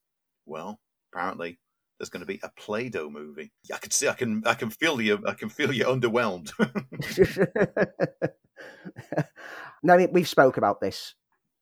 Well, 0.44 0.80
apparently 1.10 1.60
there's 1.98 2.10
going 2.10 2.20
to 2.20 2.26
be 2.26 2.40
a 2.42 2.50
Play-Doh 2.50 3.08
movie. 3.08 3.52
I 3.72 3.78
can 3.78 3.90
see, 3.90 4.06
I 4.06 4.12
can, 4.12 4.42
I 4.44 4.52
can 4.52 4.68
feel 4.68 5.00
you, 5.00 5.24
I 5.26 5.32
can 5.32 5.48
feel 5.48 5.72
you 5.72 5.86
underwhelmed. 5.86 6.52
now 9.82 9.96
we've 10.12 10.28
spoke 10.28 10.58
about 10.58 10.82
this 10.82 11.14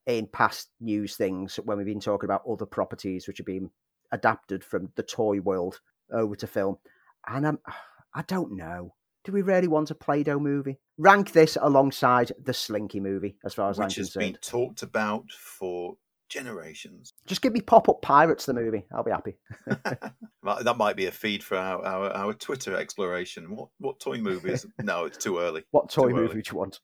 in 0.07 0.27
past 0.27 0.71
news 0.81 1.15
things 1.15 1.61
when 1.65 1.79
we've 1.79 1.87
been 1.87 2.01
talking 2.01 2.27
about 2.27 2.43
other 2.51 2.67
properties 2.67 3.29
which 3.29 3.39
have 3.39 3.47
been 3.47 3.71
adapted 4.11 4.65
from 4.65 4.91
the 4.97 5.05
toy 5.05 5.39
world 5.39 5.79
over 6.13 6.37
to 6.37 6.47
film. 6.47 6.79
And 7.27 7.47
um, 7.47 7.59
I 8.15 8.23
don't 8.23 8.57
know. 8.57 8.95
Do 9.25 9.33
we 9.33 9.43
really 9.43 9.69
want 9.69 9.91
a 9.91 9.95
Play-Doh 9.95 10.41
movie? 10.41 10.81
Rank 10.99 11.33
this 11.33 11.57
alongside 11.61 12.33
the 12.43 12.55
Slinky 12.55 13.01
movie, 13.01 13.37
as 13.45 13.55
far 13.55 13.71
as 13.71 13.79
Which 13.79 13.85
I'm 13.85 13.89
concerned. 13.91 14.07
Which 14.07 14.25
has 14.25 14.33
been 14.33 14.61
talked 14.61 14.83
about 14.83 15.31
for 15.31 15.97
generations. 16.31 17.13
Just 17.27 17.43
give 17.43 17.53
me 17.53 17.61
Pop-Up 17.61 18.01
Pirates, 18.01 18.47
the 18.47 18.55
movie. 18.55 18.87
I'll 18.95 19.05
be 19.05 19.11
happy. 19.11 19.37
that 19.67 20.77
might 20.79 20.97
be 20.97 21.07
a 21.07 21.13
feed 21.13 21.45
for 21.45 21.59
our, 21.59 21.85
our, 21.85 22.11
our, 22.11 22.33
Twitter 22.33 22.75
exploration. 22.75 23.55
What 23.55 23.69
what 23.79 24.01
toy 24.01 24.19
movies? 24.19 24.65
no, 24.83 25.05
it's 25.05 25.19
too 25.19 25.39
early. 25.39 25.65
What 25.73 25.91
toy 25.91 26.09
too 26.09 26.15
movie 26.15 26.33
early. 26.33 26.43
do 26.43 26.51
you 26.51 26.59
want? 26.59 26.81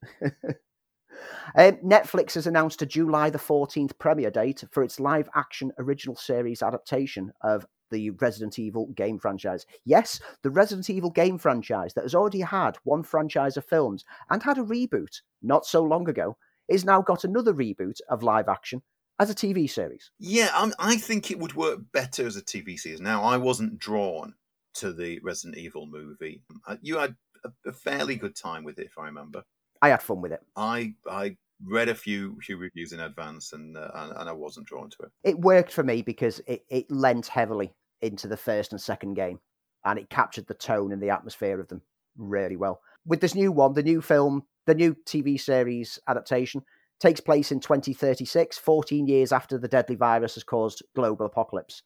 Um, 1.55 1.77
Netflix 1.77 2.35
has 2.35 2.47
announced 2.47 2.83
a 2.83 2.87
July 2.87 3.31
the 3.31 3.39
14th 3.39 3.99
premiere 3.99 4.31
date 4.31 4.65
for 4.71 4.83
its 4.83 5.01
live 5.01 5.31
action 5.35 5.73
original 5.79 6.15
series 6.15 6.63
adaptation 6.63 7.33
of 7.43 7.65
the 7.91 8.11
Resident 8.11 8.59
Evil 8.59 8.87
game 8.89 9.19
franchise. 9.19 9.67
Yes, 9.85 10.21
the 10.43 10.51
Resident 10.51 10.91
Evil 10.91 11.11
game 11.11 11.39
franchise 11.39 11.95
that 11.95 12.05
has 12.05 12.15
already 12.15 12.41
had 12.41 12.77
one 12.85 13.03
franchise 13.03 13.57
of 13.57 13.65
films 13.65 14.05
and 14.31 14.43
had 14.43 14.59
a 14.59 14.63
reboot 14.63 15.21
not 15.43 15.67
so 15.67 15.83
long 15.83 16.09
ago 16.09 16.37
is 16.69 16.85
now 16.85 17.01
got 17.01 17.25
another 17.25 17.55
reboot 17.55 18.01
of 18.09 18.23
live 18.23 18.49
action 18.49 18.83
as 19.19 19.31
a 19.31 19.35
TV 19.35 19.69
series. 19.69 20.11
Yeah, 20.19 20.51
I 20.79 20.97
think 20.97 21.31
it 21.31 21.39
would 21.39 21.55
work 21.55 21.81
better 21.93 22.27
as 22.27 22.37
a 22.37 22.43
TV 22.43 22.79
series. 22.79 23.01
Now, 23.01 23.23
I 23.23 23.37
wasn't 23.37 23.79
drawn 23.79 24.35
to 24.75 24.93
the 24.93 25.19
Resident 25.21 25.59
Evil 25.59 25.87
movie. 25.87 26.43
Uh, 26.67 26.77
You 26.83 26.99
had 26.99 27.17
a, 27.45 27.51
a 27.67 27.73
fairly 27.73 28.17
good 28.17 28.37
time 28.37 28.65
with 28.65 28.79
it, 28.79 28.87
if 28.87 28.99
I 28.99 29.07
remember. 29.07 29.43
I 29.81 29.91
had 29.91 30.03
fun 30.03 30.21
with 30.21 30.33
it. 30.33 30.41
I 30.57 30.95
I 31.09 31.37
read 31.65 31.89
a 31.89 31.95
few 31.95 32.39
few 32.41 32.57
reviews 32.57 32.93
in 32.93 33.01
advance, 33.01 33.53
and 33.53 33.77
uh, 33.77 33.91
and, 33.95 34.13
and 34.17 34.29
I 34.29 34.33
wasn't 34.33 34.67
drawn 34.67 34.91
to 34.91 34.97
it. 35.05 35.13
It 35.25 35.39
worked 35.39 35.73
for 35.73 35.83
me 35.83 36.03
because 36.03 36.41
it, 36.47 36.65
it 36.69 36.91
lent 36.91 37.29
heavily 37.29 37.75
into 38.03 38.29
the 38.29 38.37
first 38.37 38.73
and 38.73 38.81
second 38.81 39.15
game 39.15 39.41
and 39.87 39.99
it 39.99 40.11
captured 40.11 40.47
the 40.49 40.55
tone 40.55 40.93
and 40.93 41.01
the 41.01 41.11
atmosphere 41.11 41.59
of 41.61 41.69
them 41.69 41.81
really 42.19 42.57
well. 42.57 42.81
With 43.07 43.21
this 43.21 43.35
new 43.35 43.53
one, 43.53 43.73
the 43.73 43.83
new 43.83 44.03
film, 44.03 44.43
the 44.67 44.75
new 44.75 44.95
TV 45.07 45.41
series 45.41 45.99
adaptation 46.09 46.63
takes 46.99 47.21
place 47.21 47.53
in 47.53 47.61
2036, 47.61 48.59
14 48.59 49.07
years 49.07 49.33
after 49.33 49.59
the 49.59 49.69
deadly 49.69 49.95
virus 49.95 50.35
has 50.35 50.45
caused 50.45 50.83
global 50.95 51.25
apocalypse. 51.25 51.83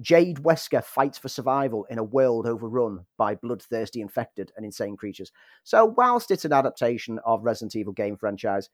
Jade 0.00 0.38
Wesker 0.38 0.82
fights 0.82 1.18
for 1.18 1.28
survival 1.28 1.86
in 1.88 1.98
a 1.98 2.04
world 2.04 2.46
overrun 2.46 3.04
by 3.16 3.36
bloodthirsty 3.36 4.00
infected 4.00 4.50
and 4.56 4.64
insane 4.64 4.96
creatures. 4.96 5.30
So, 5.62 5.84
whilst 5.84 6.30
it's 6.30 6.44
an 6.44 6.52
adaptation 6.52 7.20
of 7.24 7.44
Resident 7.44 7.76
Evil 7.76 7.92
game 7.92 8.16
franchise, 8.16 8.70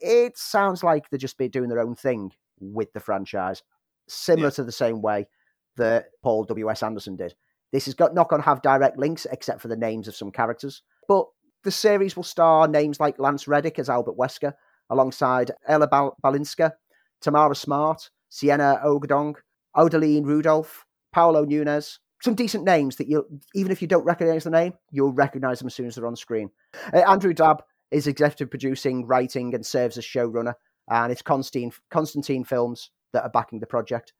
it 0.00 0.36
sounds 0.38 0.82
like 0.84 1.08
they're 1.10 1.18
just 1.18 1.38
be 1.38 1.48
doing 1.48 1.68
their 1.68 1.80
own 1.80 1.94
thing 1.94 2.32
with 2.60 2.92
the 2.92 3.00
franchise, 3.00 3.62
similar 4.08 4.48
Yeah. 4.48 4.50
to 4.52 4.64
the 4.64 4.72
same 4.72 5.02
way 5.02 5.28
that 5.76 6.06
Paul 6.22 6.44
W.S. 6.44 6.82
Anderson 6.82 7.16
did. 7.16 7.34
This 7.72 7.88
is 7.88 7.94
got, 7.94 8.14
not 8.14 8.28
going 8.28 8.40
to 8.40 8.46
have 8.48 8.62
direct 8.62 8.96
links 8.98 9.26
except 9.30 9.60
for 9.60 9.68
the 9.68 9.76
names 9.76 10.08
of 10.08 10.16
some 10.16 10.30
characters, 10.30 10.82
but 11.08 11.26
the 11.64 11.70
series 11.70 12.16
will 12.16 12.22
star 12.22 12.68
names 12.68 13.00
like 13.00 13.18
Lance 13.18 13.48
Reddick 13.48 13.78
as 13.78 13.90
Albert 13.90 14.16
Wesker, 14.16 14.54
alongside 14.88 15.50
Ella 15.66 15.88
Bal- 15.88 16.16
Balinska, 16.24 16.72
Tamara 17.20 17.56
Smart, 17.56 18.08
Siena 18.28 18.80
Agudong, 18.84 19.34
Odaline 19.76 20.24
Rudolph, 20.24 20.86
Paolo 21.12 21.44
Nunez. 21.44 21.98
Some 22.22 22.34
decent 22.34 22.64
names 22.64 22.96
that 22.96 23.08
you, 23.08 23.26
even 23.54 23.72
if 23.72 23.82
you 23.82 23.88
don't 23.88 24.04
recognize 24.04 24.44
the 24.44 24.50
name, 24.50 24.72
you'll 24.90 25.12
recognize 25.12 25.58
them 25.58 25.66
as 25.66 25.74
soon 25.74 25.86
as 25.86 25.96
they're 25.96 26.06
on 26.06 26.16
screen. 26.16 26.50
Uh, 26.94 26.98
Andrew 26.98 27.34
Dabb 27.34 27.62
is 27.90 28.06
executive 28.06 28.50
producing, 28.50 29.06
writing, 29.06 29.54
and 29.54 29.64
serves 29.64 29.98
as 29.98 30.04
showrunner. 30.04 30.54
And 30.88 31.10
it's 31.10 31.22
Constantine, 31.22 31.72
Constantine 31.90 32.44
Films 32.44 32.90
that 33.12 33.22
are 33.22 33.30
backing 33.30 33.60
the 33.60 33.66
project. 33.66 34.12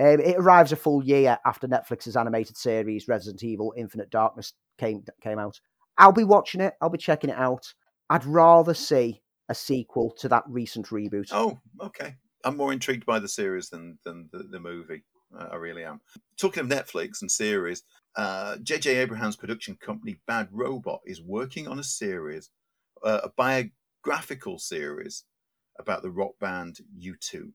Um, 0.00 0.20
it 0.20 0.36
arrives 0.38 0.72
a 0.72 0.76
full 0.76 1.04
year 1.04 1.38
after 1.44 1.68
Netflix's 1.68 2.16
animated 2.16 2.56
series 2.56 3.08
Resident 3.08 3.42
Evil: 3.42 3.74
Infinite 3.76 4.10
Darkness 4.10 4.54
came 4.78 5.04
came 5.22 5.38
out. 5.38 5.60
I'll 5.98 6.12
be 6.12 6.24
watching 6.24 6.60
it. 6.60 6.74
I'll 6.80 6.88
be 6.88 6.98
checking 6.98 7.30
it 7.30 7.36
out. 7.36 7.74
I'd 8.08 8.24
rather 8.24 8.74
see 8.74 9.22
a 9.48 9.54
sequel 9.54 10.10
to 10.18 10.28
that 10.28 10.44
recent 10.48 10.86
reboot. 10.86 11.28
Oh, 11.32 11.58
okay. 11.80 12.16
I'm 12.44 12.56
more 12.56 12.72
intrigued 12.72 13.06
by 13.06 13.18
the 13.18 13.28
series 13.28 13.68
than 13.68 13.98
than 14.04 14.28
the, 14.32 14.44
the 14.44 14.60
movie. 14.60 15.04
Uh, 15.36 15.48
I 15.52 15.56
really 15.56 15.84
am. 15.84 16.00
Talking 16.36 16.62
of 16.62 16.68
Netflix 16.68 17.22
and 17.22 17.30
series, 17.30 17.84
uh, 18.16 18.56
J.J. 18.62 18.96
Abrams' 18.96 19.36
production 19.36 19.76
company 19.76 20.20
Bad 20.26 20.48
Robot 20.52 21.00
is 21.06 21.22
working 21.22 21.66
on 21.68 21.78
a 21.78 21.84
series, 21.84 22.50
uh, 23.04 23.20
a 23.24 23.28
biographical 23.30 24.58
series 24.58 25.24
about 25.78 26.02
the 26.02 26.10
rock 26.10 26.32
band 26.40 26.80
U2, 26.98 27.52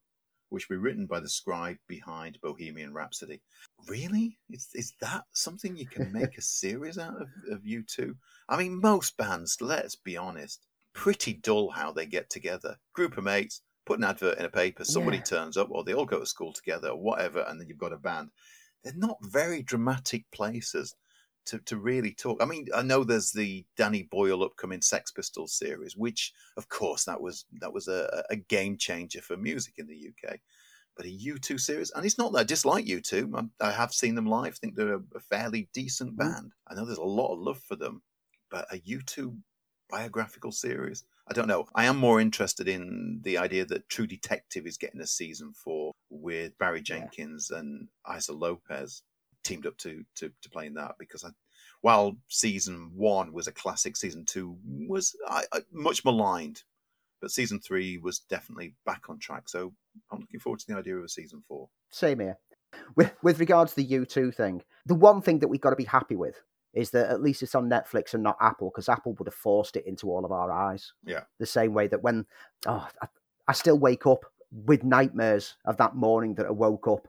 which 0.49 0.69
will 0.69 0.77
be 0.77 0.81
written 0.81 1.05
by 1.05 1.19
the 1.19 1.29
scribe 1.29 1.77
behind 1.87 2.39
Bohemian 2.41 2.93
Rhapsody. 2.93 3.41
Really? 3.87 4.39
Is, 4.49 4.69
is 4.73 4.93
that 5.01 5.25
something 5.33 5.75
you 5.77 5.87
can 5.87 6.11
make 6.11 6.37
a 6.37 6.41
series 6.41 6.97
out 6.97 7.21
of, 7.21 7.29
of 7.51 7.63
U2? 7.63 8.15
I 8.49 8.57
mean, 8.57 8.79
most 8.81 9.17
bands, 9.17 9.57
let's 9.61 9.95
be 9.95 10.17
honest, 10.17 10.65
pretty 10.93 11.33
dull 11.33 11.69
how 11.69 11.91
they 11.91 12.05
get 12.05 12.29
together. 12.29 12.77
Group 12.93 13.17
of 13.17 13.23
mates, 13.23 13.61
put 13.85 13.99
an 13.99 14.05
advert 14.05 14.37
in 14.39 14.45
a 14.45 14.49
paper, 14.49 14.83
somebody 14.83 15.17
Yeah. 15.17 15.23
turns 15.23 15.57
up, 15.57 15.69
or 15.71 15.83
they 15.83 15.93
all 15.93 16.05
go 16.05 16.19
to 16.19 16.25
school 16.25 16.53
together, 16.53 16.89
or 16.89 16.97
whatever, 17.01 17.41
and 17.47 17.59
then 17.59 17.67
you've 17.67 17.77
got 17.77 17.93
a 17.93 17.97
band. 17.97 18.31
They're 18.83 18.93
not 18.95 19.17
very 19.21 19.63
dramatic 19.63 20.25
places 20.31 20.95
to, 21.47 21.59
to 21.59 21.77
really 21.77 22.13
talk. 22.13 22.41
I 22.41 22.45
mean, 22.45 22.67
I 22.75 22.81
know 22.83 23.03
there's 23.03 23.31
the 23.31 23.65
Danny 23.75 24.03
Boyle 24.03 24.43
upcoming 24.43 24.81
Sex 24.81 25.11
Pistols 25.11 25.53
series, 25.53 25.95
which, 25.97 26.33
of 26.57 26.69
course, 26.69 27.05
that 27.05 27.21
was 27.21 27.45
that 27.61 27.73
was 27.73 27.87
a, 27.87 28.23
a 28.29 28.35
game 28.35 28.77
changer 28.77 29.21
for 29.21 29.35
music 29.37 29.75
in 29.77 29.87
the 29.87 30.09
UK. 30.09 30.39
But 30.95 31.05
a 31.05 31.09
U2 31.09 31.59
series, 31.59 31.91
and 31.91 32.05
it's 32.05 32.17
not 32.17 32.31
that 32.33 32.39
I 32.39 32.43
dislike 32.43 32.85
U2. 32.85 33.49
I, 33.61 33.67
I 33.67 33.71
have 33.71 33.93
seen 33.93 34.15
them 34.15 34.25
live. 34.25 34.53
I 34.53 34.57
think 34.59 34.75
they're 34.75 34.95
a, 34.95 35.01
a 35.15 35.19
fairly 35.19 35.69
decent 35.73 36.13
Mm. 36.13 36.17
band. 36.17 36.51
I 36.67 36.73
know 36.73 36.85
there's 36.85 36.97
a 36.97 37.03
lot 37.03 37.33
of 37.33 37.39
love 37.39 37.59
for 37.59 37.75
them, 37.75 38.01
but 38.49 38.65
a 38.73 38.77
U2 38.79 39.37
biographical 39.89 40.51
series, 40.51 41.03
I 41.29 41.33
don't 41.33 41.47
know. 41.47 41.67
I 41.75 41.85
am 41.85 41.97
more 41.97 42.19
interested 42.19 42.67
in 42.67 43.19
the 43.23 43.37
idea 43.37 43.63
that 43.65 43.89
True 43.89 44.07
Detective 44.07 44.65
is 44.65 44.77
getting 44.77 44.99
a 45.01 45.07
season 45.07 45.53
four 45.53 45.93
with 46.09 46.57
Barry 46.57 46.79
Yeah. 46.79 46.83
Jenkins 46.99 47.51
and 47.51 47.87
Issa 48.13 48.33
López 48.33 49.01
teamed 49.47 49.65
up 49.65 49.77
to 49.77 50.03
to, 50.15 50.31
to 50.41 50.49
play 50.49 50.67
in 50.67 50.73
that 50.75 50.95
because 50.99 51.23
I, 51.23 51.29
while 51.81 52.17
season 52.27 52.91
one 52.95 53.31
was 53.31 53.47
a 53.47 53.51
classic, 53.51 53.95
season 53.95 54.25
two 54.25 54.57
was 54.63 55.15
I, 55.27 55.43
I, 55.53 55.59
much 55.71 56.03
maligned, 56.03 56.63
but 57.21 57.31
season 57.31 57.59
three 57.59 57.97
was 57.97 58.19
definitely 58.19 58.75
back 58.85 59.09
on 59.09 59.19
track. 59.19 59.49
So 59.49 59.73
I'm 60.11 60.19
looking 60.19 60.39
forward 60.39 60.59
to 60.61 60.67
the 60.67 60.77
idea 60.77 60.97
of 60.97 61.03
a 61.03 61.09
season 61.09 61.43
four. 61.47 61.69
Same 61.91 62.19
here. 62.19 62.37
With, 62.95 63.13
with 63.23 63.39
regards 63.39 63.73
to 63.73 63.77
the 63.77 63.87
U2 63.87 64.35
thing, 64.35 64.61
the 64.85 64.93
one 64.93 65.21
thing 65.21 65.39
that 65.39 65.47
we've 65.47 65.61
got 65.61 65.69
to 65.69 65.77
be 65.77 65.85
happy 65.85 66.15
with 66.15 66.41
is 66.73 66.91
that 66.91 67.09
at 67.09 67.21
least 67.21 67.41
it's 67.41 67.55
on 67.55 67.69
Netflix 67.69 68.13
and 68.13 68.21
not 68.21 68.37
Apple, 68.41 68.69
because 68.69 68.89
Apple 68.89 69.13
would 69.13 69.27
have 69.27 69.33
forced 69.33 69.77
it 69.77 69.87
into 69.87 70.11
all 70.11 70.25
of 70.25 70.31
our 70.31 70.51
eyes. 70.51 70.91
Yeah. 71.03 71.21
The 71.39 71.45
same 71.45 71.73
way 71.73 71.87
that 71.87 72.03
when, 72.03 72.25
oh, 72.67 72.87
I, 73.01 73.07
I 73.47 73.53
still 73.53 73.79
wake 73.79 74.05
up 74.05 74.25
with 74.51 74.83
nightmares 74.83 75.55
of 75.65 75.77
that 75.77 75.95
morning 75.95 76.35
that 76.35 76.45
I 76.45 76.51
woke 76.51 76.87
up 76.87 77.07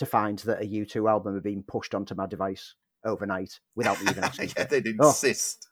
to 0.00 0.06
find 0.06 0.38
that 0.40 0.60
a 0.62 0.66
U2 0.66 1.08
album 1.08 1.34
had 1.34 1.42
been 1.42 1.62
pushed 1.62 1.94
onto 1.94 2.14
my 2.14 2.26
device 2.26 2.74
overnight 3.04 3.60
without 3.76 3.98
me 4.02 4.10
even 4.10 4.24
asking. 4.30 4.50
yeah, 4.56 4.64
they'd 4.64 4.86
Oh. 5.00 5.08
insist 5.08 5.68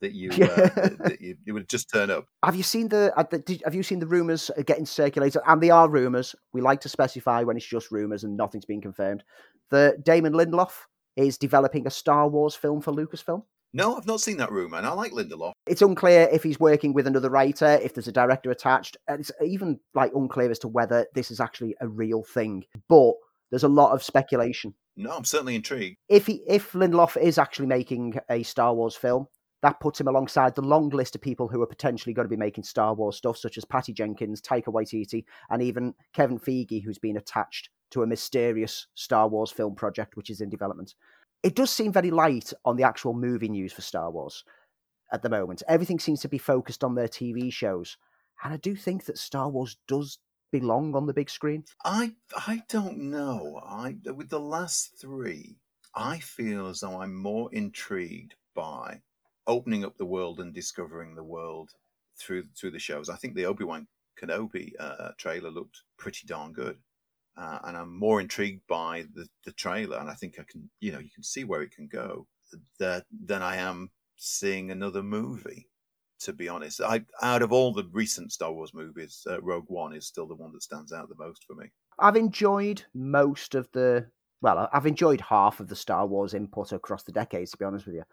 that 0.00 0.12
you 0.12 0.30
Yeah. 0.32 0.46
uh, 0.46 0.56
that, 0.68 0.98
that 0.98 1.20
you, 1.20 1.36
you 1.44 1.54
would 1.54 1.68
just 1.68 1.90
turn 1.90 2.10
up. 2.10 2.26
Have 2.44 2.56
you 2.56 2.62
seen 2.62 2.88
the, 2.88 3.12
uh, 3.16 3.24
the 3.30 3.38
did, 3.38 3.62
Have 3.64 3.74
you 3.74 3.82
seen 3.82 3.98
the 4.00 4.06
rumors 4.06 4.50
getting 4.66 4.86
circulated? 4.86 5.42
And 5.46 5.60
they 5.62 5.70
are 5.70 5.88
rumors. 5.88 6.34
We 6.52 6.60
like 6.60 6.80
to 6.82 6.88
specify 6.88 7.42
when 7.42 7.56
it's 7.56 7.66
just 7.66 7.90
rumors 7.92 8.24
and 8.24 8.36
nothing's 8.36 8.64
been 8.64 8.80
confirmed. 8.80 9.22
That 9.70 10.04
Damon 10.04 10.32
Lindelof 10.32 10.72
is 11.16 11.38
developing 11.38 11.86
a 11.86 11.90
Star 11.90 12.28
Wars 12.28 12.54
film 12.54 12.80
for 12.80 12.92
Lucasfilm. 12.92 13.42
No, 13.74 13.94
I've 13.96 14.06
not 14.06 14.20
seen 14.20 14.36
that 14.36 14.50
rumor, 14.52 14.76
and 14.76 14.86
I 14.86 14.92
like 14.92 15.12
Lindelof. 15.12 15.52
It's 15.66 15.80
unclear 15.80 16.28
if 16.30 16.42
he's 16.42 16.60
working 16.60 16.92
with 16.92 17.06
another 17.06 17.30
writer, 17.30 17.78
if 17.82 17.94
there's 17.94 18.06
a 18.08 18.12
director 18.12 18.50
attached. 18.50 18.98
And 19.08 19.20
it's 19.20 19.30
even 19.42 19.80
like 19.94 20.12
unclear 20.14 20.50
as 20.50 20.58
to 20.58 20.68
whether 20.68 21.06
this 21.14 21.30
is 21.30 21.40
actually 21.40 21.74
a 21.80 21.88
real 21.88 22.22
thing. 22.22 22.64
But 22.90 23.14
there's 23.52 23.62
a 23.62 23.68
lot 23.68 23.92
of 23.92 24.02
speculation. 24.02 24.74
No, 24.96 25.12
I'm 25.12 25.24
certainly 25.24 25.54
intrigued. 25.54 25.98
If 26.08 26.26
he, 26.26 26.42
if 26.48 26.72
Lindelof 26.72 27.16
is 27.16 27.38
actually 27.38 27.66
making 27.66 28.14
a 28.30 28.42
Star 28.42 28.74
Wars 28.74 28.96
film, 28.96 29.28
that 29.62 29.78
puts 29.78 30.00
him 30.00 30.08
alongside 30.08 30.54
the 30.54 30.62
long 30.62 30.88
list 30.88 31.14
of 31.14 31.20
people 31.20 31.48
who 31.48 31.62
are 31.62 31.66
potentially 31.66 32.14
going 32.14 32.24
to 32.24 32.34
be 32.34 32.36
making 32.36 32.64
Star 32.64 32.94
Wars 32.94 33.16
stuff, 33.16 33.36
such 33.36 33.58
as 33.58 33.64
Patty 33.64 33.92
Jenkins, 33.92 34.40
Taika 34.40 34.68
Waititi, 34.68 35.24
and 35.50 35.62
even 35.62 35.94
Kevin 36.14 36.40
Feige, 36.40 36.82
who's 36.82 36.98
been 36.98 37.18
attached 37.18 37.68
to 37.90 38.02
a 38.02 38.06
mysterious 38.06 38.86
Star 38.94 39.28
Wars 39.28 39.52
film 39.52 39.74
project 39.74 40.16
which 40.16 40.30
is 40.30 40.40
in 40.40 40.48
development. 40.48 40.94
It 41.42 41.54
does 41.54 41.70
seem 41.70 41.92
very 41.92 42.10
light 42.10 42.52
on 42.64 42.76
the 42.76 42.84
actual 42.84 43.12
movie 43.12 43.50
news 43.50 43.72
for 43.72 43.82
Star 43.82 44.10
Wars 44.10 44.44
at 45.12 45.22
the 45.22 45.28
moment. 45.28 45.62
Everything 45.68 45.98
seems 45.98 46.20
to 46.22 46.28
be 46.28 46.38
focused 46.38 46.82
on 46.82 46.94
their 46.94 47.08
TV 47.08 47.52
shows. 47.52 47.98
And 48.42 48.54
I 48.54 48.56
do 48.56 48.74
think 48.74 49.04
that 49.04 49.18
Star 49.18 49.50
Wars 49.50 49.76
does 49.86 50.18
belong 50.52 50.94
on 50.94 51.06
the 51.06 51.12
big 51.12 51.30
screen. 51.30 51.64
I 51.84 52.12
I 52.36 52.62
don't 52.68 52.98
know. 53.10 53.60
I 53.66 53.96
with 54.04 54.28
the 54.28 54.40
last 54.40 55.00
three, 55.00 55.56
I 55.94 56.18
feel 56.20 56.68
as 56.68 56.80
though 56.80 57.00
I'm 57.00 57.14
more 57.14 57.52
intrigued 57.52 58.34
by 58.54 59.00
opening 59.46 59.84
up 59.84 59.96
the 59.96 60.06
world 60.06 60.38
and 60.38 60.54
discovering 60.54 61.14
the 61.14 61.24
world 61.24 61.70
through 62.16 62.44
through 62.56 62.70
the 62.72 62.78
shows. 62.78 63.08
I 63.08 63.16
think 63.16 63.34
the 63.34 63.46
Obi 63.46 63.64
Wan 63.64 63.88
Kenobi 64.20 64.72
uh, 64.78 65.10
trailer 65.18 65.50
looked 65.50 65.82
pretty 65.98 66.26
darn 66.26 66.52
good, 66.52 66.78
uh, 67.36 67.58
and 67.64 67.76
I'm 67.76 67.98
more 67.98 68.20
intrigued 68.20 68.66
by 68.68 69.06
the 69.14 69.26
the 69.44 69.52
trailer. 69.52 69.98
And 69.98 70.10
I 70.10 70.14
think 70.14 70.38
I 70.38 70.44
can, 70.48 70.70
you 70.80 70.92
know, 70.92 70.98
you 71.00 71.10
can 71.10 71.24
see 71.24 71.44
where 71.44 71.62
it 71.62 71.72
can 71.72 71.88
go. 71.88 72.26
That 72.78 73.06
than 73.10 73.42
I 73.42 73.56
am 73.56 73.90
seeing 74.16 74.70
another 74.70 75.02
movie. 75.02 75.68
To 76.22 76.32
be 76.32 76.48
honest, 76.48 76.80
I 76.80 77.04
out 77.20 77.42
of 77.42 77.52
all 77.52 77.72
the 77.72 77.88
recent 77.90 78.32
Star 78.32 78.52
Wars 78.52 78.72
movies, 78.72 79.26
uh, 79.28 79.40
Rogue 79.40 79.64
One 79.66 79.92
is 79.92 80.06
still 80.06 80.26
the 80.26 80.36
one 80.36 80.52
that 80.52 80.62
stands 80.62 80.92
out 80.92 81.08
the 81.08 81.16
most 81.18 81.44
for 81.44 81.54
me. 81.54 81.66
I've 81.98 82.16
enjoyed 82.16 82.84
most 82.94 83.56
of 83.56 83.68
the. 83.72 84.06
Well, 84.40 84.68
I've 84.72 84.86
enjoyed 84.86 85.20
half 85.20 85.58
of 85.58 85.68
the 85.68 85.74
Star 85.74 86.06
Wars 86.06 86.34
input 86.34 86.72
across 86.72 87.02
the 87.02 87.10
decades. 87.10 87.50
To 87.50 87.56
be 87.56 87.64
honest 87.64 87.86
with 87.86 87.96
you, 87.96 88.04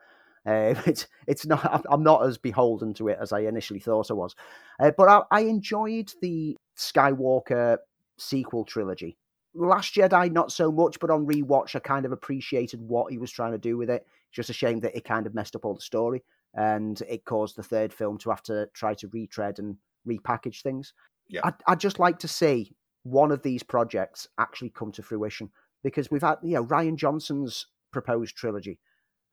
uh, 0.46 0.74
it's 0.88 1.08
it's 1.28 1.46
not. 1.46 1.86
I'm 1.88 2.02
not 2.02 2.26
as 2.26 2.40
beholden 2.40 2.96
to 2.96 3.10
it 3.10 3.20
as 3.22 3.32
I 3.32 3.42
initially 3.42 3.80
thought 3.80 4.10
I 4.10 4.16
was, 4.16 4.36
uh, 4.80 4.92
but 4.98 5.08
I, 5.08 5.22
I 5.30 5.42
enjoyed 5.42 6.12
the 6.20 6.58
Skywalker 6.78 7.78
sequel 8.18 8.66
trilogy. 8.66 9.18
Last 9.54 9.94
Jedi, 9.94 10.32
not 10.32 10.52
so 10.52 10.72
much, 10.72 11.00
but 11.00 11.12
on 11.12 11.28
rewatch, 11.28 11.76
I 11.76 11.80
kind 11.80 12.06
of 12.08 12.12
appreciated 12.12 12.80
what 12.82 13.12
he 13.12 13.20
was 13.20 13.32
trying 13.32 13.52
to 13.52 13.58
do 13.60 13.78
with 13.78 13.90
it. 13.92 14.06
Just 14.32 14.50
a 14.50 14.54
shame 14.54 14.80
that 14.80 14.96
it 14.96 15.06
kind 15.06 15.28
of 15.28 15.36
messed 15.36 15.56
up 15.56 15.66
all 15.66 15.76
the 15.76 15.82
story 15.82 16.24
and 16.54 17.02
it 17.08 17.26
caused 17.26 17.56
the 17.56 17.64
third 17.64 17.94
film 17.94 18.18
to 18.20 18.30
have 18.30 18.44
to 18.44 18.68
try 18.74 18.94
to 18.96 19.08
retread 19.10 19.60
and 19.60 19.78
repackage 20.08 20.62
things. 20.62 20.94
Yeah. 21.28 21.42
I'd, 21.44 21.54
I'd 21.68 21.80
just 21.80 22.00
like 22.00 22.20
to 22.20 22.28
see 22.28 22.76
one 23.04 23.32
of 23.32 23.44
these 23.44 23.64
projects 23.64 24.28
actually 24.38 24.72
come 24.72 24.92
to 24.94 25.04
fruition 25.04 25.50
because 25.84 26.12
we've 26.12 26.22
had, 26.22 26.38
you 26.44 26.56
know, 26.56 26.66
Rian 26.66 26.96
Johnson's 26.98 27.68
proposed 27.92 28.36
trilogy. 28.36 28.80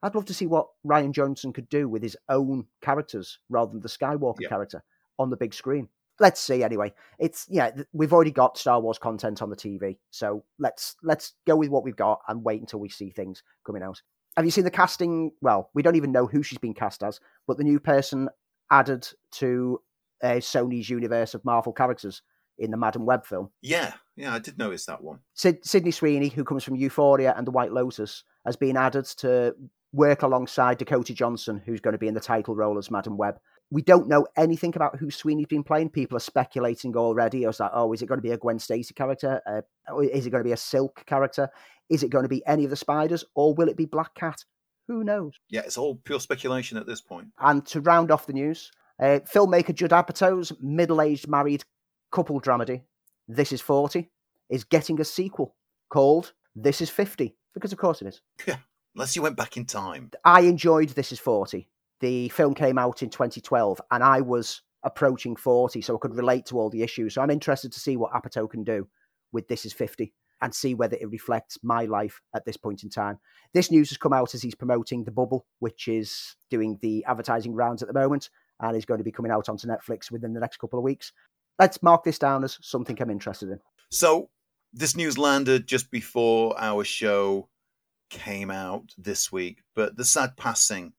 I'd 0.03 0.15
love 0.15 0.25
to 0.25 0.33
see 0.33 0.45
what 0.45 0.67
Rian 0.85 1.11
Johnson 1.11 1.51
could 1.51 1.69
do 1.69 1.89
with 1.89 2.03
his 2.03 2.15
own 2.29 2.65
characters 2.81 3.39
rather 3.49 3.71
than 3.71 3.81
the 3.81 3.89
Skywalker 3.89 4.41
Yeah. 4.41 4.49
character 4.49 4.83
on 5.19 5.29
the 5.29 5.37
big 5.37 5.53
screen. 5.53 5.89
Let's 6.19 6.39
see. 6.41 6.63
Anyway, 6.63 6.93
it's 7.19 7.45
yeah, 7.49 7.71
we've 7.93 8.13
already 8.13 8.31
got 8.31 8.57
Star 8.57 8.79
Wars 8.79 8.97
content 8.97 9.41
on 9.43 9.51
the 9.51 9.55
TV, 9.55 9.97
so 10.09 10.43
let's 10.57 10.95
let's 11.03 11.33
go 11.45 11.55
with 11.55 11.69
what 11.69 11.83
we've 11.83 11.95
got 11.95 12.21
and 12.27 12.43
wait 12.43 12.59
until 12.59 12.79
we 12.79 12.89
see 12.89 13.11
things 13.11 13.43
coming 13.65 13.83
out. 13.83 14.01
Have 14.37 14.45
you 14.45 14.51
seen 14.51 14.63
the 14.63 14.71
casting? 14.71 15.31
Well, 15.41 15.69
we 15.73 15.81
don't 15.81 15.95
even 15.95 16.11
know 16.11 16.27
who 16.27 16.43
she's 16.43 16.59
been 16.59 16.75
cast 16.75 17.03
as, 17.03 17.19
but 17.47 17.57
the 17.57 17.63
new 17.63 17.79
person 17.79 18.29
added 18.71 19.07
to 19.33 19.81
uh, 20.23 20.35
Sony's 20.35 20.89
universe 20.89 21.33
of 21.33 21.43
Marvel 21.43 21.73
characters 21.73 22.21
in 22.59 22.71
the 22.71 22.77
Madame 22.77 23.05
Web 23.05 23.25
film. 23.25 23.49
Yeah, 23.61 23.93
yeah, 24.15 24.33
I 24.33 24.39
did 24.39 24.57
notice 24.57 24.85
that 24.85 25.03
one. 25.03 25.19
Sid- 25.33 25.65
Sydney 25.65 25.91
Sweeney, 25.91 26.29
who 26.29 26.43
comes 26.43 26.63
from 26.63 26.75
Euphoria 26.75 27.33
and 27.35 27.45
The 27.45 27.51
White 27.51 27.71
Lotus, 27.71 28.23
has 28.45 28.55
been 28.55 28.77
added 28.77 29.05
to 29.17 29.55
work 29.91 30.21
alongside 30.21 30.77
Dakota 30.77 31.13
Johnson, 31.13 31.61
who's 31.65 31.81
going 31.81 31.93
to 31.93 31.99
be 31.99 32.07
in 32.07 32.13
the 32.13 32.19
title 32.19 32.55
role 32.55 32.77
as 32.77 32.91
Madame 32.91 33.17
Web. 33.17 33.39
We 33.69 33.81
don't 33.81 34.07
know 34.07 34.25
anything 34.37 34.73
about 34.75 34.97
who 34.97 35.11
Sweeney's 35.11 35.47
been 35.47 35.63
playing. 35.63 35.89
People 35.89 36.15
are 36.15 36.21
speculating 36.21 36.95
already. 36.95 37.43
I 37.43 37.47
was 37.47 37.59
like, 37.59 37.71
oh, 37.73 37.91
is 37.91 38.01
it 38.01 38.05
going 38.05 38.19
to 38.19 38.23
be 38.23 38.31
a 38.31 38.37
Gwen 38.37 38.59
Stacy 38.59 38.93
character? 38.93 39.41
Uh, 39.45 39.99
is 39.99 40.25
it 40.25 40.29
going 40.29 40.43
to 40.43 40.47
be 40.47 40.53
a 40.53 40.57
Silk 40.57 41.03
character? 41.05 41.49
Is 41.89 42.03
it 42.03 42.09
going 42.09 42.23
to 42.23 42.29
be 42.29 42.45
any 42.45 42.63
of 42.63 42.69
the 42.69 42.75
spiders? 42.75 43.23
Or 43.35 43.53
will 43.53 43.69
it 43.69 43.77
be 43.77 43.85
Black 43.85 44.13
Cat? 44.15 44.43
Who 44.87 45.03
knows? 45.03 45.33
Yeah, 45.49 45.61
it's 45.61 45.77
all 45.77 45.95
pure 45.95 46.19
speculation 46.19 46.77
at 46.77 46.85
this 46.87 47.01
point. 47.01 47.27
And 47.39 47.65
to 47.67 47.81
round 47.81 48.11
off 48.11 48.25
the 48.25 48.33
news, 48.33 48.71
uh, 48.99 49.19
filmmaker 49.31 49.75
Judd 49.75 49.91
Apatow's 49.91 50.53
middle-aged 50.61 51.27
married 51.27 51.63
couple 52.11 52.39
dramedy, 52.39 52.83
This 53.27 53.51
Is 53.51 53.61
40, 53.61 54.09
is 54.49 54.63
getting 54.63 54.99
a 55.01 55.05
sequel 55.05 55.55
called 55.89 56.33
This 56.55 56.81
Is 56.81 56.89
50, 56.89 57.35
because 57.53 57.73
of 57.73 57.77
course 57.77 58.01
it 58.01 58.07
is. 58.07 58.21
Unless 58.95 59.15
you 59.15 59.21
went 59.21 59.35
back 59.35 59.57
in 59.57 59.65
time. 59.65 60.11
I 60.23 60.41
enjoyed 60.41 60.89
This 60.89 61.11
Is 61.11 61.19
40. 61.19 61.67
The 61.99 62.29
film 62.29 62.53
came 62.53 62.77
out 62.77 63.03
in 63.03 63.09
2012, 63.09 63.81
and 63.91 64.03
I 64.03 64.21
was 64.21 64.61
approaching 64.83 65.35
40, 65.35 65.81
so 65.81 65.95
I 65.95 65.99
could 65.99 66.15
relate 66.15 66.45
to 66.47 66.57
all 66.57 66.69
the 66.69 66.83
issues. 66.83 67.15
So 67.15 67.21
I'm 67.21 67.29
interested 67.29 67.73
to 67.73 67.79
see 67.79 67.97
what 67.97 68.13
Apatow 68.13 68.49
can 68.49 68.63
do 68.63 68.87
with 69.33 69.49
This 69.49 69.65
Is 69.65 69.73
50 69.73 70.13
and 70.41 70.53
see 70.53 70.73
whether 70.73 70.97
it 70.99 71.09
reflects 71.09 71.57
my 71.63 71.85
life 71.85 72.21
at 72.35 72.45
this 72.45 72.57
point 72.57 72.83
in 72.83 72.89
time. 72.89 73.19
This 73.53 73.71
news 73.71 73.89
has 73.89 73.97
come 73.97 74.13
out 74.13 74.35
as 74.35 74.41
he's 74.41 74.55
promoting 74.55 75.03
The 75.03 75.11
Bubble, 75.11 75.45
which 75.59 75.87
is 75.87 76.35
doing 76.49 76.77
the 76.81 77.03
advertising 77.05 77.53
rounds 77.53 77.81
at 77.81 77.87
the 77.87 77.99
moment 77.99 78.29
and 78.59 78.75
is 78.75 78.85
going 78.85 78.99
to 78.99 79.03
be 79.03 79.11
coming 79.11 79.31
out 79.31 79.49
onto 79.49 79.67
Netflix 79.67 80.11
within 80.11 80.33
the 80.33 80.39
next 80.39 80.57
couple 80.57 80.79
of 80.79 80.83
weeks. 80.83 81.11
Let's 81.59 81.81
mark 81.81 82.03
this 82.03 82.19
down 82.19 82.43
as 82.43 82.57
something 82.61 83.01
I'm 83.01 83.09
interested 83.09 83.49
in. 83.49 83.59
So 83.89 84.29
this 84.73 84.95
news 84.95 85.17
landed 85.17 85.67
just 85.67 85.89
before 85.89 86.55
our 86.59 86.83
show 86.83 87.49
came 88.09 88.51
out 88.51 88.93
this 88.97 89.31
week, 89.31 89.63
but 89.75 89.97
the 89.97 90.05
sad 90.05 90.37
passing 90.37 90.93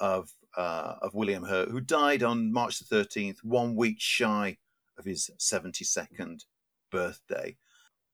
of 0.00 0.30
uh, 0.56 0.96
of 1.02 1.14
William 1.14 1.44
Hurt, 1.44 1.68
who 1.68 1.80
died 1.80 2.22
on 2.22 2.52
March 2.52 2.78
the 2.78 2.84
thirteenth, 2.84 3.38
one 3.44 3.76
week 3.76 3.96
shy 4.00 4.56
of 4.98 5.04
his 5.04 5.30
seventy 5.38 5.84
second 5.84 6.44
birthday, 6.90 7.56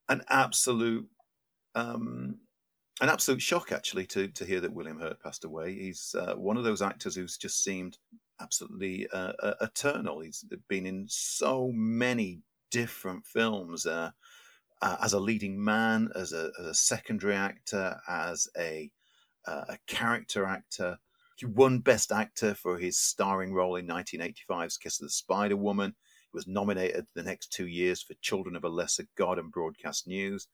an 0.08 0.22
absolute 0.28 1.08
um, 1.74 2.38
an 3.00 3.08
absolute 3.08 3.42
shock 3.42 3.72
actually 3.72 4.06
to 4.06 4.28
to 4.28 4.44
hear 4.44 4.60
that 4.60 4.72
William 4.72 5.00
Hurt 5.00 5.20
passed 5.20 5.44
away. 5.44 5.74
He's 5.74 6.14
uh, 6.18 6.34
one 6.34 6.56
of 6.56 6.64
those 6.64 6.82
actors 6.82 7.14
who's 7.14 7.36
just 7.36 7.62
seemed 7.64 7.98
absolutely 8.40 9.06
uh, 9.12 9.32
uh, 9.42 9.54
eternal. 9.60 10.20
He's 10.20 10.44
been 10.68 10.86
in 10.86 11.06
so 11.08 11.70
many 11.72 12.40
different 12.70 13.24
films 13.26 13.86
uh, 13.86 14.10
uh, 14.82 14.96
as 15.02 15.12
a 15.12 15.20
leading 15.20 15.62
man, 15.62 16.10
as 16.14 16.32
a, 16.32 16.50
as 16.58 16.66
a 16.66 16.74
secondary 16.74 17.34
actor, 17.34 17.96
as 18.08 18.48
a 18.58 18.90
uh, 19.46 19.64
a 19.68 19.78
character 19.86 20.44
actor. 20.44 20.98
He 21.36 21.46
won 21.46 21.80
Best 21.80 22.12
Actor 22.12 22.54
for 22.54 22.78
his 22.78 22.96
starring 22.96 23.52
role 23.52 23.76
in 23.76 23.88
1985's 23.88 24.78
Kiss 24.78 25.00
of 25.00 25.06
the 25.06 25.10
Spider 25.10 25.56
Woman. 25.56 25.94
Was 26.34 26.46
nominated 26.46 27.06
the 27.14 27.22
next 27.22 27.52
two 27.52 27.66
years 27.66 28.02
for 28.02 28.14
Children 28.14 28.56
of 28.56 28.64
a 28.64 28.68
Lesser 28.68 29.04
God 29.16 29.38
and 29.38 29.52
Broadcast 29.52 30.06
News. 30.06 30.48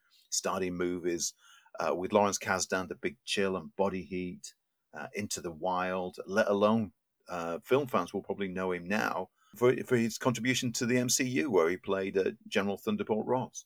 In 0.60 0.74
movies 0.74 1.34
uh, 1.80 1.94
with 1.94 2.12
Lawrence 2.12 2.38
Kasdan, 2.38 2.88
The 2.88 2.94
Big 2.94 3.16
Chill 3.24 3.56
and 3.56 3.74
Body 3.76 4.02
Heat, 4.02 4.54
uh, 4.94 5.06
Into 5.14 5.40
the 5.40 5.50
Wild, 5.50 6.18
let 6.26 6.48
alone 6.48 6.92
uh, 7.28 7.58
film 7.64 7.86
fans 7.86 8.12
will 8.12 8.22
probably 8.22 8.48
know 8.48 8.72
him 8.72 8.86
now 8.86 9.28
for, 9.56 9.74
for 9.84 9.96
his 9.96 10.18
contribution 10.18 10.72
to 10.72 10.86
the 10.86 10.96
MCU, 10.96 11.48
where 11.48 11.68
he 11.68 11.76
played 11.76 12.16
uh, 12.16 12.32
General 12.48 12.76
Thunderbolt 12.76 13.26
Ross. 13.26 13.64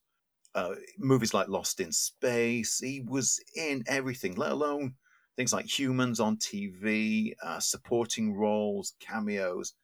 Uh, 0.55 0.75
movies 0.99 1.35
like 1.35 1.49
Lost 1.49 1.81
in 1.81 1.91
Space, 1.91 2.79
he 2.79 3.01
was 3.01 3.43
in 3.57 3.83
everything, 3.89 4.37
let 4.37 4.53
alone 4.53 4.95
things 5.37 5.53
like 5.53 5.67
Humans 5.67 6.21
on 6.21 6.37
TV, 6.37 7.35
uh, 7.43 7.59
supporting 7.59 8.35
roles, 8.35 8.95
cameos. 9.01 9.75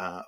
Uh, 0.00 0.22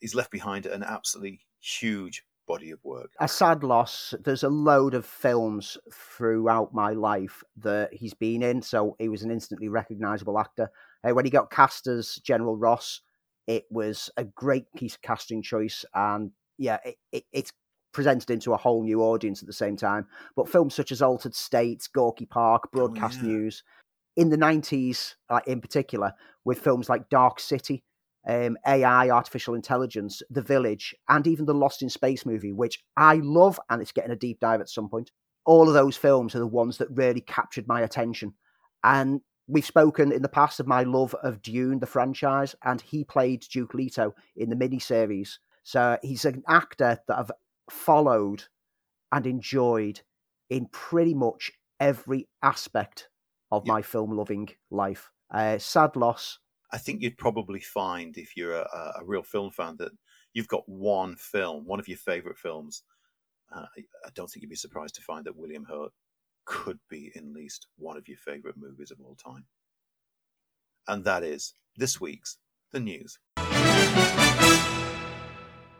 he's 0.00 0.14
left 0.14 0.30
behind 0.30 0.66
an 0.66 0.84
absolutely 0.84 1.40
huge 1.60 2.22
body 2.46 2.70
of 2.70 2.78
work. 2.84 3.10
a 3.18 3.26
sad 3.26 3.64
loss. 3.64 4.14
There's 4.22 4.44
a 4.44 4.48
load 4.48 4.94
of 4.94 5.04
films 5.04 5.76
throughout 5.92 6.72
my 6.72 6.92
life 6.92 7.42
that 7.56 7.92
he's 7.92 8.14
been 8.14 8.40
in, 8.40 8.62
so 8.62 8.94
he 9.00 9.08
was 9.08 9.24
an 9.24 9.32
instantly 9.32 9.68
recognizable 9.68 10.38
actor. 10.38 10.70
Uh, 11.02 11.12
when 11.12 11.24
he 11.24 11.30
got 11.30 11.50
cast 11.50 11.88
as 11.88 12.14
General 12.16 12.56
Ross, 12.56 13.00
it 13.48 13.64
was 13.68 14.10
a 14.16 14.22
great 14.22 14.72
piece 14.76 14.94
of 14.94 15.02
casting 15.02 15.42
choice, 15.42 15.84
and 15.92 16.30
yeah, 16.56 16.78
it, 16.84 16.96
it, 17.10 17.24
it's 17.32 17.52
presented 17.92 18.30
into 18.30 18.52
a 18.52 18.56
whole 18.56 18.84
new 18.84 19.02
audience 19.02 19.42
at 19.42 19.48
the 19.48 19.52
same 19.52 19.76
time. 19.76 20.06
But 20.36 20.48
films 20.48 20.74
such 20.76 20.92
as 20.92 21.02
Altered 21.02 21.34
States, 21.34 21.88
Gorky 21.88 22.26
Park, 22.26 22.70
Broadcast 22.70 23.22
yeah. 23.22 23.28
News, 23.28 23.64
in 24.16 24.30
the 24.30 24.38
90s, 24.38 25.14
uh, 25.30 25.40
in 25.48 25.60
particular, 25.60 26.12
with 26.44 26.60
films 26.60 26.88
like 26.88 27.08
Dark 27.08 27.40
City, 27.40 27.82
um, 28.26 28.56
AI, 28.66 29.10
artificial 29.10 29.54
intelligence, 29.54 30.22
The 30.30 30.42
Village, 30.42 30.94
and 31.08 31.26
even 31.26 31.46
the 31.46 31.54
Lost 31.54 31.82
in 31.82 31.88
Space 31.90 32.26
movie, 32.26 32.52
which 32.52 32.82
I 32.96 33.16
love, 33.16 33.60
and 33.70 33.80
it's 33.80 33.92
getting 33.92 34.10
a 34.10 34.16
deep 34.16 34.40
dive 34.40 34.60
at 34.60 34.68
some 34.68 34.88
point. 34.88 35.10
All 35.44 35.68
of 35.68 35.74
those 35.74 35.96
films 35.96 36.34
are 36.34 36.40
the 36.40 36.46
ones 36.46 36.78
that 36.78 36.88
really 36.90 37.20
captured 37.20 37.68
my 37.68 37.82
attention. 37.82 38.34
And 38.82 39.20
we've 39.46 39.64
spoken 39.64 40.10
in 40.10 40.22
the 40.22 40.28
past 40.28 40.58
of 40.58 40.66
my 40.66 40.82
love 40.82 41.14
of 41.22 41.40
Dune, 41.40 41.78
the 41.78 41.86
franchise, 41.86 42.54
and 42.64 42.80
he 42.80 43.04
played 43.04 43.44
Duke 43.50 43.74
Leto 43.74 44.14
in 44.36 44.50
the 44.50 44.56
miniseries. 44.56 45.38
So 45.62 45.98
he's 46.02 46.24
an 46.24 46.42
actor 46.48 46.98
that 47.06 47.18
I've 47.18 47.30
followed 47.70 48.44
and 49.12 49.26
enjoyed 49.26 50.00
in 50.50 50.66
pretty 50.66 51.14
much 51.14 51.52
every 51.78 52.28
aspect 52.42 53.08
of 53.52 53.64
Yeah. 53.66 53.74
my 53.74 53.82
film 53.82 54.16
loving 54.16 54.48
life. 54.70 55.10
Uh, 55.30 55.58
sad 55.58 55.94
loss. 55.96 56.38
I 56.72 56.78
think 56.78 57.02
you'd 57.02 57.18
probably 57.18 57.60
find 57.60 58.16
if 58.16 58.36
you're 58.36 58.54
a, 58.56 58.92
a 59.00 59.04
real 59.04 59.22
film 59.22 59.50
fan 59.50 59.76
that 59.78 59.92
you've 60.32 60.48
got 60.48 60.68
one 60.68 61.16
film, 61.16 61.64
one 61.66 61.78
of 61.78 61.88
your 61.88 61.98
favorite 61.98 62.38
films. 62.38 62.82
Uh, 63.54 63.66
I 64.04 64.08
don't 64.14 64.28
think 64.28 64.42
you'd 64.42 64.50
be 64.50 64.56
surprised 64.56 64.96
to 64.96 65.02
find 65.02 65.24
that 65.24 65.36
William 65.36 65.64
Hurt 65.64 65.92
could 66.44 66.78
be 66.90 67.12
in 67.14 67.32
least 67.32 67.68
one 67.76 67.96
of 67.96 68.08
your 68.08 68.18
favorite 68.18 68.56
movies 68.56 68.90
of 68.90 68.98
all 69.00 69.14
time. 69.16 69.44
And 70.88 71.04
that 71.04 71.22
is 71.22 71.54
this 71.76 72.00
week's 72.00 72.38
The 72.72 72.80
News. 72.80 73.18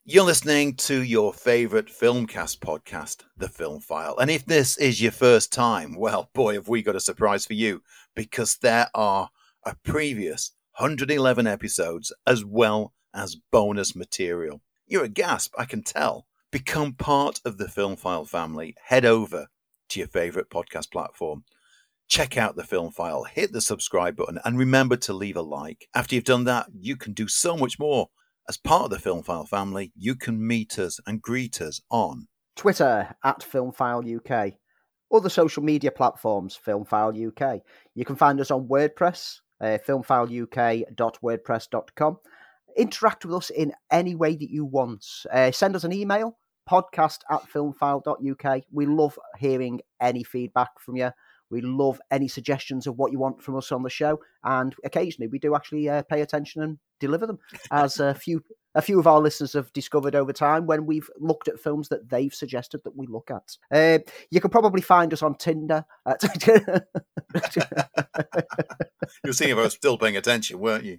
You're 0.05 0.25
listening 0.25 0.75
to 0.77 1.03
your 1.03 1.33
favorite 1.33 1.89
Filmcast 1.89 2.61
podcast, 2.61 3.25
The 3.37 3.49
Film 3.49 3.81
File. 3.81 4.17
And 4.19 4.31
if 4.31 4.47
this 4.47 4.79
is 4.79 5.03
your 5.03 5.11
first 5.11 5.53
time, 5.53 5.97
well, 5.97 6.31
boy, 6.33 6.55
have 6.55 6.69
we 6.69 6.83
got 6.83 6.95
a 6.95 7.01
surprise 7.01 7.45
for 7.45 7.55
you 7.55 7.83
because 8.15 8.59
there 8.59 8.89
are 8.95 9.31
a 9.65 9.75
previous 9.83 10.53
111 10.79 11.47
episodes 11.47 12.13
as 12.27 12.45
well 12.45 12.93
as 13.15 13.37
bonus 13.51 13.97
material. 13.97 14.61
You're 14.87 15.05
a 15.05 15.09
gasp, 15.09 15.55
I 15.59 15.65
can 15.65 15.83
tell. 15.83 16.27
Become 16.53 16.95
part 16.95 17.41
of 17.45 17.59
the 17.59 17.69
Film 17.69 17.97
File 17.97 18.27
family. 18.27 18.75
Head 18.85 19.05
over 19.05 19.47
to 19.89 19.99
your 19.99 20.09
favorite 20.09 20.51
podcast 20.51 20.91
platform. 20.91 21.45
Check 22.09 22.37
out 22.37 22.57
the 22.57 22.65
film 22.65 22.93
file, 22.93 23.25
hit 23.25 23.53
the 23.53 23.61
subscribe 23.61 24.17
button, 24.17 24.39
and 24.45 24.59
remember 24.59 24.97
to 24.97 25.13
leave 25.13 25.37
a 25.37 25.43
like. 25.43 25.89
After 25.95 26.15
you've 26.15 26.25
done 26.25 26.45
that, 26.45 26.67
you 26.79 26.97
can 26.97 27.15
do 27.15 27.27
so 27.27 27.57
much 27.57 27.79
more. 27.79 28.11
As 28.49 28.57
part 28.57 28.85
of 28.85 28.91
the 28.91 29.01
Film 29.01 29.25
File 29.25 29.47
family, 29.47 29.93
you 29.97 30.15
can 30.15 30.47
meet 30.47 30.79
us 30.79 31.01
and 31.07 31.21
greet 31.21 31.61
us 31.61 31.81
on 31.91 32.29
Twitter 32.55 33.17
at 33.25 33.41
Filmfile 33.41 34.17
UK. 34.17 34.55
Other 35.13 35.29
social 35.29 35.63
media 35.63 35.91
platforms, 35.91 36.59
Filmfile 36.65 37.29
UK. 37.29 37.63
You 37.95 38.05
can 38.05 38.17
find 38.17 38.41
us 38.41 38.51
on 38.53 38.69
WordPress, 38.69 39.39
uh, 39.61 39.77
filmfileuk.wordpress.com. 39.87 42.19
Interact 42.77 43.25
with 43.25 43.35
us 43.35 43.51
in 43.51 43.73
any 43.91 44.15
way 44.15 44.37
that 44.37 44.51
you 44.51 44.65
want. 44.65 45.05
Uh, 45.33 45.51
send 45.51 45.75
us 45.77 45.85
an 45.85 45.93
email, 45.93 46.39
podcast 46.69 47.21
at 47.31 47.51
filmfile.uk. 47.51 48.63
We 48.71 48.87
love 48.87 49.19
hearing 49.39 49.81
any 50.01 50.23
feedback 50.23 50.79
from 50.79 50.97
you. 50.97 51.11
We 51.51 51.61
love 51.61 52.01
any 52.11 52.29
suggestions 52.29 52.87
of 52.87 52.97
what 52.97 53.13
you 53.13 53.19
want 53.19 53.43
from 53.43 53.57
us 53.57 53.73
on 53.73 53.83
the 53.83 53.91
show, 53.91 54.21
and 54.43 54.75
occasionally 54.85 55.29
we 55.29 55.39
do 55.39 55.55
actually 55.55 55.89
uh, 55.89 56.03
pay 56.03 56.21
attention 56.21 56.63
and 56.63 56.79
deliver 57.01 57.27
them, 57.27 57.39
as 57.71 58.01
a 58.01 58.15
few 58.15 58.43
a 58.77 58.83
few 58.83 59.01
of 59.01 59.07
our 59.07 59.21
listeners 59.21 59.55
have 59.55 59.73
discovered 59.73 60.15
over 60.15 60.35
time 60.35 60.67
when 60.67 60.85
we've 60.85 61.09
looked 61.19 61.49
at 61.49 61.59
films 61.59 61.89
that 61.89 62.11
they've 62.11 62.35
suggested 62.35 62.83
that 62.85 62.95
we 62.95 63.07
look 63.07 63.31
at. 63.31 63.57
Uh, 63.75 63.99
you 64.31 64.39
can 64.39 64.51
probably 64.51 64.83
find 64.83 65.15
us 65.15 65.23
on 65.23 65.35
Tinder. 65.35 65.87
You're 69.25 69.33
seeing 69.33 69.51
if 69.51 69.57
I 69.57 69.63
was 69.63 69.73
still 69.73 69.97
paying 69.97 70.19
attention, 70.19 70.59
weren't 70.59 70.85
you? 70.85 70.99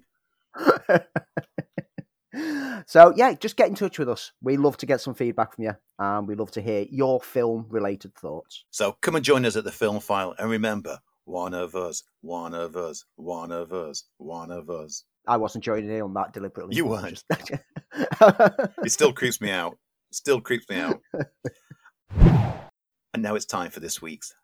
so 2.86 3.12
yeah, 3.16 3.34
just 3.34 3.56
get 3.56 3.68
in 3.68 3.76
touch 3.76 3.98
with 3.98 4.08
us. 4.08 4.32
We 4.42 4.56
love 4.56 4.76
to 4.78 4.86
get 4.86 5.00
some 5.00 5.14
feedback 5.14 5.54
from 5.54 5.64
you, 5.64 5.76
and 6.00 6.26
we 6.26 6.34
love 6.34 6.50
to 6.52 6.60
hear 6.60 6.84
your 6.90 7.20
film-related 7.20 8.14
thoughts. 8.16 8.64
So 8.70 8.96
come 9.00 9.14
and 9.14 9.24
join 9.24 9.46
us 9.46 9.54
at 9.56 9.62
the 9.64 9.72
Film 9.72 10.00
File, 10.00 10.34
and 10.38 10.50
remember, 10.50 10.98
one 11.28 11.52
of 11.52 11.74
us, 11.74 12.02
one 12.22 12.54
of 12.54 12.76
us, 12.76 13.04
one 13.16 13.52
of 13.52 13.72
us, 13.72 14.04
one 14.16 14.50
of 14.50 14.70
us. 14.70 15.04
I 15.26 15.36
wasn't 15.36 15.62
joining 15.62 15.90
in 15.90 16.00
on 16.00 16.14
that 16.14 16.32
deliberately. 16.32 16.74
You 16.74 16.86
weren't. 16.86 17.22
it 17.32 18.90
still 18.90 19.12
creeps 19.12 19.40
me 19.40 19.50
out. 19.50 19.76
Still 20.10 20.40
creeps 20.40 20.68
me 20.70 20.76
out. 20.76 21.00
and 22.18 23.22
now 23.22 23.34
it's 23.34 23.44
time 23.44 23.70
for 23.70 23.80
this 23.80 24.00
week's 24.00 24.34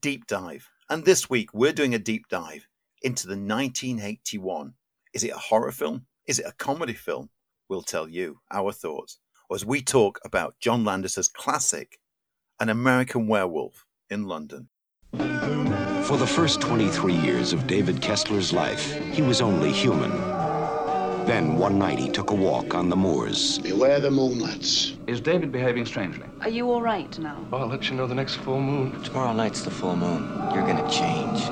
deep 0.00 0.26
dive. 0.28 0.70
And 0.88 1.04
this 1.04 1.28
week 1.28 1.52
we're 1.52 1.72
doing 1.72 1.94
a 1.94 1.98
deep 1.98 2.28
dive 2.28 2.66
into 3.02 3.26
the 3.26 3.32
1981. 3.32 4.74
Is 5.12 5.24
it 5.24 5.32
a 5.32 5.38
horror 5.38 5.72
film? 5.72 6.06
Is 6.26 6.38
it 6.38 6.46
a 6.46 6.52
comedy 6.52 6.94
film? 6.94 7.28
We'll 7.68 7.82
tell 7.82 8.08
you 8.08 8.38
our 8.52 8.70
thoughts 8.70 9.18
as 9.52 9.66
we 9.66 9.82
talk 9.82 10.20
about 10.24 10.54
John 10.60 10.84
Landis's 10.84 11.26
classic, 11.26 11.98
An 12.60 12.68
American 12.68 13.26
Werewolf 13.26 13.84
in 14.08 14.24
London. 14.24 14.68
For 15.12 16.16
the 16.16 16.26
first 16.26 16.60
23 16.60 17.14
years 17.14 17.52
of 17.52 17.66
David 17.66 18.00
Kessler's 18.00 18.52
life, 18.52 18.92
he 19.12 19.22
was 19.22 19.40
only 19.40 19.70
human. 19.70 20.10
Then 21.26 21.56
one 21.56 21.78
night 21.78 21.98
he 21.98 22.08
took 22.08 22.30
a 22.30 22.34
walk 22.34 22.74
on 22.74 22.88
the 22.88 22.96
moors. 22.96 23.58
Beware 23.58 24.00
the 24.00 24.10
moonlets. 24.10 24.96
Is 25.06 25.20
David 25.20 25.52
behaving 25.52 25.86
strangely? 25.86 26.26
Are 26.40 26.48
you 26.48 26.70
all 26.72 26.82
right 26.82 27.16
now? 27.18 27.46
I'll 27.52 27.68
let 27.68 27.88
you 27.88 27.96
know 27.96 28.06
the 28.06 28.14
next 28.14 28.36
full 28.36 28.60
moon. 28.60 29.00
Tomorrow 29.04 29.34
night's 29.34 29.62
the 29.62 29.70
full 29.70 29.94
moon. 29.94 30.22
You're 30.52 30.66
gonna 30.66 30.90
change. 30.90 31.44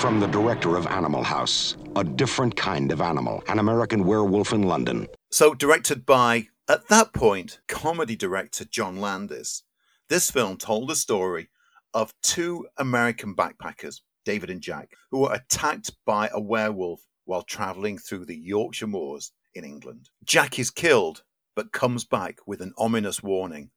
From 0.00 0.20
the 0.20 0.28
director 0.28 0.76
of 0.76 0.86
Animal 0.86 1.22
House, 1.22 1.76
a 1.96 2.04
different 2.04 2.56
kind 2.56 2.90
of 2.92 3.02
animal, 3.02 3.42
an 3.48 3.58
American 3.58 4.06
werewolf 4.06 4.54
in 4.54 4.62
London. 4.62 5.06
So, 5.30 5.52
directed 5.52 6.06
by, 6.06 6.48
at 6.66 6.88
that 6.88 7.12
point, 7.12 7.60
comedy 7.68 8.16
director 8.16 8.64
John 8.64 9.00
Landis, 9.00 9.64
this 10.10 10.30
film 10.30 10.56
told 10.56 10.88
the 10.88 10.96
story 10.96 11.48
of 11.94 12.12
two 12.22 12.66
American 12.76 13.34
backpackers, 13.34 14.00
David 14.24 14.50
and 14.50 14.60
Jack, 14.60 14.90
who 15.10 15.20
were 15.20 15.32
attacked 15.32 15.92
by 16.04 16.28
a 16.32 16.40
werewolf 16.40 17.00
while 17.24 17.42
traveling 17.42 17.96
through 17.96 18.26
the 18.26 18.36
Yorkshire 18.36 18.88
moors 18.88 19.32
in 19.54 19.64
England. 19.64 20.10
Jack 20.24 20.58
is 20.58 20.70
killed, 20.70 21.22
but 21.54 21.72
comes 21.72 22.04
back 22.04 22.38
with 22.44 22.60
an 22.60 22.74
ominous 22.76 23.22
warning 23.22 23.70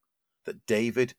that 0.45 0.65
David 0.65 1.13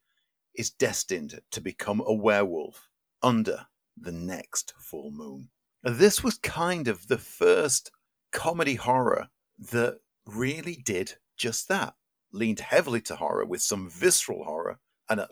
is 0.54 0.70
destined 0.70 1.40
to 1.52 1.60
become 1.60 2.02
a 2.04 2.12
werewolf 2.12 2.88
under 3.22 3.66
the 3.96 4.12
next 4.12 4.74
full 4.78 5.12
moon. 5.12 5.48
This 5.84 6.24
was 6.24 6.38
kind 6.38 6.88
of 6.88 7.06
the 7.06 7.18
first 7.18 7.92
comedy 8.32 8.74
horror 8.74 9.28
that 9.70 9.98
really 10.26 10.82
did 10.84 11.14
just 11.36 11.68
that. 11.68 11.94
Leaned 12.32 12.60
heavily 12.60 13.00
to 13.02 13.14
horror 13.14 13.44
with 13.44 13.62
some 13.62 13.88
visceral 13.88 14.44
horror. 14.44 14.80
And 15.08 15.20
at 15.20 15.30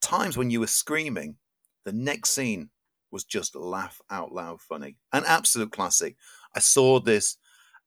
times 0.00 0.36
when 0.36 0.50
you 0.50 0.60
were 0.60 0.66
screaming, 0.66 1.36
the 1.84 1.92
next 1.92 2.30
scene 2.30 2.70
was 3.10 3.24
just 3.24 3.54
laugh 3.54 4.00
out 4.10 4.32
loud 4.32 4.60
funny. 4.60 4.96
An 5.12 5.24
absolute 5.26 5.72
classic. 5.72 6.16
I 6.56 6.60
saw 6.60 7.00
this 7.00 7.36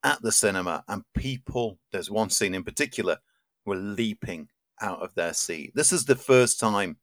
at 0.03 0.21
the 0.21 0.31
cinema, 0.31 0.83
and 0.87 1.03
people, 1.15 1.79
there's 1.91 2.11
one 2.11 2.29
scene 2.29 2.53
in 2.53 2.63
particular, 2.63 3.17
were 3.65 3.75
leaping 3.75 4.47
out 4.81 5.01
of 5.01 5.15
their 5.15 5.33
seat. 5.33 5.71
This 5.73 5.91
is 5.91 6.05
the 6.05 6.15
first 6.15 6.59
time 6.59 6.97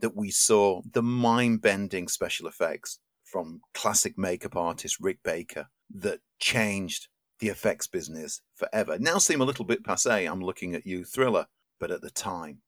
that 0.00 0.16
we 0.16 0.30
saw 0.30 0.82
the 0.92 1.02
mind 1.02 1.60
bending 1.60 2.08
special 2.08 2.48
effects 2.48 2.98
from 3.24 3.60
classic 3.74 4.18
makeup 4.18 4.56
artist 4.56 4.98
Rick 5.00 5.18
Baker 5.22 5.66
that 5.94 6.20
changed 6.38 7.08
the 7.38 7.48
effects 7.48 7.86
business 7.86 8.40
forever. 8.56 8.98
Now 8.98 9.18
seem 9.18 9.40
a 9.40 9.44
little 9.44 9.64
bit 9.64 9.84
passe. 9.84 10.26
I'm 10.26 10.40
looking 10.40 10.74
at 10.74 10.86
you, 10.86 11.04
thriller, 11.04 11.46
but 11.78 11.90
at 11.90 12.00
the 12.00 12.10
time, 12.10 12.58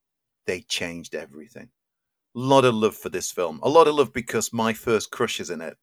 they 0.46 0.60
changed 0.62 1.14
everything. 1.14 1.70
A 2.36 2.38
lot 2.38 2.64
of 2.64 2.74
love 2.74 2.96
for 2.96 3.08
this 3.08 3.30
film. 3.30 3.60
A 3.62 3.68
lot 3.68 3.88
of 3.88 3.94
love 3.94 4.12
because 4.12 4.52
my 4.52 4.72
first 4.72 5.10
crush 5.10 5.40
is 5.40 5.50
in 5.50 5.60
it, 5.60 5.76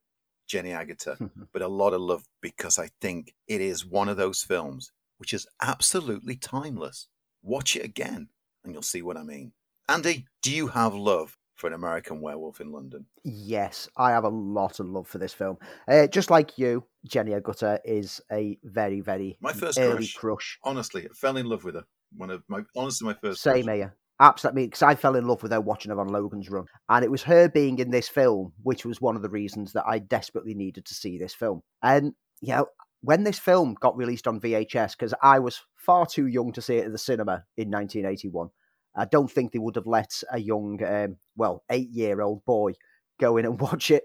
Jenny 0.47 0.69
Agutter, 0.69 1.29
but 1.53 1.61
a 1.61 1.67
lot 1.67 1.93
of 1.93 2.01
love 2.01 2.23
because 2.41 2.79
I 2.79 2.89
think 3.01 3.33
it 3.47 3.61
is 3.61 3.85
one 3.85 4.09
of 4.09 4.17
those 4.17 4.41
films 4.43 4.91
which 5.17 5.33
is 5.33 5.47
absolutely 5.61 6.35
timeless. 6.35 7.07
Watch 7.41 7.75
it 7.75 7.83
again 7.83 8.29
and 8.63 8.73
you'll 8.73 8.83
see 8.83 9.01
what 9.01 9.17
I 9.17 9.23
mean. 9.23 9.51
Andy, 9.89 10.25
do 10.41 10.51
you 10.51 10.67
have 10.67 10.93
love 10.93 11.37
for 11.55 11.67
an 11.67 11.73
American 11.73 12.21
werewolf 12.21 12.61
in 12.61 12.71
London? 12.71 13.05
Yes, 13.23 13.89
I 13.97 14.11
have 14.11 14.25
a 14.25 14.29
lot 14.29 14.79
of 14.79 14.87
love 14.87 15.07
for 15.07 15.17
this 15.17 15.33
film. 15.33 15.57
Uh, 15.87 16.07
just 16.07 16.29
like 16.29 16.57
you, 16.57 16.83
Jenny 17.05 17.31
Agutter 17.31 17.79
is 17.83 18.21
a 18.31 18.57
very, 18.63 19.01
very 19.01 19.37
my 19.41 19.53
first 19.53 19.79
early 19.79 19.95
crush, 19.97 20.13
crush. 20.15 20.59
Honestly, 20.63 21.05
I 21.05 21.13
fell 21.13 21.37
in 21.37 21.45
love 21.47 21.63
with 21.63 21.75
her. 21.75 21.83
One 22.15 22.29
of 22.29 22.43
my 22.47 22.61
honestly 22.75 23.05
my 23.05 23.15
first. 23.15 23.41
Same 23.41 23.65
crush. 23.65 23.75
here. 23.75 23.95
Absolutely, 24.19 24.65
because 24.65 24.81
I 24.81 24.95
fell 24.95 25.15
in 25.15 25.27
love 25.27 25.43
with 25.43 25.51
her 25.51 25.61
watching 25.61 25.91
her 25.91 25.99
on 25.99 26.07
Logan's 26.07 26.49
Run, 26.49 26.65
and 26.89 27.05
it 27.05 27.11
was 27.11 27.21
her 27.23 27.47
being 27.47 27.77
in 27.77 27.91
this 27.91 28.09
film, 28.09 28.51
which 28.63 28.83
was 28.83 28.99
one 28.99 29.15
of 29.15 29.21
the 29.21 29.29
reasons 29.29 29.73
that 29.73 29.85
I 29.85 29.99
desperately 29.99 30.55
needed 30.55 30.85
to 30.85 30.93
see 30.95 31.17
this 31.17 31.35
film. 31.35 31.61
And 31.83 32.13
you 32.41 32.55
know, 32.55 32.67
when 33.01 33.23
this 33.23 33.37
film 33.37 33.75
got 33.79 33.95
released 33.95 34.27
on 34.27 34.39
VHS, 34.41 34.93
because 34.97 35.13
I 35.21 35.37
was 35.39 35.61
far 35.75 36.07
too 36.07 36.25
young 36.27 36.51
to 36.53 36.61
see 36.61 36.77
it 36.77 36.85
at 36.85 36.91
the 36.91 36.97
cinema 36.97 37.43
in 37.57 37.69
1981, 37.69 38.49
I 38.95 39.05
don't 39.05 39.29
think 39.31 39.51
they 39.51 39.59
would 39.59 39.75
have 39.75 39.85
let 39.85 40.23
a 40.31 40.39
young, 40.39 40.83
um, 40.83 41.17
well, 41.35 41.63
eight 41.69 41.89
year 41.91 42.21
old 42.21 42.43
boy 42.45 42.73
go 43.19 43.37
in 43.37 43.45
and 43.45 43.59
watch 43.61 43.91
it. 43.91 44.03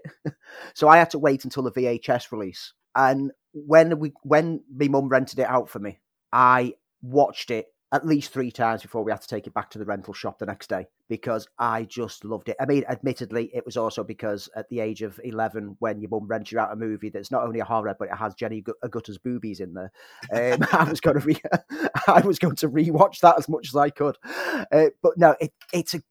so 0.75 0.87
I 0.87 0.97
had 0.97 1.09
to 1.11 1.19
wait 1.19 1.43
until 1.43 1.63
the 1.63 1.71
VHS 1.71 2.31
release. 2.31 2.73
And 2.95 3.31
when 3.53 3.97
we 3.97 4.13
when 4.21 4.63
my 4.75 4.87
mum 4.87 5.09
rented 5.09 5.39
it 5.39 5.47
out 5.47 5.69
for 5.69 5.79
me, 5.79 5.99
I 6.31 6.73
watched 7.01 7.49
it 7.49 7.67
at 7.93 8.05
least 8.05 8.33
three 8.33 8.51
times 8.51 8.81
before 8.81 9.03
we 9.03 9.11
had 9.11 9.21
to 9.21 9.27
take 9.27 9.45
it 9.45 9.53
back 9.53 9.69
to 9.69 9.77
the 9.77 9.85
rental 9.85 10.15
shop 10.15 10.39
the 10.39 10.47
next 10.47 10.67
day 10.67 10.87
because 11.09 11.47
I 11.59 11.83
just 11.83 12.25
loved 12.25 12.49
it. 12.49 12.57
I 12.59 12.65
mean, 12.65 12.83
admittedly, 12.89 13.51
it 13.53 13.63
was 13.65 13.77
also 13.77 14.03
because 14.03 14.49
at 14.55 14.67
the 14.69 14.79
age 14.79 15.03
of 15.03 15.19
11, 15.23 15.77
when 15.77 16.01
your 16.01 16.09
mum 16.09 16.25
rents 16.25 16.51
you 16.51 16.57
out 16.57 16.73
a 16.73 16.75
movie 16.75 17.09
that's 17.09 17.29
not 17.29 17.43
only 17.43 17.59
a 17.59 17.65
horror, 17.65 17.95
but 17.97 18.09
it 18.09 18.15
has 18.15 18.33
Jenny 18.33 18.63
Agutter's 18.83 19.19
boobies 19.19 19.59
in 19.59 19.75
there, 19.75 19.91
um, 20.33 20.67
I 20.73 20.89
was 20.89 21.01
going 21.01 21.19
to 21.19 21.25
re- 21.25 21.41
I 22.07 22.21
was 22.21 22.39
going 22.39 22.55
to 22.57 22.69
rewatch 22.69 23.19
that 23.19 23.37
as 23.37 23.47
much 23.47 23.67
as 23.69 23.75
I 23.75 23.91
could. 23.91 24.17
Uh, 24.25 24.89
but 25.03 25.13
no, 25.17 25.35
it, 25.39 25.53
it's 25.71 25.93
a 25.93 26.01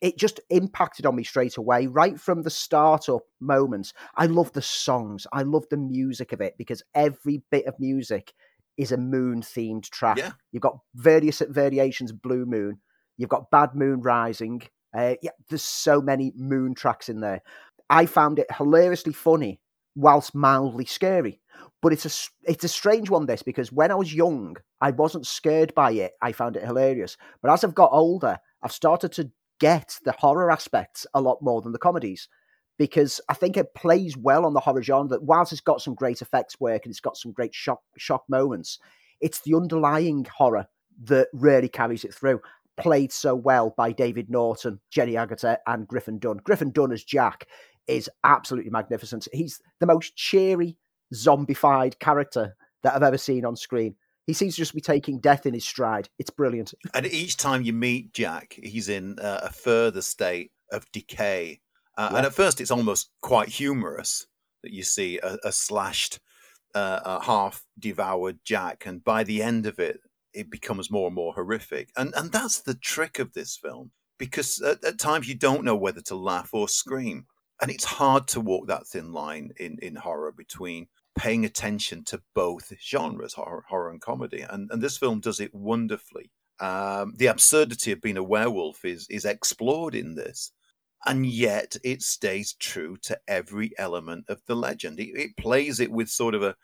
it 0.00 0.16
just 0.16 0.40
impacted 0.48 1.04
on 1.04 1.14
me 1.14 1.22
straight 1.22 1.58
away, 1.58 1.86
right 1.86 2.18
from 2.18 2.42
the 2.42 2.50
startup 2.50 3.20
moments. 3.38 3.92
I 4.16 4.26
love 4.26 4.52
the 4.52 4.62
songs. 4.62 5.26
I 5.32 5.42
love 5.42 5.66
the 5.70 5.76
music 5.76 6.32
of 6.32 6.40
it 6.40 6.54
because 6.56 6.82
every 6.94 7.42
bit 7.50 7.66
of 7.66 7.78
music 7.78 8.32
is 8.80 8.92
a 8.92 8.96
moon 8.96 9.42
themed 9.42 9.90
track. 9.90 10.16
Yeah. 10.16 10.32
You've 10.52 10.62
got 10.62 10.78
various 10.94 11.42
variations 11.46 12.10
of 12.10 12.22
Blue 12.22 12.46
Moon. 12.46 12.80
You've 13.18 13.28
got 13.28 13.50
Bad 13.50 13.74
Moon 13.74 14.00
Rising. 14.00 14.62
Uh, 14.96 15.14
yeah, 15.22 15.32
there's 15.50 15.62
so 15.62 16.00
many 16.00 16.32
moon 16.34 16.74
tracks 16.74 17.10
in 17.10 17.20
there. 17.20 17.42
I 17.90 18.06
found 18.06 18.38
it 18.38 18.46
hilariously 18.56 19.12
funny 19.12 19.60
whilst 19.94 20.34
mildly 20.34 20.86
scary. 20.86 21.40
But 21.82 21.92
it's 21.92 22.06
a 22.06 22.50
it's 22.50 22.64
a 22.64 22.68
strange 22.68 23.10
one 23.10 23.26
this 23.26 23.42
because 23.42 23.70
when 23.70 23.90
I 23.90 23.96
was 23.96 24.14
young, 24.14 24.56
I 24.80 24.92
wasn't 24.92 25.26
scared 25.26 25.74
by 25.74 25.92
it. 25.92 26.12
I 26.22 26.32
found 26.32 26.56
it 26.56 26.64
hilarious. 26.64 27.18
But 27.42 27.50
as 27.50 27.64
I've 27.64 27.74
got 27.74 27.92
older, 27.92 28.38
I've 28.62 28.72
started 28.72 29.12
to 29.12 29.30
get 29.58 29.98
the 30.04 30.12
horror 30.12 30.50
aspects 30.50 31.06
a 31.12 31.20
lot 31.20 31.42
more 31.42 31.60
than 31.60 31.72
the 31.72 31.78
comedies 31.78 32.28
because 32.80 33.20
I 33.28 33.34
think 33.34 33.58
it 33.58 33.74
plays 33.74 34.16
well 34.16 34.46
on 34.46 34.54
the 34.54 34.60
horror 34.60 34.82
genre. 34.82 35.10
That 35.10 35.22
whilst 35.22 35.52
it's 35.52 35.60
got 35.60 35.82
some 35.82 35.94
great 35.94 36.22
effects 36.22 36.58
work 36.58 36.86
and 36.86 36.90
it's 36.90 36.98
got 36.98 37.18
some 37.18 37.30
great 37.30 37.54
shock 37.54 37.82
shock 37.98 38.24
moments, 38.26 38.78
it's 39.20 39.40
the 39.40 39.54
underlying 39.54 40.26
horror 40.34 40.66
that 41.04 41.28
really 41.34 41.68
carries 41.68 42.04
it 42.04 42.14
through. 42.14 42.40
Played 42.78 43.12
so 43.12 43.34
well 43.34 43.74
by 43.76 43.92
David 43.92 44.30
Naughton, 44.30 44.80
Jenny 44.88 45.12
Agutter, 45.12 45.58
and 45.66 45.86
Griffin 45.86 46.18
Dunne. 46.18 46.40
Griffin 46.42 46.70
Dunne 46.70 46.92
as 46.92 47.04
Jack 47.04 47.46
is 47.86 48.08
absolutely 48.24 48.70
magnificent. 48.70 49.28
He's 49.30 49.60
the 49.80 49.86
most 49.86 50.16
cheery, 50.16 50.78
zombified 51.14 51.98
character 51.98 52.56
that 52.82 52.94
I've 52.94 53.02
ever 53.02 53.18
seen 53.18 53.44
on 53.44 53.56
screen. 53.56 53.94
He 54.26 54.32
seems 54.32 54.54
to 54.54 54.62
just 54.62 54.74
be 54.74 54.80
taking 54.80 55.20
death 55.20 55.44
in 55.44 55.52
his 55.52 55.66
stride. 55.66 56.08
It's 56.18 56.30
brilliant. 56.30 56.72
And 56.94 57.04
each 57.04 57.36
time 57.36 57.60
you 57.60 57.74
meet 57.74 58.14
Jack, 58.14 58.58
he's 58.62 58.88
in 58.88 59.18
uh, 59.18 59.40
a 59.42 59.52
further 59.52 60.00
state 60.00 60.52
of 60.72 60.90
decay. 60.92 61.60
Uh, 62.00 62.08
Yeah. 62.10 62.16
And 62.18 62.26
at 62.26 62.34
first, 62.34 62.60
it's 62.60 62.70
almost 62.70 63.10
quite 63.20 63.48
humorous 63.48 64.26
that 64.62 64.72
you 64.72 64.82
see 64.82 65.18
a, 65.18 65.38
a 65.44 65.52
slashed, 65.52 66.20
uh, 66.74 67.00
a 67.04 67.24
half 67.24 67.64
devoured 67.78 68.38
Jack. 68.44 68.86
And 68.86 69.04
by 69.04 69.24
the 69.24 69.42
end 69.42 69.66
of 69.66 69.78
it, 69.78 70.00
it 70.32 70.50
becomes 70.50 70.90
more 70.90 71.06
and 71.08 71.14
more 71.14 71.34
horrific. 71.34 71.90
And 71.96 72.14
and 72.16 72.32
that's 72.32 72.60
the 72.62 72.74
trick 72.74 73.18
of 73.18 73.32
this 73.32 73.56
film 73.56 73.90
because 74.18 74.60
at, 74.60 74.84
at 74.84 74.98
times 74.98 75.28
you 75.28 75.34
don't 75.34 75.64
know 75.64 75.76
whether 75.76 76.00
to 76.02 76.14
laugh 76.14 76.50
or 76.52 76.68
scream. 76.68 77.26
And 77.60 77.70
it's 77.70 77.84
hard 77.84 78.26
to 78.28 78.40
walk 78.40 78.68
that 78.68 78.86
thin 78.86 79.12
line 79.12 79.50
in, 79.58 79.78
in 79.82 79.96
horror 79.96 80.32
between 80.32 80.88
paying 81.18 81.44
attention 81.44 82.04
to 82.06 82.22
both 82.34 82.72
genres, 82.80 83.34
horror, 83.34 83.64
horror 83.68 83.90
and 83.90 84.00
comedy. 84.00 84.40
And, 84.48 84.70
and 84.70 84.80
this 84.82 84.96
film 84.96 85.20
does 85.20 85.40
it 85.40 85.54
wonderfully. 85.54 86.30
Um, 86.60 87.14
the 87.16 87.26
absurdity 87.26 87.92
of 87.92 88.00
being 88.00 88.16
a 88.16 88.22
werewolf 88.22 88.84
is, 88.84 89.06
is 89.10 89.26
explored 89.26 89.94
in 89.94 90.14
this. 90.14 90.52
And 91.06 91.24
yet 91.24 91.76
it 91.82 92.02
stays 92.02 92.52
true 92.52 92.96
to 93.02 93.18
every 93.26 93.72
element 93.78 94.26
of 94.28 94.42
the 94.46 94.56
legend. 94.56 95.00
It, 95.00 95.16
it 95.16 95.36
plays 95.36 95.80
it 95.80 95.90
with 95.90 96.08
sort 96.08 96.34
of 96.34 96.42
a, 96.42 96.56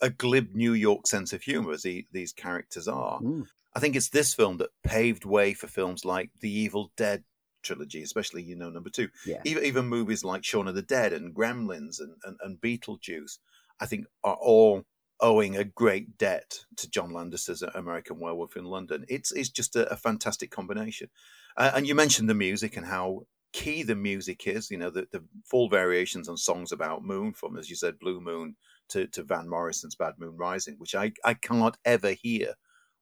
a 0.00 0.10
glib 0.10 0.54
New 0.54 0.72
York 0.72 1.06
sense 1.06 1.32
of 1.32 1.42
humor, 1.42 1.72
as 1.72 1.82
he, 1.82 2.06
these 2.12 2.32
characters 2.32 2.88
are. 2.88 3.20
Mm. 3.20 3.46
I 3.74 3.80
think 3.80 3.96
it's 3.96 4.10
this 4.10 4.34
film 4.34 4.58
that 4.58 4.70
paved 4.84 5.24
way 5.24 5.52
for 5.52 5.66
films 5.66 6.04
like 6.04 6.30
The 6.40 6.50
Evil 6.50 6.92
Dead 6.96 7.24
trilogy, 7.62 8.02
especially 8.02 8.42
you 8.42 8.54
know 8.54 8.70
number 8.70 8.90
two. 8.90 9.08
Yeah. 9.26 9.40
Even 9.44 9.64
even 9.64 9.86
movies 9.86 10.24
like 10.24 10.44
Shaun 10.44 10.68
of 10.68 10.74
the 10.74 10.82
Dead 10.82 11.12
and 11.12 11.34
Gremlins 11.34 12.00
and, 12.00 12.14
and, 12.24 12.36
and 12.42 12.60
Beetlejuice, 12.60 13.38
I 13.80 13.86
think 13.86 14.06
are 14.22 14.38
all 14.40 14.84
owing 15.20 15.56
a 15.56 15.64
great 15.64 16.18
debt 16.18 16.60
to 16.76 16.90
John 16.90 17.12
Landis's 17.12 17.62
American 17.62 18.18
Werewolf 18.18 18.56
in 18.56 18.64
London. 18.64 19.04
It's 19.08 19.32
it's 19.32 19.48
just 19.48 19.74
a, 19.74 19.90
a 19.90 19.96
fantastic 19.96 20.50
combination. 20.50 21.08
Uh, 21.56 21.72
and 21.74 21.88
you 21.88 21.94
mentioned 21.94 22.28
the 22.28 22.34
music 22.34 22.76
and 22.76 22.86
how 22.86 23.26
key 23.54 23.84
the 23.84 23.94
music 23.94 24.46
is. 24.46 24.70
You 24.70 24.76
know 24.76 24.90
the 24.90 25.06
the 25.12 25.24
full 25.46 25.70
variations 25.70 26.28
on 26.28 26.36
songs 26.36 26.72
about 26.72 27.04
Moon, 27.04 27.32
from 27.32 27.56
as 27.56 27.70
you 27.70 27.76
said, 27.76 27.98
Blue 27.98 28.20
Moon 28.20 28.56
to, 28.90 29.06
to 29.06 29.22
Van 29.22 29.48
Morrison's 29.48 29.94
Bad 29.94 30.14
Moon 30.18 30.36
Rising, 30.36 30.74
which 30.76 30.94
I 30.94 31.12
I 31.24 31.34
can't 31.34 31.78
ever 31.86 32.12
hear 32.12 32.54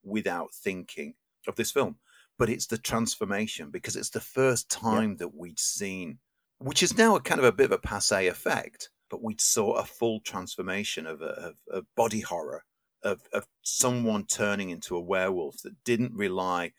without 0.05 0.55
thinking 0.55 1.14
of 1.48 1.57
this 1.57 1.72
film. 1.72 1.96
But 2.38 2.50
it's 2.50 2.66
the 2.66 2.78
transformation 2.78 3.70
because 3.70 3.96
it's 3.96 4.11
the 4.11 4.20
first 4.20 4.70
time 4.70 5.16
that 5.16 5.34
we'd 5.34 5.59
seen, 5.59 6.18
which 6.59 6.82
is 6.82 6.96
now 6.96 7.16
a 7.16 7.20
kind 7.20 7.40
of 7.40 7.46
a 7.46 7.53
bit 7.53 7.66
of 7.66 7.72
a 7.72 7.78
passe 7.78 8.26
effect, 8.26 8.90
but 9.11 9.22
we'd 9.22 9.40
saw 9.40 9.72
a 9.74 9.84
full 9.84 10.20
transformation 10.20 11.07
of 11.07 11.22
a 11.22 11.32
of, 11.48 11.55
of 11.70 11.86
body 11.96 12.20
horror, 12.20 12.64
of, 13.03 13.22
of 13.32 13.46
someone 13.62 14.26
turning 14.26 14.70
into 14.70 14.96
a 14.96 15.00
werewolf 15.00 15.62
that 15.62 15.82
didn't 15.84 16.12
rely 16.14 16.72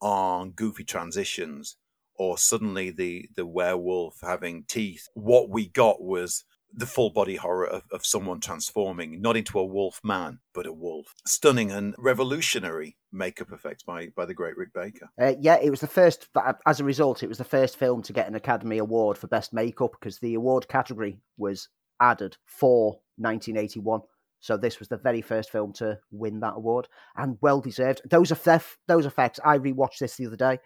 on 0.00 0.50
goofy 0.50 0.84
transitions 0.84 1.76
or 2.16 2.38
suddenly 2.38 2.90
the 2.90 3.28
the 3.34 3.46
werewolf 3.46 4.18
having 4.22 4.64
teeth. 4.68 5.08
What 5.14 5.50
we 5.50 5.68
got 5.68 6.02
was 6.02 6.44
the 6.76 6.86
full 6.86 7.10
body 7.10 7.36
horror 7.36 7.66
of, 7.66 7.82
of 7.92 8.04
someone 8.04 8.40
transforming 8.40 9.20
not 9.20 9.36
into 9.36 9.58
a 9.58 9.64
wolf 9.64 10.00
man 10.02 10.40
but 10.52 10.66
a 10.66 10.72
wolf 10.72 11.14
stunning 11.24 11.70
and 11.70 11.94
revolutionary 11.98 12.96
makeup 13.12 13.52
effects 13.52 13.84
by 13.84 14.08
by 14.16 14.24
the 14.24 14.34
great 14.34 14.56
rick 14.56 14.72
baker 14.74 15.08
Uh, 15.20 15.34
yeah, 15.38 15.56
it 15.62 15.70
was 15.70 15.80
the 15.80 15.86
first. 15.86 16.28
As 16.66 16.80
a 16.80 16.84
result, 16.84 17.22
it 17.22 17.28
was 17.28 17.38
the 17.38 17.44
first 17.44 17.76
film 17.76 18.02
to 18.02 18.12
get 18.12 18.26
an 18.26 18.34
Academy 18.34 18.78
Award 18.78 19.16
for 19.16 19.28
Best 19.28 19.52
Makeup 19.52 19.92
because 19.92 20.18
the 20.18 20.34
award 20.34 20.66
category 20.68 21.20
was 21.36 21.68
added 22.00 22.36
for 22.44 23.00
1981. 23.16 24.00
So 24.40 24.58
this 24.58 24.78
was 24.78 24.88
the 24.88 24.98
very 24.98 25.22
first 25.22 25.50
film 25.50 25.72
to 25.74 25.98
win 26.10 26.40
that 26.40 26.54
award, 26.56 26.88
and 27.16 27.38
well 27.40 27.60
deserved. 27.60 28.02
Those 28.10 28.30
effects, 28.30 28.76
those 28.86 29.06
effects. 29.06 29.40
I 29.44 29.58
rewatched 29.58 30.00
this 30.00 30.16
the 30.16 30.26
other 30.26 30.36
day 30.36 30.58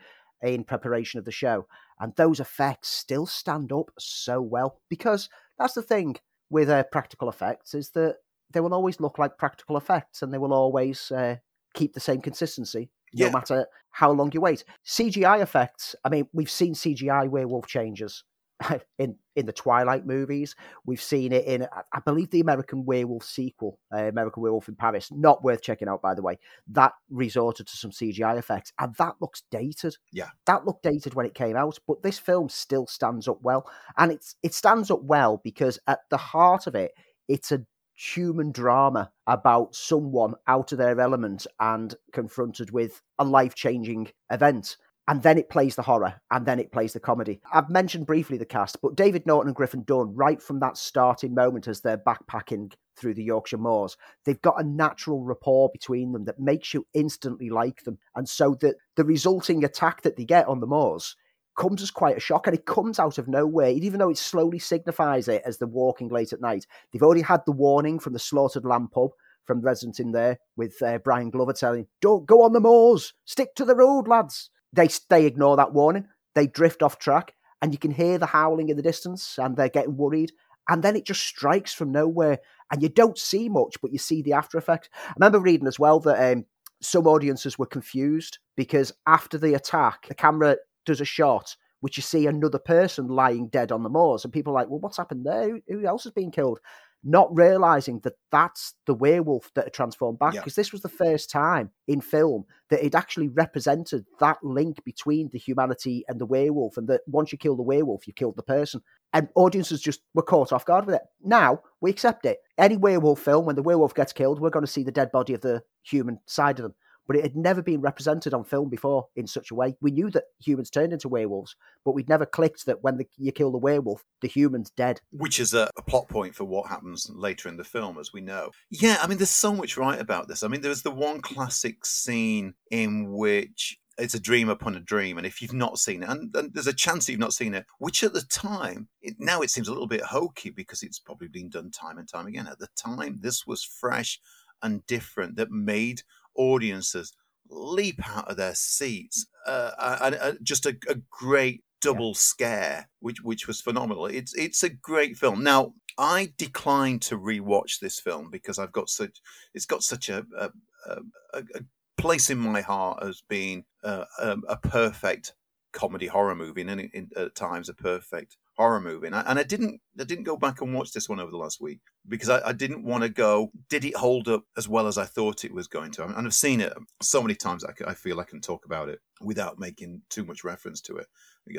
in 0.43 0.64
preparation 0.64 1.18
of 1.18 1.24
the 1.24 1.32
show, 1.32 1.66
and 1.99 2.14
those 2.16 2.41
effects 2.41 2.89
still 2.89 3.26
stand 3.26 3.72
up 3.72 3.91
so 3.99 4.41
well 4.41 4.80
because 4.89 5.28
that's 5.59 5.74
the 5.74 5.82
thing 5.82 6.16
with 6.51 6.68
uh, 6.70 6.84
practical 6.84 7.28
effects 7.28 7.74
is 7.74 7.91
that 7.91 8.16
they 8.51 8.61
will 8.61 8.72
always 8.74 9.01
look 9.01 9.18
like 9.18 9.36
practical 9.39 9.76
effects, 9.76 10.22
and 10.22 10.32
they 10.32 10.39
will 10.39 10.53
always 10.55 11.11
uh, 11.11 11.36
keep 11.74 11.93
the 11.95 12.01
same 12.01 12.20
consistency 12.20 12.91
no 13.14 13.26
Yeah. 13.26 13.32
matter 13.32 13.66
how 13.91 14.11
long 14.12 14.30
you 14.32 14.41
wait. 14.41 14.64
CGI 14.86 15.41
effects. 15.43 15.97
I 16.05 16.09
mean, 16.09 16.28
we've 16.32 16.51
seen 16.51 16.74
CGI 16.74 17.28
werewolf 17.28 17.66
changes 17.66 18.24
in 18.99 19.16
in 19.39 19.47
the 19.47 19.53
Twilight 19.53 20.05
movies. 20.07 20.55
We've 20.84 21.01
seen 21.01 21.32
it 21.32 21.45
in, 21.47 21.66
I- 21.93 22.01
believe, 22.01 22.30
the 22.30 22.41
American 22.41 22.84
Werewolf 22.84 23.24
sequel, 23.24 23.78
uh, 23.95 24.05
American 24.05 24.43
Werewolf 24.43 24.68
in 24.68 24.74
Paris. 24.76 25.11
Not 25.12 25.43
worth 25.45 25.62
checking 25.62 25.89
out, 25.89 26.03
by 26.03 26.14
the 26.14 26.22
way. 26.22 26.39
That 26.68 26.93
resorted 27.11 27.66
to 27.68 27.76
some 27.76 27.91
CGI 27.93 28.36
effects, 28.39 28.72
and 28.78 28.95
that 28.97 29.14
looks 29.20 29.43
dated. 29.51 29.97
Yeah. 30.12 30.28
that 30.47 30.64
looked 30.66 30.82
dated 30.82 31.14
when 31.14 31.26
it 31.26 31.34
came 31.34 31.57
out, 31.57 31.78
but 31.86 32.03
this 32.03 32.18
film 32.18 32.49
still 32.49 32.86
stands 32.86 33.28
up 33.28 33.39
well, 33.43 33.68
and 33.97 34.12
it's 34.12 34.36
it 34.43 34.55
stands 34.55 34.91
up 34.91 35.03
well 35.03 35.41
because 35.45 35.78
at 35.86 36.01
the 36.11 36.16
heart 36.16 36.66
of 36.66 36.74
it, 36.74 36.93
it's 37.28 37.53
a 37.53 37.64
human 37.95 38.53
drama 38.53 39.11
about 39.26 39.74
someone 39.74 40.34
out 40.47 40.70
of 40.72 40.78
their 40.78 41.01
element 41.01 41.47
and 41.59 41.95
confronted 42.12 42.70
with 42.70 43.03
a 43.18 43.24
life 43.24 43.55
changing 43.57 44.09
event. 44.30 44.76
And 45.09 45.22
then 45.22 45.38
it 45.38 45.48
plays 45.48 45.74
the 45.74 45.82
horror 45.82 46.20
and 46.30 46.44
then 46.44 46.61
it 46.61 46.70
plays 46.70 46.92
the 46.92 47.00
comedy. 47.00 47.40
I've 47.50 47.70
mentioned 47.70 48.06
briefly 48.06 48.36
the 48.36 48.44
cast, 48.44 48.80
but 48.82 48.94
David 48.94 49.24
Naughton 49.24 49.48
and 49.48 49.56
Griffin 49.56 49.82
Dunne, 49.84 50.14
right 50.14 50.40
from 50.40 50.61
that 50.61 50.76
starting 50.76 51.34
moment 51.34 51.66
as 51.66 51.80
they're 51.80 51.96
backpacking 51.96 52.74
through 52.94 53.14
the 53.14 53.24
Yorkshire 53.24 53.56
moors, 53.56 53.96
they've 54.26 54.42
got 54.42 54.61
a 54.61 54.68
natural 54.68 55.24
rapport 55.24 55.70
between 55.72 56.12
them 56.12 56.26
that 56.26 56.38
makes 56.38 56.74
you 56.74 56.86
instantly 56.92 57.48
like 57.48 57.84
them. 57.84 57.98
And 58.16 58.28
so 58.28 58.54
that 58.61 58.76
the 58.96 59.04
resulting 59.04 59.64
attack 59.64 60.02
that 60.02 60.16
they 60.16 60.26
get 60.26 60.46
on 60.46 60.61
the 60.61 60.66
moors 60.66 61.16
comes 61.56 61.80
as 61.80 61.90
quite 61.90 62.18
a 62.18 62.20
shock 62.20 62.46
and 62.46 62.54
it 62.54 62.66
comes 62.66 62.98
out 62.98 63.16
of 63.16 63.28
nowhere, 63.28 63.70
even 63.70 64.00
though 64.00 64.11
it 64.11 64.18
slowly 64.18 64.59
signifies 64.59 65.26
it 65.26 65.40
as 65.46 65.56
they're 65.56 65.68
walking 65.68 66.09
late 66.09 66.34
at 66.34 66.42
night. 66.42 66.66
They've 66.92 67.02
already 67.02 67.22
had 67.22 67.40
the 67.46 67.52
warning 67.52 67.98
from 67.98 68.12
the 68.12 68.18
Slaughtered 68.18 68.66
Lamb 68.66 68.88
pub 68.92 69.11
from 69.46 69.62
resident 69.62 70.00
in 70.00 70.12
there 70.12 70.38
with 70.56 70.80
uh, 70.82 70.98
Brian 70.98 71.30
Glover 71.30 71.54
telling, 71.54 71.86
don't 72.02 72.26
go 72.26 72.42
on 72.42 72.52
the 72.52 72.61
moors, 72.61 73.14
stick 73.24 73.54
to 73.54 73.64
the 73.64 73.74
road, 73.74 74.06
lads. 74.06 74.50
They, 74.72 74.88
they 75.08 75.26
ignore 75.26 75.56
that 75.56 75.72
warning, 75.72 76.08
they 76.34 76.46
drift 76.46 76.82
off 76.82 76.98
track, 76.98 77.34
and 77.62 77.72
you 77.72 77.78
can 77.78 77.90
hear 77.90 78.18
the 78.18 78.26
howling 78.26 78.68
in 78.68 78.76
the 78.76 78.82
distance 78.82 79.38
and 79.38 79.56
they're 79.56 79.68
getting 79.68 79.96
worried. 79.96 80.32
And 80.68 80.82
then 80.82 80.96
it 80.96 81.06
just 81.06 81.22
strikes 81.22 81.72
from 81.72 81.92
nowhere, 81.92 82.38
and 82.70 82.82
you 82.82 82.90
don't 82.90 83.16
see 83.16 83.48
much, 83.48 83.76
but 83.80 83.90
you 83.90 83.98
see 83.98 84.20
the 84.20 84.34
after 84.34 84.58
effect. 84.58 84.90
I 85.06 85.14
remember 85.18 85.40
reading 85.40 85.66
as 85.66 85.78
well 85.78 85.98
that 86.00 86.32
um, 86.32 86.44
some 86.82 87.06
audiences 87.06 87.58
were 87.58 87.66
confused 87.66 88.38
because 88.54 88.92
after 89.06 89.38
the 89.38 89.54
attack, 89.54 90.06
the 90.08 90.14
camera 90.14 90.56
does 90.84 91.00
a 91.00 91.06
shot 91.06 91.56
which 91.80 91.96
you 91.96 92.02
see 92.02 92.26
another 92.26 92.58
person 92.58 93.06
lying 93.06 93.46
dead 93.48 93.70
on 93.70 93.82
the 93.82 93.88
moors, 93.88 94.24
and 94.24 94.32
people 94.32 94.52
are 94.52 94.54
like, 94.54 94.68
"Well, 94.68 94.80
what's 94.80 94.96
happened 94.96 95.24
there? 95.24 95.48
Who, 95.48 95.60
who 95.68 95.86
else 95.86 96.04
has 96.04 96.12
been 96.12 96.30
killed?" 96.30 96.58
Not 97.05 97.34
realizing 97.36 98.01
that 98.01 98.14
that's 98.32 98.74
the 98.86 98.94
werewolf 98.94 99.51
that 99.55 99.64
had 99.64 99.72
transformed 99.72 100.18
back, 100.18 100.34
Yeah. 100.34 100.40
because 100.40 100.57
this 100.57 100.72
was 100.72 100.82
the 100.82 100.88
first 100.88 101.30
time 101.30 101.70
in 101.86 102.01
film 102.01 102.44
that 102.70 102.84
it 102.84 102.94
actually 102.94 103.28
represented 103.28 104.05
that 104.20 104.42
link 104.42 104.82
between 104.84 105.28
the 105.30 105.38
humanity 105.38 106.05
and 106.09 106.20
the 106.20 106.26
werewolf, 106.26 106.76
and 106.76 106.88
that 106.88 107.03
once 107.07 107.30
you 107.30 107.38
kill 107.38 107.57
the 107.57 107.62
werewolf, 107.62 108.07
you 108.07 108.12
killed 108.12 108.36
the 108.36 108.42
person. 108.42 108.82
And 109.12 109.28
audiences 109.36 109.80
just 109.80 110.01
were 110.12 110.22
caught 110.22 110.53
off 110.53 110.66
guard 110.66 110.86
with 110.86 110.96
it. 110.96 111.03
Now 111.22 111.62
we 111.80 111.90
accept 111.90 112.26
it. 112.26 112.38
Any 112.59 112.76
werewolf 112.76 113.20
film, 113.20 113.46
when 113.46 113.57
the 113.57 113.62
werewolf 113.62 113.94
gets 113.94 114.12
killed, 114.12 114.40
we're 114.40 114.51
going 114.51 114.66
to 114.66 114.70
see 114.70 114.82
the 114.82 114.92
dead 114.92 115.11
body 115.12 115.34
of 115.34 115.40
the 115.40 115.62
human 115.82 116.18
side 116.26 116.59
of 116.59 116.64
them 116.64 116.74
but 117.09 117.16
it 117.16 117.22
had 117.22 117.34
never 117.34 117.62
been 117.62 117.80
represented 117.80 118.34
on 118.34 118.44
film 118.44 118.68
before 118.68 119.09
in 119.16 119.26
such 119.26 119.50
a 119.50 119.54
way. 119.54 119.74
We 119.80 119.90
knew 119.90 120.11
that 120.11 120.24
humans 120.38 120.70
turned 120.70 120.92
into 120.92 121.09
werewolves, 121.09 121.56
but 121.84 121.92
we'd 121.92 122.09
never 122.09 122.26
clicked 122.26 122.66
that 122.66 122.84
when 122.84 122.98
the, 122.98 123.06
you 123.16 123.32
kill 123.32 123.50
the 123.50 123.59
werewolf, 123.59 124.04
the 124.20 124.28
human's 124.28 124.70
dead. 124.70 125.00
which 125.11 125.40
is 125.40 125.54
a, 125.54 125.70
a 125.76 125.82
plot 125.82 126.09
point 126.09 126.34
for 126.34 126.44
what 126.44 126.68
happens 126.68 127.11
later 127.12 127.48
in 127.48 127.56
the 127.56 127.64
film, 127.64 127.98
as 127.98 128.12
we 128.12 128.20
know. 128.20 128.50
Yeah, 128.70 128.98
I 129.02 129.06
mean, 129.06 129.18
there's 129.18 129.30
so 129.30 129.54
much 129.54 129.78
right 129.78 129.98
about 129.98 130.28
this. 130.28 130.42
I 130.42 130.48
mean, 130.48 130.61
there's 130.61 130.82
the 130.82 130.90
one 130.90 131.22
classic 131.22 131.86
scene 131.86 132.54
in 132.70 133.11
which 133.11 133.78
it's 133.96 134.14
a 134.14 134.20
dream 134.20 134.50
upon 134.50 134.76
a 134.76 134.80
dream, 134.80 135.16
and 135.16 135.26
if 135.26 135.40
you've 135.40 135.54
not 135.54 135.78
seen 135.78 136.02
it, 136.02 136.09
and, 136.11 136.34
and 136.36 136.52
there's 136.52 136.66
a 136.66 136.74
chance 136.74 137.09
you've 137.09 137.18
not 137.18 137.32
seen 137.32 137.54
it, 137.54 137.64
which 137.78 138.04
at 138.04 138.12
the 138.12 138.22
time, 138.22 138.88
it, 139.00 139.16
now 139.18 139.40
it 139.40 139.50
seems 139.50 139.66
a 139.66 139.72
little 139.72 139.88
bit 139.88 140.02
hokey 140.02 140.50
because 140.50 140.82
it's 140.82 141.00
probably 141.00 141.28
been 141.28 141.48
done 141.48 141.70
time 141.70 141.98
and 141.98 142.06
time 142.06 142.26
again. 142.26 142.46
At 142.46 142.59
the 142.59 142.68
time, 142.76 143.18
this 143.20 143.46
was 143.46 143.64
fresh 143.64 144.20
and 144.62 144.84
different 144.86 145.36
that 145.36 145.50
made 145.50 146.02
audiences 146.34 147.12
leap 147.50 148.00
out 148.08 148.30
of 148.30 148.36
their 148.36 148.54
seats. 148.54 149.26
Uh, 149.46 149.98
and 150.02 150.38
just 150.42 150.66
a, 150.66 150.76
a 150.88 150.96
great 151.10 151.62
double 151.80 152.14
scare, 152.14 152.88
which 153.00 153.22
which 153.22 153.46
was 153.46 153.60
phenomenal. 153.60 154.06
It's 154.06 154.34
it's 154.34 154.62
a 154.62 154.68
great 154.68 155.16
film. 155.16 155.42
Now 155.42 155.74
I 155.96 156.32
declined 156.36 157.02
to 157.02 157.18
rewatch 157.18 157.80
this 157.80 157.98
film 157.98 158.30
because 158.30 158.58
I've 158.58 158.72
got 158.72 158.88
such 158.88 159.20
it's 159.54 159.66
got 159.66 159.82
such 159.82 160.08
a 160.08 160.26
a, 160.38 160.50
a, 160.86 161.42
a 161.54 161.60
place 161.96 162.30
in 162.30 162.38
my 162.38 162.60
heart 162.60 163.02
as 163.02 163.22
being 163.28 163.64
uh, 163.82 164.04
a, 164.18 164.36
a 164.48 164.56
perfect 164.56 165.34
comedy 165.72 166.06
horror 166.06 166.34
movie, 166.34 166.62
and 166.62 166.70
in, 166.70 166.90
in, 166.92 167.10
at 167.16 167.34
times 167.34 167.68
a 167.68 167.74
perfect 167.74 168.36
horror 168.59 168.80
movie. 168.80 169.06
And 169.06 169.16
I, 169.16 169.20
and 169.26 169.38
I 169.38 169.44
didn't 169.44 169.80
I 169.98 170.04
didn't 170.04 170.24
go 170.24 170.36
back 170.36 170.61
and 170.61 170.74
watch 170.74 170.92
this 170.92 171.09
one 171.09 171.20
over 171.20 171.30
the 171.30 171.36
last 171.36 171.61
week 171.61 171.80
because 172.09 172.28
I, 172.28 172.48
I 172.48 172.52
didn't 172.52 172.84
want 172.84 173.04
to 173.04 173.09
go. 173.09 173.50
Did 173.70 173.84
it 173.84 173.96
hold 173.96 174.28
up 174.28 174.44
as 174.56 174.68
well 174.68 174.86
as 174.86 174.98
I 174.98 175.04
thought 175.04 175.44
it 175.44 175.54
was 175.54 175.68
going 175.68 175.92
to? 175.92 176.04
And 176.04 176.26
I've 176.26 176.34
seen 176.34 176.61
it 176.61 176.72
so 177.00 177.22
many 177.22 177.34
times. 177.34 177.64
I 177.64 177.94
feel 177.94 178.20
I 178.20 178.24
can 178.24 178.40
talk 178.40 178.66
about 178.66 178.88
it 178.88 179.00
without 179.20 179.59
making 179.59 180.02
too 180.11 180.24
much 180.24 180.44
reference 180.44 180.80
to 180.82 180.96
it. 180.96 181.06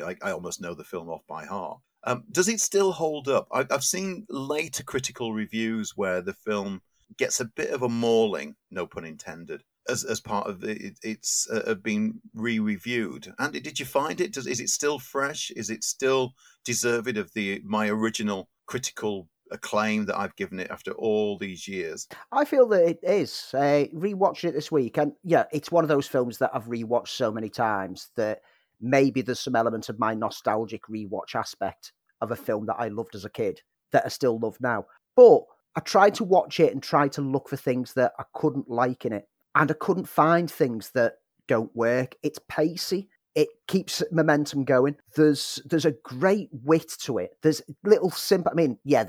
I, 0.04 0.16
I 0.22 0.32
almost 0.32 0.60
know 0.60 0.74
the 0.74 0.84
film 0.84 1.08
off 1.08 1.22
by 1.26 1.46
heart. 1.46 1.80
Um, 2.04 2.24
does 2.30 2.48
it 2.48 2.60
still 2.60 2.92
hold 2.92 3.28
up? 3.28 3.48
I, 3.52 3.66
I've 3.70 3.84
seen 3.84 4.26
later 4.28 4.82
critical 4.82 5.32
reviews 5.32 5.96
where 5.96 6.20
the 6.20 6.34
film 6.34 6.80
gets 7.18 7.40
a 7.40 7.44
bit 7.44 7.70
of 7.70 7.82
a 7.82 7.88
mauling, 7.88 8.56
no 8.70 8.86
pun 8.86 9.04
intended, 9.04 9.62
as, 9.88 10.04
as 10.04 10.20
part 10.20 10.46
of 10.46 10.62
it, 10.64 10.98
it's 11.02 11.48
uh, 11.50 11.74
been 11.74 12.20
re-reviewed. 12.34 13.32
Andy, 13.38 13.60
did 13.60 13.78
you 13.78 13.86
find 13.86 14.20
it? 14.20 14.32
Does, 14.32 14.46
is 14.46 14.60
it 14.60 14.68
still 14.68 14.98
fresh? 14.98 15.50
Is 15.56 15.70
it 15.70 15.84
still 15.84 16.34
deserved 16.64 17.16
of 17.16 17.32
the 17.34 17.62
my 17.64 17.88
original 17.88 18.48
critical 18.66 19.28
acclaim 19.50 20.06
that 20.06 20.18
I've 20.18 20.36
given 20.36 20.60
it 20.60 20.70
after 20.70 20.92
all 20.92 21.38
these 21.38 21.66
years? 21.66 22.06
I 22.32 22.44
feel 22.44 22.66
that 22.68 22.88
it 22.88 23.00
is. 23.02 23.50
Uh, 23.52 23.86
rewatching 23.94 24.50
it 24.50 24.54
this 24.54 24.70
week, 24.70 24.96
and 24.98 25.12
yeah, 25.24 25.44
it's 25.52 25.72
one 25.72 25.84
of 25.84 25.88
those 25.88 26.06
films 26.06 26.38
that 26.38 26.50
I've 26.54 26.66
rewatched 26.66 27.08
so 27.08 27.32
many 27.32 27.48
times 27.48 28.10
that 28.16 28.42
maybe 28.80 29.22
there's 29.22 29.40
some 29.40 29.56
element 29.56 29.88
of 29.88 29.98
my 29.98 30.14
nostalgic 30.14 30.82
rewatch 30.84 31.34
aspect 31.34 31.92
of 32.20 32.30
a 32.30 32.36
film 32.36 32.66
that 32.66 32.76
I 32.78 32.88
loved 32.88 33.14
as 33.14 33.24
a 33.24 33.30
kid 33.30 33.60
that 33.92 34.04
I 34.04 34.08
still 34.08 34.38
love 34.38 34.56
now. 34.60 34.86
But 35.16 35.40
I 35.76 35.80
tried 35.80 36.14
to 36.16 36.24
watch 36.24 36.60
it 36.60 36.72
and 36.72 36.82
try 36.82 37.08
to 37.08 37.20
look 37.20 37.48
for 37.48 37.56
things 37.56 37.94
that 37.94 38.12
I 38.18 38.24
couldn't 38.34 38.68
like 38.68 39.04
in 39.04 39.12
it. 39.12 39.28
And 39.54 39.70
I 39.70 39.74
couldn't 39.74 40.08
find 40.08 40.50
things 40.50 40.90
that 40.90 41.14
don't 41.46 41.74
work. 41.74 42.16
It's 42.22 42.38
pacey. 42.48 43.08
It 43.34 43.48
keeps 43.68 44.02
momentum 44.10 44.64
going. 44.64 44.96
There's 45.16 45.60
there's 45.64 45.84
a 45.84 45.94
great 46.02 46.48
wit 46.52 46.92
to 47.02 47.18
it. 47.18 47.36
There's 47.42 47.62
little 47.84 48.10
simple. 48.10 48.50
I 48.52 48.54
mean, 48.54 48.78
yeah, 48.84 49.04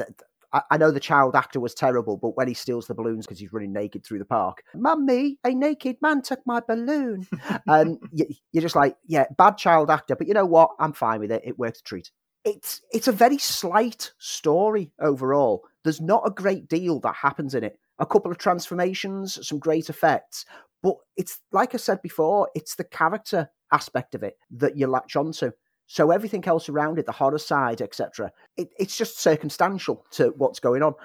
I, 0.53 0.77
know 0.77 0.91
the 0.91 0.99
child 0.99 1.35
actor 1.35 1.59
was 1.59 1.73
terrible, 1.73 2.17
but 2.17 2.35
when 2.35 2.47
he 2.47 2.53
steals 2.53 2.87
the 2.87 2.93
balloons 2.93 3.25
because 3.25 3.39
he's 3.39 3.53
running 3.53 3.71
naked 3.71 4.05
through 4.05 4.19
the 4.19 4.25
park, 4.25 4.63
Mummy, 4.75 5.39
a 5.45 5.53
naked 5.53 5.97
man 6.01 6.21
took 6.21 6.39
my 6.45 6.61
balloon. 6.65 7.27
Um, 7.51 7.61
and 7.67 7.97
you, 8.11 8.25
you're 8.51 8.61
just 8.61 8.75
like, 8.75 8.95
yeah, 9.05 9.25
bad 9.37 9.57
child 9.57 9.89
actor, 9.89 10.15
but 10.15 10.27
you 10.27 10.33
know 10.33 10.45
what? 10.45 10.71
I'm 10.79 10.93
fine 10.93 11.19
with 11.19 11.31
it. 11.31 11.41
It 11.45 11.59
works 11.59 11.79
a 11.79 11.83
treat. 11.83 12.11
It's 12.43 12.81
it's 12.91 13.07
a 13.07 13.11
very 13.11 13.37
slight 13.37 14.11
story 14.17 14.91
overall. 14.99 15.63
There's 15.83 16.01
not 16.01 16.23
a 16.25 16.31
great 16.31 16.67
deal 16.67 16.99
that 17.01 17.15
happens 17.15 17.53
in 17.53 17.63
it. 17.63 17.77
A 18.01 18.05
couple 18.05 18.31
of 18.31 18.37
transformations, 18.37 19.47
some 19.47 19.59
great 19.59 19.89
effects, 19.89 20.45
but 20.83 20.95
it's 21.15 21.39
like 21.51 21.73
I 21.73 21.77
said 21.77 22.01
before, 22.01 22.49
it's 22.55 22.75
the 22.75 22.83
character 22.83 23.49
aspect 23.71 24.15
of 24.15 24.23
it 24.23 24.37
that 24.51 24.75
you 24.75 24.87
latch 24.87 25.15
onto. 25.15 25.51
So 25.87 26.11
everything 26.11 26.45
else 26.45 26.67
around 26.69 26.99
it, 26.99 27.05
the 27.05 27.11
horror 27.11 27.37
side, 27.37 27.81
etc., 27.81 28.31
it, 28.57 28.69
it's 28.79 28.97
just 28.97 29.19
circumstantial 29.19 30.05
to 30.11 30.33
what's 30.37 30.59
going 30.59 30.83
on, 30.83 30.95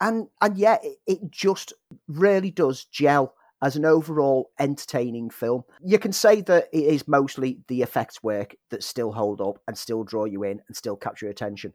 and 0.00 0.28
and 0.40 0.56
yeah, 0.56 0.78
it, 0.82 0.98
it 1.06 1.30
just 1.30 1.72
really 2.08 2.50
does 2.50 2.84
gel 2.84 3.34
as 3.62 3.76
an 3.76 3.86
overall 3.86 4.50
entertaining 4.60 5.30
film. 5.30 5.62
You 5.82 5.98
can 5.98 6.12
say 6.12 6.42
that 6.42 6.68
it 6.72 6.84
is 6.84 7.08
mostly 7.08 7.60
the 7.68 7.80
effects 7.80 8.22
work 8.22 8.54
that 8.70 8.84
still 8.84 9.12
hold 9.12 9.40
up 9.40 9.58
and 9.66 9.78
still 9.78 10.04
draw 10.04 10.26
you 10.26 10.42
in 10.42 10.60
and 10.68 10.76
still 10.76 10.96
capture 10.96 11.26
your 11.26 11.30
attention. 11.30 11.72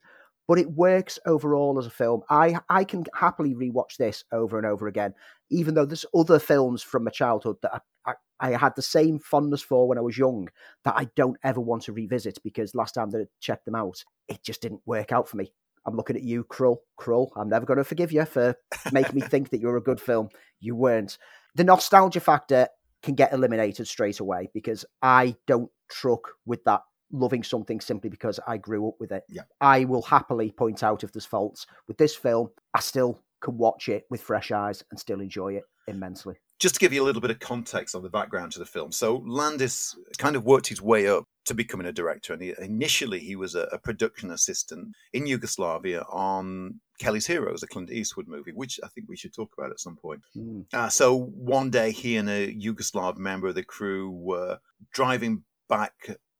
But 0.50 0.58
it 0.58 0.72
works 0.72 1.20
overall 1.28 1.78
as 1.78 1.86
a 1.86 1.91
film. 1.91 2.24
I, 2.30 2.58
I 2.70 2.84
can 2.84 3.06
happily 3.14 3.54
rewatch 3.54 3.97
this 3.97 4.24
over 4.32 4.58
and 4.58 4.66
over 4.66 4.88
again, 4.88 5.14
even 5.52 5.76
though 5.76 5.86
there's 5.86 6.08
other 6.14 6.39
films 6.39 6.82
from 6.82 7.04
my 7.04 7.12
childhood 7.12 7.58
that 7.62 7.84
I, 8.06 8.12
I, 8.12 8.14
I 8.39 8.58
had 8.58 8.76
the 8.76 8.82
same 8.82 9.20
fondness 9.20 9.62
for 9.62 9.88
when 9.88 10.00
I 10.00 10.02
was 10.02 10.18
young 10.18 10.50
that 10.86 10.95
I 10.97 11.08
don't 11.16 11.38
ever 11.43 11.62
want 11.62 11.84
to 11.84 11.93
revisit 11.93 12.39
because 12.43 12.74
last 12.74 12.95
time 12.95 13.12
that 13.12 13.22
I 13.22 13.26
checked 13.39 13.66
them 13.66 13.76
out, 13.76 14.04
it 14.28 14.43
just 14.43 14.62
didn't 14.64 14.82
work 14.88 15.12
out 15.12 15.30
for 15.30 15.38
me. 15.38 15.54
I'm 15.86 15.95
looking 15.95 16.16
at 16.16 16.24
you, 16.24 16.43
Krull. 16.45 16.78
Krull, 17.00 17.30
I'm 17.36 17.50
never 17.50 17.68
going 17.68 17.78
to 17.78 17.84
forgive 17.84 18.12
you 18.12 18.26
for 18.26 18.56
making 18.91 19.16
me 19.16 19.22
think 19.22 19.52
that 19.52 19.62
you're 19.62 19.78
a 19.78 19.82
good 19.82 20.02
film. 20.02 20.30
You 20.60 20.76
weren't. 20.76 21.18
The 21.56 21.64
nostalgia 21.64 22.20
factor 22.20 22.68
can 23.04 23.16
get 23.16 23.34
eliminated 23.34 23.88
straight 23.88 24.20
away 24.20 24.50
because 24.54 24.84
I 25.02 25.36
don't 25.47 25.72
truck 25.89 26.32
with 26.45 26.64
that 26.66 26.82
loving 27.12 27.43
something 27.43 27.82
simply 27.82 28.10
because 28.10 28.39
I 28.47 28.57
grew 28.57 28.88
up 28.88 28.95
with 28.99 29.12
it. 29.12 29.24
Yeah. 29.30 29.43
I 29.62 29.86
will 29.86 30.01
happily 30.01 30.51
point 30.51 30.84
out 30.84 31.03
if 31.03 31.12
there's 31.12 31.26
faults. 31.26 31.66
With 31.88 31.97
this 31.97 32.16
film, 32.16 32.49
I 32.74 32.80
still 32.80 33.22
can 33.41 33.57
watch 33.57 33.89
it 33.89 34.05
with 34.10 34.22
fresh 34.22 34.51
eyes 34.51 34.84
and 34.91 34.99
still 34.99 35.22
enjoy 35.22 35.55
it 35.55 35.64
immensely 35.88 36.36
just 36.60 36.76
to 36.76 36.80
give 36.80 36.91
you 36.93 37.01
a 37.01 37.05
little 37.05 37.22
bit 37.22 37.32
of 37.32 37.39
context 37.39 37.95
on 37.95 38.03
the 38.03 38.10
background 38.10 38.51
to 38.51 38.60
the 38.60 38.66
film. 38.66 38.91
So 38.91 39.24
Landis 39.26 39.95
kind 40.18 40.36
of 40.36 40.43
worked 40.43 40.68
his 40.68 40.82
way 40.82 41.07
up 41.07 41.24
to 41.45 41.53
becoming 41.53 41.88
a 41.88 41.93
director, 41.93 42.34
and 42.34 42.41
he, 42.41 42.53
initially 42.60 43.20
he 43.20 43.36
was 43.36 43.55
a, 43.55 43.62
a, 43.72 43.80
production 43.80 44.30
assistant 44.30 44.89
in 45.14 45.26
Yugoslavia 45.26 46.03
on 46.12 46.80
Kelly's 46.99 47.26
Heroes, 47.26 47.64
a 47.64 47.68
Clint 47.68 47.91
Eastwood 47.91 48.28
movie, 48.28 48.51
which 48.51 48.80
I 48.84 48.88
think 48.89 49.07
we 49.10 49.16
should 49.16 49.34
talk 49.34 49.51
about 49.57 49.72
at 49.72 49.80
some 49.80 49.95
point. 49.95 50.22
Mm. 50.36 50.66
Uh, 50.74 50.89
so 50.89 51.18
one 51.18 51.72
day 51.72 51.91
he 51.91 52.18
and 52.18 52.30
a 52.30 52.53
Yugoslav 52.53 53.18
member 53.18 53.47
of 53.47 53.55
the 53.55 53.64
crew 53.64 54.12
were 54.12 54.60
driving 54.93 55.43
back. 55.70 55.93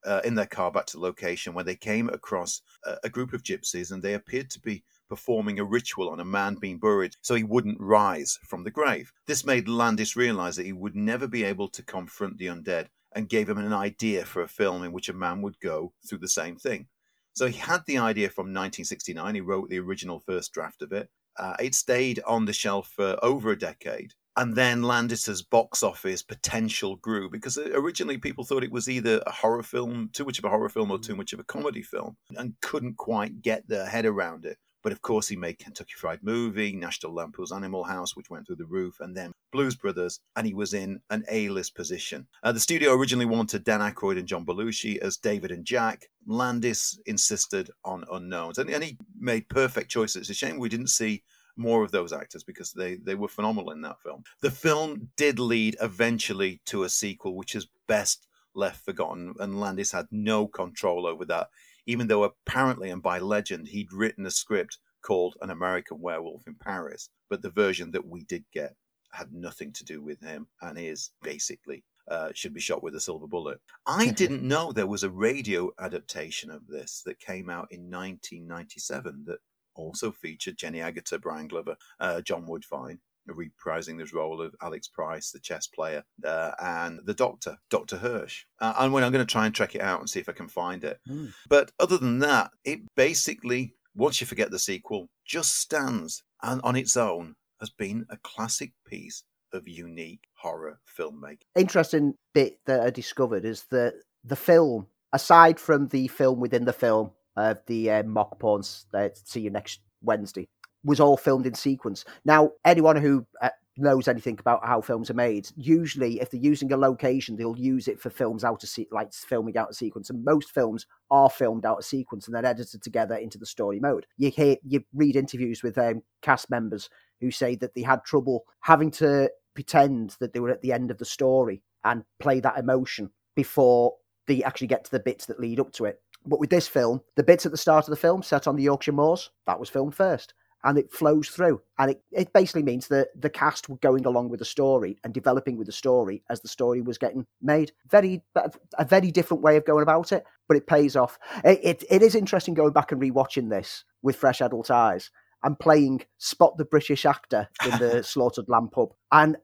Uh, 0.06 0.20
in 0.24 0.34
their 0.34 0.46
car 0.46 0.72
back 0.72 0.86
to 0.86 0.98
location 0.98 1.52
when 1.52 1.66
they 1.66 1.76
came 1.76 2.08
across 2.08 2.62
a, 2.86 2.96
a 3.04 3.08
group 3.10 3.34
of 3.34 3.42
gypsies 3.42 3.92
and 3.92 4.02
they 4.02 4.14
appeared 4.14 4.48
to 4.48 4.58
be 4.60 4.82
performing 5.10 5.58
a 5.58 5.64
ritual 5.64 6.08
on 6.08 6.20
a 6.20 6.24
man 6.24 6.54
being 6.54 6.78
buried 6.78 7.14
so 7.20 7.34
he 7.34 7.44
wouldn't 7.44 7.78
rise 7.80 8.38
from 8.46 8.64
the 8.64 8.70
grave. 8.70 9.12
This 9.26 9.44
made 9.44 9.68
Landis 9.68 10.16
realize 10.16 10.56
that 10.56 10.64
he 10.64 10.72
would 10.72 10.96
never 10.96 11.26
be 11.26 11.44
able 11.44 11.68
to 11.68 11.82
confront 11.82 12.38
the 12.38 12.46
undead 12.46 12.86
and 13.12 13.28
gave 13.28 13.48
him 13.48 13.58
an 13.58 13.72
idea 13.72 14.24
for 14.24 14.42
a 14.42 14.48
film 14.48 14.84
in 14.84 14.92
which 14.92 15.08
a 15.08 15.12
man 15.12 15.42
would 15.42 15.58
go 15.60 15.92
through 16.08 16.18
the 16.18 16.28
same 16.28 16.56
thing. 16.56 16.86
So 17.34 17.46
he 17.46 17.58
had 17.58 17.82
the 17.86 17.98
idea 17.98 18.28
from 18.28 18.44
1969. 18.44 19.34
He 19.34 19.40
wrote 19.40 19.68
the 19.68 19.80
original 19.80 20.20
first 20.20 20.52
draft 20.52 20.82
of 20.82 20.92
it. 20.92 21.08
Uh, 21.36 21.56
it 21.60 21.74
stayed 21.74 22.20
on 22.26 22.44
the 22.44 22.52
shelf 22.52 22.92
for 22.94 23.18
over 23.22 23.50
a 23.50 23.58
decade. 23.58 24.14
And 24.36 24.54
then 24.54 24.82
Landis's 24.82 25.42
box 25.42 25.82
office 25.82 26.22
potential 26.22 26.96
grew 26.96 27.28
because 27.28 27.58
originally 27.58 28.16
people 28.16 28.44
thought 28.44 28.64
it 28.64 28.72
was 28.72 28.88
either 28.88 29.22
a 29.26 29.32
horror 29.32 29.62
film, 29.62 30.10
too 30.12 30.24
much 30.24 30.38
of 30.38 30.44
a 30.44 30.48
horror 30.48 30.68
film, 30.68 30.90
or 30.90 30.98
too 30.98 31.16
much 31.16 31.32
of 31.32 31.40
a 31.40 31.44
comedy 31.44 31.82
film, 31.82 32.16
and 32.36 32.54
couldn't 32.62 32.96
quite 32.96 33.42
get 33.42 33.68
their 33.68 33.86
head 33.86 34.06
around 34.06 34.44
it. 34.44 34.56
But 34.82 34.92
of 34.92 35.02
course, 35.02 35.28
he 35.28 35.36
made 35.36 35.58
Kentucky 35.58 35.92
Fried 35.94 36.20
Movie, 36.22 36.74
National 36.74 37.12
Lampoon's 37.12 37.52
Animal 37.52 37.84
House, 37.84 38.16
which 38.16 38.30
went 38.30 38.46
through 38.46 38.56
the 38.56 38.64
roof, 38.64 38.96
and 39.00 39.14
then 39.14 39.32
Blues 39.52 39.74
Brothers, 39.74 40.20
and 40.36 40.46
he 40.46 40.54
was 40.54 40.72
in 40.72 41.00
an 41.10 41.24
A-list 41.30 41.74
position. 41.74 42.26
Uh, 42.42 42.52
the 42.52 42.60
studio 42.60 42.94
originally 42.94 43.26
wanted 43.26 43.64
Dan 43.64 43.80
Aykroyd 43.80 44.18
and 44.18 44.28
John 44.28 44.46
Belushi 44.46 44.96
as 44.98 45.16
David 45.16 45.50
and 45.50 45.66
Jack. 45.66 46.08
Landis 46.26 46.98
insisted 47.04 47.70
on 47.84 48.04
unknowns, 48.10 48.58
and, 48.58 48.70
and 48.70 48.82
he 48.82 48.96
made 49.18 49.48
perfect 49.48 49.90
choices. 49.90 50.22
It's 50.22 50.30
a 50.30 50.34
shame 50.34 50.58
we 50.58 50.68
didn't 50.68 50.88
see 50.88 51.24
more 51.56 51.82
of 51.84 51.92
those 51.92 52.12
actors 52.12 52.42
because 52.42 52.72
they, 52.72 52.96
they 52.96 53.14
were 53.14 53.28
phenomenal 53.28 53.70
in 53.70 53.82
that 53.82 54.00
film. 54.00 54.24
The 54.40 54.50
film 54.50 55.08
did 55.16 55.38
lead 55.38 55.76
eventually 55.80 56.60
to 56.66 56.84
a 56.84 56.88
sequel, 56.88 57.34
which 57.36 57.54
is 57.54 57.68
best 57.86 58.26
left 58.54 58.84
forgotten, 58.84 59.34
and 59.38 59.60
Landis 59.60 59.92
had 59.92 60.06
no 60.10 60.46
control 60.46 61.06
over 61.06 61.24
that 61.26 61.48
even 61.86 62.06
though 62.06 62.24
apparently 62.24 62.90
and 62.90 63.02
by 63.02 63.18
legend 63.18 63.68
he'd 63.68 63.92
written 63.92 64.26
a 64.26 64.30
script 64.30 64.78
called 65.02 65.36
An 65.40 65.50
American 65.50 66.00
Werewolf 66.00 66.46
in 66.46 66.54
Paris. 66.54 67.08
But 67.28 67.42
the 67.42 67.50
version 67.50 67.90
that 67.92 68.06
we 68.06 68.24
did 68.24 68.44
get 68.52 68.76
had 69.12 69.32
nothing 69.32 69.72
to 69.72 69.84
do 69.84 70.00
with 70.00 70.20
him 70.20 70.46
and 70.62 70.78
is 70.78 71.10
basically 71.22 71.84
uh, 72.08 72.30
should 72.34 72.54
be 72.54 72.60
shot 72.60 72.82
with 72.82 72.94
a 72.94 73.00
silver 73.00 73.26
bullet. 73.26 73.60
I 73.86 74.10
didn't 74.10 74.46
know 74.46 74.72
there 74.72 74.86
was 74.86 75.02
a 75.02 75.10
radio 75.10 75.70
adaptation 75.80 76.50
of 76.50 76.66
this 76.66 77.02
that 77.06 77.18
came 77.18 77.48
out 77.50 77.68
in 77.70 77.90
1997 77.90 79.24
that 79.26 79.38
also 79.80 80.12
featured 80.12 80.56
Jenny 80.56 80.78
Agutter, 80.78 81.20
Brian 81.20 81.48
Glover, 81.48 81.76
uh, 81.98 82.20
John 82.20 82.46
Woodvine, 82.46 83.00
reprising 83.28 83.98
this 83.98 84.12
role 84.12 84.40
of 84.40 84.54
Alex 84.62 84.88
Price, 84.88 85.30
the 85.30 85.40
chess 85.40 85.66
player, 85.66 86.04
uh, 86.24 86.52
and 86.60 87.00
the 87.04 87.14
Doctor, 87.14 87.56
Doctor 87.70 87.96
Hirsch. 87.96 88.44
Uh, 88.60 88.74
and 88.78 88.92
when 88.92 89.04
I'm 89.04 89.12
going 89.12 89.26
to 89.26 89.30
try 89.30 89.46
and 89.46 89.54
check 89.54 89.74
it 89.74 89.80
out 89.80 90.00
and 90.00 90.08
see 90.08 90.20
if 90.20 90.28
I 90.28 90.32
can 90.32 90.48
find 90.48 90.84
it. 90.84 91.00
Mm. 91.08 91.32
But 91.48 91.72
other 91.78 91.98
than 91.98 92.18
that, 92.20 92.50
it 92.64 92.80
basically, 92.96 93.74
once 93.94 94.20
you 94.20 94.26
forget 94.26 94.50
the 94.50 94.58
sequel, 94.58 95.08
just 95.24 95.56
stands 95.56 96.22
and 96.42 96.60
on 96.62 96.76
its 96.76 96.96
own 96.96 97.34
has 97.60 97.70
been 97.70 98.06
a 98.10 98.16
classic 98.16 98.72
piece 98.86 99.22
of 99.52 99.68
unique 99.68 100.28
horror 100.34 100.80
filmmaking. 100.98 101.42
Interesting 101.56 102.14
bit 102.32 102.58
that 102.66 102.80
I 102.80 102.90
discovered 102.90 103.44
is 103.44 103.64
that 103.70 103.94
the 104.24 104.36
film, 104.36 104.86
aside 105.12 105.60
from 105.60 105.88
the 105.88 106.08
film 106.08 106.40
within 106.40 106.64
the 106.64 106.72
film 106.72 107.10
of 107.36 107.60
the 107.66 107.90
uh, 107.90 108.02
mock 108.04 108.38
porns, 108.38 108.84
uh, 108.94 109.08
see 109.14 109.40
you 109.40 109.50
next 109.50 109.80
Wednesday, 110.02 110.48
was 110.84 111.00
all 111.00 111.16
filmed 111.16 111.46
in 111.46 111.54
sequence. 111.54 112.04
Now, 112.24 112.50
anyone 112.64 112.96
who 112.96 113.26
uh, 113.42 113.50
knows 113.76 114.08
anything 114.08 114.38
about 114.38 114.66
how 114.66 114.80
films 114.80 115.10
are 115.10 115.14
made, 115.14 115.48
usually 115.56 116.20
if 116.20 116.30
they're 116.30 116.40
using 116.40 116.72
a 116.72 116.76
location, 116.76 117.36
they'll 117.36 117.58
use 117.58 117.88
it 117.88 118.00
for 118.00 118.10
films 118.10 118.44
out 118.44 118.62
of 118.62 118.68
se- 118.68 118.88
like 118.90 119.12
filming 119.12 119.56
out 119.56 119.70
of 119.70 119.76
sequence. 119.76 120.10
And 120.10 120.24
most 120.24 120.50
films 120.50 120.86
are 121.10 121.30
filmed 121.30 121.66
out 121.66 121.78
of 121.78 121.84
sequence 121.84 122.26
and 122.26 122.34
then 122.34 122.44
edited 122.44 122.82
together 122.82 123.16
into 123.16 123.38
the 123.38 123.46
story 123.46 123.80
mode. 123.80 124.06
You 124.16 124.30
hear, 124.30 124.56
you 124.64 124.82
read 124.94 125.16
interviews 125.16 125.62
with 125.62 125.78
um, 125.78 126.02
cast 126.22 126.50
members 126.50 126.88
who 127.20 127.30
say 127.30 127.56
that 127.56 127.74
they 127.74 127.82
had 127.82 128.04
trouble 128.04 128.44
having 128.60 128.90
to 128.92 129.30
pretend 129.54 130.16
that 130.20 130.32
they 130.32 130.40
were 130.40 130.50
at 130.50 130.62
the 130.62 130.72
end 130.72 130.90
of 130.90 130.98
the 130.98 131.04
story 131.04 131.62
and 131.84 132.04
play 132.18 132.40
that 132.40 132.58
emotion 132.58 133.10
before 133.34 133.94
they 134.26 134.42
actually 134.42 134.66
get 134.66 134.84
to 134.84 134.90
the 134.90 135.00
bits 135.00 135.26
that 135.26 135.40
lead 135.40 135.58
up 135.60 135.72
to 135.72 135.84
it. 135.84 136.00
But 136.26 136.40
with 136.40 136.50
this 136.50 136.68
film, 136.68 137.00
the 137.16 137.22
bits 137.22 137.46
at 137.46 137.52
the 137.52 137.58
start 137.58 137.86
of 137.86 137.90
the 137.90 137.96
film 137.96 138.22
set 138.22 138.46
on 138.46 138.56
the 138.56 138.62
Yorkshire 138.62 138.92
Moors, 138.92 139.30
that 139.46 139.58
was 139.58 139.68
filmed 139.68 139.94
first 139.94 140.34
and 140.64 140.78
it 140.78 140.92
flows 140.92 141.28
through. 141.28 141.60
And 141.78 141.92
it, 141.92 142.02
it 142.12 142.32
basically 142.32 142.62
means 142.62 142.88
that 142.88 143.08
the 143.20 143.30
cast 143.30 143.68
were 143.68 143.76
going 143.76 144.04
along 144.06 144.28
with 144.28 144.40
the 144.40 144.44
story 144.44 144.98
and 145.04 145.14
developing 145.14 145.56
with 145.56 145.66
the 145.66 145.72
story 145.72 146.22
as 146.28 146.40
the 146.40 146.48
story 146.48 146.80
was 146.80 146.98
getting 146.98 147.26
made. 147.40 147.72
Very 147.88 148.22
a 148.34 148.84
very 148.84 149.10
different 149.10 149.42
way 149.42 149.56
of 149.56 149.64
going 149.64 149.82
about 149.82 150.12
it, 150.12 150.24
but 150.48 150.56
it 150.56 150.66
pays 150.66 150.96
off. 150.96 151.18
It, 151.44 151.60
it, 151.62 151.84
it 151.90 152.02
is 152.02 152.14
interesting 152.14 152.54
going 152.54 152.72
back 152.72 152.92
and 152.92 153.00
rewatching 153.00 153.48
this 153.48 153.84
with 154.02 154.16
fresh 154.16 154.40
adult 154.40 154.70
eyes 154.70 155.10
and 155.42 155.58
playing 155.58 156.02
Spot 156.18 156.56
the 156.56 156.64
British 156.64 157.06
actor 157.06 157.48
in 157.64 157.78
the 157.78 158.02
Slaughtered 158.04 158.48
Lamb 158.48 158.68
pub. 158.68 158.90
And 159.10 159.36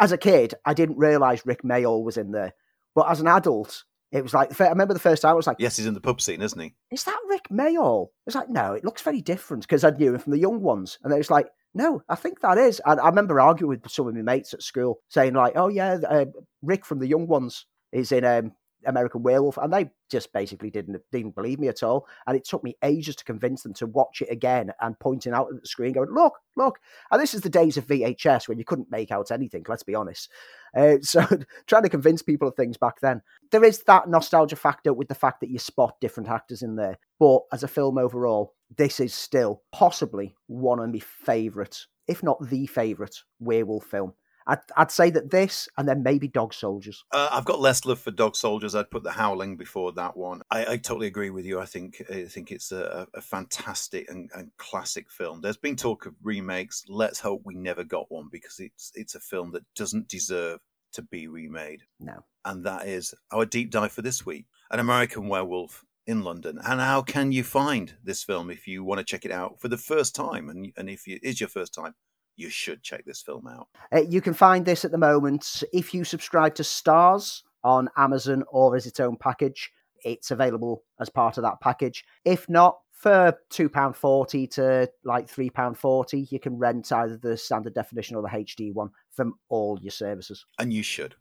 as 0.00 0.10
a 0.10 0.18
kid, 0.18 0.54
I 0.64 0.74
didn't 0.74 0.98
realise 0.98 1.46
Rik 1.46 1.62
Mayall 1.62 2.02
was 2.02 2.16
in 2.16 2.32
there, 2.32 2.54
but 2.94 3.08
as 3.08 3.20
an 3.20 3.28
adult, 3.28 3.84
it 4.14 4.22
was 4.22 4.32
like 4.32 4.58
I 4.60 4.68
remember 4.68 4.94
the 4.94 5.00
first 5.00 5.22
time 5.22 5.32
I 5.32 5.34
was 5.34 5.46
like, 5.46 5.56
Yes, 5.58 5.76
he's 5.76 5.86
in 5.86 5.94
the 5.94 6.00
pub 6.00 6.20
scene, 6.20 6.40
isn't 6.40 6.60
he? 6.60 6.74
"Is 6.90 7.04
that 7.04 7.20
Rik 7.28 7.48
Mayall?" 7.50 8.08
It's 8.26 8.36
like, 8.36 8.48
no, 8.48 8.72
it 8.72 8.84
looks 8.84 9.02
very 9.02 9.20
different 9.20 9.64
because 9.64 9.82
I 9.82 9.90
knew 9.90 10.14
him 10.14 10.20
from 10.20 10.32
the 10.32 10.38
young 10.38 10.62
ones, 10.62 10.98
and 11.02 11.12
it 11.12 11.18
was 11.18 11.30
like, 11.30 11.48
no, 11.74 12.00
I 12.08 12.14
think 12.14 12.40
that 12.40 12.56
is. 12.56 12.80
And 12.86 13.00
I 13.00 13.08
remember 13.08 13.40
arguing 13.40 13.70
with 13.70 13.90
some 13.90 14.06
of 14.06 14.14
my 14.14 14.22
mates 14.22 14.54
at 14.54 14.62
school, 14.62 15.00
saying 15.08 15.34
like, 15.34 15.54
"Oh 15.56 15.68
yeah, 15.68 15.98
uh, 16.08 16.26
Rik 16.62 16.86
from 16.86 17.00
the 17.00 17.08
young 17.08 17.26
ones 17.26 17.66
is 17.92 18.12
in 18.12 18.24
um, 18.24 18.52
American 18.86 19.22
Werewolf," 19.22 19.56
and 19.58 19.72
they 19.72 19.90
just 20.10 20.32
basically 20.32 20.70
didn't 20.70 21.00
didn't 21.12 21.34
believe 21.34 21.58
me 21.58 21.68
at 21.68 21.82
all. 21.82 22.06
And 22.26 22.36
it 22.36 22.44
took 22.44 22.62
me 22.62 22.76
ages 22.82 23.16
to 23.16 23.24
convince 23.24 23.62
them 23.62 23.74
to 23.74 23.86
watch 23.86 24.22
it 24.22 24.30
again 24.30 24.72
and 24.80 24.98
pointing 24.98 25.32
out 25.32 25.48
at 25.52 25.60
the 25.60 25.66
screen, 25.66 25.92
going, 25.92 26.10
"Look, 26.10 26.34
look!" 26.56 26.78
And 27.10 27.20
this 27.20 27.34
is 27.34 27.42
the 27.42 27.50
days 27.50 27.76
of 27.76 27.86
VHS 27.86 28.48
when 28.48 28.58
you 28.58 28.64
couldn't 28.64 28.90
make 28.90 29.10
out 29.10 29.30
anything. 29.30 29.64
Let's 29.68 29.82
be 29.82 29.94
honest. 29.94 30.30
Uh, 30.76 30.96
so 31.00 31.26
trying 31.66 31.82
to 31.82 31.88
convince 31.88 32.22
people 32.22 32.48
of 32.48 32.54
things 32.54 32.76
back 32.76 33.00
then, 33.00 33.22
there 33.50 33.64
is 33.64 33.82
that 33.84 34.08
nostalgia 34.08 34.56
factor 34.56 34.92
with 34.92 35.08
the 35.08 35.14
fact 35.14 35.40
that 35.40 35.50
you 35.50 35.58
spot 35.58 36.00
different 36.00 36.28
actors 36.28 36.62
in 36.62 36.76
there. 36.76 36.98
But 37.18 37.42
as 37.52 37.62
a 37.62 37.68
film 37.68 37.98
overall, 37.98 38.54
this 38.76 39.00
is 39.00 39.14
still 39.14 39.62
possibly 39.72 40.34
one 40.46 40.80
of 40.80 40.92
my 40.92 40.98
favourite, 40.98 41.78
if 42.08 42.22
not 42.22 42.48
the 42.48 42.66
favourite, 42.66 43.16
werewolf 43.38 43.84
film. 43.84 44.14
I'd, 44.46 44.58
I'd 44.76 44.90
say 44.90 45.10
that 45.10 45.30
this 45.30 45.68
and 45.76 45.88
then 45.88 46.02
maybe 46.02 46.28
Dog 46.28 46.54
Soldiers. 46.54 47.04
Uh, 47.10 47.28
I've 47.32 47.44
got 47.44 47.60
less 47.60 47.84
love 47.84 47.98
for 47.98 48.10
Dog 48.10 48.36
Soldiers. 48.36 48.74
I'd 48.74 48.90
put 48.90 49.02
The 49.02 49.12
Howling 49.12 49.56
before 49.56 49.92
that 49.92 50.16
one. 50.16 50.42
I, 50.50 50.66
I 50.72 50.76
totally 50.76 51.06
agree 51.06 51.30
with 51.30 51.46
you. 51.46 51.60
I 51.60 51.64
think 51.64 52.02
I 52.10 52.24
think 52.24 52.50
it's 52.50 52.72
a, 52.72 53.06
a 53.14 53.20
fantastic 53.20 54.10
and, 54.10 54.30
and, 54.34 54.50
classic 54.56 55.10
film. 55.10 55.40
There's 55.40 55.56
been 55.56 55.76
talk 55.76 56.06
of 56.06 56.14
remakes. 56.22 56.84
Let's 56.88 57.20
hope 57.20 57.42
we 57.44 57.54
never 57.54 57.84
got 57.84 58.10
one 58.10 58.28
because 58.30 58.60
it's 58.60 58.92
it's 58.94 59.14
a 59.14 59.20
film 59.20 59.52
that 59.52 59.64
doesn't 59.74 60.08
deserve 60.08 60.60
to 60.92 61.02
be 61.02 61.26
remade. 61.26 61.82
No. 61.98 62.24
And 62.44 62.64
that 62.64 62.86
is 62.86 63.14
our 63.32 63.46
deep 63.46 63.70
dive 63.70 63.92
for 63.92 64.02
this 64.02 64.24
week. 64.24 64.46
An 64.70 64.80
American 64.80 65.28
Werewolf 65.28 65.84
in 66.06 66.22
London. 66.22 66.58
And 66.64 66.80
how 66.80 67.02
can 67.02 67.32
you 67.32 67.42
find 67.42 67.94
this 68.02 68.22
film 68.22 68.50
if 68.50 68.66
you 68.66 68.84
want 68.84 68.98
to 68.98 69.04
check 69.04 69.24
it 69.24 69.32
out 69.32 69.60
for 69.60 69.68
the 69.68 69.78
first 69.78 70.14
time? 70.14 70.48
And, 70.48 70.72
and 70.76 70.88
if 70.88 71.06
it 71.06 71.22
is 71.22 71.40
your 71.40 71.48
first 71.48 71.74
time, 71.74 71.94
you 72.36 72.50
should 72.50 72.82
check 72.82 73.04
this 73.04 73.22
film 73.22 73.46
out. 73.46 73.68
Uh, 73.92 74.02
you 74.08 74.20
can 74.20 74.34
find 74.34 74.64
this 74.64 74.84
at 74.84 74.90
the 74.90 74.98
moment 74.98 75.62
if 75.72 75.94
you 75.94 76.04
subscribe 76.04 76.54
to 76.56 76.62
Starz 76.62 77.42
on 77.62 77.88
Amazon 77.96 78.44
or 78.48 78.76
as 78.76 78.86
its 78.86 79.00
own 79.00 79.16
package. 79.16 79.70
It's 80.04 80.30
available 80.30 80.82
as 81.00 81.08
part 81.08 81.38
of 81.38 81.44
that 81.44 81.60
package. 81.60 82.04
If 82.24 82.48
not, 82.48 82.78
for 82.92 83.38
£2.40 83.50 84.50
to 84.52 84.90
like 85.04 85.26
£3.40, 85.26 86.30
you 86.30 86.40
can 86.40 86.56
rent 86.56 86.90
either 86.90 87.16
the 87.16 87.36
standard 87.36 87.74
definition 87.74 88.16
or 88.16 88.22
the 88.22 88.28
HD 88.28 88.72
one 88.72 88.90
from 89.10 89.34
all 89.48 89.78
your 89.82 89.90
services. 89.90 90.46
And 90.58 90.72
you 90.72 90.82
should. 90.82 91.14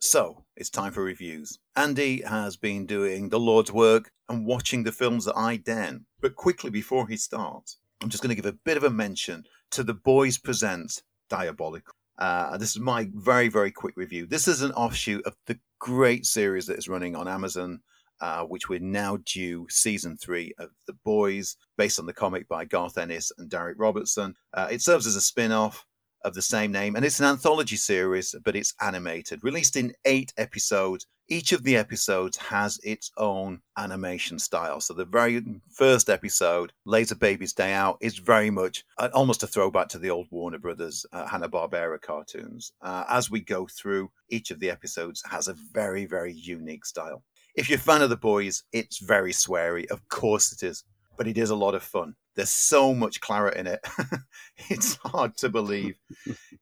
So, 0.00 0.44
it's 0.56 0.68
time 0.68 0.92
for 0.92 1.02
reviews. 1.02 1.58
Andy 1.76 2.22
has 2.22 2.56
been 2.56 2.86
doing 2.86 3.28
the 3.28 3.38
Lord's 3.38 3.72
work 3.72 4.10
and 4.28 4.44
watching 4.44 4.82
the 4.82 4.92
films 4.92 5.24
that 5.26 5.36
I 5.36 5.56
den. 5.56 6.06
But 6.20 6.34
quickly 6.34 6.70
before 6.70 7.06
he 7.06 7.16
starts, 7.16 7.78
I'm 8.02 8.08
just 8.08 8.22
going 8.22 8.34
to 8.34 8.42
give 8.42 8.52
a 8.52 8.58
bit 8.64 8.76
of 8.76 8.84
a 8.84 8.90
mention 8.90 9.44
to 9.72 9.82
The 9.82 9.94
Boys 9.94 10.36
Presents 10.36 11.02
Diabolical. 11.30 11.94
Uh, 12.18 12.58
this 12.58 12.72
is 12.72 12.80
my 12.80 13.08
very, 13.14 13.48
very 13.48 13.70
quick 13.70 13.96
review. 13.96 14.26
This 14.26 14.46
is 14.46 14.60
an 14.60 14.72
offshoot 14.72 15.24
of 15.24 15.34
the 15.46 15.58
great 15.78 16.26
series 16.26 16.66
that 16.66 16.76
is 16.76 16.88
running 16.88 17.16
on 17.16 17.26
Amazon, 17.26 17.80
uh, 18.20 18.44
which 18.44 18.68
we're 18.68 18.78
now 18.78 19.16
due 19.24 19.66
season 19.70 20.18
three 20.18 20.52
of 20.58 20.68
The 20.86 20.92
Boys, 21.04 21.56
based 21.78 21.98
on 21.98 22.04
the 22.04 22.12
comic 22.12 22.46
by 22.48 22.66
Garth 22.66 22.98
Ennis 22.98 23.32
and 23.38 23.50
Darick 23.50 23.76
Robertson. 23.78 24.34
Uh, 24.52 24.68
it 24.70 24.82
serves 24.82 25.06
as 25.06 25.16
a 25.16 25.22
spin 25.22 25.52
off 25.52 25.86
of 26.24 26.34
the 26.34 26.42
same 26.42 26.72
name, 26.72 26.96
and 26.96 27.04
it's 27.04 27.20
an 27.20 27.26
anthology 27.26 27.76
series, 27.76 28.34
but 28.44 28.56
it's 28.56 28.74
animated, 28.80 29.42
released 29.42 29.76
in 29.76 29.94
eight 30.04 30.32
episodes. 30.36 31.06
Each 31.28 31.52
of 31.52 31.62
the 31.62 31.76
episodes 31.76 32.36
has 32.36 32.78
its 32.82 33.10
own 33.16 33.60
animation 33.78 34.38
style. 34.38 34.80
So 34.80 34.92
the 34.92 35.04
very 35.04 35.42
first 35.70 36.10
episode, 36.10 36.72
Laser 36.84 37.14
Baby's 37.14 37.54
Day 37.54 37.72
Out, 37.72 37.96
is 38.00 38.18
very 38.18 38.50
much 38.50 38.84
uh, 38.98 39.08
almost 39.14 39.42
a 39.42 39.46
throwback 39.46 39.88
to 39.90 39.98
the 39.98 40.10
old 40.10 40.26
Warner 40.30 40.58
Brothers 40.58 41.06
uh, 41.12 41.26
Hanna 41.26 41.48
Barbera 41.48 42.00
cartoons. 42.00 42.72
Uh, 42.82 43.04
as 43.08 43.30
we 43.30 43.40
go 43.40 43.66
through, 43.66 44.10
each 44.28 44.50
of 44.50 44.60
the 44.60 44.70
episodes 44.70 45.22
has 45.30 45.48
a 45.48 45.56
very 45.72 46.04
very 46.04 46.32
unique 46.32 46.84
style. 46.84 47.22
If 47.54 47.68
you're 47.68 47.78
a 47.78 47.82
fan 47.82 48.02
of 48.02 48.10
the 48.10 48.16
boys, 48.16 48.64
it's 48.72 48.98
very 48.98 49.32
sweary. 49.32 49.86
Of 49.90 50.06
course 50.08 50.52
it 50.52 50.62
is, 50.62 50.84
but 51.16 51.26
it 51.26 51.38
is 51.38 51.50
a 51.50 51.56
lot 51.56 51.74
of 51.74 51.82
fun. 51.82 52.14
There's 52.34 52.50
so 52.50 52.94
much 52.94 53.20
claret 53.20 53.56
in 53.56 53.66
it. 53.66 53.80
it's 54.70 54.94
hard 55.04 55.36
to 55.38 55.48
believe. 55.48 55.96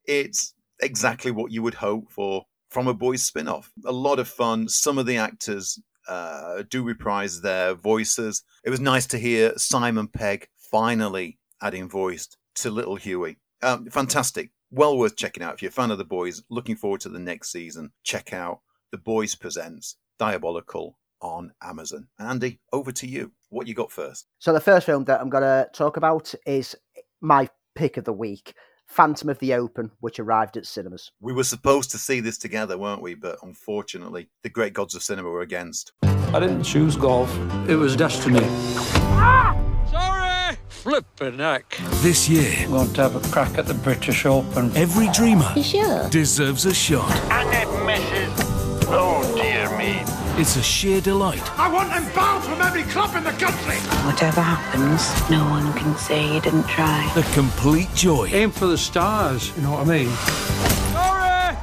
it's 0.04 0.54
exactly 0.82 1.30
what 1.30 1.52
you 1.52 1.62
would 1.62 1.74
hope 1.74 2.10
for 2.10 2.44
from 2.70 2.88
a 2.88 2.94
boys 2.94 3.22
spin-off. 3.22 3.70
A 3.84 3.92
lot 3.92 4.18
of 4.18 4.28
fun. 4.28 4.68
Some 4.68 4.98
of 4.98 5.06
the 5.06 5.16
actors 5.16 5.80
uh, 6.08 6.62
do 6.70 6.82
reprise 6.82 7.40
their 7.40 7.74
voices. 7.74 8.42
It 8.64 8.70
was 8.70 8.80
nice 8.80 9.06
to 9.08 9.18
hear 9.18 9.52
Simon 9.56 10.08
Pegg 10.08 10.48
finally 10.70 11.38
adding 11.62 11.88
voice 11.88 12.28
to 12.56 12.70
Little 12.70 12.96
Hughie. 12.96 13.38
Um, 13.62 13.86
fantastic. 13.90 14.50
Well 14.70 14.96
worth 14.98 15.16
checking 15.16 15.42
out. 15.42 15.54
If 15.54 15.62
you're 15.62 15.70
a 15.70 15.72
fan 15.72 15.90
of 15.90 15.98
the 15.98 16.04
boys, 16.04 16.42
looking 16.48 16.76
forward 16.76 17.00
to 17.02 17.08
the 17.08 17.18
next 17.18 17.50
season, 17.50 17.90
check 18.04 18.32
out 18.32 18.60
The 18.92 18.98
Boys 18.98 19.34
Presents 19.34 19.96
Diabolical 20.18 20.96
on 21.20 21.52
Amazon. 21.62 22.08
Andy, 22.18 22.60
over 22.72 22.92
to 22.92 23.06
you. 23.06 23.32
What 23.50 23.66
you 23.66 23.74
got 23.74 23.90
first? 23.90 24.28
So 24.38 24.52
the 24.52 24.60
first 24.60 24.86
film 24.86 25.04
that 25.04 25.20
I'm 25.20 25.28
going 25.28 25.42
to 25.42 25.68
talk 25.72 25.96
about 25.96 26.32
is 26.46 26.76
my 27.20 27.48
pick 27.74 27.96
of 27.96 28.04
the 28.04 28.12
week. 28.12 28.54
Phantom 28.86 29.28
of 29.28 29.38
the 29.40 29.54
Open, 29.54 29.90
which 30.00 30.18
arrived 30.18 30.56
at 30.56 30.66
cinemas. 30.66 31.12
We 31.20 31.32
were 31.32 31.44
supposed 31.44 31.90
to 31.92 31.98
see 31.98 32.20
this 32.20 32.38
together, 32.38 32.76
weren't 32.78 33.02
we? 33.02 33.14
But 33.14 33.38
unfortunately, 33.42 34.28
the 34.42 34.48
great 34.50 34.72
gods 34.72 34.94
of 34.94 35.02
cinema 35.02 35.30
were 35.30 35.42
against. 35.42 35.92
I 36.02 36.38
didn't 36.40 36.62
choose 36.62 36.96
golf. 36.96 37.32
It 37.68 37.76
was 37.76 37.94
destiny. 37.96 38.40
Ah! 38.42 39.56
Sorry! 39.90 40.56
Flippin' 40.68 41.38
heck. 41.38 41.76
This 42.02 42.28
year, 42.28 42.52
we're 42.68 42.78
going 42.78 42.92
to 42.94 43.02
have 43.02 43.16
a 43.16 43.28
crack 43.30 43.58
at 43.58 43.66
the 43.66 43.74
British 43.74 44.26
Open. 44.26 44.76
Every 44.76 45.08
dreamer 45.08 45.52
sure? 45.62 46.08
deserves 46.08 46.66
a 46.66 46.74
shot. 46.74 47.10
And 47.30 47.48
it 47.52 47.79
It's 50.40 50.56
a 50.56 50.62
sheer 50.62 51.02
delight. 51.02 51.42
I 51.60 51.70
want 51.70 51.90
them 51.90 52.02
banned 52.14 52.42
from 52.44 52.62
every 52.62 52.84
club 52.84 53.14
in 53.14 53.24
the 53.24 53.30
country. 53.32 53.76
Whatever 54.06 54.40
happens, 54.40 55.30
no 55.30 55.44
one 55.44 55.70
can 55.74 55.94
say 55.98 56.34
you 56.34 56.40
didn't 56.40 56.66
try. 56.66 57.12
The 57.14 57.24
complete 57.34 57.92
joy. 57.94 58.26
Aim 58.28 58.50
for 58.50 58.64
the 58.64 58.78
stars, 58.78 59.54
you 59.54 59.62
know 59.62 59.72
what 59.72 59.86
I 59.86 59.98
mean? 59.98 60.08
Sorry! 60.94 61.56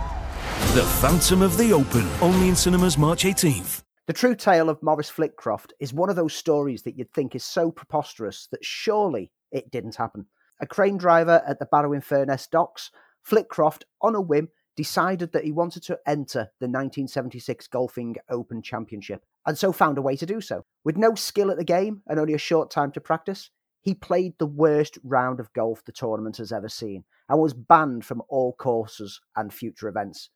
The 0.75 0.84
Phantom 1.01 1.41
of 1.41 1.57
the 1.57 1.73
Open, 1.73 2.07
only 2.21 2.49
in 2.49 2.55
cinemas 2.55 2.99
March 2.99 3.23
18th. 3.23 3.82
The 4.05 4.13
true 4.13 4.36
tale 4.36 4.69
of 4.69 4.84
Maurice 4.84 5.09
Flitcroft 5.09 5.73
is 5.80 5.91
one 5.91 6.11
of 6.11 6.15
those 6.15 6.36
stories 6.36 6.84
that 6.84 6.99
you'd 6.99 7.11
think 7.13 7.34
is 7.34 7.43
so 7.43 7.71
preposterous 7.71 8.47
that 8.51 8.63
surely 8.63 9.32
it 9.51 9.71
didn't 9.71 9.95
happen. 9.95 10.28
A 10.59 10.67
crane 10.67 10.99
driver 10.99 11.41
at 11.47 11.57
the 11.57 11.65
Barrow-in-Furness 11.65 12.45
docks, 12.51 12.91
Flitcroft, 13.28 13.86
on 14.03 14.13
a 14.13 14.21
whim, 14.21 14.49
decided 14.78 15.34
that 15.34 15.43
he 15.43 15.51
wanted 15.51 15.84
to 15.84 15.99
enter 16.05 16.51
the 16.59 16.67
1976 16.67 17.67
Golfing 17.67 18.15
Open 18.30 18.61
Championship, 18.61 19.25
and 19.45 19.57
so 19.57 19.73
found 19.73 19.97
a 19.97 20.01
way 20.01 20.15
to 20.15 20.25
do 20.25 20.39
so. 20.39 20.63
With 20.86 20.95
no 20.95 21.15
skill 21.15 21.51
at 21.51 21.57
the 21.57 21.65
game 21.65 22.03
and 22.07 22.19
only 22.19 22.36
a 22.36 22.38
short 22.38 22.69
time 22.71 22.91
to 22.93 23.01
practice, 23.01 23.49
he 23.82 23.95
played 23.95 24.36
the 24.38 24.45
worst 24.45 24.97
round 25.03 25.39
of 25.39 25.51
golf 25.53 25.84
the 25.84 25.91
tournament 25.91 26.38
has 26.38 26.51
ever 26.51 26.69
seen 26.69 27.03
and 27.28 27.39
was 27.39 27.53
banned 27.53 28.05
from 28.05 28.21
all 28.30 28.53
courses 28.53 29.19
and 29.36 29.53
future 29.53 29.88
events. 29.88 30.30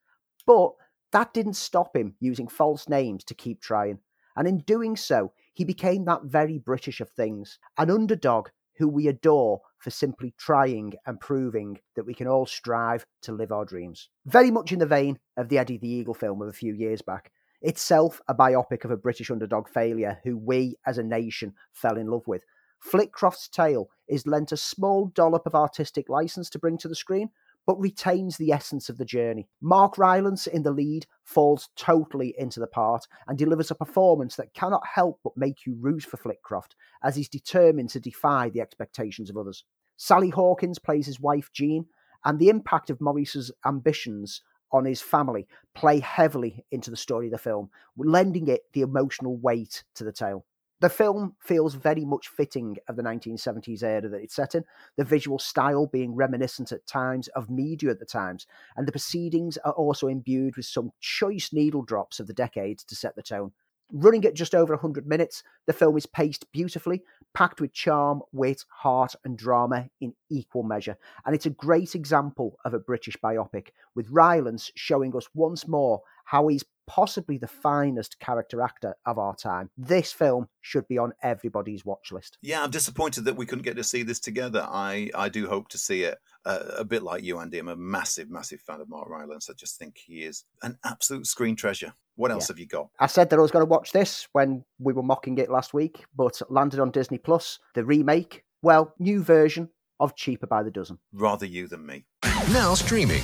But 0.48 0.72
that 1.12 1.34
didn't 1.34 1.54
stop 1.54 1.96
him 1.96 2.16
using 2.20 2.48
false 2.48 2.90
names 2.90 3.24
to 3.26 3.36
keep 3.36 3.62
trying, 3.62 4.00
and 4.36 4.48
in 4.48 4.60
doing 4.60 4.96
so, 4.96 5.34
he 5.54 5.64
became 5.66 6.06
that 6.06 6.24
very 6.24 6.58
British 6.58 7.00
of 7.00 7.10
things, 7.10 7.60
an 7.78 7.92
underdog 7.92 8.48
who 8.82 8.88
we 8.88 9.08
adore 9.08 9.62
for 9.78 9.92
simply 9.92 10.34
trying 10.40 10.94
and 11.06 11.20
proving 11.20 11.78
that 11.96 12.04
we 12.04 12.16
can 12.16 12.28
all 12.28 12.48
strive 12.48 13.06
to 13.22 13.32
live 13.32 13.52
our 13.52 13.64
dreams. 13.64 14.10
Very 14.26 14.50
much 14.50 14.72
in 14.72 14.80
the 14.80 14.88
vein 14.88 15.20
of 15.38 15.50
the 15.50 15.60
Eddie 15.60 15.78
the 15.78 15.88
Eagle 15.88 16.16
film 16.16 16.42
of 16.42 16.48
a 16.48 16.54
few 16.54 16.74
years 16.74 17.04
back, 17.04 17.32
itself 17.62 18.22
a 18.28 18.34
biopic 18.34 18.84
of 18.84 18.90
a 18.90 18.98
British 18.98 19.30
underdog 19.30 19.70
failure 19.70 20.18
who 20.24 20.36
we 20.36 20.78
as 20.84 20.98
a 20.98 21.04
nation 21.04 21.54
fell 21.72 21.96
in 21.96 22.08
love 22.08 22.26
with. 22.26 22.44
Flitcroft's 22.80 23.48
tale 23.48 23.88
is 24.08 24.26
lent 24.26 24.52
a 24.52 24.58
small 24.58 25.06
dollop 25.06 25.46
of 25.46 25.54
artistic 25.54 26.10
license 26.10 26.50
to 26.50 26.58
bring 26.58 26.80
to 26.80 26.88
the 26.88 26.96
screen, 26.96 27.30
but 27.66 27.80
retains 27.80 28.38
the 28.38 28.52
essence 28.52 28.90
of 28.90 28.98
the 28.98 29.06
journey. 29.06 29.48
Mark 29.62 29.98
Rylance 29.98 30.48
in 30.48 30.64
the 30.64 30.72
lead 30.72 31.06
falls 31.24 31.70
totally 31.76 32.34
into 32.38 32.60
the 32.60 32.68
part 32.68 33.08
and 33.28 33.38
delivers 33.38 33.72
a 33.72 33.76
performance 33.76 34.36
that 34.36 34.54
cannot 34.54 34.82
help 34.96 35.20
but 35.24 35.38
make 35.38 35.66
you 35.66 35.76
root 35.80 36.04
for 36.04 36.18
Flitcroft 36.18 36.76
as 37.04 37.16
he's 37.16 37.30
determined 37.30 37.90
to 37.90 38.00
defy 38.00 38.50
the 38.50 38.62
expectations 38.62 39.30
of 39.30 39.38
others. 39.38 39.64
Sally 39.98 40.30
Hawkins 40.30 40.80
plays 40.80 41.06
his 41.06 41.20
wife 41.20 41.52
Jean, 41.54 41.86
and 42.26 42.40
the 42.40 42.50
impact 42.50 42.90
of 42.90 43.02
Maurice's 43.02 43.52
ambitions 43.66 44.42
on 44.72 44.86
his 44.86 45.02
family 45.02 45.48
play 45.76 46.00
heavily 46.00 46.66
into 46.72 46.90
the 46.90 46.98
story 46.98 47.28
of 47.28 47.32
the 47.32 47.38
film, 47.38 47.70
lending 47.98 48.48
it 48.48 48.62
the 48.74 48.82
emotional 48.82 49.38
weight 49.38 49.84
to 49.96 50.04
the 50.04 50.12
tale. 50.12 50.46
The 50.82 50.90
film 50.90 51.36
feels 51.40 51.76
very 51.76 52.06
much 52.06 52.28
fitting 52.28 52.78
of 52.88 52.96
the 52.96 53.04
1970s 53.04 53.84
era 53.84 54.10
that 54.10 54.24
it's 54.24 54.34
set 54.34 54.56
in, 54.56 54.64
the 54.98 55.04
visual 55.04 55.38
style 55.38 55.86
being 55.86 56.16
reminiscent 56.16 56.72
at 56.72 56.88
times 56.88 57.28
of 57.30 57.52
media 57.52 57.92
at 57.92 58.00
the 58.00 58.06
times, 58.06 58.48
and 58.76 58.88
the 58.88 58.92
proceedings 58.92 59.60
are 59.64 59.74
also 59.74 60.08
imbued 60.08 60.58
with 60.58 60.66
some 60.66 60.92
choice 61.00 61.54
needle 61.54 61.84
drops 61.84 62.20
of 62.20 62.26
the 62.26 62.34
decades 62.34 62.84
to 62.86 62.96
set 62.96 63.16
the 63.16 63.22
tone. 63.22 63.52
Running 63.92 64.26
at 64.26 64.34
just 64.34 64.56
over 64.56 64.74
100 64.74 65.06
minutes, 65.06 65.44
the 65.68 65.74
film 65.74 65.98
is 65.98 66.08
paced 66.08 66.52
beautifully, 66.52 67.04
packed 67.36 67.62
with 67.62 67.74
charm, 67.74 68.24
wit, 68.32 68.66
heart, 68.70 69.14
and 69.24 69.38
drama 69.38 69.88
in 70.00 70.16
equal 70.32 70.64
measure. 70.64 70.98
And 71.28 71.36
it's 71.36 71.46
a 71.46 71.52
great 71.52 71.94
example 71.94 72.58
of 72.66 72.74
a 72.74 72.80
British 72.80 73.18
biopic, 73.18 73.68
with 73.94 74.10
Rylance 74.10 74.72
showing 74.76 75.16
us 75.16 75.28
once 75.36 75.68
more 75.68 76.02
how 76.26 76.48
he's 76.48 76.66
possibly 76.96 77.38
the 77.38 77.48
finest 77.48 78.20
character 78.20 78.62
actor 78.62 78.94
of 79.06 79.18
our 79.18 79.34
time. 79.34 79.70
This 79.78 80.12
film 80.12 80.50
should 80.60 80.86
be 80.90 80.98
on 80.98 81.14
everybody's 81.24 81.86
watch 81.86 82.12
list. 82.12 82.38
Yeah, 82.42 82.62
I'm 82.64 82.70
disappointed 82.70 83.24
that 83.24 83.38
we 83.38 83.46
couldn't 83.46 83.64
get 83.64 83.78
to 83.78 83.84
see 83.84 84.04
this 84.04 84.20
together. 84.20 84.68
I, 84.70 85.10
I 85.16 85.30
do 85.30 85.48
hope 85.48 85.70
to 85.70 85.78
see 85.78 86.04
it. 86.04 86.18
Uh, 86.46 86.60
a 86.80 86.84
bit 86.84 87.02
like 87.02 87.24
you, 87.24 87.40
Andy. 87.40 87.60
I'm 87.60 87.70
a 87.70 87.78
massive, 87.78 88.30
massive 88.30 88.60
fan 88.60 88.82
of 88.82 88.90
Mark 88.90 89.08
Rylance. 89.08 89.50
I 89.50 89.54
just 89.54 89.80
think 89.80 89.98
he 89.98 90.24
is 90.24 90.44
an 90.64 90.78
absolute 90.84 91.28
screen 91.28 91.56
treasure. 91.56 91.94
What 92.16 92.30
else 92.32 92.50
Yeah. 92.50 92.54
have 92.56 92.60
you 92.60 92.66
got? 92.68 92.90
I 93.00 93.08
said 93.08 93.30
that 93.30 93.40
I 93.40 93.42
was 93.42 93.52
going 93.52 93.66
to 93.66 93.70
watch 93.70 93.94
this 93.94 94.28
when 94.34 94.66
we 94.78 94.92
were 94.92 95.02
mocking 95.04 95.38
it 95.38 95.50
last 95.50 95.74
week, 95.74 96.04
but 96.14 96.42
landed 96.50 96.82
on 96.82 96.92
Disney 96.92 97.20
Plus, 97.20 97.58
the 97.74 97.86
remake, 97.86 98.44
well, 98.62 98.94
new 99.00 99.24
version 99.24 99.70
of 100.02 100.16
Cheaper 100.18 100.48
by 100.48 100.62
the 100.62 100.72
Dozen. 100.72 100.98
Rather 101.14 101.46
you 101.46 101.68
than 101.68 101.86
me. 101.86 102.04
Now 102.52 102.74
streaming. 102.74 103.24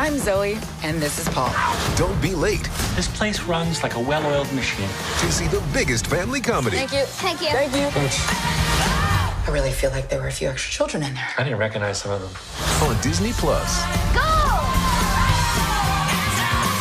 I'm 0.00 0.16
Zoe, 0.18 0.56
and 0.84 1.02
this 1.02 1.18
is 1.18 1.28
Paul. 1.28 1.52
Don't 1.96 2.20
be 2.22 2.34
late 2.34 2.64
This 2.94 3.08
place 3.08 3.42
runs 3.42 3.82
like 3.82 3.94
a 3.96 4.00
well 4.00 4.24
oiled 4.26 4.50
machine. 4.52 4.88
to 5.20 5.32
see 5.32 5.46
the 5.48 5.60
biggest 5.72 6.06
family 6.06 6.40
comedy. 6.40 6.76
Thank 6.76 6.92
you. 6.92 7.02
Thank 7.04 7.40
you. 7.40 7.48
Thank 7.48 7.74
you. 7.74 7.88
I 7.92 9.50
really 9.50 9.72
feel 9.72 9.90
like 9.90 10.08
there 10.08 10.20
were 10.20 10.28
a 10.28 10.32
few 10.32 10.48
extra 10.48 10.70
children 10.70 11.02
in 11.02 11.14
there. 11.14 11.28
I 11.36 11.42
didn't 11.42 11.58
recognize 11.58 12.00
some 12.00 12.12
of 12.12 12.20
them. 12.20 12.88
on 12.88 13.00
Disney 13.02 13.32
Plus. 13.32 13.82
Go! 14.14 14.20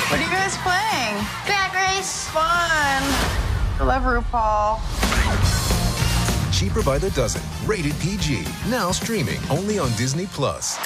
What 0.09 0.20
are 0.20 0.24
you 0.24 0.30
guys 0.30 0.55
playing? 0.57 1.26
Drag 1.47 1.74
race. 1.74 2.28
Fun. 2.30 2.43
I 3.80 3.84
love 3.84 4.03
RuPaul. 4.03 4.80
Cheaper 6.53 6.84
by 6.84 6.97
the 6.97 7.09
dozen. 7.11 7.41
Rated 7.68 7.97
PG. 7.99 8.45
Now 8.70 8.91
streaming 8.91 9.39
only 9.49 9.80
on 9.80 9.89
Disney 9.95 10.28
Plus. 10.28 10.78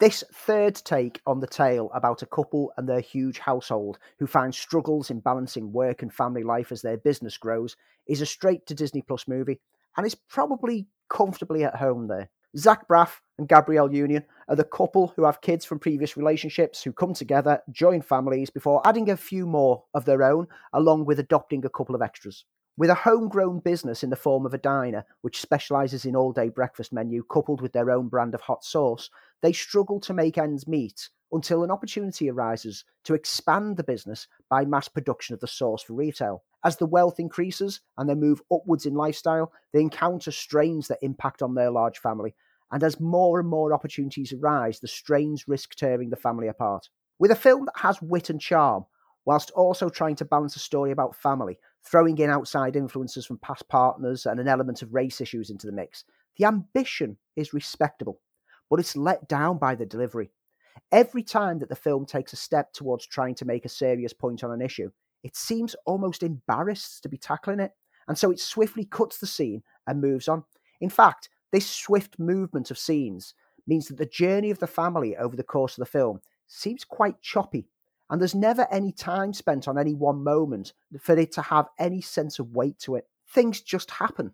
This 0.00 0.24
third 0.32 0.76
take 0.76 1.20
on 1.26 1.40
the 1.40 1.46
tale 1.46 1.90
about 1.92 2.22
a 2.22 2.26
couple 2.26 2.72
and 2.78 2.88
their 2.88 3.00
huge 3.00 3.38
household 3.38 3.98
who 4.18 4.26
find 4.26 4.54
struggles 4.54 5.10
in 5.10 5.20
balancing 5.20 5.72
work 5.72 6.00
and 6.00 6.10
family 6.10 6.42
life 6.42 6.72
as 6.72 6.80
their 6.80 6.96
business 6.96 7.36
grows 7.36 7.76
is 8.06 8.22
a 8.22 8.26
straight 8.26 8.64
to 8.68 8.74
Disney 8.74 9.02
Plus 9.02 9.28
movie 9.28 9.60
and 9.98 10.06
is 10.06 10.14
probably 10.14 10.86
comfortably 11.10 11.64
at 11.64 11.76
home 11.76 12.06
there. 12.06 12.30
Zach 12.56 12.88
Braff 12.88 13.20
and 13.38 13.46
Gabrielle 13.46 13.92
Union 13.92 14.24
are 14.48 14.56
the 14.56 14.64
couple 14.64 15.12
who 15.16 15.24
have 15.24 15.42
kids 15.42 15.66
from 15.66 15.78
previous 15.78 16.16
relationships 16.16 16.82
who 16.82 16.94
come 16.94 17.12
together, 17.12 17.60
join 17.70 18.00
families 18.00 18.48
before 18.48 18.80
adding 18.86 19.10
a 19.10 19.18
few 19.18 19.46
more 19.46 19.84
of 19.92 20.06
their 20.06 20.22
own, 20.22 20.48
along 20.72 21.04
with 21.04 21.18
adopting 21.18 21.62
a 21.66 21.68
couple 21.68 21.94
of 21.94 22.00
extras. 22.00 22.46
With 22.80 22.88
a 22.88 22.94
homegrown 22.94 23.58
business 23.58 24.02
in 24.02 24.08
the 24.08 24.16
form 24.16 24.46
of 24.46 24.54
a 24.54 24.58
diner, 24.58 25.04
which 25.20 25.42
specialises 25.42 26.06
in 26.06 26.16
all 26.16 26.32
day 26.32 26.48
breakfast 26.48 26.94
menu 26.94 27.22
coupled 27.22 27.60
with 27.60 27.74
their 27.74 27.90
own 27.90 28.08
brand 28.08 28.34
of 28.34 28.40
hot 28.40 28.64
sauce, 28.64 29.10
they 29.42 29.52
struggle 29.52 30.00
to 30.00 30.14
make 30.14 30.38
ends 30.38 30.66
meet 30.66 31.10
until 31.30 31.62
an 31.62 31.70
opportunity 31.70 32.30
arises 32.30 32.86
to 33.04 33.12
expand 33.12 33.76
the 33.76 33.84
business 33.84 34.26
by 34.48 34.64
mass 34.64 34.88
production 34.88 35.34
of 35.34 35.40
the 35.40 35.46
sauce 35.46 35.82
for 35.82 35.92
retail. 35.92 36.42
As 36.64 36.78
the 36.78 36.86
wealth 36.86 37.20
increases 37.20 37.82
and 37.98 38.08
they 38.08 38.14
move 38.14 38.40
upwards 38.50 38.86
in 38.86 38.94
lifestyle, 38.94 39.52
they 39.74 39.82
encounter 39.82 40.30
strains 40.30 40.88
that 40.88 41.00
impact 41.02 41.42
on 41.42 41.54
their 41.54 41.70
large 41.70 41.98
family. 41.98 42.34
And 42.72 42.82
as 42.82 42.98
more 42.98 43.38
and 43.38 43.48
more 43.50 43.74
opportunities 43.74 44.32
arise, 44.32 44.80
the 44.80 44.88
strains 44.88 45.46
risk 45.46 45.74
tearing 45.74 46.08
the 46.08 46.16
family 46.16 46.48
apart. 46.48 46.88
With 47.18 47.30
a 47.30 47.36
film 47.36 47.66
that 47.66 47.82
has 47.82 48.00
wit 48.00 48.30
and 48.30 48.40
charm, 48.40 48.86
whilst 49.26 49.50
also 49.50 49.90
trying 49.90 50.16
to 50.16 50.24
balance 50.24 50.56
a 50.56 50.60
story 50.60 50.92
about 50.92 51.14
family, 51.14 51.58
throwing 51.84 52.18
in 52.18 52.30
outside 52.30 52.76
influences 52.76 53.26
from 53.26 53.38
past 53.38 53.68
partners 53.68 54.26
and 54.26 54.38
an 54.38 54.48
element 54.48 54.82
of 54.82 54.94
race 54.94 55.20
issues 55.20 55.50
into 55.50 55.66
the 55.66 55.72
mix, 55.72 56.04
the 56.36 56.44
ambition 56.44 57.16
is 57.36 57.54
respectable, 57.54 58.20
but 58.68 58.80
it's 58.80 58.96
let 58.96 59.28
down 59.28 59.58
by 59.58 59.74
the 59.74 59.86
delivery. 59.86 60.30
Every 60.92 61.22
time 61.22 61.58
that 61.58 61.68
the 61.68 61.76
film 61.76 62.06
takes 62.06 62.32
a 62.32 62.36
step 62.36 62.72
towards 62.72 63.06
trying 63.06 63.34
to 63.36 63.44
make 63.44 63.64
a 63.64 63.68
serious 63.68 64.12
point 64.12 64.44
on 64.44 64.52
an 64.52 64.62
issue, 64.62 64.90
it 65.22 65.36
seems 65.36 65.76
almost 65.86 66.22
embarrassed 66.22 67.02
to 67.02 67.08
be 67.08 67.18
tackling 67.18 67.60
it, 67.60 67.72
and 68.08 68.16
so 68.16 68.30
it 68.30 68.40
swiftly 68.40 68.84
cuts 68.84 69.18
the 69.18 69.26
scene 69.26 69.62
and 69.86 70.00
moves 70.00 70.28
on. 70.28 70.44
In 70.80 70.88
fact, 70.88 71.28
this 71.52 71.68
swift 71.68 72.18
movement 72.18 72.70
of 72.70 72.78
scenes 72.78 73.34
means 73.66 73.88
that 73.88 73.98
the 73.98 74.06
journey 74.06 74.50
of 74.50 74.58
the 74.58 74.66
family 74.66 75.16
over 75.16 75.36
the 75.36 75.42
course 75.42 75.76
of 75.76 75.82
the 75.82 75.90
film 75.90 76.20
seems 76.46 76.84
quite 76.84 77.20
choppy, 77.20 77.68
and 78.10 78.20
there's 78.20 78.34
never 78.34 78.66
any 78.70 78.92
time 78.92 79.32
spent 79.32 79.68
on 79.68 79.78
any 79.78 79.94
one 79.94 80.22
moment 80.22 80.72
for 81.00 81.16
it 81.16 81.32
to 81.32 81.42
have 81.42 81.68
any 81.78 82.00
sense 82.00 82.38
of 82.38 82.52
weight 82.52 82.78
to 82.80 82.96
it. 82.96 83.06
Things 83.32 83.60
just 83.60 83.90
happen 83.92 84.32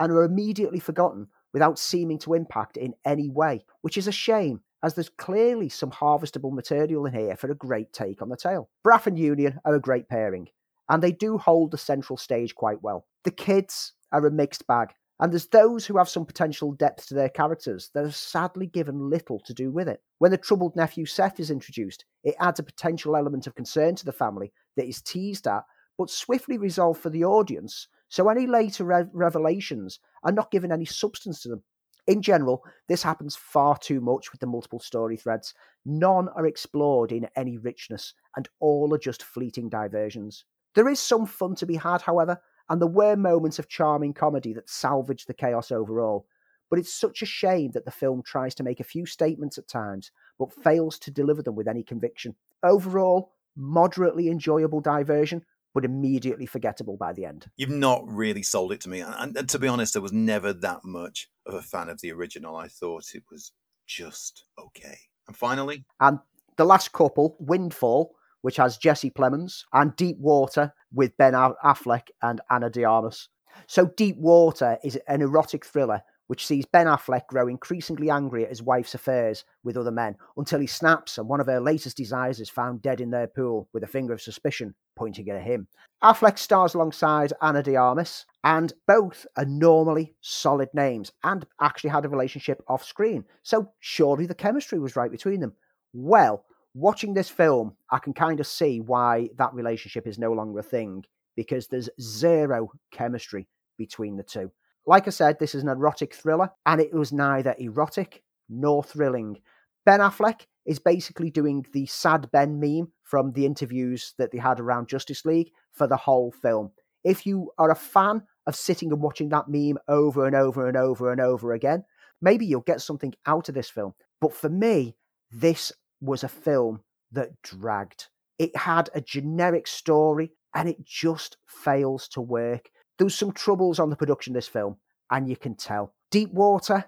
and 0.00 0.10
are 0.10 0.24
immediately 0.24 0.80
forgotten 0.80 1.28
without 1.52 1.78
seeming 1.78 2.18
to 2.18 2.34
impact 2.34 2.76
in 2.76 2.94
any 3.04 3.28
way, 3.28 3.64
which 3.82 3.98
is 3.98 4.08
a 4.08 4.12
shame, 4.12 4.60
as 4.82 4.94
there's 4.94 5.08
clearly 5.10 5.68
some 5.68 5.90
harvestable 5.90 6.52
material 6.52 7.06
in 7.06 7.12
here 7.12 7.36
for 7.36 7.50
a 7.50 7.54
great 7.54 7.92
take 7.92 8.22
on 8.22 8.28
the 8.28 8.36
tale. 8.36 8.70
Braff 8.86 9.06
and 9.06 9.18
Union 9.18 9.60
are 9.64 9.74
a 9.74 9.80
great 9.80 10.08
pairing, 10.08 10.48
and 10.88 11.02
they 11.02 11.12
do 11.12 11.36
hold 11.36 11.70
the 11.70 11.78
central 11.78 12.16
stage 12.16 12.54
quite 12.54 12.82
well. 12.82 13.06
The 13.24 13.30
kids 13.30 13.92
are 14.12 14.26
a 14.26 14.30
mixed 14.30 14.66
bag, 14.66 14.94
and 15.20 15.32
there's 15.32 15.48
those 15.48 15.84
who 15.86 15.98
have 15.98 16.08
some 16.08 16.24
potential 16.24 16.72
depth 16.72 17.08
to 17.08 17.14
their 17.14 17.28
characters 17.28 17.90
that 17.94 18.04
are 18.04 18.10
sadly 18.10 18.66
given 18.66 19.10
little 19.10 19.40
to 19.40 19.54
do 19.54 19.70
with 19.70 19.88
it. 19.88 20.00
When 20.18 20.30
the 20.30 20.38
troubled 20.38 20.76
nephew 20.76 21.06
Seth 21.06 21.40
is 21.40 21.50
introduced, 21.50 22.04
it 22.22 22.36
adds 22.38 22.60
a 22.60 22.64
potential 22.64 23.16
element 23.16 23.46
of 23.46 23.54
concern 23.54 23.96
to 23.96 24.04
the 24.04 24.12
family 24.12 24.52
that 24.76 24.86
is 24.86 25.02
teased 25.02 25.46
at, 25.46 25.64
but 25.96 26.10
swiftly 26.10 26.58
resolved 26.58 27.00
for 27.00 27.10
the 27.10 27.24
audience, 27.24 27.88
so 28.08 28.28
any 28.28 28.46
later 28.46 28.84
re- 28.84 29.04
revelations 29.12 29.98
are 30.22 30.32
not 30.32 30.50
given 30.50 30.70
any 30.70 30.84
substance 30.84 31.42
to 31.42 31.48
them. 31.48 31.62
In 32.06 32.22
general, 32.22 32.64
this 32.88 33.02
happens 33.02 33.36
far 33.36 33.76
too 33.76 34.00
much 34.00 34.32
with 34.32 34.40
the 34.40 34.46
multiple 34.46 34.80
story 34.80 35.16
threads. 35.16 35.52
None 35.84 36.28
are 36.30 36.46
explored 36.46 37.12
in 37.12 37.28
any 37.36 37.58
richness, 37.58 38.14
and 38.36 38.48
all 38.60 38.94
are 38.94 38.98
just 38.98 39.22
fleeting 39.22 39.68
diversions. 39.68 40.44
There 40.74 40.88
is 40.88 41.00
some 41.00 41.26
fun 41.26 41.54
to 41.56 41.66
be 41.66 41.76
had, 41.76 42.00
however, 42.00 42.40
and 42.68 42.80
there 42.80 42.88
were 42.88 43.16
moments 43.16 43.58
of 43.58 43.68
charming 43.68 44.12
comedy 44.12 44.52
that 44.54 44.68
salvaged 44.68 45.26
the 45.26 45.34
chaos 45.34 45.70
overall. 45.70 46.26
But 46.70 46.78
it's 46.78 46.92
such 46.92 47.22
a 47.22 47.26
shame 47.26 47.70
that 47.72 47.86
the 47.86 47.90
film 47.90 48.22
tries 48.22 48.54
to 48.56 48.62
make 48.62 48.78
a 48.78 48.84
few 48.84 49.06
statements 49.06 49.56
at 49.56 49.68
times, 49.68 50.10
but 50.38 50.52
fails 50.52 50.98
to 51.00 51.10
deliver 51.10 51.42
them 51.42 51.54
with 51.54 51.66
any 51.66 51.82
conviction. 51.82 52.34
Overall, 52.62 53.32
moderately 53.56 54.28
enjoyable 54.28 54.80
diversion, 54.80 55.44
but 55.72 55.84
immediately 55.84 56.44
forgettable 56.44 56.96
by 56.96 57.12
the 57.12 57.24
end. 57.24 57.46
You've 57.56 57.70
not 57.70 58.02
really 58.06 58.42
sold 58.42 58.72
it 58.72 58.80
to 58.82 58.88
me. 58.88 59.00
And, 59.00 59.36
and 59.36 59.48
to 59.48 59.58
be 59.58 59.68
honest, 59.68 59.96
I 59.96 60.00
was 60.00 60.12
never 60.12 60.52
that 60.52 60.84
much 60.84 61.30
of 61.46 61.54
a 61.54 61.62
fan 61.62 61.88
of 61.88 62.00
the 62.00 62.12
original. 62.12 62.56
I 62.56 62.68
thought 62.68 63.14
it 63.14 63.24
was 63.30 63.52
just 63.86 64.44
okay. 64.58 64.98
And 65.26 65.36
finally, 65.36 65.84
And 66.00 66.18
the 66.56 66.64
last 66.64 66.92
couple, 66.92 67.36
Windfall, 67.38 68.14
which 68.42 68.56
has 68.56 68.78
Jesse 68.78 69.10
Plemons, 69.10 69.64
and 69.72 69.96
Deep 69.96 70.18
Water 70.18 70.72
with 70.92 71.16
Ben 71.16 71.34
Affleck 71.34 72.08
and 72.22 72.40
Ana 72.50 72.70
de 72.70 72.84
Armas. 72.84 73.28
So, 73.66 73.86
Deep 73.86 74.16
Water 74.18 74.78
is 74.84 74.98
an 75.08 75.22
erotic 75.22 75.64
thriller 75.64 76.02
which 76.28 76.46
sees 76.46 76.66
Ben 76.66 76.86
Affleck 76.86 77.26
grow 77.26 77.48
increasingly 77.48 78.10
angry 78.10 78.44
at 78.44 78.50
his 78.50 78.62
wife's 78.62 78.94
affairs 78.94 79.44
with 79.64 79.76
other 79.76 79.90
men 79.90 80.14
until 80.36 80.60
he 80.60 80.66
snaps 80.66 81.18
and 81.18 81.26
one 81.26 81.40
of 81.40 81.46
her 81.46 81.58
latest 81.58 81.96
desires 81.96 82.38
is 82.38 82.50
found 82.50 82.82
dead 82.82 83.00
in 83.00 83.10
their 83.10 83.26
pool 83.26 83.68
with 83.72 83.82
a 83.82 83.88
finger 83.88 84.12
of 84.12 84.20
suspicion 84.20 84.74
pointing 84.94 85.28
at 85.30 85.42
him. 85.42 85.66
Affleck 86.02 86.38
stars 86.38 86.74
alongside 86.74 87.32
Ana 87.40 87.62
de 87.62 87.76
Armas, 87.76 88.26
and 88.44 88.72
both 88.86 89.26
are 89.36 89.44
normally 89.46 90.14
solid 90.20 90.68
names 90.72 91.10
and 91.24 91.44
actually 91.60 91.90
had 91.90 92.04
a 92.04 92.08
relationship 92.08 92.62
off 92.68 92.84
screen. 92.84 93.24
So, 93.42 93.72
surely 93.80 94.26
the 94.26 94.34
chemistry 94.34 94.78
was 94.78 94.96
right 94.96 95.10
between 95.10 95.40
them. 95.40 95.54
Well, 95.92 96.44
watching 96.74 97.14
this 97.14 97.28
film, 97.28 97.76
I 97.90 97.98
can 97.98 98.12
kind 98.12 98.40
of 98.40 98.46
see 98.46 98.80
why 98.80 99.28
that 99.36 99.54
relationship 99.54 100.06
is 100.06 100.18
no 100.18 100.32
longer 100.32 100.60
a 100.60 100.62
thing 100.62 101.04
because 101.36 101.66
there's 101.68 101.88
zero 102.00 102.70
chemistry 102.90 103.48
between 103.76 104.16
the 104.16 104.22
two. 104.22 104.50
Like 104.86 105.06
I 105.06 105.10
said, 105.10 105.38
this 105.38 105.54
is 105.54 105.62
an 105.62 105.68
erotic 105.68 106.14
thriller, 106.14 106.50
and 106.66 106.80
it 106.80 106.94
was 106.94 107.12
neither 107.12 107.54
erotic 107.58 108.22
nor 108.48 108.82
thrilling. 108.82 109.36
Ben 109.84 110.00
Affleck 110.00 110.46
is 110.66 110.78
basically 110.78 111.30
doing 111.30 111.64
the 111.72 111.86
sad 111.86 112.30
Ben 112.30 112.58
meme 112.58 112.92
from 113.02 113.32
the 113.32 113.46
interviews 113.46 114.14
that 114.18 114.30
they 114.30 114.38
had 114.38 114.60
around 114.60 114.88
Justice 114.88 115.24
League 115.24 115.50
for 115.72 115.86
the 115.86 115.96
whole 115.96 116.30
film. 116.30 116.70
If 117.04 117.24
you 117.24 117.50
are 117.58 117.70
a 117.70 117.74
fan 117.74 118.22
of 118.46 118.56
sitting 118.56 118.92
and 118.92 119.00
watching 119.00 119.28
that 119.30 119.48
meme 119.48 119.78
over 119.88 120.26
and 120.26 120.34
over 120.34 120.68
and 120.68 120.76
over 120.76 121.12
and 121.12 121.20
over 121.20 121.52
again, 121.52 121.84
maybe 122.20 122.46
you'll 122.46 122.60
get 122.60 122.80
something 122.80 123.14
out 123.26 123.48
of 123.48 123.54
this 123.54 123.70
film. 123.70 123.94
But 124.20 124.34
for 124.34 124.48
me, 124.48 124.96
this 125.30 125.72
was 126.00 126.24
a 126.24 126.28
film 126.28 126.80
that 127.12 127.42
dragged. 127.42 128.06
It 128.38 128.56
had 128.56 128.90
a 128.94 129.00
generic 129.00 129.66
story 129.66 130.32
and 130.54 130.68
it 130.68 130.84
just 130.84 131.36
fails 131.46 132.08
to 132.08 132.20
work. 132.20 132.70
There 132.98 133.04
was 133.04 133.14
some 133.14 133.32
troubles 133.32 133.78
on 133.78 133.90
the 133.90 133.96
production 133.96 134.32
of 134.32 134.34
this 134.34 134.48
film, 134.48 134.76
and 135.10 135.28
you 135.28 135.36
can 135.36 135.54
tell. 135.54 135.94
Deep 136.10 136.32
water, 136.32 136.84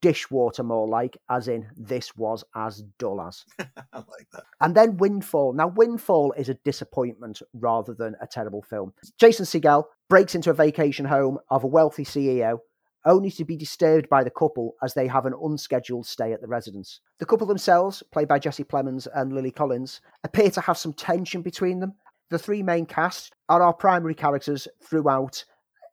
dishwater 0.00 0.62
more 0.62 0.86
like, 0.86 1.16
as 1.28 1.48
in 1.48 1.68
this 1.76 2.16
was 2.16 2.44
as 2.54 2.82
dull 2.98 3.20
as. 3.20 3.44
I 3.58 3.96
like 3.96 4.28
that. 4.32 4.44
And 4.60 4.74
then 4.74 4.98
Windfall. 4.98 5.52
Now, 5.54 5.68
Windfall 5.68 6.32
is 6.32 6.48
a 6.48 6.54
disappointment 6.54 7.42
rather 7.54 7.94
than 7.94 8.14
a 8.20 8.26
terrible 8.26 8.62
film. 8.62 8.92
Jason 9.18 9.46
Segel 9.46 9.84
breaks 10.08 10.34
into 10.34 10.50
a 10.50 10.54
vacation 10.54 11.06
home 11.06 11.38
of 11.50 11.64
a 11.64 11.68
wealthy 11.68 12.04
CEO 12.04 12.58
only 13.04 13.30
to 13.30 13.44
be 13.44 13.56
disturbed 13.56 14.08
by 14.08 14.24
the 14.24 14.30
couple 14.30 14.74
as 14.82 14.94
they 14.94 15.06
have 15.06 15.26
an 15.26 15.34
unscheduled 15.40 16.06
stay 16.06 16.32
at 16.32 16.40
the 16.40 16.48
residence. 16.48 17.00
The 17.18 17.26
couple 17.26 17.46
themselves, 17.46 18.02
played 18.12 18.28
by 18.28 18.38
Jesse 18.38 18.64
Plemons 18.64 19.06
and 19.14 19.32
Lily 19.32 19.50
Collins, 19.50 20.00
appear 20.24 20.50
to 20.50 20.60
have 20.60 20.78
some 20.78 20.92
tension 20.92 21.42
between 21.42 21.80
them. 21.80 21.94
The 22.30 22.38
three 22.38 22.62
main 22.62 22.86
cast 22.86 23.32
are 23.48 23.62
our 23.62 23.72
primary 23.72 24.14
characters 24.14 24.68
throughout 24.82 25.44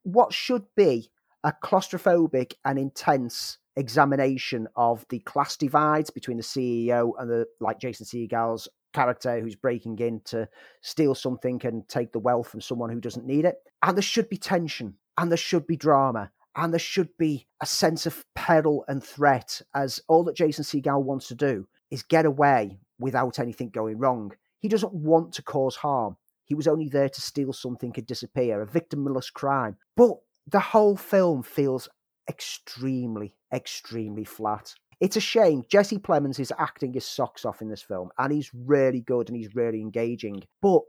what 0.03 0.33
should 0.33 0.63
be 0.75 1.09
a 1.43 1.53
claustrophobic 1.63 2.53
and 2.65 2.77
intense 2.77 3.59
examination 3.75 4.67
of 4.75 5.05
the 5.09 5.19
class 5.19 5.57
divides 5.57 6.09
between 6.09 6.37
the 6.37 6.43
CEO 6.43 7.11
and 7.19 7.29
the 7.29 7.45
like 7.59 7.79
Jason 7.79 8.05
Segel's 8.05 8.67
character 8.93 9.39
who's 9.39 9.55
breaking 9.55 9.99
in 9.99 10.21
to 10.25 10.47
steal 10.81 11.13
something 11.13 11.59
and 11.65 11.87
take 11.87 12.11
the 12.13 12.19
wealth 12.19 12.47
from 12.47 12.61
someone 12.61 12.89
who 12.89 13.01
doesn't 13.01 13.25
need 13.25 13.45
it. 13.45 13.57
And 13.83 13.95
there 13.95 14.01
should 14.01 14.29
be 14.29 14.37
tension 14.37 14.95
and 15.17 15.29
there 15.29 15.37
should 15.37 15.67
be 15.67 15.75
drama 15.75 16.31
and 16.55 16.73
there 16.73 16.79
should 16.79 17.09
be 17.17 17.47
a 17.61 17.65
sense 17.65 18.05
of 18.05 18.25
peril 18.35 18.85
and 18.87 19.03
threat 19.03 19.61
as 19.73 20.01
all 20.07 20.23
that 20.23 20.35
Jason 20.35 20.63
Segel 20.63 21.03
wants 21.03 21.27
to 21.27 21.35
do 21.35 21.67
is 21.91 22.03
get 22.03 22.25
away 22.25 22.79
without 22.99 23.39
anything 23.39 23.69
going 23.69 23.97
wrong. 23.97 24.31
He 24.59 24.67
doesn't 24.67 24.93
want 24.93 25.33
to 25.33 25.43
cause 25.43 25.75
harm. 25.75 26.17
He 26.45 26.55
was 26.55 26.67
only 26.67 26.89
there 26.89 27.09
to 27.09 27.21
steal 27.21 27.53
something 27.53 27.93
and 27.95 28.05
disappear, 28.05 28.61
a 28.61 28.67
victimless 28.67 29.31
crime. 29.31 29.77
But 29.97 30.17
the 30.47 30.59
whole 30.59 30.95
film 30.95 31.43
feels 31.43 31.89
extremely, 32.29 33.35
extremely 33.53 34.23
flat. 34.23 34.73
It's 34.99 35.17
a 35.17 35.21
shame. 35.21 35.63
Jesse 35.69 35.97
Plemons 35.97 36.39
is 36.39 36.53
acting 36.57 36.93
his 36.93 37.05
socks 37.05 37.45
off 37.45 37.61
in 37.61 37.69
this 37.69 37.81
film, 37.81 38.09
and 38.17 38.31
he's 38.31 38.51
really 38.53 39.01
good 39.01 39.27
and 39.27 39.35
he's 39.35 39.55
really 39.55 39.81
engaging. 39.81 40.43
But 40.61 40.81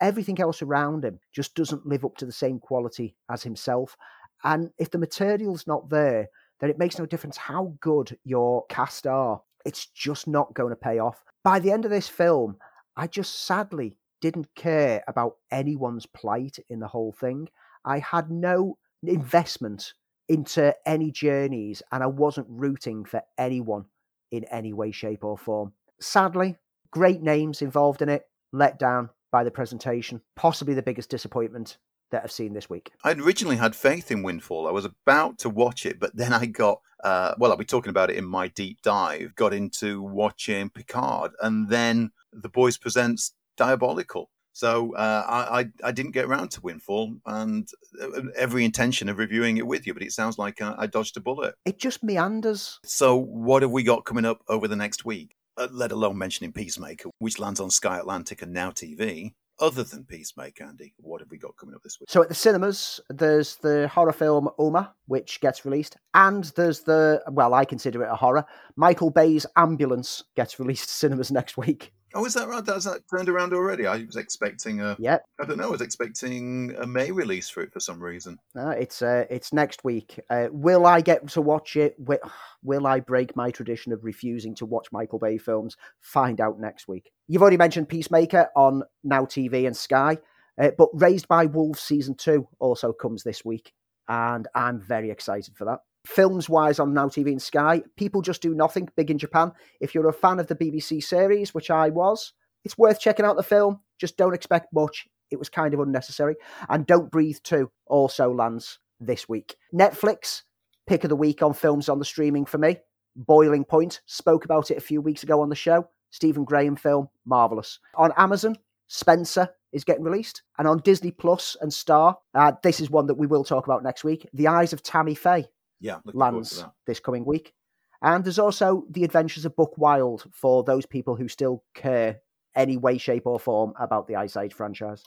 everything 0.00 0.40
else 0.40 0.62
around 0.62 1.04
him 1.04 1.18
just 1.32 1.54
doesn't 1.54 1.86
live 1.86 2.04
up 2.04 2.16
to 2.16 2.26
the 2.26 2.32
same 2.32 2.58
quality 2.58 3.16
as 3.30 3.42
himself. 3.42 3.96
And 4.44 4.70
if 4.78 4.90
the 4.90 4.98
material's 4.98 5.66
not 5.66 5.88
there, 5.88 6.28
then 6.60 6.70
it 6.70 6.78
makes 6.78 6.98
no 6.98 7.06
difference 7.06 7.36
how 7.36 7.74
good 7.80 8.16
your 8.24 8.64
cast 8.68 9.06
are. 9.06 9.40
It's 9.64 9.86
just 9.86 10.26
not 10.26 10.54
going 10.54 10.70
to 10.70 10.76
pay 10.76 10.98
off. 10.98 11.22
By 11.44 11.58
the 11.58 11.72
end 11.72 11.84
of 11.84 11.90
this 11.90 12.08
film, 12.08 12.56
I 12.96 13.06
just 13.06 13.46
sadly 13.46 13.96
didn't 14.20 14.54
care 14.54 15.02
about 15.08 15.36
anyone's 15.50 16.06
plight 16.06 16.58
in 16.68 16.80
the 16.80 16.88
whole 16.88 17.12
thing. 17.12 17.48
I 17.84 17.98
had 17.98 18.30
no 18.30 18.78
investment 19.02 19.94
into 20.28 20.74
any 20.86 21.10
journeys 21.10 21.82
and 21.90 22.02
I 22.02 22.06
wasn't 22.06 22.46
rooting 22.48 23.04
for 23.04 23.22
anyone 23.36 23.86
in 24.30 24.44
any 24.44 24.72
way, 24.72 24.92
shape, 24.92 25.24
or 25.24 25.36
form. 25.36 25.72
Sadly, 26.00 26.56
great 26.90 27.22
names 27.22 27.62
involved 27.62 28.02
in 28.02 28.08
it, 28.08 28.26
let 28.52 28.78
down 28.78 29.10
by 29.30 29.44
the 29.44 29.50
presentation. 29.50 30.20
Possibly 30.36 30.74
the 30.74 30.82
biggest 30.82 31.10
disappointment 31.10 31.78
that 32.12 32.22
I've 32.22 32.32
seen 32.32 32.52
this 32.52 32.70
week. 32.70 32.92
I'd 33.02 33.20
originally 33.20 33.56
had 33.56 33.74
faith 33.74 34.10
in 34.10 34.22
Windfall. 34.22 34.68
I 34.68 34.70
was 34.70 34.84
about 34.84 35.38
to 35.38 35.50
watch 35.50 35.84
it, 35.84 35.98
but 35.98 36.14
then 36.16 36.32
I 36.32 36.46
got, 36.46 36.80
uh, 37.02 37.34
well, 37.38 37.50
I'll 37.50 37.56
be 37.56 37.64
talking 37.64 37.90
about 37.90 38.10
it 38.10 38.16
in 38.16 38.24
my 38.24 38.48
deep 38.48 38.80
dive, 38.82 39.34
got 39.34 39.52
into 39.52 40.00
watching 40.00 40.70
Picard, 40.70 41.32
and 41.42 41.68
then 41.68 42.12
The 42.32 42.48
Boys 42.48 42.78
Presents 42.78 43.34
Diabolical. 43.56 44.30
So 44.54 44.94
uh, 44.94 45.24
I, 45.26 45.60
I, 45.60 45.66
I 45.84 45.92
didn't 45.92 46.12
get 46.12 46.26
around 46.26 46.50
to 46.52 46.60
Windfall, 46.60 47.16
and 47.26 47.68
uh, 48.00 48.22
every 48.36 48.64
intention 48.64 49.08
of 49.08 49.18
reviewing 49.18 49.56
it 49.56 49.66
with 49.66 49.86
you, 49.86 49.94
but 49.94 50.02
it 50.02 50.12
sounds 50.12 50.38
like 50.38 50.60
I, 50.60 50.74
I 50.78 50.86
dodged 50.86 51.16
a 51.16 51.20
bullet. 51.20 51.54
It 51.64 51.78
just 51.78 52.02
meanders. 52.02 52.78
So 52.84 53.16
what 53.16 53.62
have 53.62 53.70
we 53.70 53.82
got 53.82 54.04
coming 54.04 54.26
up 54.26 54.42
over 54.48 54.68
the 54.68 54.76
next 54.76 55.04
week? 55.04 55.34
Uh, 55.56 55.68
let 55.70 55.92
alone 55.92 56.16
mentioning 56.16 56.52
Peacemaker, 56.52 57.10
which 57.18 57.38
lands 57.38 57.60
on 57.60 57.70
Sky 57.70 57.98
Atlantic 57.98 58.40
and 58.40 58.52
Now 58.52 58.70
TV 58.70 59.32
other 59.62 59.84
than 59.84 60.04
Peacemaker, 60.04 60.64
Andy, 60.64 60.92
what 60.98 61.20
have 61.20 61.30
we 61.30 61.38
got 61.38 61.56
coming 61.56 61.74
up 61.74 61.82
this 61.82 61.98
week? 62.00 62.10
So 62.10 62.20
at 62.20 62.28
the 62.28 62.34
cinemas, 62.34 63.00
there's 63.08 63.56
the 63.56 63.88
horror 63.88 64.12
film 64.12 64.48
Umma, 64.58 64.90
which 65.06 65.40
gets 65.40 65.64
released, 65.64 65.96
and 66.12 66.44
there's 66.56 66.80
the 66.80 67.22
well, 67.30 67.54
I 67.54 67.64
consider 67.64 68.02
it 68.02 68.10
a 68.10 68.16
horror. 68.16 68.44
Michael 68.76 69.10
Bay's 69.10 69.46
Ambulance 69.56 70.24
gets 70.36 70.58
released 70.58 70.88
to 70.88 70.94
cinemas 70.94 71.30
next 71.32 71.56
week. 71.56 71.92
Oh, 72.14 72.24
is 72.24 72.34
that 72.34 72.48
right? 72.48 72.66
Has 72.66 72.84
that 72.84 73.02
turned 73.08 73.28
around 73.28 73.52
already? 73.52 73.86
I 73.86 74.04
was 74.04 74.16
expecting 74.16 74.80
a. 74.80 74.96
Yeah. 74.98 75.18
I 75.40 75.44
don't 75.44 75.58
know. 75.58 75.68
I 75.68 75.70
was 75.70 75.80
expecting 75.80 76.74
a 76.78 76.86
May 76.86 77.10
release 77.10 77.48
for 77.48 77.62
it 77.62 77.72
for 77.72 77.80
some 77.80 78.02
reason. 78.02 78.38
No, 78.54 78.70
it's 78.70 79.02
uh, 79.02 79.24
it's 79.30 79.52
next 79.52 79.84
week. 79.84 80.20
Uh, 80.28 80.48
will 80.50 80.86
I 80.86 81.00
get 81.00 81.28
to 81.30 81.40
watch 81.40 81.76
it? 81.76 81.96
Will 82.64 82.86
I 82.86 83.00
break 83.00 83.34
my 83.34 83.50
tradition 83.50 83.92
of 83.92 84.04
refusing 84.04 84.54
to 84.54 84.66
watch 84.66 84.86
Michael 84.92 85.18
Bay 85.18 85.36
films? 85.36 85.76
Find 86.00 86.40
out 86.40 86.60
next 86.60 86.86
week. 86.86 87.10
You've 87.26 87.42
already 87.42 87.56
mentioned 87.56 87.88
Peacemaker 87.88 88.50
on 88.54 88.84
Now 89.02 89.24
TV 89.24 89.66
and 89.66 89.76
Sky, 89.76 90.18
uh, 90.60 90.70
but 90.78 90.88
Raised 90.92 91.26
by 91.26 91.46
Wolves 91.46 91.80
season 91.80 92.14
two 92.14 92.46
also 92.60 92.92
comes 92.92 93.24
this 93.24 93.44
week, 93.44 93.72
and 94.08 94.46
I'm 94.54 94.80
very 94.80 95.10
excited 95.10 95.56
for 95.56 95.64
that 95.64 95.80
films 96.04 96.48
wise 96.48 96.78
on 96.78 96.94
Now 96.94 97.08
TV 97.08 97.28
and 97.28 97.42
Sky, 97.42 97.82
People 97.96 98.22
Just 98.22 98.42
Do 98.42 98.54
Nothing, 98.54 98.88
big 98.96 99.10
in 99.10 99.18
Japan. 99.18 99.52
If 99.80 99.94
you're 99.94 100.08
a 100.08 100.12
fan 100.12 100.40
of 100.40 100.46
the 100.46 100.54
BBC 100.54 101.02
series, 101.02 101.54
which 101.54 101.70
I 101.70 101.90
was, 101.90 102.32
it's 102.64 102.78
worth 102.78 103.00
checking 103.00 103.24
out 103.24 103.36
the 103.36 103.42
film. 103.42 103.80
Just 103.98 104.16
don't 104.16 104.34
expect 104.34 104.72
much. 104.72 105.06
It 105.30 105.38
was 105.38 105.48
kind 105.48 105.74
of 105.74 105.80
unnecessary. 105.80 106.36
And 106.68 106.86
Don't 106.86 107.10
Breathe 107.10 107.38
2 107.42 107.70
also 107.86 108.32
lands 108.32 108.78
this 109.00 109.28
week. 109.28 109.56
Netflix, 109.74 110.42
pick 110.86 111.04
of 111.04 111.10
the 111.10 111.16
week 111.16 111.42
on 111.42 111.54
films 111.54 111.88
on 111.88 111.98
the 111.98 112.04
streaming 112.04 112.44
for 112.44 112.58
me. 112.58 112.76
Boiling 113.16 113.64
Point, 113.64 114.00
spoke 114.06 114.44
about 114.44 114.70
it 114.70 114.78
a 114.78 114.82
few 114.82 115.00
weeks 115.00 115.22
ago 115.22 115.40
on 115.40 115.48
the 115.48 115.54
show. 115.54 115.88
Stephen 116.10 116.44
Graham 116.44 116.76
film, 116.76 117.08
marvelous. 117.24 117.78
On 117.96 118.12
Amazon, 118.16 118.56
Spencer 118.88 119.48
is 119.72 119.84
getting 119.84 120.04
released. 120.04 120.42
And 120.58 120.68
on 120.68 120.78
Disney 120.78 121.10
Plus 121.10 121.56
and 121.60 121.72
Star, 121.72 122.18
uh, 122.34 122.52
this 122.62 122.80
is 122.80 122.90
one 122.90 123.06
that 123.06 123.14
we 123.14 123.26
will 123.26 123.44
talk 123.44 123.66
about 123.66 123.82
next 123.82 124.04
week 124.04 124.28
The 124.34 124.48
Eyes 124.48 124.72
of 124.72 124.82
Tammy 124.82 125.14
Faye 125.14 125.48
yeah, 125.82 125.98
lands 126.04 126.64
this 126.86 127.00
coming 127.00 127.24
week. 127.24 127.52
And 128.00 128.24
there's 128.24 128.38
also 128.38 128.84
The 128.90 129.04
Adventures 129.04 129.44
of 129.44 129.54
Buck 129.54 129.76
Wild 129.76 130.24
for 130.32 130.64
those 130.64 130.86
people 130.86 131.14
who 131.14 131.28
still 131.28 131.62
care 131.74 132.20
any 132.56 132.76
way, 132.76 132.98
shape, 132.98 133.26
or 133.26 133.38
form 133.38 133.74
about 133.78 134.06
the 134.06 134.16
Ice 134.16 134.36
Age 134.36 134.54
franchise. 134.54 135.04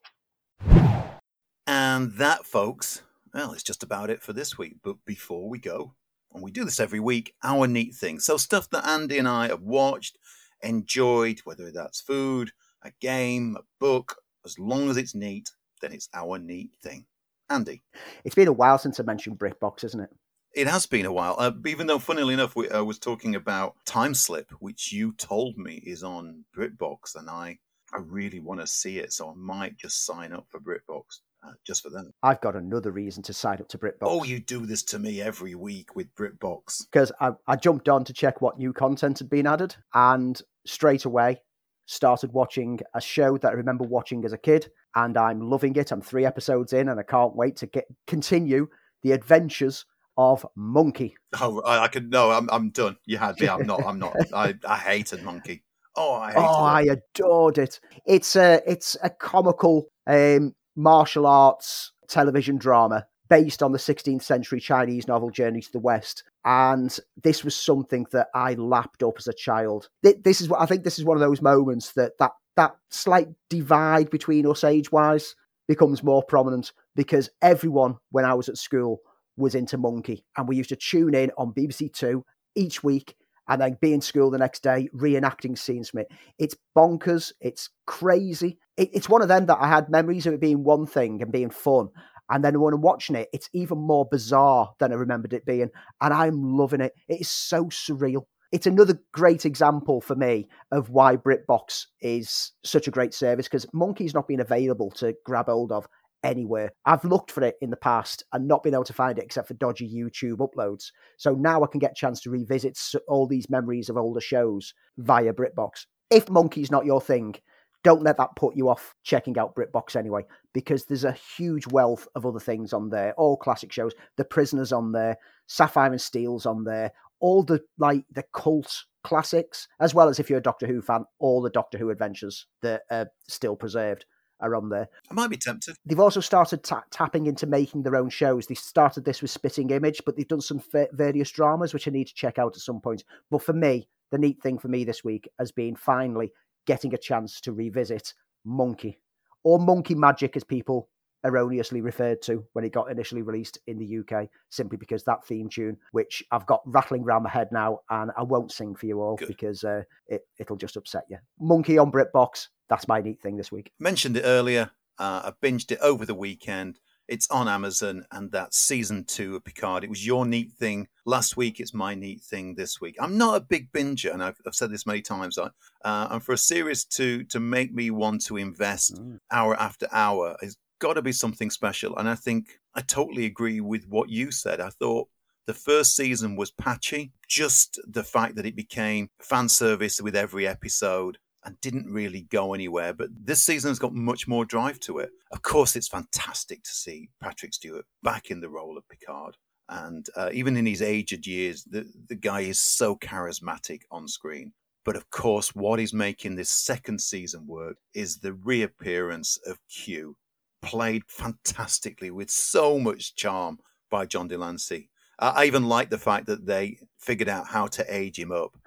And 1.68 2.14
that, 2.14 2.46
folks, 2.46 3.02
well, 3.34 3.54
it's 3.54 3.64
just 3.64 3.84
about 3.84 4.10
it 4.10 4.22
for 4.22 4.34
this 4.34 4.58
week. 4.58 4.78
But 4.84 4.98
before 5.06 5.50
we 5.50 5.60
go, 5.60 5.94
and 6.34 6.44
we 6.44 6.52
do 6.52 6.64
this 6.64 6.80
every 6.80 7.00
week, 7.00 7.34
our 7.44 7.68
neat 7.68 7.96
thing. 7.96 8.20
So, 8.20 8.38
stuff 8.38 8.70
that 8.70 8.88
Andy 8.88 9.18
and 9.18 9.28
I 9.28 9.48
have 9.48 9.62
watched, 9.62 10.18
enjoyed, 10.62 11.40
whether 11.44 11.72
that's 11.72 12.02
food, 12.02 12.52
a 12.84 12.92
game, 13.02 13.58
a 13.58 13.64
book, 13.80 14.18
as 14.46 14.60
long 14.60 14.90
as 14.90 14.98
it's 14.98 15.16
neat, 15.16 15.52
then 15.82 15.92
it's 15.92 16.10
our 16.14 16.38
neat 16.38 16.72
thing. 16.82 17.06
Andy. 17.50 17.82
It's 18.24 18.36
been 18.36 18.48
a 18.48 18.54
while 18.54 18.78
since 18.78 19.00
I 19.00 19.04
mentioned 19.04 19.38
BritBox, 19.38 19.84
isn't 19.84 20.00
it? 20.00 20.10
It 20.56 20.68
has 20.68 20.86
been 20.86 21.06
a 21.06 21.12
while. 21.12 21.36
Uh, 21.38 21.52
even 21.66 21.86
though, 21.86 22.00
funnily 22.00 22.34
enough, 22.34 22.56
we, 22.56 22.70
I 22.70 22.80
was 22.80 22.98
talking 22.98 23.36
about 23.36 23.76
Time 23.86 24.14
Slip, 24.14 24.50
which 24.60 24.94
you 24.94 25.14
told 25.18 25.58
me 25.58 25.84
is 25.86 26.02
on 26.02 26.46
BritBox, 26.58 27.16
and 27.16 27.30
I, 27.30 27.60
I 27.94 28.00
really 28.00 28.40
want 28.40 28.62
to 28.62 28.68
see 28.68 29.00
it, 29.00 29.12
so 29.12 29.30
I 29.30 29.34
might 29.36 29.78
just 29.78 30.06
sign 30.06 30.32
up 30.32 30.46
for 30.50 30.62
BritBox. 30.62 31.20
Uh, 31.46 31.52
just 31.64 31.84
for 31.84 31.90
that. 31.90 32.10
I've 32.24 32.42
got 32.42 32.56
another 32.56 32.92
reason 32.92 33.22
to 33.24 33.34
sign 33.34 33.60
up 33.60 33.68
to 33.68 33.78
BritBox. 33.78 33.98
Oh, 34.02 34.24
you 34.24 34.40
do 34.40 34.66
this 34.66 34.82
to 34.84 34.98
me 34.98 35.22
every 35.22 35.54
week 35.54 35.96
with 35.96 36.08
BritBox. 36.16 36.86
Because 36.92 37.12
I, 37.20 37.32
I 37.48 37.56
jumped 37.56 37.88
on 37.88 38.04
to 38.06 38.14
check 38.14 38.42
what 38.42 38.58
new 38.58 38.74
content 38.74 39.20
had 39.20 39.30
been 39.30 39.46
added, 39.46 39.76
and 39.94 40.42
straight 40.66 41.06
away 41.06 41.42
started 41.86 42.32
watching 42.32 42.80
a 42.96 43.02
show 43.02 43.38
that 43.38 43.50
I 43.50 43.54
remember 43.54 43.84
watching 43.84 44.26
as 44.26 44.34
a 44.34 44.38
kid, 44.38 44.72
and 44.96 45.18
I'm 45.18 45.42
loving 45.50 45.76
it. 45.76 45.92
I'm 45.92 46.02
three 46.02 46.26
episodes 46.26 46.72
in, 46.74 46.90
and 46.90 47.00
I 47.00 47.04
can't 47.04 47.36
wait 47.36 47.58
to 47.58 47.68
get 47.68 47.86
continue 48.08 48.68
the 49.04 49.12
adventures 49.12 49.86
of 50.18 50.46
Monkey. 50.56 51.16
Oh, 51.40 51.62
I, 51.62 51.84
I 51.84 51.88
could 51.88 52.12
no, 52.12 52.32
I'm 52.32 52.50
I'm 52.52 52.70
done. 52.70 52.98
You 53.06 53.18
had 53.18 53.40
me. 53.40 53.48
I'm 53.48 53.66
not. 53.66 53.86
I'm 53.86 54.00
not. 54.00 54.16
I, 54.34 54.56
I 54.68 54.78
hated 54.78 55.24
Monkey. 55.24 55.64
Oh, 55.96 56.14
I 56.14 56.34
oh, 56.36 56.64
I 56.64 56.82
adored 56.84 57.58
it. 57.58 57.80
It's 58.06 58.36
a 58.36 58.62
it's 58.66 58.98
a 59.02 59.10
comical 59.10 59.88
um, 60.08 60.56
martial 60.76 61.26
arts 61.26 61.92
television 62.08 62.58
drama 62.58 63.06
based 63.30 63.64
on 63.64 63.72
the 63.72 63.78
16th 63.78 64.22
century 64.22 64.60
Chinese 64.60 65.08
novel 65.08 65.32
Journey 65.32 65.62
to 65.62 65.72
the 65.72 65.80
West. 65.80 66.24
And 66.44 66.98
this 67.24 67.44
was 67.44 67.56
something 67.56 68.06
that 68.12 68.28
I 68.36 68.54
lapped 68.54 69.02
up 69.02 69.16
as 69.18 69.28
a 69.28 69.34
child. 69.34 69.90
This 70.04 70.42
is 70.42 70.48
what 70.48 70.62
I 70.62 70.66
think. 70.66 70.84
This 70.84 71.00
is 71.00 71.06
one 71.06 71.18
of 71.18 71.22
those 71.22 71.42
moments 71.42 71.94
that 71.94 72.18
that 72.20 72.32
that 72.56 72.76
slight 72.90 73.30
divide 73.50 74.10
between 74.10 74.48
us 74.48 74.64
age 74.64 74.92
wise 74.92 75.36
becomes 75.68 76.04
more 76.04 76.24
prominent 76.24 76.72
because 76.96 77.30
everyone 77.42 77.98
when 78.12 78.26
I 78.26 78.34
was 78.34 78.48
at 78.50 78.58
school 78.58 79.00
was 79.38 79.56
into 79.56 79.78
Monkey, 79.78 80.26
and 80.38 80.48
we 80.48 80.56
used 80.56 80.70
to 80.70 80.76
tune 80.76 81.14
in 81.14 81.32
on 81.38 81.54
BBC 81.54 81.94
Two 81.94 82.24
each 82.56 82.84
week 82.84 83.16
and 83.48 83.62
then 83.62 83.78
be 83.82 83.94
in 83.94 84.02
school 84.02 84.32
the 84.32 84.38
next 84.38 84.64
day 84.64 84.90
reenacting 84.96 85.58
scenes 85.58 85.90
from 85.90 86.02
it. 86.02 86.08
It's 86.40 86.56
bonkers. 86.76 87.32
It's 87.40 87.70
crazy. 87.86 88.58
It, 88.78 88.90
it's 88.94 89.10
one 89.10 89.22
of 89.22 89.28
them 89.28 89.46
that 89.48 89.60
I 89.60 89.68
had 89.68 89.90
memories 89.90 90.26
of 90.26 90.34
it 90.34 90.42
being 90.42 90.64
one 90.64 90.86
thing 90.86 91.22
and 91.22 91.32
being 91.32 91.50
fun, 91.50 91.90
And 92.30 92.44
then 92.44 92.60
when 92.60 92.74
I'm 92.74 92.82
watching 92.82 93.16
it, 93.16 93.30
it's 93.34 93.50
even 93.54 93.78
more 93.78 94.08
bizarre 94.10 94.74
than 94.80 94.92
I 94.92 94.96
remembered 94.96 95.34
it 95.34 95.46
being. 95.46 95.70
And 96.02 96.14
I'm 96.14 96.58
loving 96.58 96.82
it. 96.82 96.94
It 97.08 97.22
is 97.22 97.30
so 97.30 97.66
surreal. 97.66 98.26
It's 98.52 98.68
another 98.68 99.00
great 99.12 99.46
example 99.46 100.02
for 100.02 100.16
me 100.16 100.48
of 100.72 100.90
why 100.90 101.18
BritBox 101.18 101.86
is 102.02 102.52
such 102.64 102.88
a 102.88 102.92
great 102.92 103.14
service 103.14 103.48
because 103.48 103.68
Monkey's 103.74 104.14
not 104.14 104.28
been 104.28 104.40
available 104.40 104.92
to 104.92 105.14
grab 105.26 105.48
hold 105.48 105.72
of 105.72 105.88
anywhere. 106.26 106.72
I've 106.86 107.06
looked 107.06 107.32
for 107.32 107.44
it 107.44 107.56
in 107.62 107.70
the 107.70 107.78
past 107.78 108.24
and 108.34 108.48
not 108.48 108.64
been 108.64 108.74
able 108.74 108.84
to 108.86 108.94
find 108.94 109.18
it 109.18 109.24
except 109.24 109.48
for 109.48 109.54
dodgy 109.54 109.90
YouTube 109.90 110.38
uploads. 110.38 110.92
So 111.18 111.34
now 111.34 111.64
I 111.64 111.68
can 111.68 111.80
get 111.80 111.92
a 111.92 111.96
chance 111.96 112.20
to 112.22 112.30
revisit 112.30 112.78
all 113.08 113.28
these 113.28 113.50
memories 113.50 113.90
of 113.90 113.98
older 113.98 114.20
shows 114.20 114.74
via 114.98 115.32
BritBox. 115.32 115.86
If 116.10 116.30
Monkey's 116.30 116.72
not 116.72 116.86
your 116.86 117.00
thing, 117.00 117.36
don't 117.84 118.04
let 118.04 118.18
that 118.18 118.36
put 118.36 118.56
you 118.56 118.68
off 118.68 118.96
checking 119.04 119.38
out 119.38 119.56
BritBox 119.56 119.96
anyway, 119.96 120.24
because 120.54 120.86
there's 120.86 121.04
a 121.04 121.16
huge 121.38 121.68
wealth 121.68 122.08
of 122.16 122.26
other 122.26 122.40
things 122.40 122.74
on 122.74 122.90
there, 122.90 123.14
all 123.14 123.38
classic 123.38 123.72
shows. 123.72 123.94
The 124.18 124.26
Prisoners 124.26 124.74
on 124.74 124.92
there, 124.92 125.18
Sapphire 125.48 125.92
and 125.92 126.02
Steel's 126.02 126.48
on 126.48 126.64
there, 126.64 126.92
all 127.20 127.44
the 127.44 127.62
like 127.78 128.04
the 128.12 128.24
cult 128.34 128.86
classics, 129.04 129.68
as 129.80 129.94
well 129.94 130.10
as 130.10 130.20
if 130.20 130.30
you're 130.30 130.40
a 130.40 130.44
Doctor 130.44 130.66
Who 130.66 130.82
fan, 130.82 131.06
all 131.20 131.44
the 131.44 131.52
Doctor 131.52 131.78
Who 131.78 131.92
adventures 131.92 132.48
that 132.64 132.82
are 132.90 133.08
still 133.30 133.56
preserved 133.56 134.06
are 134.40 134.56
on 134.56 134.70
there. 134.70 134.88
I 135.10 135.14
might 135.14 135.30
be 135.30 135.38
tempted. 135.38 135.76
They've 135.86 136.00
also 136.00 136.20
started 136.20 136.64
ta- 136.64 136.84
tapping 136.92 137.26
into 137.28 137.46
making 137.48 137.84
their 137.84 137.96
own 137.96 138.10
shows. 138.10 138.48
They 138.48 138.56
started 138.56 139.06
this 139.06 139.22
with 139.22 139.32
Spitting 139.32 139.70
Image, 139.70 140.02
but 140.06 140.16
they've 140.16 140.28
done 140.28 140.42
some 140.42 140.60
fa- 140.60 140.90
various 140.92 141.32
dramas 141.32 141.74
which 141.74 141.88
I 141.88 141.92
need 141.92 142.08
to 142.08 142.14
check 142.14 142.38
out 142.38 142.56
at 142.56 142.62
some 142.62 142.82
point. 142.82 143.04
But 143.32 143.42
for 143.42 143.54
me, 143.54 143.88
the 144.12 144.18
neat 144.18 144.42
thing 144.42 144.58
for 144.58 144.68
me 144.68 144.84
this 144.84 145.04
week 145.04 145.30
has 145.40 145.52
been 145.52 145.76
finally 145.76 146.32
getting 146.66 146.94
a 146.94 146.98
chance 146.98 147.40
to 147.42 147.54
revisit 147.54 148.14
Monkey 148.44 149.00
or 149.44 149.60
Monkey 149.60 149.96
Magic, 149.96 150.36
as 150.36 150.44
people 150.44 150.90
erroneously 151.26 151.82
referred 151.82 152.22
to 152.24 152.46
when 152.54 152.64
it 152.64 152.72
got 152.72 152.92
initially 152.92 153.22
released 153.22 153.58
in 153.68 153.78
the 153.78 154.00
UK, 154.00 154.30
simply 154.50 154.78
because 154.78 155.04
that 155.04 155.26
theme 155.26 155.50
tune, 155.50 155.78
which 155.92 156.24
I've 156.32 156.46
got 156.46 156.62
rattling 156.66 157.04
around 157.04 157.24
my 157.24 157.30
head 157.30 157.50
now, 157.52 157.80
and 157.90 158.12
I 158.18 158.24
won't 158.24 158.52
sing 158.52 158.76
for 158.76 158.86
you 158.86 159.02
all 159.02 159.16
Good. 159.16 159.28
because 159.28 159.64
uh, 159.64 159.84
it, 160.08 160.22
it'll 160.40 160.56
just 160.56 160.78
upset 160.78 161.06
you. 161.10 161.18
Monkey 161.40 161.78
on 161.78 161.92
BritBox, 161.92 162.48
that's 162.70 162.88
my 162.88 163.02
neat 163.02 163.22
thing 163.22 163.38
this 163.38 163.52
week. 163.52 163.72
Mentioned 163.80 164.18
it 164.18 164.24
earlier. 164.24 164.72
Uh, 164.98 165.32
I 165.32 165.46
binged 165.46 165.72
it 165.72 165.80
over 165.82 166.06
the 166.06 166.16
weekend. 166.16 166.80
It's 167.08 167.30
on 167.30 167.48
Amazon, 167.48 168.06
and 168.12 168.32
that's 168.32 168.58
season 168.58 169.04
two 169.04 169.36
of 169.36 169.44
Picard. 169.44 169.84
It 169.84 169.92
was 169.92 170.06
your 170.06 170.26
neat 170.26 170.54
thing 170.54 170.88
last 171.06 171.38
week. 171.38 171.60
It's 171.60 171.74
my 171.74 171.94
neat 171.94 172.22
thing 172.22 172.56
this 172.56 172.82
week. 172.82 172.96
I'm 173.00 173.16
not 173.16 173.36
a 173.36 173.42
big 173.42 173.72
binger, 173.72 174.12
and 174.12 174.24
I've, 174.24 174.42
I've 174.48 174.56
said 174.56 174.72
this 174.72 174.88
many 174.88 175.02
times. 175.02 175.38
uh, 175.38 175.50
and 175.84 176.24
for 176.24 176.34
a 176.34 176.38
series 176.38 176.84
to 176.86 177.24
to 177.26 177.40
make 177.40 177.72
me 177.74 177.92
want 177.92 178.26
to 178.26 178.38
invest 178.38 178.96
mm. 178.96 179.20
hour 179.32 179.56
after 179.56 179.88
hour 179.92 180.36
has 180.42 180.58
got 180.86 180.94
to 180.94 181.02
be 181.02 181.12
something 181.12 181.50
special. 181.50 181.98
And 181.98 182.08
I 182.08 182.14
think 182.14 182.60
I 182.76 182.82
totally 182.82 183.26
agree 183.26 183.60
with 183.60 183.88
what 183.88 184.08
you 184.10 184.32
said. 184.32 184.62
I 184.62 184.70
thought 184.70 185.08
the 185.48 185.54
first 185.54 185.96
season 185.96 186.36
was 186.36 186.52
patchy. 186.52 187.12
Just 187.28 187.80
the 187.88 188.04
fact 188.04 188.36
that 188.36 188.46
it 188.46 188.56
became 188.56 189.10
fan 189.20 189.50
service 189.50 190.00
with 190.00 190.16
every 190.16 190.48
episode 190.48 191.18
and 191.44 191.60
didn't 191.60 191.92
really 191.92 192.28
go 192.30 192.54
anywhere. 192.54 192.94
But 192.94 193.10
this 193.20 193.42
season 193.42 193.70
has 193.70 193.80
got 193.80 193.96
much 193.96 194.28
more 194.28 194.46
drive 194.46 194.80
to 194.82 195.00
it. 195.00 195.10
Of 195.32 195.42
course, 195.42 195.76
it's 195.76 195.88
fantastic 195.88 196.62
to 196.62 196.72
see 196.72 197.10
Patrick 197.20 197.56
Stewart 197.56 197.86
back 198.04 198.30
in 198.30 198.40
the 198.40 198.50
role 198.50 198.78
of 198.78 198.88
Picard. 198.88 199.38
And 199.70 200.06
uh, 200.16 200.30
even 200.34 200.56
in 200.56 200.68
his 200.68 200.84
aged 200.84 201.26
years, 201.26 201.64
the, 201.64 201.92
the 202.10 202.16
guy 202.16 202.42
is 202.42 202.60
so 202.60 202.96
charismatic 202.96 203.82
on 203.90 204.08
screen. 204.08 204.54
But 204.84 204.96
of 204.96 205.10
course, 205.10 205.56
what 205.56 205.80
is 205.80 205.96
making 205.96 206.36
this 206.36 206.52
second 206.52 207.02
season 207.02 207.48
work 207.48 207.78
is 207.96 208.18
the 208.18 208.34
reappearance 208.34 209.40
of 209.48 209.58
Q, 209.68 210.16
played 210.66 211.04
fantastically 211.08 212.12
with 212.12 212.30
so 212.30 212.80
much 212.80 213.16
charm 213.16 213.60
by 213.90 214.06
John 214.06 214.28
de 214.28 214.38
Lancie. 214.38 214.90
I 215.20 215.46
even 215.46 215.70
like 215.70 215.90
the 215.90 215.98
fact 215.98 216.26
that 216.26 216.46
they 216.46 216.80
figured 217.00 217.30
out 217.30 217.48
how 217.48 217.68
to 217.68 217.86
age 217.88 218.20
him 218.20 218.32
up. 218.32 218.58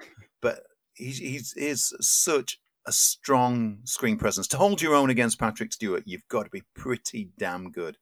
But 0.40 0.62
he's, 0.94 1.18
he's 1.18 1.52
is 1.54 1.92
such 2.00 2.58
a 2.86 2.92
strong 2.92 3.80
screen 3.84 4.16
presence. 4.16 4.48
To 4.48 4.56
hold 4.56 4.80
your 4.80 4.94
own 4.94 5.10
against 5.10 5.38
Patrick 5.38 5.72
Stewart, 5.72 6.04
you've 6.06 6.26
got 6.28 6.44
to 6.44 6.50
be 6.50 6.62
pretty 6.74 7.30
damn 7.38 7.70
good. 7.70 7.98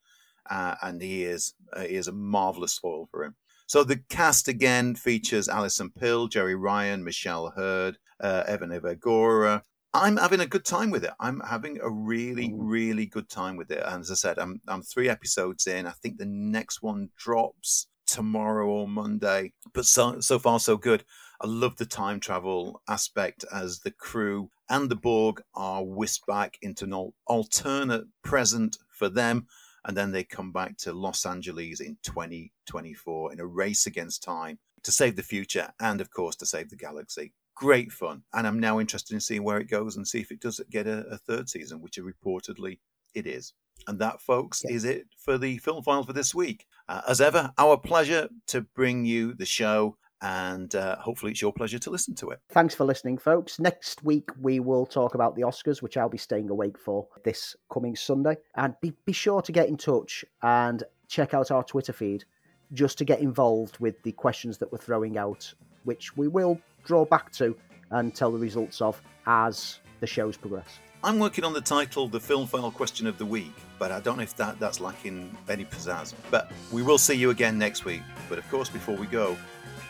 Uh, 0.48 0.76
and 0.82 1.02
he 1.02 1.24
is 1.24 1.54
uh, 1.72 1.80
he 1.80 1.96
is 1.96 2.06
a 2.06 2.12
marvelous 2.12 2.78
foil 2.78 3.08
for 3.10 3.24
him. 3.24 3.34
So 3.66 3.82
the 3.82 4.00
cast 4.08 4.46
again 4.46 4.94
features 4.94 5.48
Alison 5.48 5.90
Pill, 5.90 6.28
Jeri 6.28 6.56
Ryan, 6.56 7.02
Michelle 7.02 7.52
Hurd, 7.56 7.98
uh, 8.20 8.44
Evan 8.46 8.70
Evagora. 8.70 9.62
I'm 10.02 10.16
having 10.16 10.40
a 10.40 10.46
good 10.46 10.64
time 10.64 10.90
with 10.90 11.04
it. 11.04 11.12
I'm 11.20 11.40
having 11.40 11.80
a 11.80 11.90
really, 11.90 12.50
mm. 12.50 12.56
really 12.58 13.06
good 13.06 13.28
time 13.28 13.56
with 13.56 13.70
it. 13.70 13.82
And 13.84 14.00
as 14.00 14.10
I 14.10 14.14
said, 14.14 14.38
I'm 14.38 14.60
I'm 14.68 14.82
three 14.82 15.08
episodes 15.08 15.66
in. 15.66 15.86
I 15.86 15.92
think 15.92 16.18
the 16.18 16.26
next 16.26 16.82
one 16.82 17.10
drops 17.16 17.88
tomorrow 18.06 18.66
or 18.66 18.88
Monday. 18.88 19.52
But 19.72 19.86
so 19.86 20.20
so 20.20 20.38
far 20.38 20.60
so 20.60 20.76
good. 20.76 21.04
I 21.40 21.46
love 21.46 21.76
the 21.76 21.86
time 21.86 22.20
travel 22.20 22.80
aspect 22.88 23.44
as 23.52 23.80
the 23.80 23.90
crew 23.90 24.50
and 24.70 24.88
the 24.88 24.96
Borg 24.96 25.42
are 25.54 25.84
whisked 25.84 26.26
back 26.26 26.58
into 26.62 26.84
an 26.84 27.12
alternate 27.26 28.06
present 28.22 28.78
for 28.90 29.08
them. 29.08 29.46
And 29.84 29.96
then 29.96 30.10
they 30.10 30.24
come 30.24 30.50
back 30.50 30.76
to 30.78 30.92
Los 30.92 31.24
Angeles 31.26 31.80
in 31.80 31.96
2024 32.02 33.32
in 33.32 33.40
a 33.40 33.46
race 33.46 33.86
against 33.86 34.22
time 34.22 34.58
to 34.82 34.90
save 34.90 35.14
the 35.14 35.22
future 35.22 35.72
and, 35.78 36.00
of 36.00 36.10
course, 36.10 36.36
to 36.36 36.46
save 36.46 36.70
the 36.70 36.76
galaxy. 36.76 37.32
Great 37.56 37.90
fun. 37.90 38.22
And 38.32 38.46
I'm 38.46 38.60
now 38.60 38.78
interested 38.78 39.14
in 39.14 39.20
seeing 39.20 39.42
where 39.42 39.58
it 39.58 39.68
goes 39.68 39.96
and 39.96 40.06
see 40.06 40.20
if 40.20 40.30
it 40.30 40.40
does 40.40 40.60
get 40.70 40.86
a, 40.86 41.04
a 41.06 41.18
third 41.18 41.48
season, 41.48 41.80
which 41.80 41.98
reportedly 41.98 42.78
it 43.14 43.26
is. 43.26 43.54
And 43.88 43.98
that, 43.98 44.20
folks, 44.20 44.62
yeah. 44.64 44.74
is 44.74 44.84
it 44.84 45.06
for 45.18 45.38
the 45.38 45.58
film 45.58 45.82
file 45.82 46.04
for 46.04 46.12
this 46.12 46.34
week. 46.34 46.66
Uh, 46.88 47.02
as 47.08 47.20
ever, 47.20 47.52
our 47.58 47.76
pleasure 47.76 48.28
to 48.48 48.60
bring 48.60 49.04
you 49.04 49.34
the 49.34 49.46
show 49.46 49.96
and 50.22 50.74
uh, 50.74 50.96
hopefully 50.96 51.32
it's 51.32 51.42
your 51.42 51.52
pleasure 51.52 51.78
to 51.78 51.90
listen 51.90 52.14
to 52.16 52.30
it. 52.30 52.40
Thanks 52.50 52.74
for 52.74 52.84
listening, 52.84 53.18
folks. 53.18 53.58
Next 53.60 54.02
week 54.02 54.30
we 54.40 54.60
will 54.60 54.86
talk 54.86 55.14
about 55.14 55.36
the 55.36 55.42
Oscars, 55.42 55.82
which 55.82 55.96
I'll 55.96 56.08
be 56.08 56.18
staying 56.18 56.48
awake 56.48 56.78
for 56.78 57.06
this 57.24 57.54
coming 57.70 57.94
Sunday. 57.96 58.36
And 58.54 58.74
be, 58.80 58.92
be 59.04 59.12
sure 59.12 59.42
to 59.42 59.52
get 59.52 59.68
in 59.68 59.76
touch 59.76 60.24
and 60.42 60.82
check 61.08 61.34
out 61.34 61.50
our 61.50 61.62
Twitter 61.62 61.92
feed 61.92 62.24
just 62.72 62.98
to 62.98 63.04
get 63.04 63.20
involved 63.20 63.78
with 63.78 64.02
the 64.02 64.12
questions 64.12 64.58
that 64.58 64.72
we're 64.72 64.78
throwing 64.78 65.18
out, 65.18 65.52
which 65.86 66.16
we 66.16 66.28
will 66.28 66.60
draw 66.84 67.04
back 67.04 67.32
to 67.32 67.56
and 67.90 68.14
tell 68.14 68.30
the 68.30 68.38
results 68.38 68.80
of 68.80 69.00
as 69.26 69.78
the 70.00 70.06
shows 70.06 70.36
progress. 70.36 70.78
I'm 71.02 71.18
working 71.18 71.44
on 71.44 71.52
the 71.52 71.60
title 71.60 72.08
The 72.08 72.20
Film 72.20 72.46
File 72.46 72.70
Question 72.70 73.06
of 73.06 73.16
the 73.16 73.24
Week, 73.24 73.52
but 73.78 73.92
I 73.92 74.00
don't 74.00 74.16
know 74.16 74.22
if 74.24 74.36
that, 74.36 74.58
that's 74.58 74.80
lacking 74.80 75.36
any 75.48 75.64
pizzazz. 75.64 76.14
But 76.30 76.50
we 76.72 76.82
will 76.82 76.98
see 76.98 77.14
you 77.14 77.30
again 77.30 77.58
next 77.58 77.84
week. 77.84 78.02
But 78.28 78.38
of 78.38 78.50
course, 78.50 78.68
before 78.68 78.96
we 78.96 79.06
go, 79.06 79.36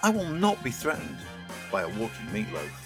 I 0.03 0.11
will 0.11 0.29
not 0.29 0.63
be 0.63 0.71
threatened 0.71 1.19
by 1.73 1.83
a 1.83 1.89
walking 1.89 2.27
meatloaf. 2.33 2.86